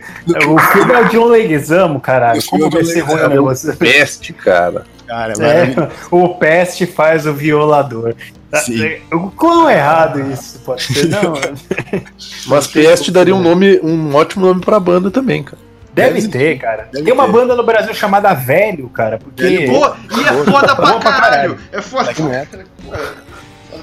O 0.48 0.58
filme 0.58 0.92
é 0.94 1.00
o 1.00 1.08
John 1.08 1.26
Leguizamo, 1.26 2.00
caralho. 2.00 2.38
É 2.40 2.42
Como 2.48 2.66
o 2.66 2.70
vai 2.70 2.84
ser 2.84 3.00
ruim 3.00 3.28
negócio? 3.28 3.76
Peste, 3.76 4.32
cara. 4.32 4.84
Cara. 5.06 5.34
É, 5.40 5.88
o 6.10 6.34
Peste 6.36 6.86
faz 6.86 7.26
o 7.26 7.34
violador. 7.34 8.14
Sim. 8.64 8.96
O 9.12 9.30
quão 9.30 9.68
errado 9.70 10.20
isso 10.32 10.58
pode 10.60 10.82
ser? 10.82 11.06
Não, 11.08 11.34
Mas 12.48 12.66
Peste 12.66 13.10
daria 13.10 13.34
um 13.34 13.42
nome, 13.42 13.78
um 13.82 14.14
ótimo 14.14 14.46
nome 14.46 14.62
pra 14.62 14.80
banda 14.80 15.10
também, 15.10 15.42
cara. 15.42 15.58
deve 15.92 16.26
ter, 16.28 16.58
cara. 16.58 16.88
Deve 16.90 17.04
Tem 17.04 17.12
uma 17.12 17.26
ter. 17.26 17.32
banda 17.32 17.54
no 17.54 17.62
Brasil 17.62 17.92
chamada 17.92 18.32
Velho, 18.32 18.88
cara, 18.88 19.18
porque. 19.18 19.42
Velho, 19.42 19.70
Pô, 19.70 19.86
e 20.16 20.24
é 20.24 20.32
foda 20.50 20.74
pra 20.74 20.86
Boa 20.86 20.98
pra 21.00 21.12
caralho. 21.12 21.56
caralho. 21.56 21.58
É 21.72 21.82
foda. 21.82 22.04
Black 22.04 22.22
Metal. 22.22 22.60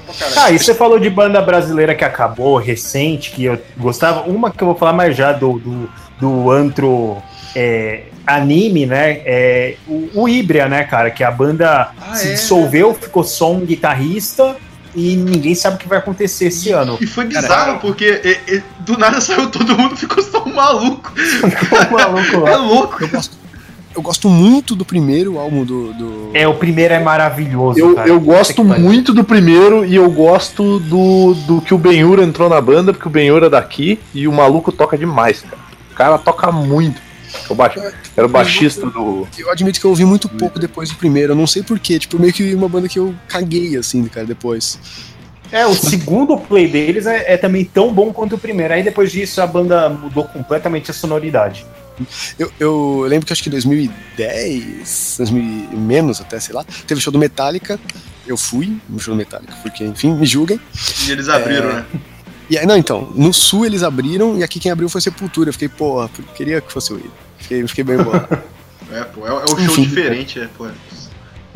pra 0.06 0.14
caralho. 0.28 0.40
Ah, 0.46 0.50
e 0.52 0.58
você 0.58 0.74
falou 0.74 0.98
de 0.98 1.10
banda 1.10 1.40
brasileira 1.40 1.94
que 1.94 2.04
acabou, 2.04 2.56
recente, 2.58 3.30
que 3.30 3.44
eu 3.44 3.60
gostava. 3.76 4.22
Uma 4.22 4.50
que 4.50 4.62
eu 4.62 4.66
vou 4.68 4.76
falar 4.76 4.92
mais 4.92 5.16
já 5.16 5.32
do, 5.32 5.58
do, 5.58 5.90
do 6.20 6.50
antro 6.50 7.16
é, 7.54 8.02
anime, 8.26 8.86
né? 8.86 9.20
É, 9.24 9.76
o, 9.86 10.10
o 10.22 10.28
Ibria, 10.28 10.68
né, 10.68 10.84
cara? 10.84 11.10
Que 11.10 11.24
a 11.24 11.30
banda 11.30 11.90
Ah, 12.00 12.14
se 12.14 12.28
é? 12.28 12.32
dissolveu, 12.34 12.94
ficou 12.94 13.24
só 13.24 13.52
um 13.52 13.60
guitarrista 13.64 14.56
e 14.94 15.14
ninguém 15.14 15.54
sabe 15.54 15.76
o 15.76 15.78
que 15.78 15.86
vai 15.88 15.98
acontecer 15.98 16.46
esse 16.46 16.70
ano. 16.72 16.96
E 17.00 17.06
foi 17.06 17.26
bizarro, 17.26 17.78
porque 17.80 18.20
e- 18.24 18.54
e- 18.56 18.62
do 18.80 18.96
nada 18.96 19.20
saiu 19.20 19.50
todo 19.50 19.76
mundo, 19.76 19.94
ficou 19.98 20.22
só 20.22 20.42
um 20.44 20.54
maluco. 20.54 21.12
o 21.12 21.92
maluco 21.92 22.36
É 22.48 22.50
lá. 22.50 22.56
louco. 22.56 23.02
Eu 23.04 23.08
gosto, 23.08 23.36
eu 23.96 24.02
gosto 24.02 24.28
muito 24.28 24.76
do 24.76 24.84
primeiro 24.84 25.38
álbum 25.38 25.64
do. 25.64 25.92
do... 25.94 26.30
É, 26.34 26.46
o 26.46 26.54
primeiro 26.54 26.92
é 26.92 27.00
maravilhoso. 27.00 27.78
Eu, 27.78 27.94
cara. 27.94 28.08
eu 28.08 28.20
gosto 28.20 28.62
muito 28.62 29.14
do 29.14 29.24
primeiro 29.24 29.84
e 29.84 29.96
eu 29.96 30.10
gosto 30.10 30.78
do, 30.80 31.34
do 31.46 31.60
que 31.62 31.72
o 31.72 31.78
Benhur 31.78 32.20
entrou 32.20 32.48
na 32.48 32.60
banda, 32.60 32.92
porque 32.92 33.08
o 33.08 33.10
Benhur 33.10 33.42
é 33.42 33.48
daqui 33.48 33.98
e 34.14 34.28
o 34.28 34.32
maluco 34.32 34.70
toca 34.70 34.98
demais, 34.98 35.40
cara. 35.40 35.56
O 35.90 35.94
cara 35.94 36.18
toca 36.18 36.52
muito. 36.52 37.00
É 37.48 37.52
o 37.52 37.54
baixo- 37.54 37.80
Era 38.16 38.26
o 38.26 38.28
baixista 38.30 38.86
do. 38.86 39.26
Eu 39.38 39.50
admito 39.50 39.80
que 39.80 39.86
eu 39.86 39.90
ouvi 39.90 40.04
muito 40.04 40.28
pouco 40.28 40.58
depois 40.58 40.90
do 40.90 40.96
primeiro. 40.96 41.32
Eu 41.32 41.36
não 41.36 41.46
sei 41.46 41.62
porquê. 41.62 41.98
Tipo, 41.98 42.18
meio 42.18 42.32
que 42.32 42.54
uma 42.54 42.68
banda 42.68 42.88
que 42.88 42.98
eu 42.98 43.14
caguei, 43.28 43.76
assim, 43.76 44.04
cara, 44.04 44.26
depois. 44.26 44.78
É, 45.50 45.64
o 45.66 45.74
segundo 45.74 46.36
play 46.36 46.68
deles 46.68 47.06
é, 47.06 47.34
é 47.34 47.36
também 47.36 47.64
tão 47.64 47.92
bom 47.92 48.12
quanto 48.12 48.34
o 48.34 48.38
primeiro. 48.38 48.74
Aí 48.74 48.82
depois 48.82 49.10
disso 49.10 49.40
a 49.40 49.46
banda 49.46 49.88
mudou 49.88 50.24
completamente 50.24 50.90
a 50.90 50.94
sonoridade. 50.94 51.64
Eu, 52.38 52.52
eu 52.58 53.00
lembro 53.08 53.26
que 53.26 53.32
acho 53.32 53.42
que 53.42 53.50
2010, 53.50 55.14
2000, 55.18 55.42
e 55.72 55.76
menos 55.76 56.20
até, 56.20 56.38
sei 56.38 56.54
lá, 56.54 56.64
teve 56.86 56.98
o 56.98 57.02
show 57.02 57.12
do 57.12 57.18
Metallica. 57.18 57.78
Eu 58.26 58.36
fui 58.36 58.76
no 58.88 58.98
show 58.98 59.14
do 59.14 59.18
Metallica, 59.18 59.54
porque, 59.62 59.84
enfim, 59.84 60.14
me 60.14 60.26
julguem. 60.26 60.60
E 61.06 61.10
eles 61.10 61.28
abriram, 61.28 61.72
né? 61.72 61.86
E 62.48 62.56
aí, 62.56 62.66
não, 62.66 62.76
então, 62.76 63.12
no 63.14 63.32
sul 63.32 63.66
eles 63.66 63.82
abriram 63.82 64.38
e 64.38 64.44
aqui 64.44 64.60
quem 64.60 64.70
abriu 64.70 64.88
foi 64.88 65.00
Sepultura. 65.00 65.48
Eu 65.48 65.52
fiquei, 65.52 65.68
porra, 65.68 66.08
queria 66.34 66.60
que 66.60 66.72
fosse 66.72 66.92
o 66.92 66.98
Ida. 66.98 67.10
Fiquei, 67.38 67.66
fiquei 67.66 67.84
bem 67.84 67.96
bolado. 67.96 68.38
É, 68.88 69.02
pô, 69.02 69.26
é, 69.26 69.30
é 69.30 69.32
um 69.32 69.46
show 69.48 69.58
Enfim. 69.58 69.82
diferente, 69.82 70.38
é, 70.38 70.46
pô. 70.56 70.68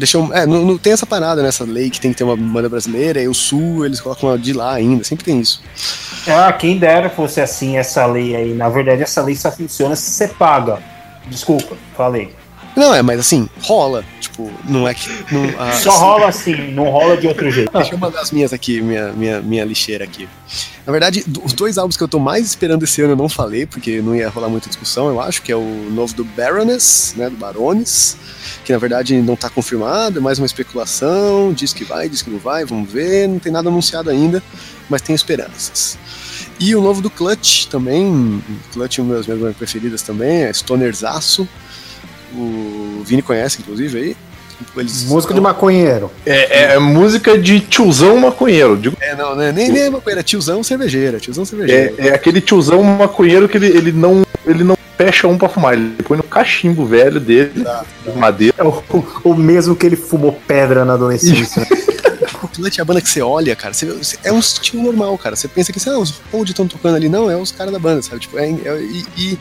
Deixa 0.01 0.16
eu, 0.16 0.32
é, 0.32 0.46
não, 0.46 0.64
não 0.64 0.78
tem 0.78 0.94
essa 0.94 1.05
parada 1.05 1.42
nessa 1.42 1.62
lei 1.62 1.90
que 1.90 2.01
tem 2.01 2.11
que 2.11 2.16
ter 2.16 2.24
uma 2.24 2.34
banda 2.34 2.70
brasileira, 2.70 3.20
e 3.20 3.28
o 3.28 3.34
sul 3.34 3.84
eles 3.84 4.01
colocam 4.01 4.38
de 4.38 4.55
lá 4.55 4.72
ainda, 4.72 5.05
sempre 5.05 5.26
tem 5.26 5.38
isso. 5.38 5.62
Ah, 6.26 6.51
quem 6.55 6.78
dera 6.78 7.11
fosse 7.11 7.38
assim 7.38 7.76
essa 7.76 8.07
lei 8.07 8.34
aí. 8.34 8.55
Na 8.55 8.70
verdade, 8.70 9.03
essa 9.03 9.20
lei 9.20 9.36
só 9.36 9.53
funciona 9.53 9.94
se 9.94 10.11
você 10.11 10.26
paga. 10.26 10.78
Desculpa, 11.26 11.76
falei. 11.94 12.34
Não, 12.74 12.94
é, 12.94 13.03
mas 13.03 13.20
assim, 13.20 13.46
rola. 13.62 14.03
Tipo, 14.41 14.51
não 14.70 14.88
é 14.88 14.95
que. 14.95 15.09
Não, 15.32 15.45
ah, 15.59 15.72
Só 15.72 15.91
rola 15.91 16.28
assim, 16.28 16.72
não 16.72 16.84
rola 16.84 17.16
de 17.16 17.26
outro 17.26 17.51
jeito. 17.51 17.70
Deixa 17.72 17.95
eu 17.95 17.99
mandar 17.99 18.20
as 18.20 18.30
minhas 18.30 18.53
aqui, 18.53 18.80
minha, 18.80 19.12
minha, 19.12 19.43
minha 19.43 19.64
lixeira 19.64 20.05
aqui. 20.05 20.28
Na 20.86 20.93
verdade, 20.93 21.24
os 21.45 21.53
dois 21.53 21.76
álbuns 21.76 21.97
que 21.97 22.03
eu 22.03 22.09
tô 22.09 22.18
mais 22.18 22.47
esperando 22.47 22.84
esse 22.84 23.03
ano 23.03 23.12
eu 23.12 23.16
não 23.16 23.28
falei, 23.28 23.66
porque 23.66 24.01
não 24.01 24.14
ia 24.16 24.28
rolar 24.28 24.49
muita 24.49 24.68
discussão, 24.68 25.09
eu 25.09 25.20
acho, 25.20 25.43
que 25.43 25.53
é 25.53 25.57
o 25.57 25.91
novo 25.91 26.14
do 26.14 26.24
Baroness, 26.24 27.14
né, 27.16 27.28
do 27.28 27.36
Barones, 27.36 28.16
que 28.64 28.72
na 28.72 28.78
verdade 28.78 29.20
não 29.20 29.36
tá 29.36 29.51
confirmado, 29.51 30.18
é 30.18 30.22
mais 30.22 30.38
uma 30.38 30.47
especulação, 30.47 31.53
diz 31.53 31.72
que 31.72 31.84
vai, 31.84 32.09
diz 32.09 32.22
que 32.22 32.30
não 32.30 32.38
vai, 32.38 32.64
vamos 32.64 32.91
ver, 32.91 33.28
não 33.28 33.38
tem 33.38 33.53
nada 33.53 33.68
anunciado 33.68 34.11
ainda, 34.11 34.43
mas 34.88 35.03
tem 35.03 35.14
esperanças. 35.14 35.99
E 36.59 36.74
o 36.74 36.80
novo 36.80 37.01
do 37.01 37.11
Clutch 37.11 37.66
também, 37.66 38.43
Clutch 38.72 38.99
é 38.99 39.03
uma 39.03 39.14
das 39.16 39.26
minhas 39.26 39.57
preferidas 39.57 40.03
também, 40.03 40.45
é 40.45 40.51
Stonerzaço, 40.51 41.49
o 42.34 43.03
Vini 43.05 43.22
conhece, 43.22 43.61
inclusive, 43.61 43.99
aí. 43.99 44.16
Eles 44.77 45.05
Música 45.05 45.35
de 45.35 45.41
maconheiro. 45.41 46.11
É, 46.27 46.73
é- 46.73 46.75
é 46.75 46.79
música 46.79 47.37
de 47.39 47.61
tiozão 47.61 48.17
maconheiro. 48.19 48.77
Digo, 48.77 48.97
É, 49.01 49.15
não, 49.17 49.35
né? 49.35 49.53
nem, 49.53 49.69
nem 49.71 49.83
é 49.85 49.91
maconheira, 49.91 50.23
tiozão 50.23 50.63
cervejeira, 50.63 51.19
tiozão 51.19 51.45
cervejeira. 51.45 51.95
é, 51.99 52.09
é 52.09 52.15
aquele 52.15 52.41
tiozão 52.41 52.83
maconheiro 52.83 53.49
que 53.49 53.57
ele, 53.57 53.67
ele 53.69 53.93
não. 53.93 54.23
Ele 54.47 54.65
não 54.65 54.77
fecha 54.97 55.27
um 55.29 55.37
pra 55.39 55.49
fumar, 55.49 55.75
ele 55.75 55.95
põe 56.05 56.17
no 56.17 56.23
cachimbo 56.23 56.85
velho 56.85 57.19
dele, 57.21 57.53
de 58.07 58.19
madeira. 58.19 58.55
É 58.59 58.63
o, 58.65 58.83
o 59.25 59.35
mesmo 59.35 59.75
que 59.77 59.87
ele 59.87 59.97
fumou 59.97 60.33
pedra 60.47 60.85
na 60.85 60.95
adolescência. 60.95 61.67
O 62.61 62.63
Clutch 62.63 62.79
é 62.79 62.83
a 62.83 62.85
banda 62.85 63.01
que 63.01 63.09
você 63.09 63.23
olha, 63.23 63.57
cara, 63.57 63.73
você, 63.73 64.19
é 64.23 64.31
um 64.31 64.39
estilo 64.39 64.83
normal, 64.83 65.17
cara. 65.17 65.35
Você 65.35 65.49
pensa 65.49 65.73
que 65.73 65.79
assim, 65.79 65.89
ah, 65.91 65.99
os 65.99 66.21
Hold 66.31 66.51
estão 66.51 66.69
tocando 66.69 66.95
ali, 66.97 67.09
não, 67.09 67.31
é 67.31 67.37
os 67.37 67.51
caras 67.51 67.73
da 67.73 67.79
banda, 67.79 68.03
sabe? 68.03 68.21
Tipo, 68.21 68.39
é, 68.39 68.51
é- 68.51 68.83
e, 68.83 69.07
e 69.17 69.39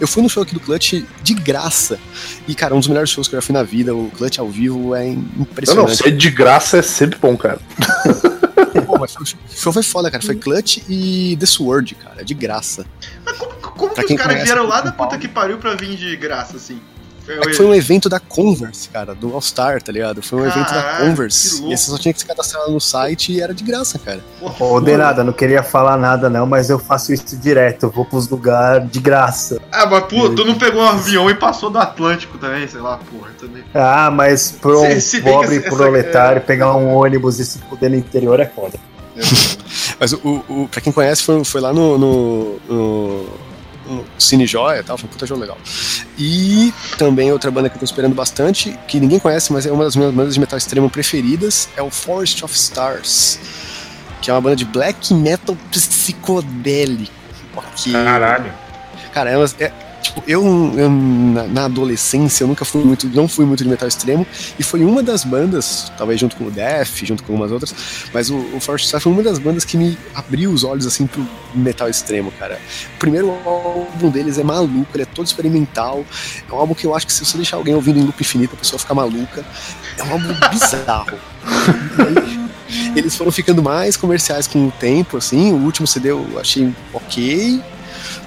eu 0.00 0.06
fui 0.06 0.22
no 0.22 0.28
show 0.28 0.42
aqui 0.44 0.54
do 0.54 0.60
Clutch 0.60 1.02
de 1.22 1.34
graça. 1.34 1.98
E, 2.46 2.54
cara, 2.54 2.74
um 2.74 2.78
dos 2.78 2.86
melhores 2.88 3.10
shows 3.10 3.26
que 3.26 3.34
eu 3.34 3.40
já 3.40 3.42
fui 3.46 3.52
na 3.52 3.64
vida, 3.64 3.94
o 3.94 4.10
Clutch 4.16 4.38
ao 4.38 4.48
vivo 4.48 4.94
é 4.94 5.06
Não, 5.06 5.14
não, 5.14 5.42
impressionante. 5.42 5.96
ser 5.96 6.16
de 6.16 6.30
graça 6.30 6.78
é 6.78 6.82
sempre 6.82 7.18
bom, 7.18 7.36
cara. 7.36 7.58
Pô, 8.86 8.98
mas 8.98 9.14
o 9.16 9.24
show 9.24 9.72
foi 9.72 9.82
foda, 9.82 10.10
cara. 10.10 10.22
Foi 10.22 10.36
Clutch 10.36 10.78
e 10.88 11.36
The 11.40 11.46
Sword, 11.46 11.94
cara, 11.96 12.24
de 12.24 12.32
graça. 12.34 12.86
Mas 13.24 13.36
como, 13.36 13.52
como 13.54 13.94
que 13.94 14.14
os 14.14 14.20
caras 14.20 14.42
vieram 14.44 14.66
lá 14.66 14.80
da 14.80 14.92
puta 14.92 15.18
que 15.18 15.28
pariu 15.28 15.58
pra 15.58 15.74
vir 15.74 15.96
de 15.96 16.16
graça, 16.16 16.56
assim? 16.56 16.80
É 17.28 17.40
que 17.40 17.54
foi 17.54 17.66
um 17.66 17.74
evento 17.74 18.08
da 18.08 18.18
Converse, 18.18 18.88
cara, 18.88 19.14
do 19.14 19.32
All 19.34 19.40
Star, 19.40 19.80
tá 19.82 19.92
ligado? 19.92 20.20
Foi 20.22 20.40
um 20.40 20.46
evento 20.46 20.70
da 20.72 20.98
Converse. 21.00 21.62
E 21.70 21.76
você 21.76 21.90
só 21.90 21.96
tinha 21.98 22.12
que 22.12 22.18
se 22.20 22.26
cadastrar 22.26 22.68
no 22.68 22.80
site 22.80 23.32
e 23.32 23.40
era 23.40 23.54
de 23.54 23.62
graça, 23.62 23.98
cara. 23.98 24.20
Ô, 24.58 24.80
de 24.80 24.96
nada, 24.96 25.22
não 25.22 25.32
queria 25.32 25.62
falar 25.62 25.96
nada 25.96 26.28
não, 26.28 26.46
mas 26.46 26.68
eu 26.70 26.78
faço 26.78 27.12
isso 27.12 27.36
direto. 27.36 27.84
Eu 27.84 27.90
vou 27.90 28.04
pros 28.04 28.28
lugares 28.28 28.90
de 28.90 28.98
graça. 29.00 29.60
Ah, 29.70 29.86
mas 29.86 30.04
pô, 30.04 30.30
tu 30.30 30.44
não 30.44 30.56
pegou 30.56 30.82
um 30.82 30.86
avião 30.88 31.30
e 31.30 31.34
passou 31.34 31.70
do 31.70 31.78
Atlântico 31.78 32.38
também, 32.38 32.66
sei 32.66 32.80
lá, 32.80 32.98
porra, 33.10 33.30
também. 33.38 33.62
Ah, 33.74 34.10
mas 34.10 34.50
pro 34.52 34.80
Se- 34.80 35.00
se 35.00 35.20
pobre 35.20 35.56
essa- 35.56 35.66
essa- 35.68 35.76
proletário 35.76 36.40
pegar 36.42 36.74
um 36.76 36.94
ônibus 36.94 37.38
e 37.38 37.44
se 37.46 37.58
fuder 37.60 37.90
no 37.90 37.96
interior 37.96 38.40
é 38.40 38.46
foda. 38.46 38.78
Mas 40.00 40.12
o, 40.12 40.18
o, 40.24 40.62
o- 40.62 40.68
pra 40.68 40.80
quem 40.80 40.92
conhece, 40.92 41.22
foi, 41.22 41.44
foi 41.44 41.60
lá 41.60 41.72
no, 41.72 41.96
no, 41.98 42.56
no, 42.68 43.26
no 43.92 44.04
Cine 44.18 44.46
Joia 44.46 44.80
e 44.80 44.82
tal, 44.82 44.96
foi 44.98 45.08
um 45.08 45.12
puta 45.12 45.26
jogo 45.26 45.40
legal. 45.40 45.58
E 46.18 46.72
também 46.98 47.30
outra 47.32 47.50
banda 47.50 47.68
que 47.68 47.76
eu 47.76 47.78
tô 47.78 47.84
esperando 47.84 48.14
bastante, 48.14 48.78
que 48.88 48.98
ninguém 48.98 49.18
conhece, 49.18 49.52
mas 49.52 49.66
é 49.66 49.70
uma 49.72 49.84
das 49.84 49.94
minhas 49.96 50.12
bandas 50.14 50.34
de 50.34 50.40
metal 50.40 50.56
extremo 50.58 50.88
preferidas, 50.90 51.68
é 51.76 51.82
o 51.82 51.90
Forest 51.90 52.44
of 52.44 52.54
Stars, 52.54 53.38
que 54.20 54.30
é 54.30 54.34
uma 54.34 54.40
banda 54.40 54.56
de 54.56 54.64
black 54.64 55.12
metal 55.14 55.56
psicodélico. 55.70 57.12
Ok. 57.56 57.92
Caralho. 57.92 58.52
Cara, 59.12 59.30
é, 59.30 59.36
uma- 59.36 59.50
é- 59.60 59.72
tipo, 60.02 60.22
eu, 60.26 60.44
eu 60.76 60.90
na, 60.90 61.44
na 61.44 61.64
adolescência 61.64 62.44
eu 62.44 62.48
nunca 62.48 62.64
fui 62.64 62.84
muito, 62.84 63.06
não 63.08 63.28
fui 63.28 63.46
muito 63.46 63.62
de 63.62 63.70
metal 63.70 63.88
extremo 63.88 64.26
e 64.58 64.62
foi 64.62 64.84
uma 64.84 65.02
das 65.02 65.24
bandas, 65.24 65.90
talvez 65.96 66.20
junto 66.20 66.36
com 66.36 66.44
o 66.44 66.50
Def, 66.50 67.04
junto 67.04 67.22
com 67.22 67.32
algumas 67.32 67.50
outras, 67.50 67.74
mas 68.12 68.28
o, 68.28 68.36
o 68.54 68.60
Forest 68.60 68.88
Star 68.88 69.00
foi 69.00 69.12
uma 69.12 69.22
das 69.22 69.38
bandas 69.38 69.64
que 69.64 69.76
me 69.76 69.96
abriu 70.14 70.50
os 70.50 70.64
olhos 70.64 70.86
assim 70.86 71.06
pro 71.06 71.26
metal 71.54 71.88
extremo, 71.88 72.32
cara. 72.32 72.60
O 72.96 72.98
primeiro 72.98 73.30
álbum 73.44 74.10
deles 74.10 74.38
é 74.38 74.42
maluco, 74.42 74.88
ele 74.94 75.02
é 75.02 75.06
todo 75.06 75.26
experimental. 75.26 76.04
É 76.48 76.52
um 76.52 76.56
álbum 76.56 76.74
que 76.74 76.86
eu 76.86 76.94
acho 76.94 77.06
que 77.06 77.12
se 77.12 77.24
você 77.24 77.36
deixar 77.36 77.56
alguém 77.56 77.74
ouvindo 77.74 77.98
em 77.98 78.02
loop 78.02 78.20
infinito, 78.20 78.54
a 78.54 78.58
pessoa 78.58 78.78
fica 78.78 78.94
maluca. 78.94 79.44
É 79.98 80.02
um 80.04 80.12
álbum 80.12 80.34
bizarro. 80.50 81.18
Eles 82.96 83.14
foram 83.14 83.30
ficando 83.30 83.62
mais 83.62 83.96
comerciais 83.96 84.46
com 84.46 84.68
o 84.68 84.70
tempo, 84.70 85.16
assim. 85.16 85.52
O 85.52 85.56
último 85.56 85.86
CD 85.86 86.10
eu 86.10 86.26
achei 86.38 86.72
ok, 86.92 87.62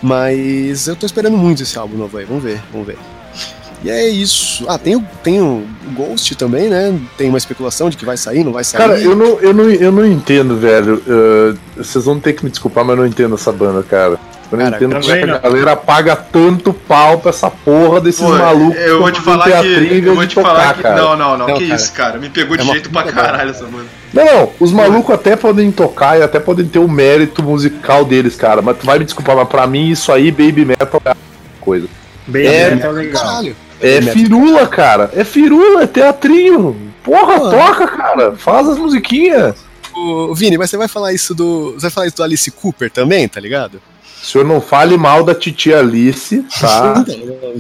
mas 0.01 0.87
eu 0.87 0.95
tô 0.95 1.05
esperando 1.05 1.37
muito 1.37 1.63
esse 1.63 1.77
álbum 1.77 1.97
novo 1.97 2.17
aí. 2.17 2.25
Vamos 2.25 2.43
ver, 2.43 2.61
vamos 2.71 2.87
ver. 2.87 3.14
E 3.83 3.89
é 3.89 4.07
isso. 4.07 4.65
Ah, 4.67 4.77
tem 4.77 4.95
o, 4.95 5.03
tem 5.23 5.41
o 5.41 5.63
Ghost 5.93 6.35
também, 6.35 6.69
né? 6.69 6.97
Tem 7.17 7.29
uma 7.29 7.37
especulação 7.37 7.89
de 7.89 7.97
que 7.97 8.05
vai 8.05 8.17
sair, 8.17 8.43
não 8.43 8.51
vai 8.51 8.63
sair. 8.63 8.81
Cara, 8.81 8.99
eu 8.99 9.15
não, 9.15 9.39
eu 9.39 9.53
não, 9.53 9.69
eu 9.69 9.91
não 9.91 10.05
entendo, 10.05 10.57
velho. 10.57 11.01
Uh, 11.07 11.57
vocês 11.77 12.05
vão 12.05 12.19
ter 12.19 12.33
que 12.33 12.43
me 12.43 12.49
desculpar, 12.49 12.83
mas 12.83 12.95
eu 12.97 13.03
não 13.03 13.07
entendo 13.07 13.35
essa 13.35 13.51
banda, 13.51 13.83
cara. 13.83 14.17
Eu 14.51 14.59
não 14.59 14.65
Cara, 14.65 14.75
entendo 14.75 15.01
como 15.01 15.11
é 15.11 15.17
que 15.23 15.29
a 15.31 15.37
galera 15.39 15.75
paga 15.75 16.15
tanto 16.15 16.71
pau 16.71 17.17
pra 17.17 17.29
essa 17.31 17.49
porra 17.49 17.99
desses 17.99 18.21
Pô, 18.21 18.29
malucos. 18.29 18.79
eu 18.79 18.99
vou 18.99 19.11
te 19.11 19.19
falar 19.21 19.43
que. 19.43 20.05
Eu 20.05 20.13
vou 20.15 20.23
de 20.23 20.29
te 20.29 20.35
falar 20.35 20.73
que. 20.75 20.83
cara. 20.83 20.95
Não, 20.95 21.17
não, 21.17 21.37
não, 21.37 21.47
Não, 21.47 21.57
que 21.57 21.67
cara. 21.67 21.75
isso, 21.75 21.93
cara. 21.93 22.19
Me 22.19 22.29
pegou 22.29 22.55
de 22.55 22.61
É 22.61 22.63
uma 22.63 22.73
jeito 22.73 22.89
pra 22.91 23.03
caralho 23.03 23.49
essa 23.49 23.65
banda. 23.65 23.85
Não, 24.13 24.23
não, 24.23 24.51
os 24.59 24.71
malucos 24.71 25.13
até 25.13 25.35
podem 25.35 25.71
tocar 25.71 26.19
e 26.19 26.23
até 26.23 26.39
podem 26.39 26.65
ter 26.67 26.79
o 26.79 26.87
mérito 26.87 27.41
musical 27.41 28.05
deles, 28.05 28.35
cara. 28.35 28.61
Mas 28.61 28.77
tu 28.77 28.85
vai 28.85 28.99
me 28.99 29.05
desculpar, 29.05 29.35
mas 29.35 29.47
pra 29.47 29.65
mim 29.67 29.89
isso 29.89 30.11
aí, 30.11 30.29
baby 30.31 30.63
metal 30.63 31.01
é 31.05 31.09
a 31.09 31.15
coisa. 31.59 31.87
Bem, 32.27 32.47
É, 32.47 32.75
tá 32.75 32.89
legal. 32.89 33.23
Caralho. 33.23 33.55
É 33.81 34.01
firula, 34.01 34.67
cara. 34.67 35.11
É 35.13 35.23
firula, 35.23 35.83
é 35.83 35.87
teatrinho. 35.87 36.75
Porra, 37.03 37.39
Pô. 37.39 37.49
toca, 37.51 37.87
cara. 37.87 38.35
Faz 38.35 38.67
as 38.67 38.77
musiquinhas. 38.77 39.55
Ô, 39.93 40.33
Vini, 40.33 40.57
mas 40.57 40.69
você 40.69 40.77
vai 40.77 40.87
falar 40.87 41.13
isso 41.13 41.33
do. 41.33 41.73
Você 41.73 41.81
vai 41.81 41.91
falar 41.91 42.07
isso 42.07 42.17
do 42.17 42.23
Alice 42.23 42.51
Cooper 42.51 42.91
também, 42.91 43.27
tá 43.27 43.39
ligado? 43.39 43.81
O 44.21 44.25
senhor 44.25 44.43
não 44.43 44.59
fale 44.59 44.97
mal 44.97 45.23
da 45.23 45.35
titia 45.35 45.79
Alice, 45.79 46.43
tá? 46.59 47.05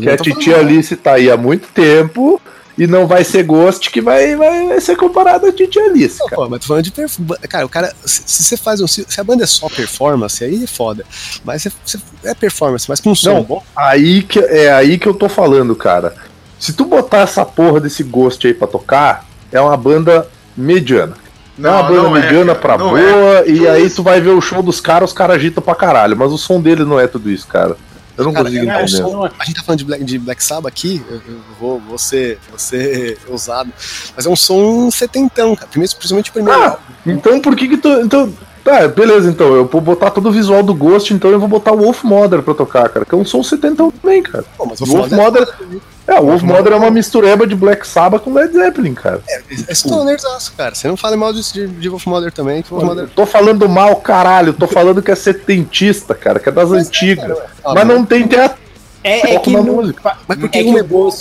que 0.01 0.09
a 0.09 0.17
titia 0.17 0.57
Alice 0.57 0.95
tá 0.95 1.13
aí 1.13 1.29
há 1.29 1.37
muito 1.37 1.67
tempo 1.67 2.41
e 2.77 2.85
não 2.87 3.07
vai 3.07 3.23
ser 3.23 3.43
Ghost 3.43 3.89
que 3.89 4.01
vai, 4.01 4.35
vai, 4.35 4.67
vai 4.67 4.81
ser 4.81 4.95
comparado 4.97 5.45
à 5.47 5.51
titia 5.51 5.85
Alice, 5.85 6.19
Não, 6.19 6.27
cara. 6.27 6.41
pô, 6.41 6.49
mas 6.49 6.59
tô 6.59 6.67
falando 6.67 6.83
de 6.83 6.91
performance. 6.91 7.47
Cara, 7.47 7.65
o 7.65 7.69
cara. 7.69 7.93
Se, 8.05 8.23
se 8.25 8.43
você 8.43 8.57
faz 8.57 8.81
um. 8.81 8.87
Se, 8.87 9.05
se 9.07 9.19
a 9.21 9.23
banda 9.23 9.43
é 9.43 9.47
só 9.47 9.69
performance, 9.69 10.43
aí 10.43 10.63
é 10.63 10.67
foda. 10.67 11.05
Mas 11.43 11.63
se, 11.63 11.71
se 11.85 11.99
é 12.23 12.33
performance, 12.33 12.85
mas 12.89 12.99
com 12.99 13.11
um 13.11 13.15
som 13.15 13.35
Não. 13.35 13.43
bom. 13.43 13.63
Aí 13.75 14.23
que, 14.23 14.39
é 14.39 14.73
aí 14.73 14.97
que 14.97 15.07
eu 15.07 15.13
tô 15.13 15.29
falando, 15.29 15.75
cara. 15.75 16.13
Se 16.59 16.73
tu 16.73 16.85
botar 16.85 17.19
essa 17.19 17.45
porra 17.45 17.79
desse 17.79 18.03
Ghost 18.03 18.45
aí 18.47 18.53
pra 18.53 18.67
tocar, 18.67 19.25
é 19.51 19.59
uma 19.61 19.75
banda 19.77 20.27
mediana. 20.55 21.13
é 21.57 21.67
uma 21.69 21.83
banda 21.83 22.09
mediana 22.09 22.55
cara, 22.55 22.59
pra 22.59 22.77
não 22.77 22.89
boa, 22.89 22.99
é. 23.45 23.49
e 23.49 23.67
aí 23.67 23.85
isso? 23.85 23.97
tu 23.97 24.03
vai 24.03 24.19
ver 24.19 24.29
o 24.31 24.41
show 24.41 24.61
dos 24.63 24.81
caras, 24.81 25.09
os 25.11 25.15
caras 25.15 25.35
agitam 25.37 25.61
pra 25.63 25.75
caralho. 25.75 26.15
Mas 26.17 26.31
o 26.31 26.37
som 26.37 26.59
deles 26.61 26.87
não 26.87 26.99
é 26.99 27.07
tudo 27.07 27.29
isso, 27.29 27.47
cara. 27.47 27.77
Eu 28.17 28.23
não 28.25 28.33
Cara, 28.33 28.45
consigo 28.45 28.69
é, 28.69 28.73
entender. 28.83 28.87
sou- 28.87 29.25
a 29.25 29.43
gente 29.45 29.55
tá 29.55 29.63
falando 29.63 29.79
de 29.79 29.85
Black, 29.85 30.03
de 30.03 30.19
Black 30.19 30.43
Sabbath 30.43 30.67
aqui, 30.71 31.03
eu, 31.09 31.15
eu 31.27 31.39
vou, 31.59 31.79
vou, 31.79 31.97
ser, 31.97 32.39
vou 32.49 32.57
ser 32.57 33.17
ousado, 33.27 33.71
mas 34.15 34.25
é 34.25 34.29
um 34.29 34.35
som 34.35 34.89
setentão, 34.91 35.55
cara. 35.55 35.67
Primeiro, 35.67 35.93
principalmente 35.95 36.29
o 36.29 36.33
primeiro. 36.33 36.59
Ah, 36.61 36.79
então 37.05 37.39
por 37.41 37.55
que 37.55 37.67
que 37.67 37.77
tu. 37.77 37.89
Então, 38.01 38.33
tá, 38.63 38.87
beleza, 38.87 39.29
então. 39.29 39.53
Eu 39.53 39.65
vou 39.67 39.81
botar 39.81 40.11
todo 40.11 40.29
o 40.29 40.31
visual 40.31 40.63
do 40.63 40.73
Ghost, 40.73 41.13
então 41.13 41.29
eu 41.29 41.39
vou 41.39 41.49
botar 41.49 41.73
o 41.73 41.77
Wolf 41.77 42.03
Mother 42.03 42.41
pra 42.41 42.53
tocar, 42.53 42.87
cara. 42.89 43.05
Que 43.05 43.13
é 43.13 43.17
um 43.17 43.25
som 43.25 43.43
setentão 43.43 43.91
também, 43.91 44.23
cara. 44.23 44.45
Pô, 44.57 44.65
mas 44.65 44.79
Wolf 44.79 45.09
dessa- 45.09 45.15
Mother. 45.21 45.43
É, 45.43 45.94
o 46.07 46.25
Wolf 46.25 46.43
Mother 46.43 46.73
é 46.73 46.75
uma 46.75 46.91
mistureba 46.91 47.47
de 47.47 47.55
Black 47.55 47.87
Sabbath 47.87 48.21
com 48.23 48.33
Led 48.33 48.53
Zeppelin, 48.53 48.93
cara. 48.93 49.21
É 49.67 49.71
stonerzaço, 49.71 50.53
cara. 50.55 50.75
Você 50.75 50.87
não 50.87 50.95
fala 50.95 51.17
mal 51.17 51.33
disso 51.33 51.53
de, 51.53 51.67
de 51.67 51.89
Wolf 51.89 52.05
Mother 52.05 52.31
também, 52.31 52.61
que 52.61 52.69
Wolf 52.69 52.83
Mother. 52.83 53.09
Tô 53.09 53.25
falando 53.25 53.67
mal, 53.67 53.95
caralho. 53.97 54.53
Tô 54.53 54.67
falando 54.67 55.01
que 55.01 55.11
é 55.11 55.15
setentista, 55.15 56.13
cara, 56.13 56.39
que 56.39 56.47
é 56.47 56.51
das 56.51 56.71
antigas. 56.71 57.37
Mas 57.63 57.87
não 57.87 58.05
tem 58.05 58.27
teatro. 58.27 58.65
É, 59.03 59.35
é 59.35 59.39
que 59.39 59.51
no, 59.51 59.93
Mas 60.27 60.39
porque 60.39 60.57
é 60.57 60.63
que 60.63 60.69
um 60.69 60.77
é 60.79 60.81
o 60.81 60.83
bom, 60.83 61.11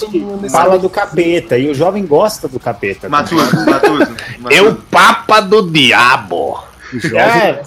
fala 0.51 0.79
do 0.79 0.89
capeta 0.89 1.59
e 1.59 1.69
o 1.69 1.75
jovem 1.75 2.07
gosta 2.07 2.49
do 2.49 2.59
capeta. 2.59 3.11
Matuso, 3.11 3.57
Matuso. 3.67 4.17
É 4.51 4.63
o 4.63 4.75
Papa 4.75 5.41
do 5.41 5.71
Diabo. 5.71 6.65
O 6.95 6.99
jovem 6.99 7.19
É. 7.21 7.63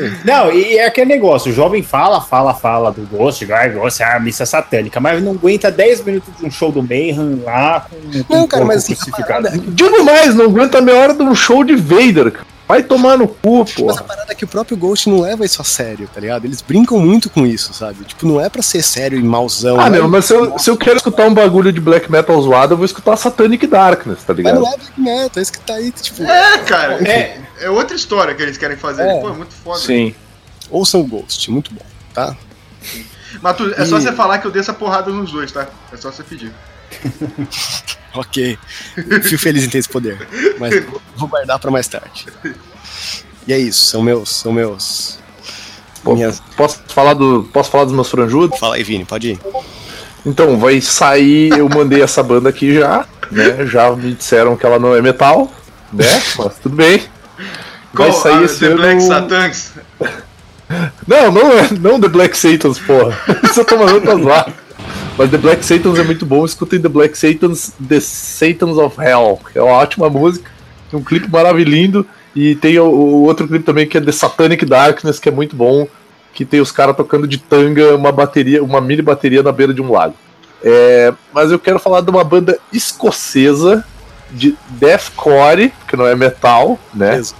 aí. 0.00 0.12
Não, 0.24 0.52
e 0.52 0.78
é 0.78 0.86
aquele 0.86 1.06
negócio, 1.08 1.50
o 1.50 1.54
jovem 1.54 1.82
fala, 1.82 2.20
fala, 2.20 2.54
fala 2.54 2.90
do 2.90 3.02
Ghost, 3.06 3.44
vai, 3.44 3.70
Ghost, 3.70 4.02
ah, 4.02 4.18
missa 4.20 4.44
satânica, 4.46 5.00
mas 5.00 5.22
não 5.22 5.32
aguenta 5.32 5.70
10 5.70 6.04
minutos 6.04 6.36
de 6.38 6.44
um 6.46 6.50
show 6.50 6.70
do 6.72 6.82
Mayhem 6.82 7.42
lá 7.44 7.86
com, 7.88 8.24
com 8.24 8.34
Não, 8.34 8.44
um 8.44 8.46
cara, 8.46 8.62
corpo 8.62 8.66
mas 8.66 8.84
assim, 8.84 8.92
a 8.92 8.96
crucificado. 8.96 9.42
parada, 9.44 9.62
Digo 9.68 10.04
mais, 10.04 10.34
não 10.34 10.46
aguenta 10.46 10.80
meia 10.80 10.98
hora 10.98 11.14
de 11.14 11.22
um 11.22 11.34
show 11.34 11.64
de 11.64 11.74
Vader, 11.76 12.32
cara. 12.32 12.55
Vai 12.68 12.82
tomar 12.82 13.16
no 13.16 13.28
cu, 13.28 13.64
pô. 13.64 13.86
mas 13.86 13.98
a 13.98 14.02
parada 14.02 14.32
é 14.32 14.34
que 14.34 14.44
o 14.44 14.48
próprio 14.48 14.76
Ghost 14.76 15.08
não 15.08 15.20
leva 15.20 15.44
isso 15.44 15.62
a 15.62 15.64
sério, 15.64 16.08
tá 16.12 16.20
ligado? 16.20 16.44
Eles 16.46 16.60
brincam 16.60 16.98
muito 16.98 17.30
com 17.30 17.46
isso, 17.46 17.72
sabe? 17.72 18.04
Tipo, 18.04 18.26
não 18.26 18.40
é 18.40 18.48
pra 18.48 18.60
ser 18.60 18.82
sério 18.82 19.16
e 19.18 19.22
mauzão. 19.22 19.78
Ah, 19.78 19.88
né? 19.88 19.98
meu, 19.98 20.08
mas 20.08 20.24
se 20.24 20.34
eu, 20.34 20.58
se 20.58 20.68
eu 20.68 20.76
quero 20.76 20.96
escutar 20.96 21.26
um 21.28 21.32
bagulho 21.34 21.72
de 21.72 21.80
black 21.80 22.10
metal 22.10 22.40
zoado, 22.42 22.74
eu 22.74 22.76
vou 22.76 22.84
escutar 22.84 23.16
Satanic 23.16 23.64
Darkness, 23.68 24.18
tá 24.24 24.34
Mas 24.34 24.38
ligado? 24.38 24.60
não 24.60 24.66
é 24.66 24.76
black 24.76 25.00
metal, 25.00 25.30
é 25.36 25.40
isso 25.42 25.52
que 25.52 25.60
tá 25.60 25.74
aí, 25.74 25.92
tipo. 25.92 26.22
É, 26.24 26.58
cara. 26.58 26.94
É. 27.08 27.40
É 27.60 27.70
outra 27.70 27.94
história 27.96 28.34
que 28.34 28.42
eles 28.42 28.58
querem 28.58 28.76
fazer. 28.76 29.02
É. 29.02 29.20
Pô, 29.20 29.28
é 29.30 29.32
muito 29.32 29.54
foda. 29.54 29.78
Sim. 29.78 30.12
Ouçam 30.68 31.00
o 31.00 31.04
Ghost, 31.04 31.48
muito 31.50 31.72
bom, 31.72 31.84
tá? 32.12 32.36
Matuso, 33.40 33.74
é 33.76 33.84
só 33.84 33.98
E- 33.98 34.02
você 34.02 34.12
falar 34.12 34.38
que 34.38 34.46
eu 34.46 34.50
dei 34.50 34.60
essa 34.60 34.72
porrada 34.74 35.10
nos 35.12 35.30
dois, 35.30 35.52
tá? 35.52 35.68
É 35.92 35.96
só 35.96 36.10
você 36.10 36.24
pedir. 36.24 36.52
Ok. 38.20 38.58
Fico 39.22 39.38
feliz 39.38 39.64
em 39.64 39.68
ter 39.68 39.78
esse 39.78 39.88
poder. 39.88 40.26
Mas 40.58 40.84
vou 41.16 41.28
guardar 41.28 41.58
pra 41.58 41.70
mais 41.70 41.86
tarde. 41.86 42.26
E 43.46 43.52
é 43.52 43.58
isso, 43.58 43.84
são 43.84 44.02
meus. 44.02 44.30
São 44.30 44.52
meus. 44.52 45.18
Pô, 46.02 46.14
Minhas... 46.14 46.40
Posso 46.56 46.80
falar, 46.88 47.14
do, 47.14 47.48
posso 47.52 47.70
falar 47.70 47.84
dos 47.84 47.92
meus 47.92 48.08
franjudos? 48.08 48.58
Fala 48.58 48.76
aí, 48.76 48.82
Vini, 48.82 49.04
pode 49.04 49.32
ir. 49.32 49.40
Então, 50.24 50.58
vai 50.58 50.80
sair. 50.80 51.50
Eu 51.50 51.68
mandei 51.68 52.02
essa 52.02 52.22
banda 52.22 52.48
aqui 52.48 52.74
já, 52.74 53.04
né? 53.30 53.66
Já 53.66 53.90
me 53.92 54.14
disseram 54.14 54.56
que 54.56 54.64
ela 54.64 54.78
não 54.78 54.94
é 54.94 55.02
metal, 55.02 55.50
né? 55.92 56.06
Mas 56.38 56.58
tudo 56.58 56.76
bem. 56.76 57.02
Vai 57.92 58.10
Qual? 58.10 58.20
sair 58.22 58.38
Ah, 58.38 58.42
esse 58.44 58.58
The 58.60 58.66
ano. 58.66 58.76
Black 58.76 59.02
Satans? 59.02 59.70
Não, 61.06 61.30
não 61.30 61.52
é. 61.52 61.68
Não 61.78 62.00
The 62.00 62.08
Black 62.08 62.36
Satans, 62.36 62.78
porra. 62.78 63.16
Isso 63.44 63.60
eu 63.60 63.64
tô 63.64 63.76
mandando 63.76 64.00
pra 64.02 64.16
zoar. 64.16 64.52
Mas 65.18 65.30
The 65.30 65.38
Black 65.38 65.64
Satans 65.64 65.98
é 65.98 66.02
muito 66.02 66.26
bom. 66.26 66.44
Escutem 66.44 66.80
The 66.80 66.88
Black 66.88 67.16
Satans, 67.16 67.72
The 67.88 68.00
Satans 68.00 68.76
of 68.76 69.00
Hell. 69.00 69.40
É 69.54 69.62
uma 69.62 69.72
ótima 69.72 70.10
música. 70.10 70.50
Tem 70.90 71.00
um 71.00 71.02
clipe 71.02 71.30
maravilhoso. 71.30 72.06
E 72.34 72.54
tem 72.54 72.78
o, 72.78 72.84
o 72.84 73.22
outro 73.22 73.48
clipe 73.48 73.64
também 73.64 73.86
que 73.86 73.96
é 73.96 74.00
The 74.00 74.12
Satanic 74.12 74.66
Darkness, 74.66 75.18
que 75.18 75.28
é 75.28 75.32
muito 75.32 75.56
bom. 75.56 75.88
Que 76.34 76.44
tem 76.44 76.60
os 76.60 76.70
caras 76.70 76.94
tocando 76.94 77.26
de 77.26 77.38
tanga 77.38 77.96
uma 77.96 78.12
bateria, 78.12 78.62
uma 78.62 78.80
mini 78.80 79.00
bateria 79.00 79.42
na 79.42 79.52
beira 79.52 79.72
de 79.72 79.80
um 79.80 79.90
lago. 79.90 80.14
É, 80.62 81.14
mas 81.32 81.50
eu 81.50 81.58
quero 81.58 81.78
falar 81.78 82.02
de 82.02 82.10
uma 82.10 82.24
banda 82.24 82.58
escocesa 82.72 83.84
de 84.30 84.54
deathcore, 84.70 85.72
que 85.88 85.96
não 85.96 86.06
é 86.06 86.14
metal, 86.14 86.78
né? 86.92 87.10
Beleza. 87.10 87.34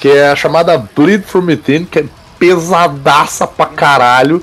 que 0.00 0.08
é 0.08 0.30
a 0.30 0.36
chamada 0.36 0.78
Bleed 0.78 1.24
From 1.24 1.46
Within, 1.46 1.84
que 1.84 1.98
é 1.98 2.04
pesadaça 2.38 3.46
pra 3.46 3.66
caralho, 3.66 4.42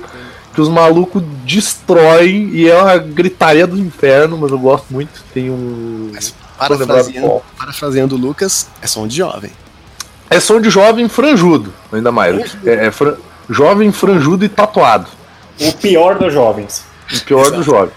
que 0.56 0.60
os 0.62 0.70
malucos 0.70 1.22
destroem 1.44 2.48
e 2.48 2.66
é 2.66 2.74
uma 2.74 2.96
gritaria 2.96 3.66
do 3.66 3.78
inferno, 3.78 4.38
mas 4.38 4.50
eu 4.50 4.58
gosto 4.58 4.86
muito. 4.90 5.22
Tem 5.34 5.50
um. 5.50 6.10
Lembrado 6.70 7.42
Parafraseando, 7.58 8.14
o 8.14 8.18
Lucas, 8.18 8.66
é 8.80 8.86
som 8.86 9.06
de 9.06 9.18
jovem. 9.18 9.50
É 10.30 10.40
som 10.40 10.58
de 10.58 10.70
jovem 10.70 11.10
franjudo, 11.10 11.74
ainda 11.92 12.10
mais. 12.10 12.56
É, 12.64 12.86
é 12.86 12.90
fran- 12.90 13.16
jovem 13.50 13.92
franjudo 13.92 14.46
e 14.46 14.48
tatuado. 14.48 15.06
O 15.60 15.72
pior 15.74 16.18
dos 16.18 16.32
jovens. 16.32 16.84
O 17.12 17.20
pior 17.26 17.50
do 17.50 17.62
jovem. 17.62 17.92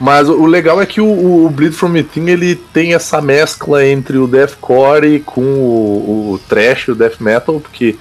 Mas 0.00 0.28
o 0.28 0.44
legal 0.46 0.82
é 0.82 0.86
que 0.86 1.00
o, 1.00 1.44
o 1.46 1.48
Bleed 1.48 1.72
From 1.74 1.92
Within 1.92 2.28
ele 2.28 2.56
tem 2.56 2.92
essa 2.92 3.22
mescla 3.22 3.86
entre 3.86 4.18
o 4.18 4.26
deathcore 4.26 5.20
com 5.20 5.40
o, 5.40 6.32
o 6.32 6.40
thrash 6.48 6.88
e 6.88 6.90
o 6.90 6.94
death 6.96 7.20
metal, 7.20 7.60
porque 7.60 7.96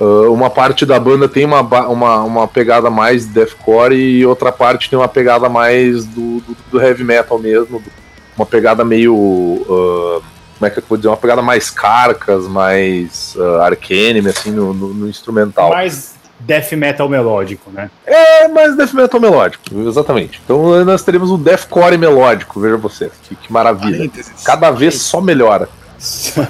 ah, 0.00 0.28
uma 0.30 0.50
parte 0.50 0.84
da 0.86 0.98
banda 0.98 1.28
tem 1.28 1.44
uma, 1.44 1.60
uma, 1.60 2.22
uma 2.22 2.48
pegada 2.48 2.90
mais 2.90 3.26
deathcore 3.26 3.94
e 3.94 4.24
outra 4.26 4.50
parte 4.52 4.88
tem 4.90 4.98
uma 4.98 5.08
pegada 5.08 5.48
mais 5.48 6.04
do, 6.04 6.40
do, 6.40 6.56
do 6.70 6.80
heavy 6.82 7.04
metal 7.04 7.38
mesmo, 7.38 7.78
do- 7.80 8.04
uma 8.36 8.44
pegada 8.46 8.84
meio 8.84 9.64
ah, 9.68 10.20
como 10.58 10.66
é 10.66 10.70
que 10.70 10.78
eu 10.78 10.84
vou 10.88 10.96
dizer, 10.96 11.08
uma 11.08 11.16
pegada 11.16 11.42
mais 11.42 11.68
carcas, 11.68 12.46
mais 12.46 13.34
uh, 13.36 13.60
arcane, 13.62 14.20
assim, 14.28 14.50
no, 14.52 14.72
no- 14.72 14.94
no 14.94 15.08
instrumental. 15.08 15.70
Mais 15.70 16.14
death 16.38 16.72
metal 16.72 17.08
melódico, 17.08 17.70
né? 17.72 17.90
É 18.06 18.46
mais 18.48 18.76
death 18.76 18.92
metal 18.94 19.20
melódico, 19.20 19.64
exatamente. 19.86 20.40
Então 20.44 20.84
nós 20.84 21.02
teremos 21.02 21.30
um 21.32 21.36
deathcore 21.38 21.98
melódico, 21.98 22.60
veja 22.60 22.76
você, 22.76 23.10
que, 23.24 23.34
que 23.34 23.52
maravilha. 23.52 23.96
Parênteses. 23.98 24.44
Cada 24.44 24.70
vez 24.70 25.00
só 25.02 25.20
melhora. 25.20 25.68
Só 25.98 26.42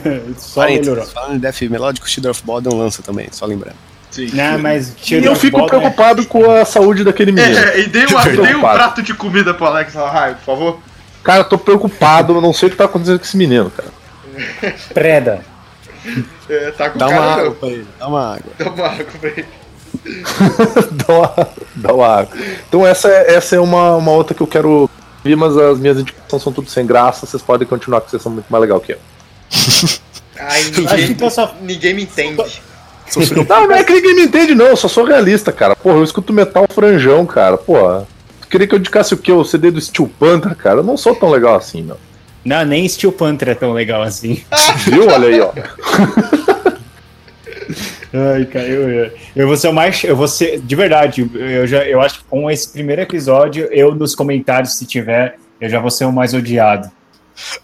Parênteses. 0.62 1.12
Falando 1.12 1.34
em 1.36 1.38
Death 1.38 1.62
Melódico, 1.62 2.08
Shadow 2.08 2.30
of 2.30 2.42
Bodom 2.44 2.76
lança 2.76 3.02
também, 3.02 3.28
só 3.30 3.46
lembrando. 3.46 3.76
Sim. 4.10 4.30
Não, 4.32 4.58
mas 4.58 4.94
E 5.10 5.14
eu 5.14 5.34
fico 5.34 5.58
Bodom 5.58 5.66
é- 5.76 5.80
preocupado 5.80 6.26
com 6.26 6.50
a 6.50 6.64
saúde 6.64 7.02
daquele 7.04 7.32
menino. 7.32 7.56
É, 7.58 7.80
e 7.80 7.86
dei, 7.88 8.06
uma, 8.06 8.22
dei 8.24 8.54
um 8.54 8.60
prato 8.60 9.02
de 9.02 9.12
comida 9.14 9.52
pro 9.54 9.66
Alex 9.66 9.94
Lahai, 9.94 10.34
por 10.34 10.44
favor. 10.44 10.78
Cara, 11.22 11.40
eu 11.40 11.44
tô 11.44 11.58
preocupado, 11.58 12.34
eu 12.34 12.40
não 12.40 12.52
sei 12.52 12.68
o 12.68 12.70
que 12.70 12.76
tá 12.76 12.84
acontecendo 12.84 13.18
com 13.18 13.24
esse 13.24 13.36
menino, 13.36 13.70
cara. 13.70 13.88
Preda. 14.92 15.44
É, 16.48 16.70
tá 16.72 16.90
com 16.90 16.98
Dá 16.98 17.06
uma 17.06 17.16
cara 17.18 17.32
água 17.32 17.44
não. 17.44 17.54
pra 17.54 17.68
ele, 17.68 17.86
dá 17.98 18.08
uma 18.08 18.34
água. 18.34 18.52
Dá 18.58 18.70
uma 18.70 18.86
água 18.86 19.06
pra 19.20 19.28
ele. 19.30 19.44
dá 21.06 21.14
uma, 21.14 21.48
dá 21.76 21.94
uma 21.94 22.06
água. 22.06 22.36
Então 22.68 22.86
essa 22.86 23.08
é, 23.08 23.34
essa 23.34 23.56
é 23.56 23.60
uma, 23.60 23.96
uma 23.96 24.10
outra 24.12 24.34
que 24.34 24.42
eu 24.42 24.46
quero 24.46 24.90
ver, 25.24 25.36
mas 25.36 25.56
as 25.56 25.78
minhas 25.78 25.98
indicações 25.98 26.42
são 26.42 26.52
tudo 26.52 26.68
sem 26.68 26.84
graça, 26.84 27.24
vocês 27.26 27.42
podem 27.42 27.66
continuar 27.66 28.00
que 28.02 28.10
vocês 28.10 28.20
são 28.22 28.30
muito 28.32 28.46
mais 28.50 28.60
legal 28.60 28.80
que 28.80 28.92
eu. 28.92 28.98
Ai, 30.38 30.62
ninguém, 30.76 31.30
só- 31.30 31.54
ninguém 31.60 31.94
me 31.94 32.02
entende. 32.02 32.42
Não, 33.48 33.68
não 33.68 33.76
é 33.76 33.84
que 33.84 33.92
ninguém 33.92 34.14
me 34.16 34.22
entende, 34.22 34.54
não, 34.54 34.64
eu 34.64 34.76
só 34.76 34.88
sou 34.88 35.04
realista, 35.04 35.52
cara. 35.52 35.76
Porra, 35.76 35.96
eu 35.98 36.04
escuto 36.04 36.32
metal 36.32 36.66
franjão, 36.68 37.24
cara. 37.26 37.56
Porra. 37.56 38.08
Tu 38.40 38.48
queria 38.48 38.66
que 38.66 38.74
eu 38.74 38.78
indicasse 38.78 39.12
o 39.12 39.18
quê? 39.18 39.30
O 39.30 39.44
CD 39.44 39.70
do 39.70 39.80
Steel 39.80 40.10
Panther, 40.18 40.56
cara? 40.56 40.80
Eu 40.80 40.82
não 40.82 40.96
sou 40.96 41.14
tão 41.14 41.28
legal 41.28 41.54
assim, 41.54 41.82
não. 41.82 41.96
Não, 42.44 42.64
nem 42.64 42.88
Steel 42.88 43.12
Panther 43.12 43.50
é 43.50 43.54
tão 43.54 43.72
legal 43.74 44.02
assim. 44.02 44.42
Viu? 44.88 45.06
Olha 45.06 45.28
aí, 45.28 45.40
ó. 45.40 45.52
Ai, 48.12 48.44
cara, 48.46 48.66
eu, 48.66 48.88
eu, 48.88 49.10
eu 49.34 49.46
vou 49.46 49.56
ser 49.56 49.68
o 49.68 49.72
mais. 49.72 50.02
Eu 50.04 50.16
vou 50.16 50.28
ser. 50.28 50.60
De 50.60 50.74
verdade, 50.76 51.28
eu, 51.34 51.66
já, 51.66 51.84
eu 51.84 52.00
acho 52.00 52.20
que 52.20 52.24
com 52.24 52.50
esse 52.50 52.72
primeiro 52.72 53.02
episódio, 53.02 53.68
eu 53.72 53.94
nos 53.94 54.14
comentários, 54.14 54.74
se 54.74 54.86
tiver, 54.86 55.36
eu 55.60 55.68
já 55.68 55.80
vou 55.80 55.90
ser 55.90 56.04
o 56.04 56.12
mais 56.12 56.32
odiado. 56.32 56.90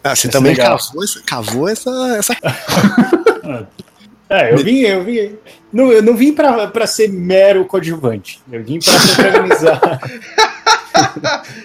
Ah, 0.02 0.14
você 0.16 0.28
também 0.28 0.52
é 0.52 0.56
legal. 0.56 0.78
cavou, 0.78 1.04
essa, 1.04 1.22
cavou 1.22 1.68
essa, 1.68 2.16
essa. 2.18 2.36
É, 4.28 4.52
eu 4.52 4.58
vim, 4.58 4.80
eu 4.80 5.04
vim. 5.04 5.36
Não, 5.72 5.90
eu 5.92 6.02
não 6.02 6.16
vim 6.16 6.32
pra, 6.32 6.66
pra 6.68 6.86
ser 6.86 7.08
mero 7.08 7.64
coadjuvante. 7.64 8.40
Eu 8.50 8.62
vim 8.62 8.78
pra 8.78 8.92
protagonizar. 8.92 9.80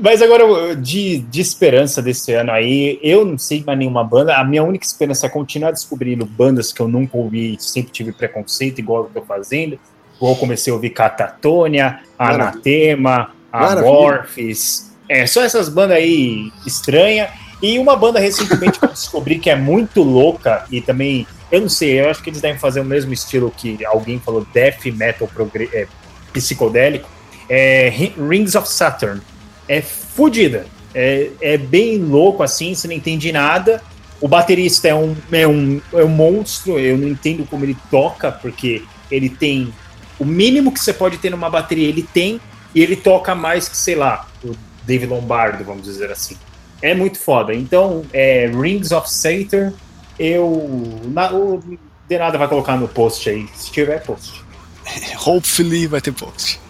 Mas- 0.00 0.20
agora, 0.20 0.74
de, 0.74 1.18
de 1.18 1.40
esperança 1.40 2.02
desse 2.02 2.32
ano 2.32 2.50
aí, 2.50 2.98
eu 3.02 3.24
não 3.24 3.38
sei 3.38 3.62
mais 3.64 3.78
nenhuma 3.78 4.02
banda. 4.02 4.36
A 4.36 4.44
minha 4.44 4.62
única 4.64 4.84
esperança 4.84 5.26
é 5.26 5.28
continuar 5.28 5.70
descobrindo 5.70 6.26
bandas 6.26 6.72
que 6.72 6.80
eu 6.80 6.88
nunca 6.88 7.16
ouvi, 7.16 7.56
sempre 7.60 7.92
tive 7.92 8.12
preconceito, 8.12 8.80
igual 8.80 9.04
eu 9.04 9.10
tô 9.14 9.22
fazendo. 9.22 9.78
Eu 10.20 10.34
comecei 10.36 10.70
a 10.72 10.74
ouvir 10.74 10.90
Catatônia. 10.90 12.00
Anatema, 12.18 13.30
Maravilha. 13.52 13.88
Amorphis. 13.88 14.92
É, 15.08 15.26
só 15.26 15.42
essas 15.42 15.68
bandas 15.68 15.96
aí 15.96 16.50
estranhas. 16.66 17.28
E 17.62 17.78
uma 17.78 17.96
banda 17.96 18.18
recentemente 18.18 18.78
que 18.78 18.84
eu 18.84 18.90
descobri 18.90 19.38
que 19.38 19.48
é 19.48 19.56
muito 19.56 20.02
louca 20.02 20.66
e 20.70 20.80
também, 20.80 21.26
eu 21.50 21.62
não 21.62 21.68
sei, 21.68 22.00
eu 22.00 22.10
acho 22.10 22.22
que 22.22 22.28
eles 22.28 22.40
devem 22.40 22.58
fazer 22.58 22.80
o 22.80 22.84
mesmo 22.84 23.12
estilo 23.12 23.50
que 23.56 23.82
alguém 23.86 24.18
falou, 24.18 24.46
death 24.52 24.84
metal 24.86 25.26
progre- 25.28 25.70
é, 25.72 25.86
psicodélico, 26.32 27.08
é 27.48 27.88
Ri- 27.88 28.14
Rings 28.18 28.54
of 28.54 28.68
Saturn. 28.68 29.20
É 29.66 29.80
fodida. 29.80 30.66
É, 30.94 31.30
é 31.40 31.56
bem 31.56 31.98
louco 31.98 32.42
assim, 32.42 32.74
você 32.74 32.86
não 32.86 32.94
entende 32.94 33.32
nada. 33.32 33.82
O 34.20 34.28
baterista 34.28 34.88
é 34.88 34.94
um, 34.94 35.16
é, 35.32 35.46
um, 35.46 35.80
é 35.92 36.04
um 36.04 36.08
monstro, 36.08 36.78
eu 36.78 36.98
não 36.98 37.08
entendo 37.08 37.46
como 37.46 37.64
ele 37.64 37.76
toca, 37.90 38.30
porque 38.30 38.82
ele 39.10 39.28
tem 39.28 39.72
o 40.18 40.24
mínimo 40.24 40.72
que 40.72 40.80
você 40.80 40.92
pode 40.92 41.18
ter 41.18 41.30
numa 41.30 41.48
bateria, 41.50 41.88
ele 41.88 42.02
tem, 42.02 42.40
e 42.74 42.82
ele 42.82 42.96
toca 42.96 43.34
mais 43.34 43.68
que, 43.68 43.76
sei 43.76 43.94
lá, 43.94 44.26
Dave 44.86 45.06
Lombardo, 45.06 45.64
vamos 45.64 45.84
dizer 45.84 46.10
assim. 46.10 46.36
É 46.82 46.94
muito 46.94 47.18
foda. 47.18 47.54
Então, 47.54 48.04
é, 48.12 48.46
Rings 48.46 48.92
of 48.92 49.10
Satyr, 49.10 49.72
eu. 50.18 51.00
Na, 51.04 51.32
o 51.32 51.62
Denada 52.08 52.36
vai 52.36 52.48
colocar 52.48 52.76
no 52.76 52.86
post 52.86 53.28
aí, 53.28 53.48
se 53.54 53.70
tiver 53.70 54.02
post. 54.02 54.42
Hopefully 55.24 55.86
vai 55.86 56.00
ter 56.00 56.12
post. 56.12 56.60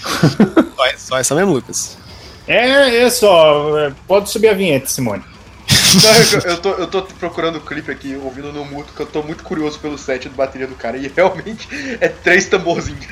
só, 0.76 0.84
só 0.96 1.18
essa 1.18 1.34
mesmo, 1.34 1.52
Lucas. 1.52 1.98
É, 2.46 3.02
é 3.02 3.10
só. 3.10 3.78
é, 3.78 3.92
Pode 4.06 4.30
subir 4.30 4.48
a 4.48 4.54
vinheta, 4.54 4.86
Simone. 4.86 5.22
Não, 6.02 6.14
eu, 6.14 6.50
eu 6.52 6.60
tô, 6.60 6.70
eu 6.70 6.86
tô 6.86 7.02
procurando 7.02 7.56
o 7.56 7.60
clipe 7.60 7.90
aqui, 7.90 8.16
ouvindo 8.16 8.52
no 8.52 8.64
muto, 8.64 8.92
que 8.92 9.00
eu 9.00 9.06
tô 9.06 9.22
muito 9.22 9.42
curioso 9.42 9.78
pelo 9.78 9.98
set 9.98 10.28
de 10.28 10.34
bateria 10.34 10.66
do 10.66 10.74
cara. 10.74 10.96
E 10.96 11.08
realmente 11.08 11.68
é 12.00 12.08
três 12.08 12.46
tamborzinhos. 12.46 13.04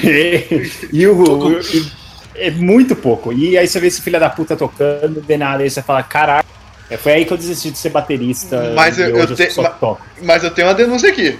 e 0.92 1.06
o. 1.06 1.60
e- 1.60 2.04
é 2.36 2.50
muito 2.50 2.96
pouco. 2.96 3.32
E 3.32 3.56
aí 3.56 3.66
você 3.68 3.78
vê 3.78 3.86
esse 3.86 4.02
filho 4.02 4.18
da 4.18 4.28
puta 4.28 4.56
tocando, 4.56 5.20
de 5.20 5.36
nada, 5.36 5.62
aí 5.62 5.70
você 5.70 5.80
fala, 5.82 6.02
caraca. 6.02 6.44
É, 6.90 6.96
foi 6.96 7.12
aí 7.12 7.24
que 7.24 7.32
eu 7.32 7.36
desisti 7.36 7.70
de 7.70 7.78
ser 7.78 7.90
baterista. 7.90 8.72
Mas 8.74 8.98
eu- 8.98 9.16
eu 9.16 9.34
te- 9.34 9.50
só 9.50 9.62
ma- 9.62 9.70
toco. 9.70 10.02
Mas 10.22 10.42
eu 10.42 10.50
tenho 10.50 10.66
uma 10.68 10.74
denúncia 10.74 11.08
aqui. 11.08 11.38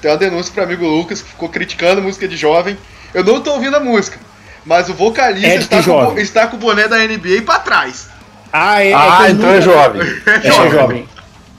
Tem 0.00 0.10
uma 0.10 0.16
denúncia 0.16 0.52
pro 0.52 0.62
amigo 0.64 0.86
Lucas, 0.86 1.20
que 1.22 1.28
ficou 1.28 1.48
criticando 1.48 2.00
música 2.02 2.26
de 2.26 2.36
jovem. 2.36 2.76
Eu 3.12 3.22
não 3.22 3.40
tô 3.42 3.52
ouvindo 3.52 3.76
a 3.76 3.80
música. 3.80 4.18
Mas 4.64 4.88
o 4.88 4.94
vocalista 4.94 5.48
É 5.48 5.54
está, 5.56 5.76
com, 5.76 5.82
jovem. 5.82 6.22
está 6.22 6.46
com 6.46 6.56
o 6.56 6.58
boné 6.58 6.88
da 6.88 6.96
NBA 7.04 7.42
pra 7.44 7.58
trás. 7.58 8.08
Ah, 8.52 8.82
é, 8.82 8.92
Ah, 8.94 9.18
é 9.22 9.26
que 9.26 9.30
eu 9.32 9.34
então 9.36 9.48
é 9.50 9.52
nunca- 9.54 9.60
jovem. 9.60 10.00
É 10.26 10.50
jovem. 10.70 11.08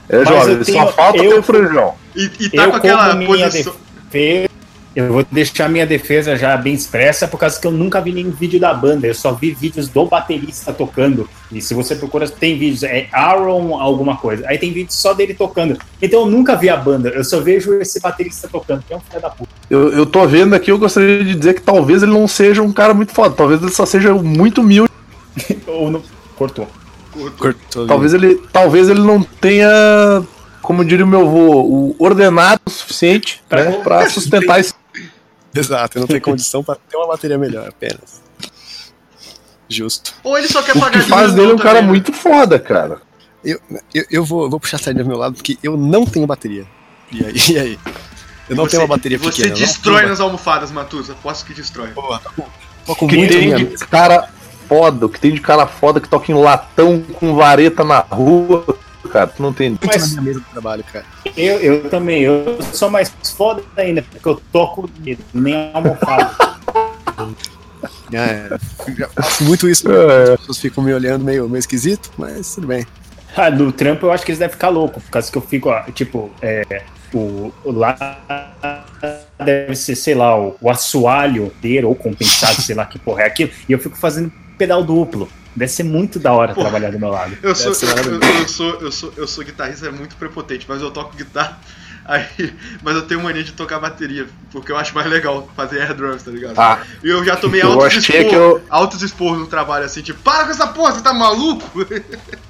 É 0.09 0.25
jovem, 0.25 0.53
ele 0.55 0.65
tenho- 0.65 0.77
só 0.79 0.91
falta 0.93 1.17
eu- 1.23 1.29
ter 1.31 1.39
o 1.39 1.43
franjão. 1.43 1.93
E, 2.15 2.31
e 2.39 2.49
tá 2.49 2.63
eu 2.63 2.71
com 2.71 2.77
aquela 2.77 3.15
posição. 3.25 3.73
defesa, 4.11 4.49
eu 4.95 5.11
vou 5.11 5.25
deixar 5.31 5.69
minha 5.69 5.85
defesa 5.85 6.35
já 6.35 6.55
bem 6.55 6.73
expressa, 6.73 7.27
por 7.27 7.39
causa 7.39 7.59
que 7.59 7.65
eu 7.65 7.71
nunca 7.71 7.99
vi 8.01 8.11
nenhum 8.11 8.31
vídeo 8.31 8.59
da 8.59 8.73
banda, 8.73 9.07
eu 9.07 9.13
só 9.15 9.31
vi 9.33 9.51
vídeos 9.51 9.87
do 9.87 10.05
baterista 10.05 10.71
tocando. 10.71 11.27
E 11.51 11.61
se 11.61 11.73
você 11.73 11.95
procura, 11.95 12.27
tem 12.27 12.57
vídeos, 12.57 12.83
é 12.83 13.07
Aaron 13.11 13.79
alguma 13.79 14.17
coisa. 14.17 14.43
Aí 14.47 14.57
tem 14.57 14.71
vídeos 14.71 14.95
só 14.95 15.13
dele 15.13 15.33
tocando. 15.33 15.77
Então 16.01 16.21
eu 16.21 16.25
nunca 16.27 16.55
vi 16.55 16.69
a 16.69 16.77
banda, 16.77 17.09
eu 17.09 17.23
só 17.23 17.39
vejo 17.39 17.73
esse 17.81 17.99
baterista 17.99 18.47
tocando, 18.47 18.83
que 18.87 18.93
é 18.93 18.97
um 18.97 18.99
filho 18.99 19.21
da 19.21 19.29
puta. 19.29 19.49
Eu, 19.69 19.91
eu 19.93 20.05
tô 20.05 20.27
vendo 20.27 20.53
aqui, 20.53 20.71
eu 20.71 20.77
gostaria 20.77 21.23
de 21.23 21.35
dizer 21.35 21.55
que 21.55 21.61
talvez 21.61 22.03
ele 22.03 22.11
não 22.13 22.27
seja 22.27 22.61
um 22.61 22.71
cara 22.71 22.93
muito 22.93 23.11
foda. 23.13 23.35
Talvez 23.35 23.61
ele 23.61 23.71
só 23.71 23.85
seja 23.85 24.13
muito 24.13 24.61
humilde. 24.61 24.91
Ou 25.67 25.89
não. 25.89 26.01
Cortou. 26.35 26.67
Cortou. 27.37 27.87
Talvez 27.87 28.13
ele, 28.13 28.41
talvez 28.51 28.89
ele 28.89 29.01
não 29.01 29.21
tenha, 29.21 29.67
como 30.61 30.83
diria 30.83 31.05
o 31.05 31.07
meu 31.07 31.21
avô, 31.21 31.61
o 31.61 31.95
ordenado 31.99 32.61
o 32.65 32.69
suficiente 32.69 33.41
Pra- 33.47 33.65
né, 33.65 33.71
pra 33.83 34.09
sustentar 34.09 34.59
esse. 34.59 34.73
Exato, 35.59 35.99
não 35.99 36.07
tenho 36.07 36.21
condição 36.21 36.63
pra 36.63 36.75
ter 36.75 36.97
uma 36.97 37.07
bateria 37.07 37.37
melhor, 37.37 37.67
apenas. 37.69 38.21
Justo. 39.69 40.13
Ou 40.23 40.37
ele 40.37 40.47
só 40.47 40.61
quer 40.61 40.75
O 40.75 40.79
pagar 40.79 41.01
que 41.03 41.09
faz 41.09 41.33
dele 41.33 41.47
um 41.47 41.49
também, 41.51 41.63
cara 41.63 41.81
né? 41.81 41.87
muito 41.87 42.11
foda, 42.13 42.59
cara. 42.59 43.01
Eu, 43.43 43.59
eu, 43.93 44.05
eu 44.09 44.25
vou, 44.25 44.49
vou 44.49 44.59
puxar 44.59 44.77
a 44.77 44.79
sardinha 44.79 45.03
do 45.03 45.09
meu 45.09 45.17
lado 45.17 45.35
porque 45.35 45.57
eu 45.63 45.75
não 45.77 46.05
tenho 46.05 46.27
bateria. 46.27 46.65
E 47.11 47.25
aí? 47.25 47.33
E 47.51 47.59
aí? 47.59 47.79
Eu 48.49 48.55
não 48.55 48.65
Você- 48.65 48.71
tenho 48.71 48.81
uma 48.83 48.87
bateria 48.95 49.17
Você 49.17 49.43
pequena. 49.43 49.49
não 49.49 49.65
destrói 49.65 50.05
nas 50.05 50.19
almofadas, 50.19 50.71
Matusa. 50.71 51.13
Aposto 51.13 51.45
que 51.45 51.53
destrói. 51.53 51.89
Porra, 51.91 52.19
tô 52.19 52.29
com- 52.31 52.49
tô 52.85 52.95
com 52.95 53.05
O 53.05 53.09
que 53.09 53.17
muito 53.17 53.31
tem 53.33 53.55
de 53.55 53.77
cara 53.87 54.29
foda, 54.67 55.05
o 55.05 55.09
que 55.09 55.19
tem 55.19 55.31
de 55.33 55.39
cara 55.41 55.65
foda 55.65 55.99
que 56.01 56.09
toca 56.09 56.31
em 56.31 56.35
latão 56.35 57.01
com 57.01 57.35
vareta 57.35 57.83
na 57.83 57.99
rua, 57.99 58.77
cara, 59.13 59.27
tu 59.27 59.41
não 59.41 59.53
tem. 59.53 59.77
Mas- 59.85 60.15
na 60.15 60.21
minha 60.21 60.33
mesa 60.33 60.39
do 60.39 60.51
trabalho, 60.51 60.83
cara. 60.91 61.05
Eu, 61.37 61.59
eu 61.59 61.89
também, 61.89 62.23
eu 62.23 62.57
sou 62.73 62.89
mais 62.89 63.09
foda 63.37 63.63
ainda, 63.77 64.01
porque 64.01 64.27
eu 64.27 64.41
toco 64.51 64.89
nem 65.33 65.71
almofada. 65.73 66.31
É, 68.13 68.47
já 68.95 69.09
faço 69.09 69.43
muito 69.43 69.67
isso. 69.67 69.91
É. 69.91 70.33
As 70.33 70.39
pessoas 70.39 70.59
ficam 70.59 70.83
me 70.83 70.93
olhando 70.93 71.25
meio, 71.25 71.49
meio 71.49 71.59
esquisito, 71.59 72.11
mas 72.15 72.53
tudo 72.53 72.67
bem. 72.67 72.85
Ah, 73.35 73.49
no 73.49 73.71
trampo 73.71 74.05
eu 74.05 74.11
acho 74.11 74.23
que 74.23 74.31
eles 74.31 74.37
devem 74.39 74.53
ficar 74.53 74.69
loucos, 74.69 75.03
por 75.03 75.09
causa 75.09 75.31
que 75.31 75.37
eu 75.37 75.41
fico, 75.41 75.69
ó, 75.69 75.81
tipo, 75.91 76.31
é, 76.39 76.83
o, 77.11 77.51
o 77.63 77.71
lá 77.71 77.97
deve 79.43 79.75
ser, 79.75 79.95
sei 79.95 80.13
lá, 80.13 80.39
o, 80.39 80.55
o 80.61 80.69
assoalho 80.69 81.51
dele, 81.59 81.87
ou 81.87 81.95
compensado, 81.95 82.61
sei 82.61 82.75
lá 82.75 82.85
que 82.85 82.99
porra 82.99 83.23
é 83.23 83.25
aquilo, 83.25 83.49
e 83.67 83.71
eu 83.71 83.79
fico 83.79 83.97
fazendo 83.97 84.31
pedal 84.57 84.83
duplo. 84.83 85.27
Deve 85.55 85.71
ser 85.71 85.83
muito 85.83 86.19
da 86.19 86.33
hora 86.33 86.53
Porra. 86.53 86.69
trabalhar 86.69 86.91
do 86.91 86.99
meu 86.99 87.09
lado. 87.09 87.37
Eu 87.43 87.53
sou, 87.55 87.71
eu, 87.71 88.19
eu 88.41 88.47
sou, 88.47 88.69
eu 88.81 88.91
sou, 88.91 89.13
eu 89.17 89.27
sou 89.27 89.43
guitarrista, 89.43 89.87
é 89.87 89.91
muito 89.91 90.15
prepotente, 90.15 90.65
mas 90.67 90.81
eu 90.81 90.91
toco 90.91 91.15
guitarra. 91.15 91.59
Aí, 92.05 92.53
mas 92.81 92.95
eu 92.95 93.03
tenho 93.03 93.23
mania 93.23 93.45
de 93.45 93.53
tocar 93.53 93.79
bateria, 93.79 94.25
porque 94.51 94.73
eu 94.73 94.77
acho 94.77 94.93
mais 94.93 95.09
legal 95.09 95.47
fazer 95.55 95.79
air 95.81 95.93
drums, 95.93 96.21
tá 96.21 96.31
ligado? 96.31 96.53
Ah, 96.59 96.79
E 97.01 97.07
eu 97.09 97.23
já 97.23 97.37
tomei 97.37 97.61
eu 97.63 97.71
altos 97.71 97.93
esporros, 97.95 98.27
que 98.29 98.35
eu- 98.35 98.61
altos 98.69 99.01
esporros 99.01 99.39
no 99.39 99.47
trabalho, 99.47 99.85
assim, 99.85 100.01
tipo, 100.01 100.19
para 100.21 100.43
com 100.43 100.51
essa 100.51 100.67
porra, 100.67 100.91
você 100.91 101.01
tá 101.01 101.13
maluco? 101.13 101.63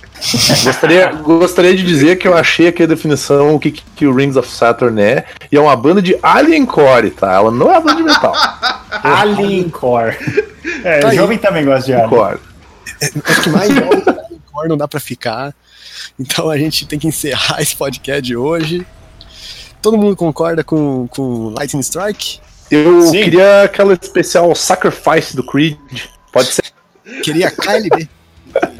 Gostaria, 0.64 1.12
gostaria 1.12 1.76
de 1.76 1.84
dizer 1.84 2.16
que 2.18 2.28
eu 2.28 2.36
achei 2.36 2.68
aqui 2.68 2.84
a 2.84 2.86
definição 2.86 3.56
o 3.56 3.60
que, 3.60 3.72
que 3.72 4.06
o 4.08 4.16
Rings 4.16 4.38
of 4.38 4.50
Saturn 4.50 5.02
é, 5.02 5.26
e 5.52 5.58
é 5.58 5.60
uma 5.60 5.76
banda 5.76 6.02
de 6.02 6.18
Alien 6.24 6.66
Core, 6.66 7.12
tá? 7.12 7.34
Ela 7.34 7.52
não 7.52 7.68
é 7.68 7.72
uma 7.78 7.82
banda 7.82 7.96
de 7.98 8.04
metal. 8.04 8.34
Alien 9.04 9.70
Core. 9.70 10.16
É, 10.84 11.00
Tá 11.00 11.14
jovem 11.14 11.38
também 11.38 11.66
gosta 11.66 11.86
de 11.86 11.94
Alien. 11.94 12.10
Core. 12.10 12.40
Acho 13.26 13.42
que 13.42 13.50
mais 13.50 13.70
Core 14.52 14.68
não 14.70 14.78
dá 14.78 14.88
pra 14.88 15.00
ficar. 15.00 15.54
Então 16.20 16.50
a 16.50 16.58
gente 16.58 16.86
tem 16.86 17.00
que 17.00 17.08
encerrar 17.08 17.62
esse 17.62 17.76
podcast 17.76 18.22
de 18.22 18.36
hoje. 18.36 18.86
Todo 19.82 19.98
mundo 19.98 20.16
concorda 20.16 20.64
com, 20.64 21.08
com 21.08 21.50
Lightning 21.58 21.82
Strike? 21.82 22.40
Eu 22.72 23.02
Sim. 23.04 23.24
queria 23.24 23.64
aquela 23.64 23.94
especial 23.94 24.54
Sacrifice 24.56 25.36
do 25.36 25.44
Creed. 25.46 25.78
Pode 26.32 26.48
ser? 26.50 26.64
Queria 27.24 27.52
KLB. 27.52 28.08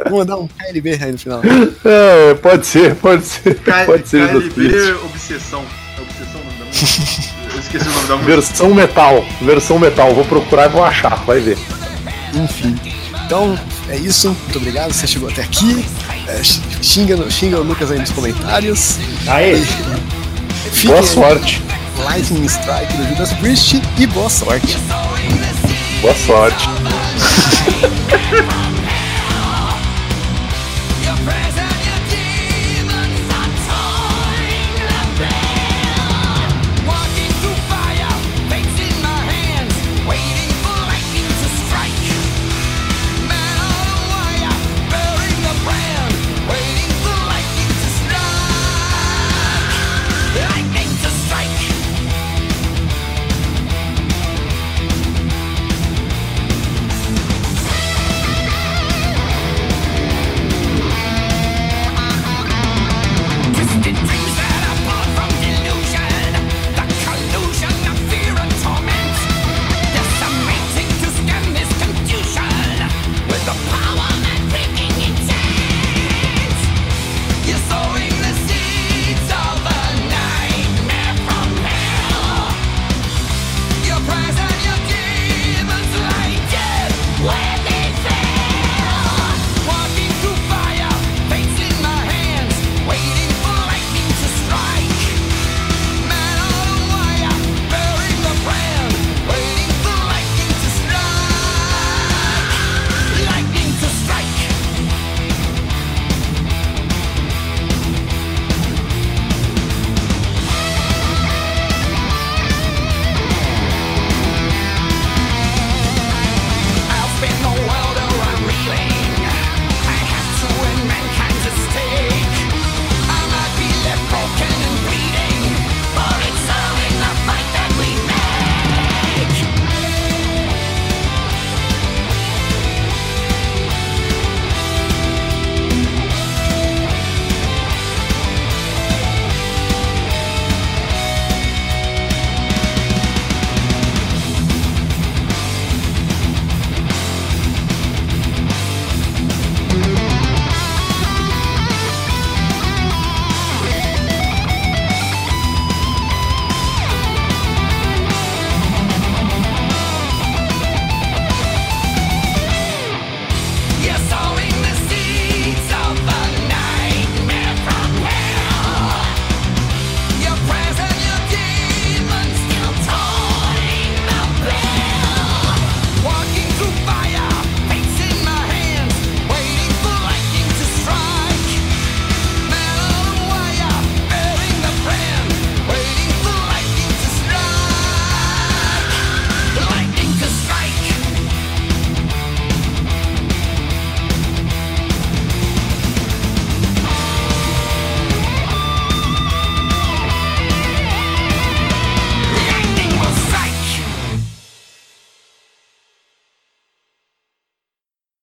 Vou 0.10 0.20
mandar 0.20 0.38
um 0.38 0.48
KLB 0.48 0.98
aí 1.02 1.12
no 1.12 1.18
final. 1.18 1.42
É, 1.84 2.34
pode 2.36 2.66
ser, 2.66 2.96
pode 2.96 3.24
ser. 3.26 3.60
K- 3.60 3.86
pode 3.86 4.08
ser. 4.08 4.28
KLB. 4.30 4.94
Obsessão. 5.06 5.64
É 5.98 6.02
Obsessão 6.02 6.42
o 6.42 6.46
nome 6.46 6.58
da 6.60 6.66
música? 6.66 7.34
Eu 7.54 7.60
esqueci 7.60 7.88
o 7.88 7.92
nome 7.92 8.08
da 8.08 8.16
música. 8.16 8.32
Versão 8.36 8.74
metal, 8.74 9.26
versão 9.42 9.80
metal. 9.80 10.14
Vou 10.16 10.26
procurar 10.26 10.66
e 10.68 10.70
vou 10.70 10.84
achar, 10.84 11.24
vai 11.26 11.40
ver. 11.40 11.58
Enfim. 12.34 12.76
Então, 13.34 13.58
é 13.90 13.98
isso. 13.98 14.30
Muito 14.30 14.60
obrigado. 14.60 14.94
Você 14.94 15.08
chegou 15.08 15.28
até 15.28 15.42
aqui. 15.42 15.84
É, 16.28 16.40
xinga, 16.84 17.18
xinga 17.32 17.60
o 17.60 17.64
Lucas 17.64 17.90
aí 17.90 17.98
nos 17.98 18.12
comentários. 18.12 19.00
Aí, 19.26 19.60
Fique 20.72 20.90
Boa 20.90 21.02
sorte. 21.02 21.60
Lightning 21.98 22.46
Strike 22.46 22.96
do 22.96 23.08
Judas 23.10 23.34
Priest 23.34 23.82
e 23.98 24.06
boa 24.06 24.30
sorte. 24.30 24.78
Boa 26.04 26.14
sorte. 26.14 26.70